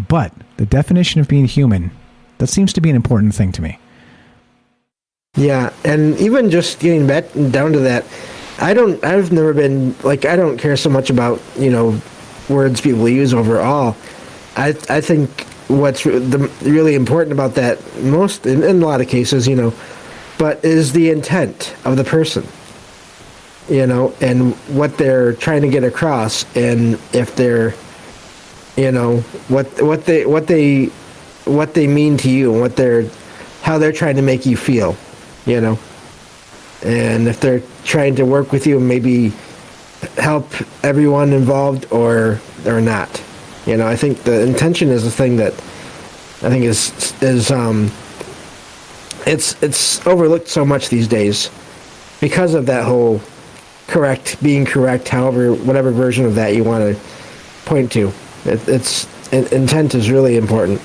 [0.09, 1.91] but the definition of being human
[2.39, 3.79] that seems to be an important thing to me
[5.35, 8.05] Yeah, and even just getting back down to that,
[8.59, 9.03] I don't.
[9.03, 11.99] I've never been like I don't care so much about you know
[12.49, 13.95] words people use overall.
[14.55, 15.47] I I think
[15.79, 19.73] what's the really important about that most in, in a lot of cases, you know,
[20.37, 22.45] but is the intent of the person.
[23.69, 27.73] You know, and what they're trying to get across, and if they're,
[28.75, 30.85] you know, what what they what they
[31.45, 33.09] what they mean to you, and what they're
[33.61, 34.97] how they're trying to make you feel,
[35.45, 35.79] you know.
[36.83, 39.31] And if they're trying to work with you and maybe
[40.17, 40.51] help
[40.83, 43.23] everyone involved or or not.
[43.65, 45.53] You know, I think the intention is the thing that
[46.43, 47.91] I think is is um
[49.25, 51.49] it's it's overlooked so much these days
[52.19, 53.21] because of that whole
[53.87, 57.01] correct being correct however whatever version of that you want to
[57.65, 58.11] point to
[58.45, 60.81] it, it's it, intent is really important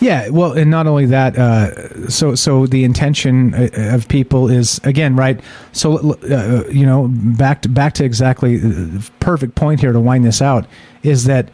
[0.00, 4.80] Yeah, well, and not only that, uh, so so the intention uh, of people is
[4.82, 5.38] again right.
[5.72, 10.24] So uh, you know, back to, back to exactly the perfect point here to wind
[10.24, 10.64] this out
[11.02, 11.50] is that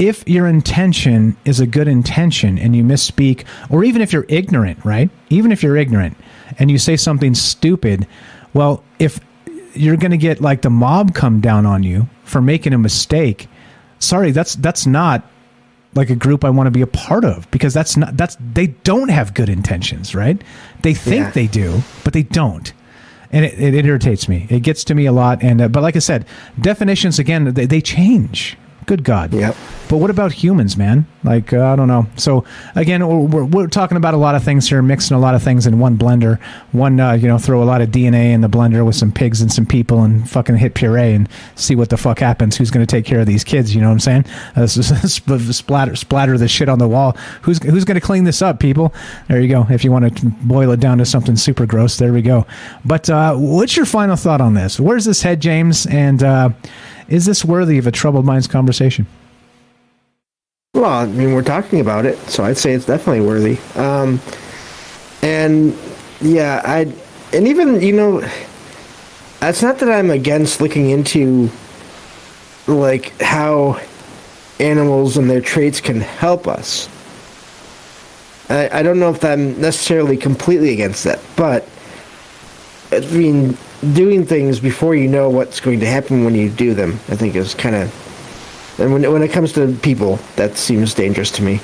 [0.00, 4.82] if your intention is a good intention and you misspeak, or even if you're ignorant,
[4.84, 5.10] right?
[5.28, 6.16] Even if you're ignorant
[6.58, 8.06] and you say something stupid,
[8.54, 9.20] well, if
[9.74, 13.46] you're going to get like the mob come down on you for making a mistake,
[13.98, 15.22] sorry, that's that's not
[15.94, 18.68] like a group I want to be a part of because that's not that's they
[18.68, 20.40] don't have good intentions, right?
[20.82, 21.30] They think Yeah.
[21.32, 22.72] they do, but they don't.
[23.32, 24.46] And it, it irritates me.
[24.48, 25.42] It gets to me a lot.
[25.42, 26.24] And uh, but like I said,
[26.58, 28.56] definitions again they, they change.
[28.86, 29.32] Good God.
[29.32, 29.56] Yep.
[29.88, 31.06] But what about humans, man?
[31.24, 32.06] Like uh, I don't know.
[32.16, 32.44] So
[32.76, 35.66] again, we're, we're talking about a lot of things here, mixing a lot of things
[35.66, 36.40] in one blender.
[36.72, 39.40] One, uh, you know, throw a lot of DNA in the blender with some pigs
[39.40, 42.56] and some people, and fucking hit puree and see what the fuck happens.
[42.56, 43.74] Who's going to take care of these kids?
[43.74, 44.24] You know what I'm saying?
[44.56, 47.12] Uh, s- s- sp- splatter, splatter the shit on the wall.
[47.42, 48.92] Who's who's going to clean this up, people?
[49.28, 49.66] There you go.
[49.70, 52.46] If you want to boil it down to something super gross, there we go.
[52.84, 54.80] But uh, what's your final thought on this?
[54.80, 55.86] Where's this head, James?
[55.86, 56.50] And uh,
[57.10, 59.06] is this worthy of a troubled minds conversation?
[60.74, 63.58] Well, I mean, we're talking about it, so I'd say it's definitely worthy.
[63.74, 64.20] Um,
[65.20, 65.76] and
[66.20, 66.92] yeah, I
[67.32, 68.22] and even you know,
[69.42, 71.50] it's not that I'm against looking into
[72.68, 73.80] like how
[74.60, 76.88] animals and their traits can help us.
[78.48, 81.66] I, I don't know if I'm necessarily completely against that, but
[82.92, 83.56] I mean,
[83.94, 87.34] doing things before you know what's going to happen when you do them, I think
[87.36, 87.92] is kind of
[88.80, 91.60] and when when it comes to people, that seems dangerous to me.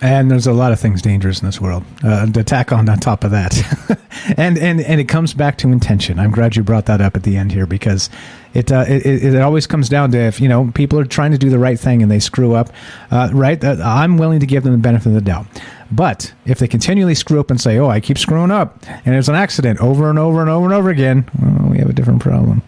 [0.00, 1.84] And there's a lot of things dangerous in this world.
[2.04, 3.52] Uh, to tack on on top of that,
[4.36, 6.18] and and and it comes back to intention.
[6.18, 8.10] I'm glad you brought that up at the end here because
[8.54, 11.38] it uh, it, it always comes down to if you know people are trying to
[11.38, 12.70] do the right thing and they screw up,
[13.10, 13.62] uh, right?
[13.64, 15.46] I'm willing to give them the benefit of the doubt.
[15.90, 19.28] But if they continually screw up and say, "Oh, I keep screwing up," and it's
[19.28, 22.20] an accident over and over and over and over again, well, we have a different
[22.20, 22.62] problem.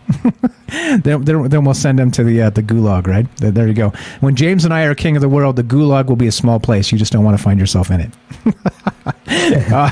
[1.02, 3.26] then, then, we'll send them to the uh, the gulag, right?
[3.36, 3.92] There, there you go.
[4.20, 6.60] When James and I are king of the world, the gulag will be a small
[6.60, 6.92] place.
[6.92, 8.10] You just don't want to find yourself in it.
[9.26, 9.90] Uh,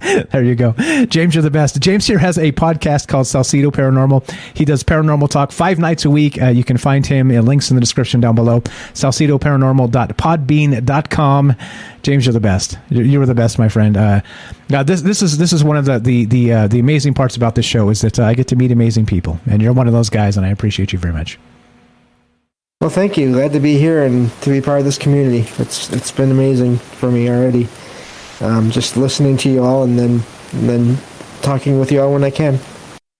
[0.30, 0.63] there you go.
[1.08, 1.80] James, you're the best.
[1.80, 4.30] James here has a podcast called Salsido Paranormal.
[4.54, 6.40] He does paranormal talk five nights a week.
[6.40, 8.60] Uh, you can find him in links in the description down below.
[8.60, 11.56] SalsidoParanormal.podbean.com.
[12.02, 12.78] James, you're the best.
[12.90, 13.96] You you were the best, my friend.
[13.96, 14.20] Uh,
[14.68, 17.36] now this this is this is one of the the the, uh, the amazing parts
[17.36, 19.86] about this show is that uh, I get to meet amazing people, and you're one
[19.86, 21.38] of those guys, and I appreciate you very much.
[22.80, 23.32] Well, thank you.
[23.32, 25.48] Glad to be here and to be part of this community.
[25.58, 27.68] It's it's been amazing for me already.
[28.40, 30.22] Um, just listening to you all and then
[30.54, 30.98] and then
[31.42, 32.58] talking with you all when I can.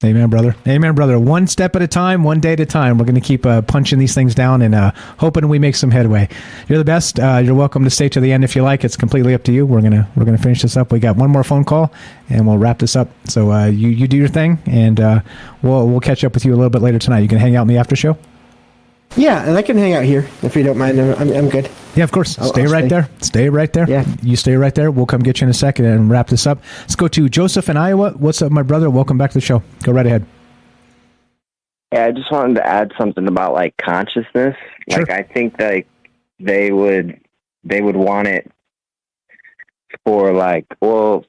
[0.04, 0.54] Amen, brother.
[0.68, 1.18] Amen, brother.
[1.18, 2.98] One step at a time, one day at a time.
[2.98, 5.90] We're going to keep uh, punching these things down and uh, hoping we make some
[5.90, 6.28] headway.
[6.68, 7.18] You're the best.
[7.18, 8.84] Uh, you're welcome to stay to the end if you like.
[8.84, 9.64] It's completely up to you.
[9.64, 10.92] We're gonna we're gonna finish this up.
[10.92, 11.90] We got one more phone call,
[12.28, 13.08] and we'll wrap this up.
[13.28, 15.20] So uh, you you do your thing, and uh,
[15.62, 17.20] we'll we'll catch up with you a little bit later tonight.
[17.20, 18.18] You can hang out in the after show.
[19.16, 21.00] Yeah, and I can hang out here if you don't mind.
[21.00, 21.70] I'm I'm, I'm good.
[21.94, 22.36] Yeah, of course.
[22.38, 22.88] I'll- stay I'll right stay.
[22.88, 23.08] there.
[23.20, 23.88] Stay right there.
[23.88, 24.04] Yeah.
[24.22, 24.90] You stay right there.
[24.90, 26.58] We'll come get you in a second and wrap this up.
[26.80, 28.10] Let's go to Joseph in Iowa.
[28.12, 28.90] What's up, my brother?
[28.90, 29.62] Welcome back to the show.
[29.84, 30.26] Go right ahead.
[31.92, 34.56] Yeah, I just wanted to add something about like consciousness.
[34.88, 35.86] Like I think like
[36.40, 37.20] they would
[37.62, 38.50] they would want it
[40.04, 41.24] for like well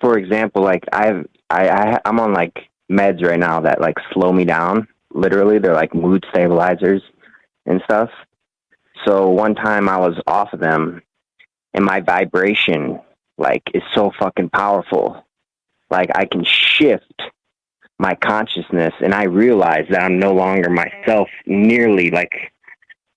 [0.00, 4.30] for example like I've I, I I'm on like meds right now that like slow
[4.30, 4.86] me down.
[5.14, 7.02] Literally they're like mood stabilizers
[7.66, 8.10] and stuff.
[9.04, 11.02] So one time I was off of them
[11.72, 13.00] and my vibration
[13.36, 15.24] like is so fucking powerful.
[15.90, 17.22] Like I can shift
[17.98, 22.52] my consciousness and I realize that I'm no longer myself nearly like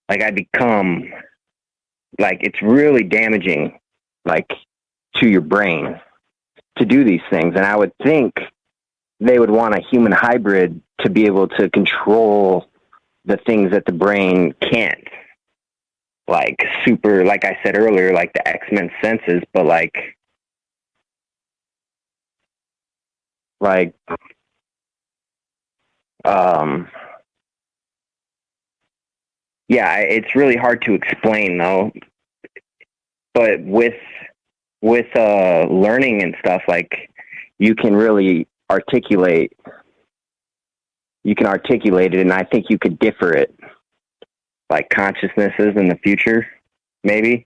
[0.09, 1.11] like I become
[2.19, 3.79] like it's really damaging
[4.25, 4.51] like
[5.15, 5.99] to your brain
[6.77, 8.35] to do these things and I would think
[9.19, 12.67] they would want a human hybrid to be able to control
[13.27, 15.07] the things that the brain can't
[16.27, 19.95] like super like I said earlier like the X-Men senses but like
[23.59, 23.93] like
[26.25, 26.87] um
[29.69, 31.91] yeah it's really hard to explain though
[33.33, 33.93] but with
[34.81, 37.09] with uh, learning and stuff, like
[37.59, 39.53] you can really articulate.
[41.27, 43.53] You can articulate it, and I think you could differ it,
[44.69, 46.47] like consciousnesses in the future,
[47.03, 47.45] maybe.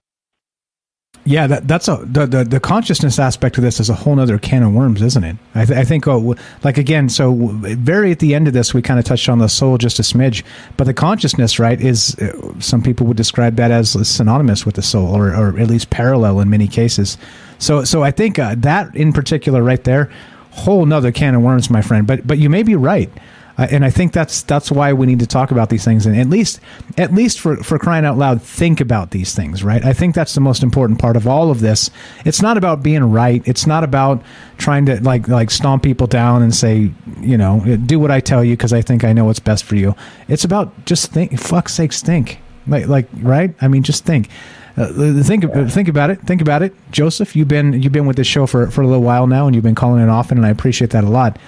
[1.24, 4.38] Yeah, that, that's a the, the the consciousness aspect of this is a whole other
[4.38, 5.36] can of worms, isn't it?
[5.56, 8.82] I, th- I think, oh, like again, so very at the end of this, we
[8.82, 10.44] kind of touched on the soul just a smidge,
[10.76, 14.82] but the consciousness, right, is uh, some people would describe that as synonymous with the
[14.82, 17.18] soul, or or at least parallel in many cases.
[17.58, 20.08] So so I think uh, that in particular, right there,
[20.52, 22.06] whole nother can of worms, my friend.
[22.06, 23.10] But but you may be right.
[23.58, 26.16] Uh, and I think that's that's why we need to talk about these things, and
[26.16, 26.60] at least
[26.96, 29.84] at least for for crying out loud, think about these things, right?
[29.84, 31.90] I think that's the most important part of all of this.
[32.24, 33.42] It's not about being right.
[33.46, 34.22] It's not about
[34.58, 36.90] trying to like like stomp people down and say,
[37.20, 39.76] you know, do what I tell you because I think I know what's best for
[39.76, 39.94] you.
[40.28, 41.38] It's about just think.
[41.38, 42.38] Fuck's sakes, think.
[42.66, 43.54] Like like right?
[43.60, 44.28] I mean, just think.
[44.74, 46.20] Uh, think think about it.
[46.22, 47.36] Think about it, Joseph.
[47.36, 49.64] You've been you've been with this show for for a little while now, and you've
[49.64, 51.38] been calling it often, and I appreciate that a lot.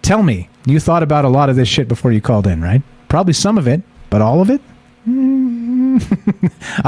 [0.00, 2.82] Tell me, you thought about a lot of this shit before you called in, right?
[3.08, 4.60] Probably some of it, but all of it.
[5.06, 5.98] I'm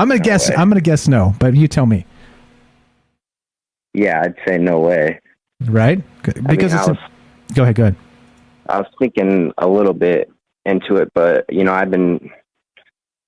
[0.08, 0.48] gonna guess.
[0.50, 0.56] way.
[0.56, 2.06] I'm gonna guess no, but you tell me,
[3.92, 5.20] Yeah, I'd say no way.
[5.66, 6.02] right?
[6.22, 6.88] Because I it's.
[6.88, 7.74] was- a, go ahead.
[7.74, 7.96] Go ahead.
[8.68, 10.30] I was thinking a little bit
[10.64, 12.30] into it, but you know, I've been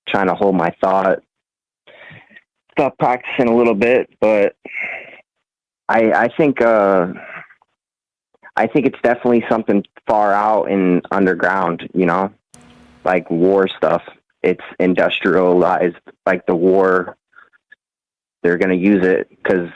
[0.09, 1.19] trying to hold my thought,
[2.71, 4.55] stop practicing a little bit, but
[5.89, 7.07] I I think uh
[8.57, 12.33] I think it's definitely something far out and underground, you know,
[13.05, 14.01] like war stuff.
[14.41, 17.17] It's industrialized, like the war.
[18.41, 19.69] They're gonna use it because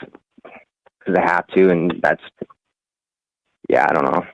[1.06, 2.22] they have to, and that's
[3.68, 3.86] yeah.
[3.88, 4.26] I don't know.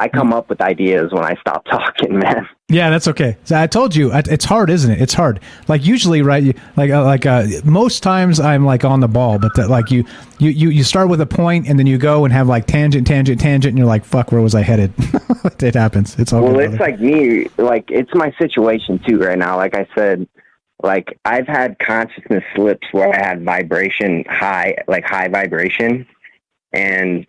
[0.00, 2.48] I come up with ideas when I stop talking, man.
[2.70, 3.36] Yeah, that's okay.
[3.44, 5.00] So I told you it's hard, isn't it?
[5.00, 5.40] It's hard.
[5.68, 6.56] Like usually, right?
[6.76, 10.04] Like uh, like uh, most times I'm like on the ball, but that, like you,
[10.38, 13.06] you you you start with a point and then you go and have like tangent,
[13.06, 14.94] tangent, tangent, and you're like, fuck, where was I headed?
[15.60, 16.18] it happens.
[16.18, 16.70] It's all well, good.
[16.70, 16.92] it's brother.
[16.92, 17.48] like me.
[17.58, 19.56] Like it's my situation too right now.
[19.56, 20.26] Like I said,
[20.82, 26.06] like I've had consciousness slips where I had vibration high, like high vibration,
[26.72, 27.26] and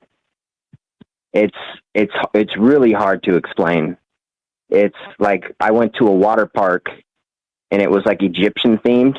[1.33, 1.57] it's
[1.93, 3.97] it's it's really hard to explain.
[4.69, 6.87] It's like I went to a water park,
[7.71, 9.17] and it was like Egyptian themed,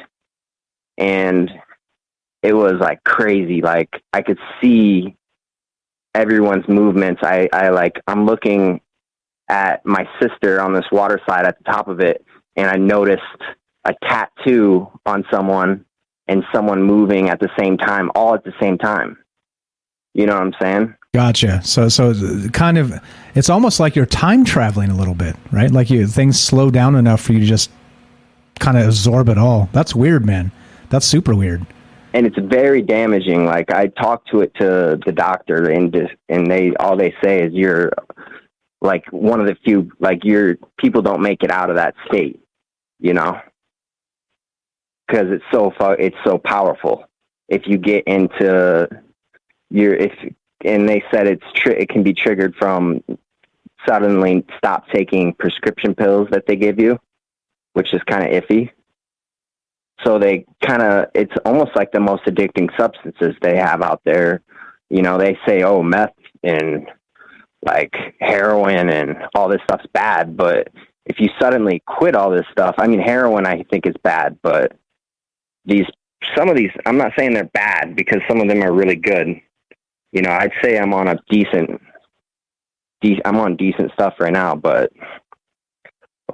[0.98, 1.50] and
[2.42, 3.62] it was like crazy.
[3.62, 5.16] Like I could see
[6.14, 7.20] everyone's movements.
[7.22, 8.80] I I like I'm looking
[9.48, 12.24] at my sister on this water slide at the top of it,
[12.56, 13.22] and I noticed
[13.84, 15.84] a tattoo on someone
[16.28, 19.18] and someone moving at the same time, all at the same time.
[20.14, 20.94] You know what I'm saying?
[21.14, 21.60] Gotcha.
[21.62, 22.14] So, so
[22.54, 22.94] kind of,
[23.34, 25.70] it's almost like you're time traveling a little bit, right?
[25.70, 27.70] Like you things slow down enough for you to just
[28.58, 29.68] kind of absorb it all.
[29.72, 30.52] That's weird, man.
[30.88, 31.66] That's super weird.
[32.14, 33.44] and it's very damaging.
[33.44, 37.42] Like I talked to it to the doctor, and just, and they all they say
[37.42, 37.92] is you're
[38.80, 42.40] like one of the few like you're people don't make it out of that state,
[43.00, 43.40] you know,
[45.06, 47.04] because it's so far, it's so powerful.
[47.48, 48.88] If you get into
[49.70, 50.12] your if
[50.64, 53.02] and they said it's tri- it can be triggered from
[53.86, 56.98] suddenly stop taking prescription pills that they give you,
[57.72, 58.70] which is kind of iffy.
[60.04, 64.42] So they kind of, it's almost like the most addicting substances they have out there.
[64.90, 66.88] You know, they say, oh, meth and
[67.64, 70.36] like heroin and all this stuff's bad.
[70.36, 70.68] But
[71.06, 74.76] if you suddenly quit all this stuff, I mean, heroin I think is bad, but
[75.64, 75.86] these,
[76.36, 79.40] some of these, I'm not saying they're bad because some of them are really good.
[80.12, 81.80] You know, I'd say I'm on a decent,
[83.00, 84.92] de- I'm on decent stuff right now, but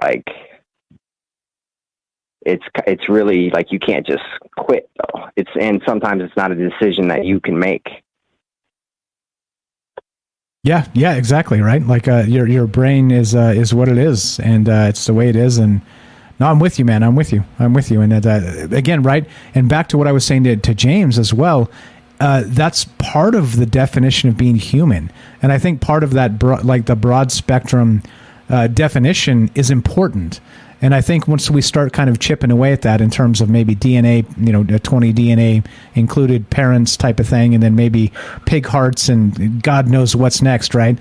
[0.01, 0.25] like,
[2.45, 4.23] it's it's really like you can't just
[4.57, 5.25] quit though.
[5.35, 7.85] It's and sometimes it's not a decision that you can make.
[10.63, 11.85] Yeah, yeah, exactly, right.
[11.85, 15.13] Like uh, your your brain is uh, is what it is, and uh, it's the
[15.13, 15.57] way it is.
[15.57, 15.81] And
[16.39, 17.03] no, I'm with you, man.
[17.03, 17.43] I'm with you.
[17.59, 18.01] I'm with you.
[18.01, 21.33] And uh, again, right, and back to what I was saying to, to James as
[21.33, 21.69] well.
[22.19, 26.37] Uh, that's part of the definition of being human, and I think part of that,
[26.37, 28.03] bro- like the broad spectrum
[28.49, 30.41] uh, definition, is important.
[30.81, 33.49] And I think once we start kind of chipping away at that in terms of
[33.49, 38.13] maybe DNA, you know, 20 DNA included parents type of thing, and then maybe
[38.45, 40.97] pig hearts and God knows what's next, right?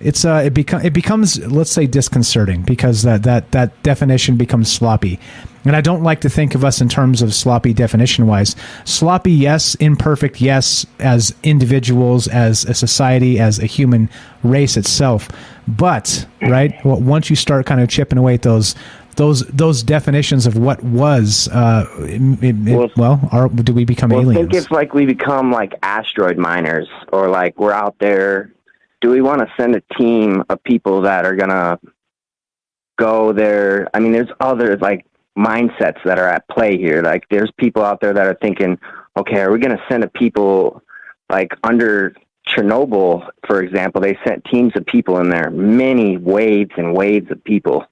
[0.00, 4.70] It's uh, it become it becomes let's say disconcerting because that that that definition becomes
[4.70, 5.20] sloppy,
[5.64, 8.56] and I don't like to think of us in terms of sloppy definition wise.
[8.84, 9.74] Sloppy, yes.
[9.76, 10.86] Imperfect, yes.
[10.98, 14.10] As individuals, as a society, as a human
[14.42, 15.28] race itself.
[15.68, 18.74] But right, well, once you start kind of chipping away at those
[19.16, 21.48] those those definitions of what was.
[21.48, 24.48] Uh, it, it, well, are, do we become Well, aliens?
[24.48, 28.52] I think if like we become like asteroid miners, or like we're out there.
[29.00, 31.78] Do we want to send a team of people that are gonna
[32.98, 33.88] go there?
[33.92, 35.04] I mean, there's other like
[35.38, 37.02] mindsets that are at play here.
[37.02, 38.78] Like, there's people out there that are thinking,
[39.16, 40.82] okay, are we gonna send a people
[41.30, 42.14] like under
[42.48, 44.00] Chernobyl, for example?
[44.00, 47.86] They sent teams of people in there, many waves and waves of people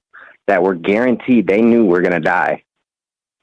[0.47, 2.63] that were guaranteed they knew were gonna die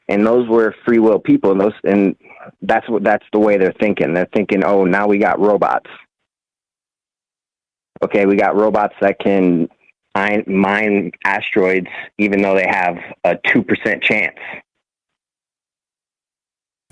[0.08, 2.16] and those were free will people and those and
[2.62, 5.90] that's what that's the way they're thinking they're thinking oh now we got robots
[8.02, 9.68] okay we got robots that can
[10.18, 11.88] mine, mine asteroids
[12.18, 14.36] even though they have a 2% chance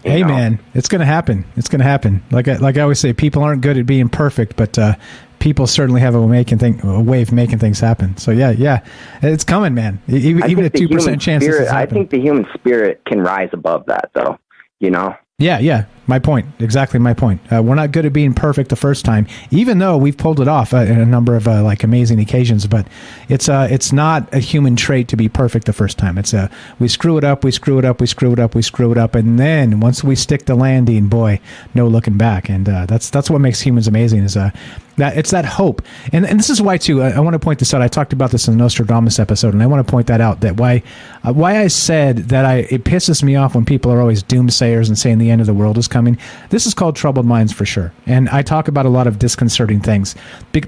[0.03, 1.45] Hey man, it's going to happen.
[1.57, 2.23] It's going to happen.
[2.31, 4.95] Like I, like I always say, people aren't good at being perfect, but uh,
[5.41, 8.17] people certainly have a way making thing, a way of making things happen.
[8.17, 8.85] So yeah, yeah,
[9.23, 10.01] it's coming, man.
[10.07, 11.43] Even, even a two percent chance.
[11.43, 14.39] spirit, is i think the human spirit can rise above that though
[14.81, 15.87] you know Yeah, yeah.
[16.09, 16.47] My point.
[16.60, 17.41] Exactly my point.
[17.52, 20.47] Uh, we're not good at being perfect the first time, even though we've pulled it
[20.47, 22.67] off uh, in a number of uh, like amazing occasions.
[22.67, 22.86] But
[23.28, 26.17] it's uh, it's not a human trait to be perfect the first time.
[26.17, 28.62] It's uh, we screw it up, we screw it up, we screw it up, we
[28.62, 31.41] screw it up, and then once we stick the landing, boy,
[31.75, 32.49] no looking back.
[32.49, 34.23] And uh, that's that's what makes humans amazing.
[34.23, 34.51] Is uh,
[34.97, 35.83] that it's that hope.
[36.12, 37.02] And and this is why too.
[37.02, 37.83] I, I want to point this out.
[37.83, 40.41] I talked about this in the Nostradamus episode, and I want to point that out.
[40.41, 40.85] That why
[41.25, 44.86] uh, why I said that I it pisses me off when people are always doomsayers
[44.86, 45.95] and saying the end of the world is coming.
[46.50, 47.92] This is called troubled minds for sure.
[48.07, 50.15] And I talk about a lot of disconcerting things,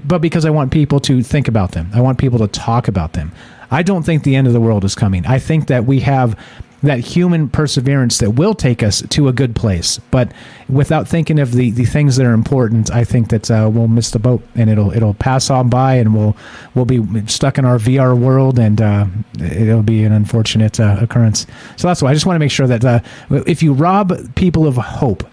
[0.05, 1.89] but because I want people to think about them.
[1.93, 3.31] I want people to talk about them.
[3.71, 5.25] I don't think the end of the world is coming.
[5.27, 6.37] I think that we have
[6.81, 9.99] that human perseverance that will take us to a good place.
[10.11, 10.31] But
[10.69, 14.11] without thinking of the, the things that are important, I think that uh, we'll miss
[14.11, 16.35] the boat and it'll it'll pass on by and we'll
[16.75, 19.05] we'll be stuck in our VR world and uh,
[19.39, 21.45] it'll be an unfortunate uh, occurrence.
[21.75, 22.99] So that's why I just want to make sure that uh,
[23.29, 25.23] if you rob people of hope,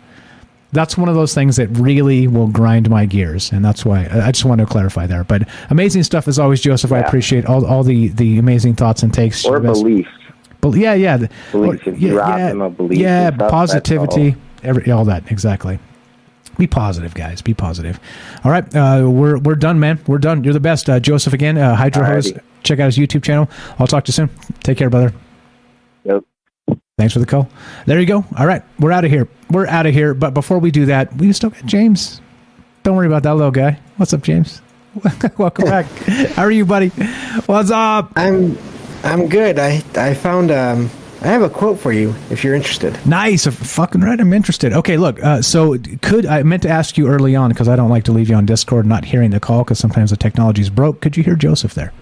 [0.72, 4.32] that's one of those things that really will grind my gears, and that's why I
[4.32, 5.24] just want to clarify there.
[5.24, 6.92] But amazing stuff as always, Joseph.
[6.92, 9.44] I appreciate all, all the, the amazing thoughts and takes.
[9.44, 10.08] or belief
[10.72, 14.36] Bel- yeah, yeah, the- belief or- if you rob belief yeah, and stuff, positivity, all.
[14.62, 15.78] every, all that exactly.
[16.58, 17.42] Be positive, guys.
[17.42, 18.00] Be positive.
[18.42, 19.98] All right, uh, we're we're done, man.
[20.06, 20.42] We're done.
[20.42, 21.32] You're the best, uh, Joseph.
[21.34, 22.32] Again, uh, Hydro Hose.
[22.62, 23.48] Check out his YouTube channel.
[23.78, 24.30] I'll talk to you soon.
[24.62, 25.12] Take care, brother.
[26.04, 26.24] Yep.
[26.98, 27.48] Thanks for the call.
[27.84, 28.24] There you go.
[28.38, 29.28] All right, we're out of here.
[29.50, 30.14] We're out of here.
[30.14, 32.22] But before we do that, we still got James.
[32.84, 33.78] Don't worry about that little guy.
[33.98, 34.62] What's up, James?
[35.36, 35.84] Welcome back.
[36.36, 36.88] How are you, buddy?
[37.44, 38.12] What's up?
[38.16, 38.56] I'm
[39.06, 39.58] I'm good.
[39.58, 40.90] I I found um
[41.22, 42.98] I have a quote for you if you're interested.
[43.06, 43.46] Nice.
[43.46, 44.20] Fucking right.
[44.20, 44.72] I'm interested.
[44.72, 45.22] Okay, look.
[45.22, 48.12] Uh, so, could I meant to ask you early on because I don't like to
[48.12, 51.00] leave you on Discord not hearing the call because sometimes the technology's broke.
[51.00, 51.92] Could you hear Joseph there?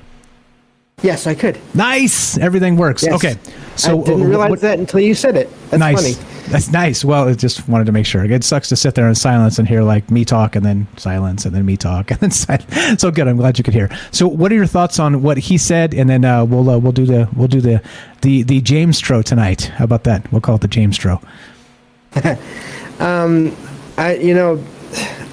[1.05, 1.59] Yes, I could.
[1.75, 2.39] Nice.
[2.39, 3.03] Everything works.
[3.03, 3.13] Yes.
[3.15, 3.37] Okay.
[3.77, 5.51] So I didn't uh, realize what- that until you said it.
[5.69, 6.17] That's nice.
[6.17, 6.31] funny.
[6.49, 7.05] That's nice.
[7.05, 8.25] Well, I just wanted to make sure.
[8.25, 11.45] It sucks to sit there in silence and hear like me talk and then silence
[11.45, 13.01] and then me talk and then silence.
[13.03, 13.29] So good.
[13.29, 13.91] I'm glad you could hear.
[14.13, 15.93] So, what are your thoughts on what he said?
[15.93, 17.83] And then uh, we'll uh, we'll do the we'll do the
[18.23, 19.65] the the James Stro tonight.
[19.77, 20.31] How about that?
[20.33, 21.23] We'll call it the James Stro.
[23.01, 23.57] Um,
[23.99, 24.63] I you know,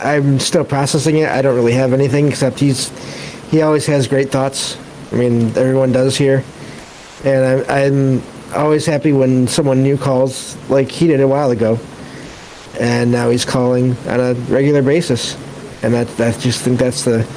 [0.03, 1.29] I'm still processing it.
[1.29, 2.89] I don't really have anything except he's
[3.51, 4.77] he always has great thoughts.
[5.11, 6.43] I mean, everyone does here,
[7.23, 8.23] and I'm I'm
[8.55, 11.79] always happy when someone new calls, like he did a while ago,
[12.79, 15.35] and now he's calling on a regular basis,
[15.83, 17.27] and that I just think that's the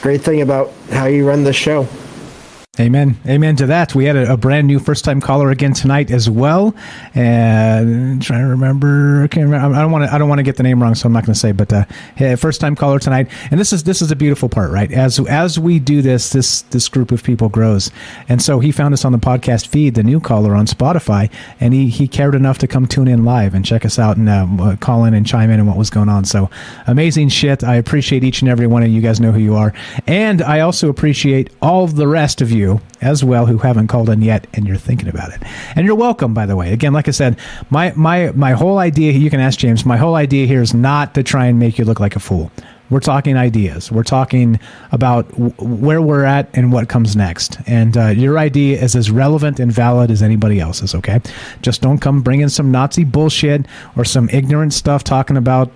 [0.00, 1.88] great thing about how you run the show.
[2.80, 3.16] Amen.
[3.26, 3.96] Amen to that.
[3.96, 6.76] We had a, a brand new first time caller again tonight as well.
[7.12, 9.74] And trying to remember, I can't remember.
[9.76, 10.14] I don't want to.
[10.14, 11.50] I don't want to get the name wrong, so I'm not going to say.
[11.50, 11.86] But uh,
[12.20, 13.28] yeah, first time caller tonight.
[13.50, 14.92] And this is this is a beautiful part, right?
[14.92, 17.90] As as we do this, this this group of people grows.
[18.28, 21.74] And so he found us on the podcast feed, the new caller on Spotify, and
[21.74, 24.76] he he cared enough to come tune in live and check us out and uh,
[24.76, 26.24] call in and chime in and what was going on.
[26.24, 26.48] So
[26.86, 27.64] amazing shit.
[27.64, 28.88] I appreciate each and every one of.
[28.88, 29.74] You guys know who you are,
[30.06, 32.67] and I also appreciate all the rest of you
[33.00, 35.42] as well who haven't called in yet and you're thinking about it.
[35.76, 36.72] And you're welcome, by the way.
[36.72, 37.38] Again, like I said,
[37.70, 39.12] my my my whole idea.
[39.12, 39.84] You can ask James.
[39.84, 42.50] My whole idea here is not to try and make you look like a fool.
[42.90, 43.92] We're talking ideas.
[43.92, 44.58] We're talking
[44.92, 47.58] about w- where we're at and what comes next.
[47.66, 50.94] And uh, your idea is as relevant and valid as anybody else's.
[50.94, 51.20] Okay,
[51.60, 53.66] just don't come bringing some Nazi bullshit
[53.96, 55.70] or some ignorant stuff talking about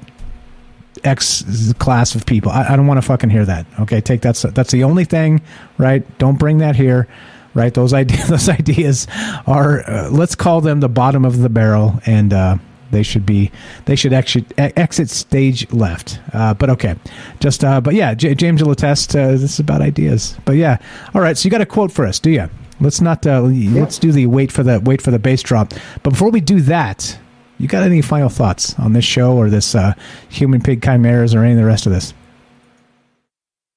[1.05, 2.51] X class of people.
[2.53, 3.67] I, I don't want to fucking hear that.
[3.81, 4.37] Okay, take that.
[4.55, 5.41] That's the only thing,
[5.79, 6.03] right?
[6.19, 7.09] Don't bring that here,
[7.55, 7.73] right?
[7.75, 9.07] Those ideas, those ideas
[9.47, 9.89] are.
[9.89, 12.57] Uh, let's call them the bottom of the barrel, and uh,
[12.91, 13.51] they should be.
[13.87, 16.21] They should exit exit stage left.
[16.33, 16.97] Uh, but okay,
[17.41, 17.65] just.
[17.65, 19.15] Uh, but yeah, J- James will attest.
[19.17, 20.37] Uh, this is about ideas.
[20.45, 20.79] But yeah,
[21.15, 21.37] all right.
[21.37, 22.49] So you got a quote for us, do you?
[22.81, 23.27] Let's not.
[23.27, 25.73] Uh, Let's do the wait for the wait for the bass drop.
[26.03, 27.19] But before we do that,
[27.63, 29.95] you got any final thoughts on this show or this uh,
[30.29, 32.13] human pig chimeras or any of the rest of this?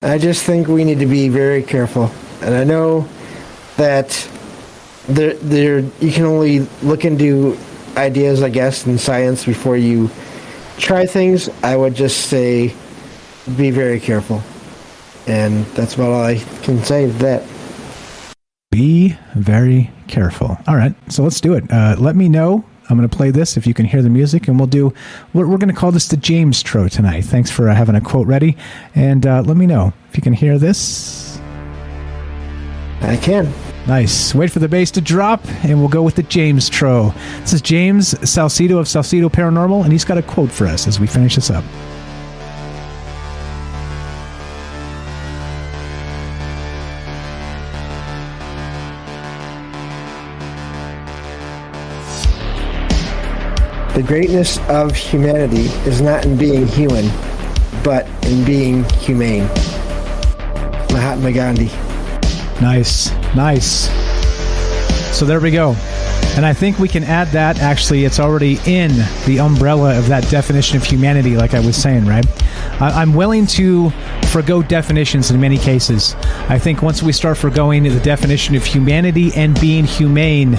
[0.02, 3.08] I just think we need to be very careful, and I know
[3.78, 4.30] that
[5.08, 7.58] there, there, you can only look into
[7.96, 10.10] ideas, I guess, in science before you
[10.78, 11.50] try things.
[11.64, 12.74] I would just say,
[13.56, 14.42] be very careful,
[15.28, 17.44] and that's about all I can say that.
[18.72, 20.58] Be very careful.
[20.68, 21.72] All right, so let's do it.
[21.72, 22.66] Uh, let me know.
[22.90, 24.94] I'm going to play this if you can hear the music, and we'll do.
[25.34, 27.26] We're, we're going to call this the James Tro tonight.
[27.26, 28.58] Thanks for uh, having a quote ready,
[28.94, 31.40] and uh, let me know if you can hear this.
[33.02, 33.52] I can.
[33.88, 34.34] Nice.
[34.34, 37.14] Wait for the bass to drop, and we'll go with the James Tro.
[37.42, 41.00] This is James Salsido of Salsido Paranormal, and he's got a quote for us as
[41.00, 41.64] we finish this up.
[53.96, 57.08] The greatness of humanity is not in being human,
[57.82, 59.46] but in being humane.
[60.92, 61.68] Mahatma Gandhi.
[62.62, 63.88] Nice, nice.
[65.18, 65.78] So there we go.
[66.36, 67.60] And I think we can add that.
[67.60, 68.92] Actually, it's already in
[69.26, 72.26] the umbrella of that definition of humanity, like I was saying, right?
[72.82, 73.92] I'm willing to
[74.28, 76.16] forego definitions in many cases.
[76.50, 80.58] I think once we start foregoing the definition of humanity and being humane,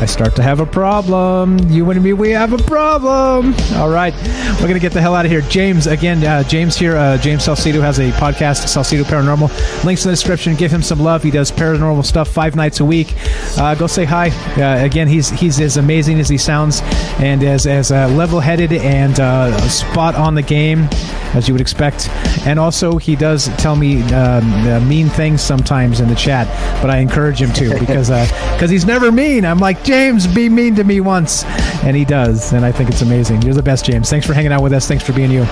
[0.00, 1.58] I start to have a problem.
[1.70, 3.54] You and me, we have a problem.
[3.74, 4.12] All right,
[4.60, 5.40] we're gonna get the hell out of here.
[5.42, 6.96] James, again, uh, James here.
[6.96, 9.84] Uh, James Salsido has a podcast, Salsido Paranormal.
[9.84, 10.56] Links in the description.
[10.56, 11.22] Give him some love.
[11.22, 13.14] He does paranormal stuff five nights a week.
[13.56, 14.30] Uh, go say hi.
[14.60, 16.80] Uh, again, he's he's as amazing as he sounds,
[17.20, 20.88] and as as uh, level-headed and uh, spot on the game
[21.34, 22.08] as you would expect.
[22.46, 26.46] And also, he does tell me um, mean things sometimes in the chat,
[26.82, 29.44] but I encourage him to because because he's never mean.
[29.44, 31.44] I'm like James, be mean to me once,
[31.84, 33.42] and he does, and I think it's amazing.
[33.42, 34.08] You're the best, James.
[34.08, 34.88] Thanks for hanging out with us.
[34.88, 35.44] Thanks for being you.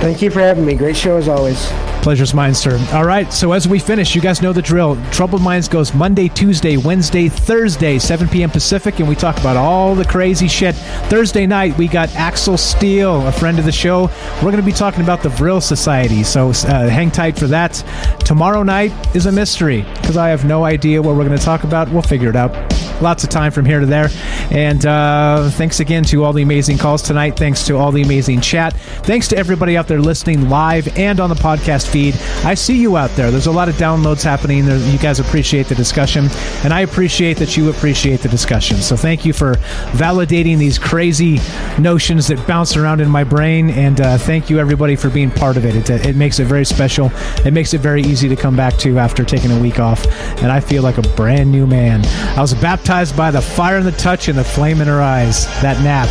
[0.00, 0.74] Thank you for having me.
[0.74, 1.70] Great show as always.
[2.02, 2.78] Pleasure's mine, sir.
[2.92, 4.96] All right, so as we finish, you guys know the drill.
[5.10, 8.48] Troubled Minds goes Monday, Tuesday, Wednesday, Thursday, 7 p.m.
[8.48, 10.74] Pacific, and we talk about all the crazy shit.
[11.10, 14.04] Thursday night, we got Axel Steele, a friend of the show.
[14.36, 17.74] We're going to be talking about the Vril Society, so uh, hang tight for that.
[18.20, 21.64] Tomorrow night is a mystery because I have no idea what we're going to talk
[21.64, 21.90] about.
[21.90, 22.54] We'll figure it out.
[23.00, 24.08] Lots of time from here to there.
[24.50, 27.36] And uh, thanks again to all the amazing calls tonight.
[27.36, 28.72] Thanks to all the amazing chat.
[29.04, 32.14] Thanks to everybody out there listening live and on the podcast feed.
[32.44, 33.30] I see you out there.
[33.30, 34.64] There's a lot of downloads happening.
[34.64, 36.28] There, you guys appreciate the discussion,
[36.64, 38.78] and I appreciate that you appreciate the discussion.
[38.78, 39.56] So thank you for
[39.92, 41.38] validating these crazy
[41.78, 45.58] notions that bounce around in my brain, and uh, thank you everybody for being part
[45.58, 45.90] of it.
[45.90, 46.06] it.
[46.06, 47.10] It makes it very special.
[47.44, 50.06] It makes it very easy to come back to after taking a week off,
[50.42, 52.02] and I feel like a brand new man.
[52.38, 55.46] I was baptized by the fire and the touch and the flame in her eyes.
[55.60, 56.06] That nap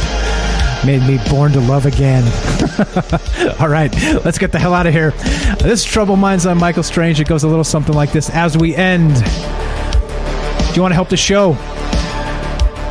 [0.86, 2.24] made me born to love again.
[3.62, 3.94] All right,
[4.26, 5.12] let's get the hell out of here.
[5.58, 6.46] This is Trouble Minds.
[6.46, 7.22] I'm Michael Strange.
[7.22, 9.14] It goes a little something like this as we end.
[9.16, 11.52] Do you want to help the show?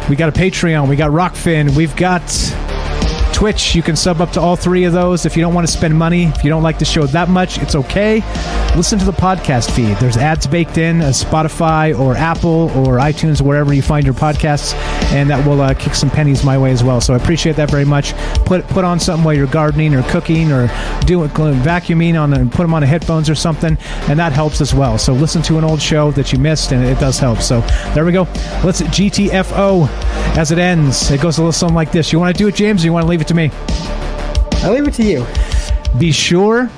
[0.09, 0.89] We got a Patreon.
[0.89, 1.77] We got Rokfin.
[1.77, 2.23] We've got
[3.35, 3.75] Twitch.
[3.75, 5.99] You can sub up to all three of those if you don't want to spend
[5.99, 6.25] money.
[6.25, 8.23] If you don't like the show that much, it's okay.
[8.77, 9.97] Listen to the podcast feed.
[9.99, 14.75] There's ads baked in, as Spotify or Apple or iTunes, wherever you find your podcasts,
[15.13, 17.01] and that will uh, kick some pennies my way as well.
[17.01, 18.15] So I appreciate that very much.
[18.47, 20.69] Put put on something while you're gardening or cooking or
[21.05, 23.77] doing vacuuming on and put them on the headphones or something,
[24.09, 24.97] and that helps as well.
[24.97, 27.41] So listen to an old show that you missed, and it does help.
[27.41, 27.63] So
[27.95, 28.23] there we go.
[28.63, 29.89] Let's GTFO
[30.37, 31.11] as it ends.
[31.11, 32.13] It goes a little something like this.
[32.13, 33.51] You want to do it, James, or you want to leave it to me?
[34.63, 35.27] I'll leave it to you.
[35.99, 36.71] Be sure,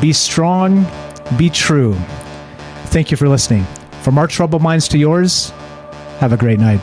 [0.00, 0.86] be strong,
[1.36, 1.94] be true.
[2.86, 3.64] Thank you for listening.
[4.02, 5.50] From our troubled minds to yours,
[6.20, 6.80] have a great night.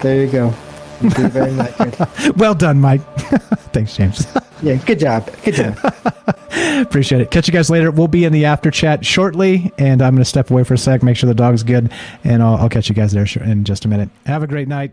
[0.00, 0.54] There you go.
[1.00, 1.74] You very much.
[2.36, 3.00] Well done, Mike.
[3.72, 4.26] Thanks, James.
[4.62, 5.30] Yeah, good job.
[5.44, 5.78] Good job.
[6.80, 7.30] Appreciate it.
[7.30, 7.90] Catch you guys later.
[7.90, 10.78] We'll be in the after chat shortly, and I'm going to step away for a
[10.78, 11.92] sec, make sure the dog's good,
[12.24, 14.08] and I'll, I'll catch you guys there in just a minute.
[14.26, 14.92] Have a great night.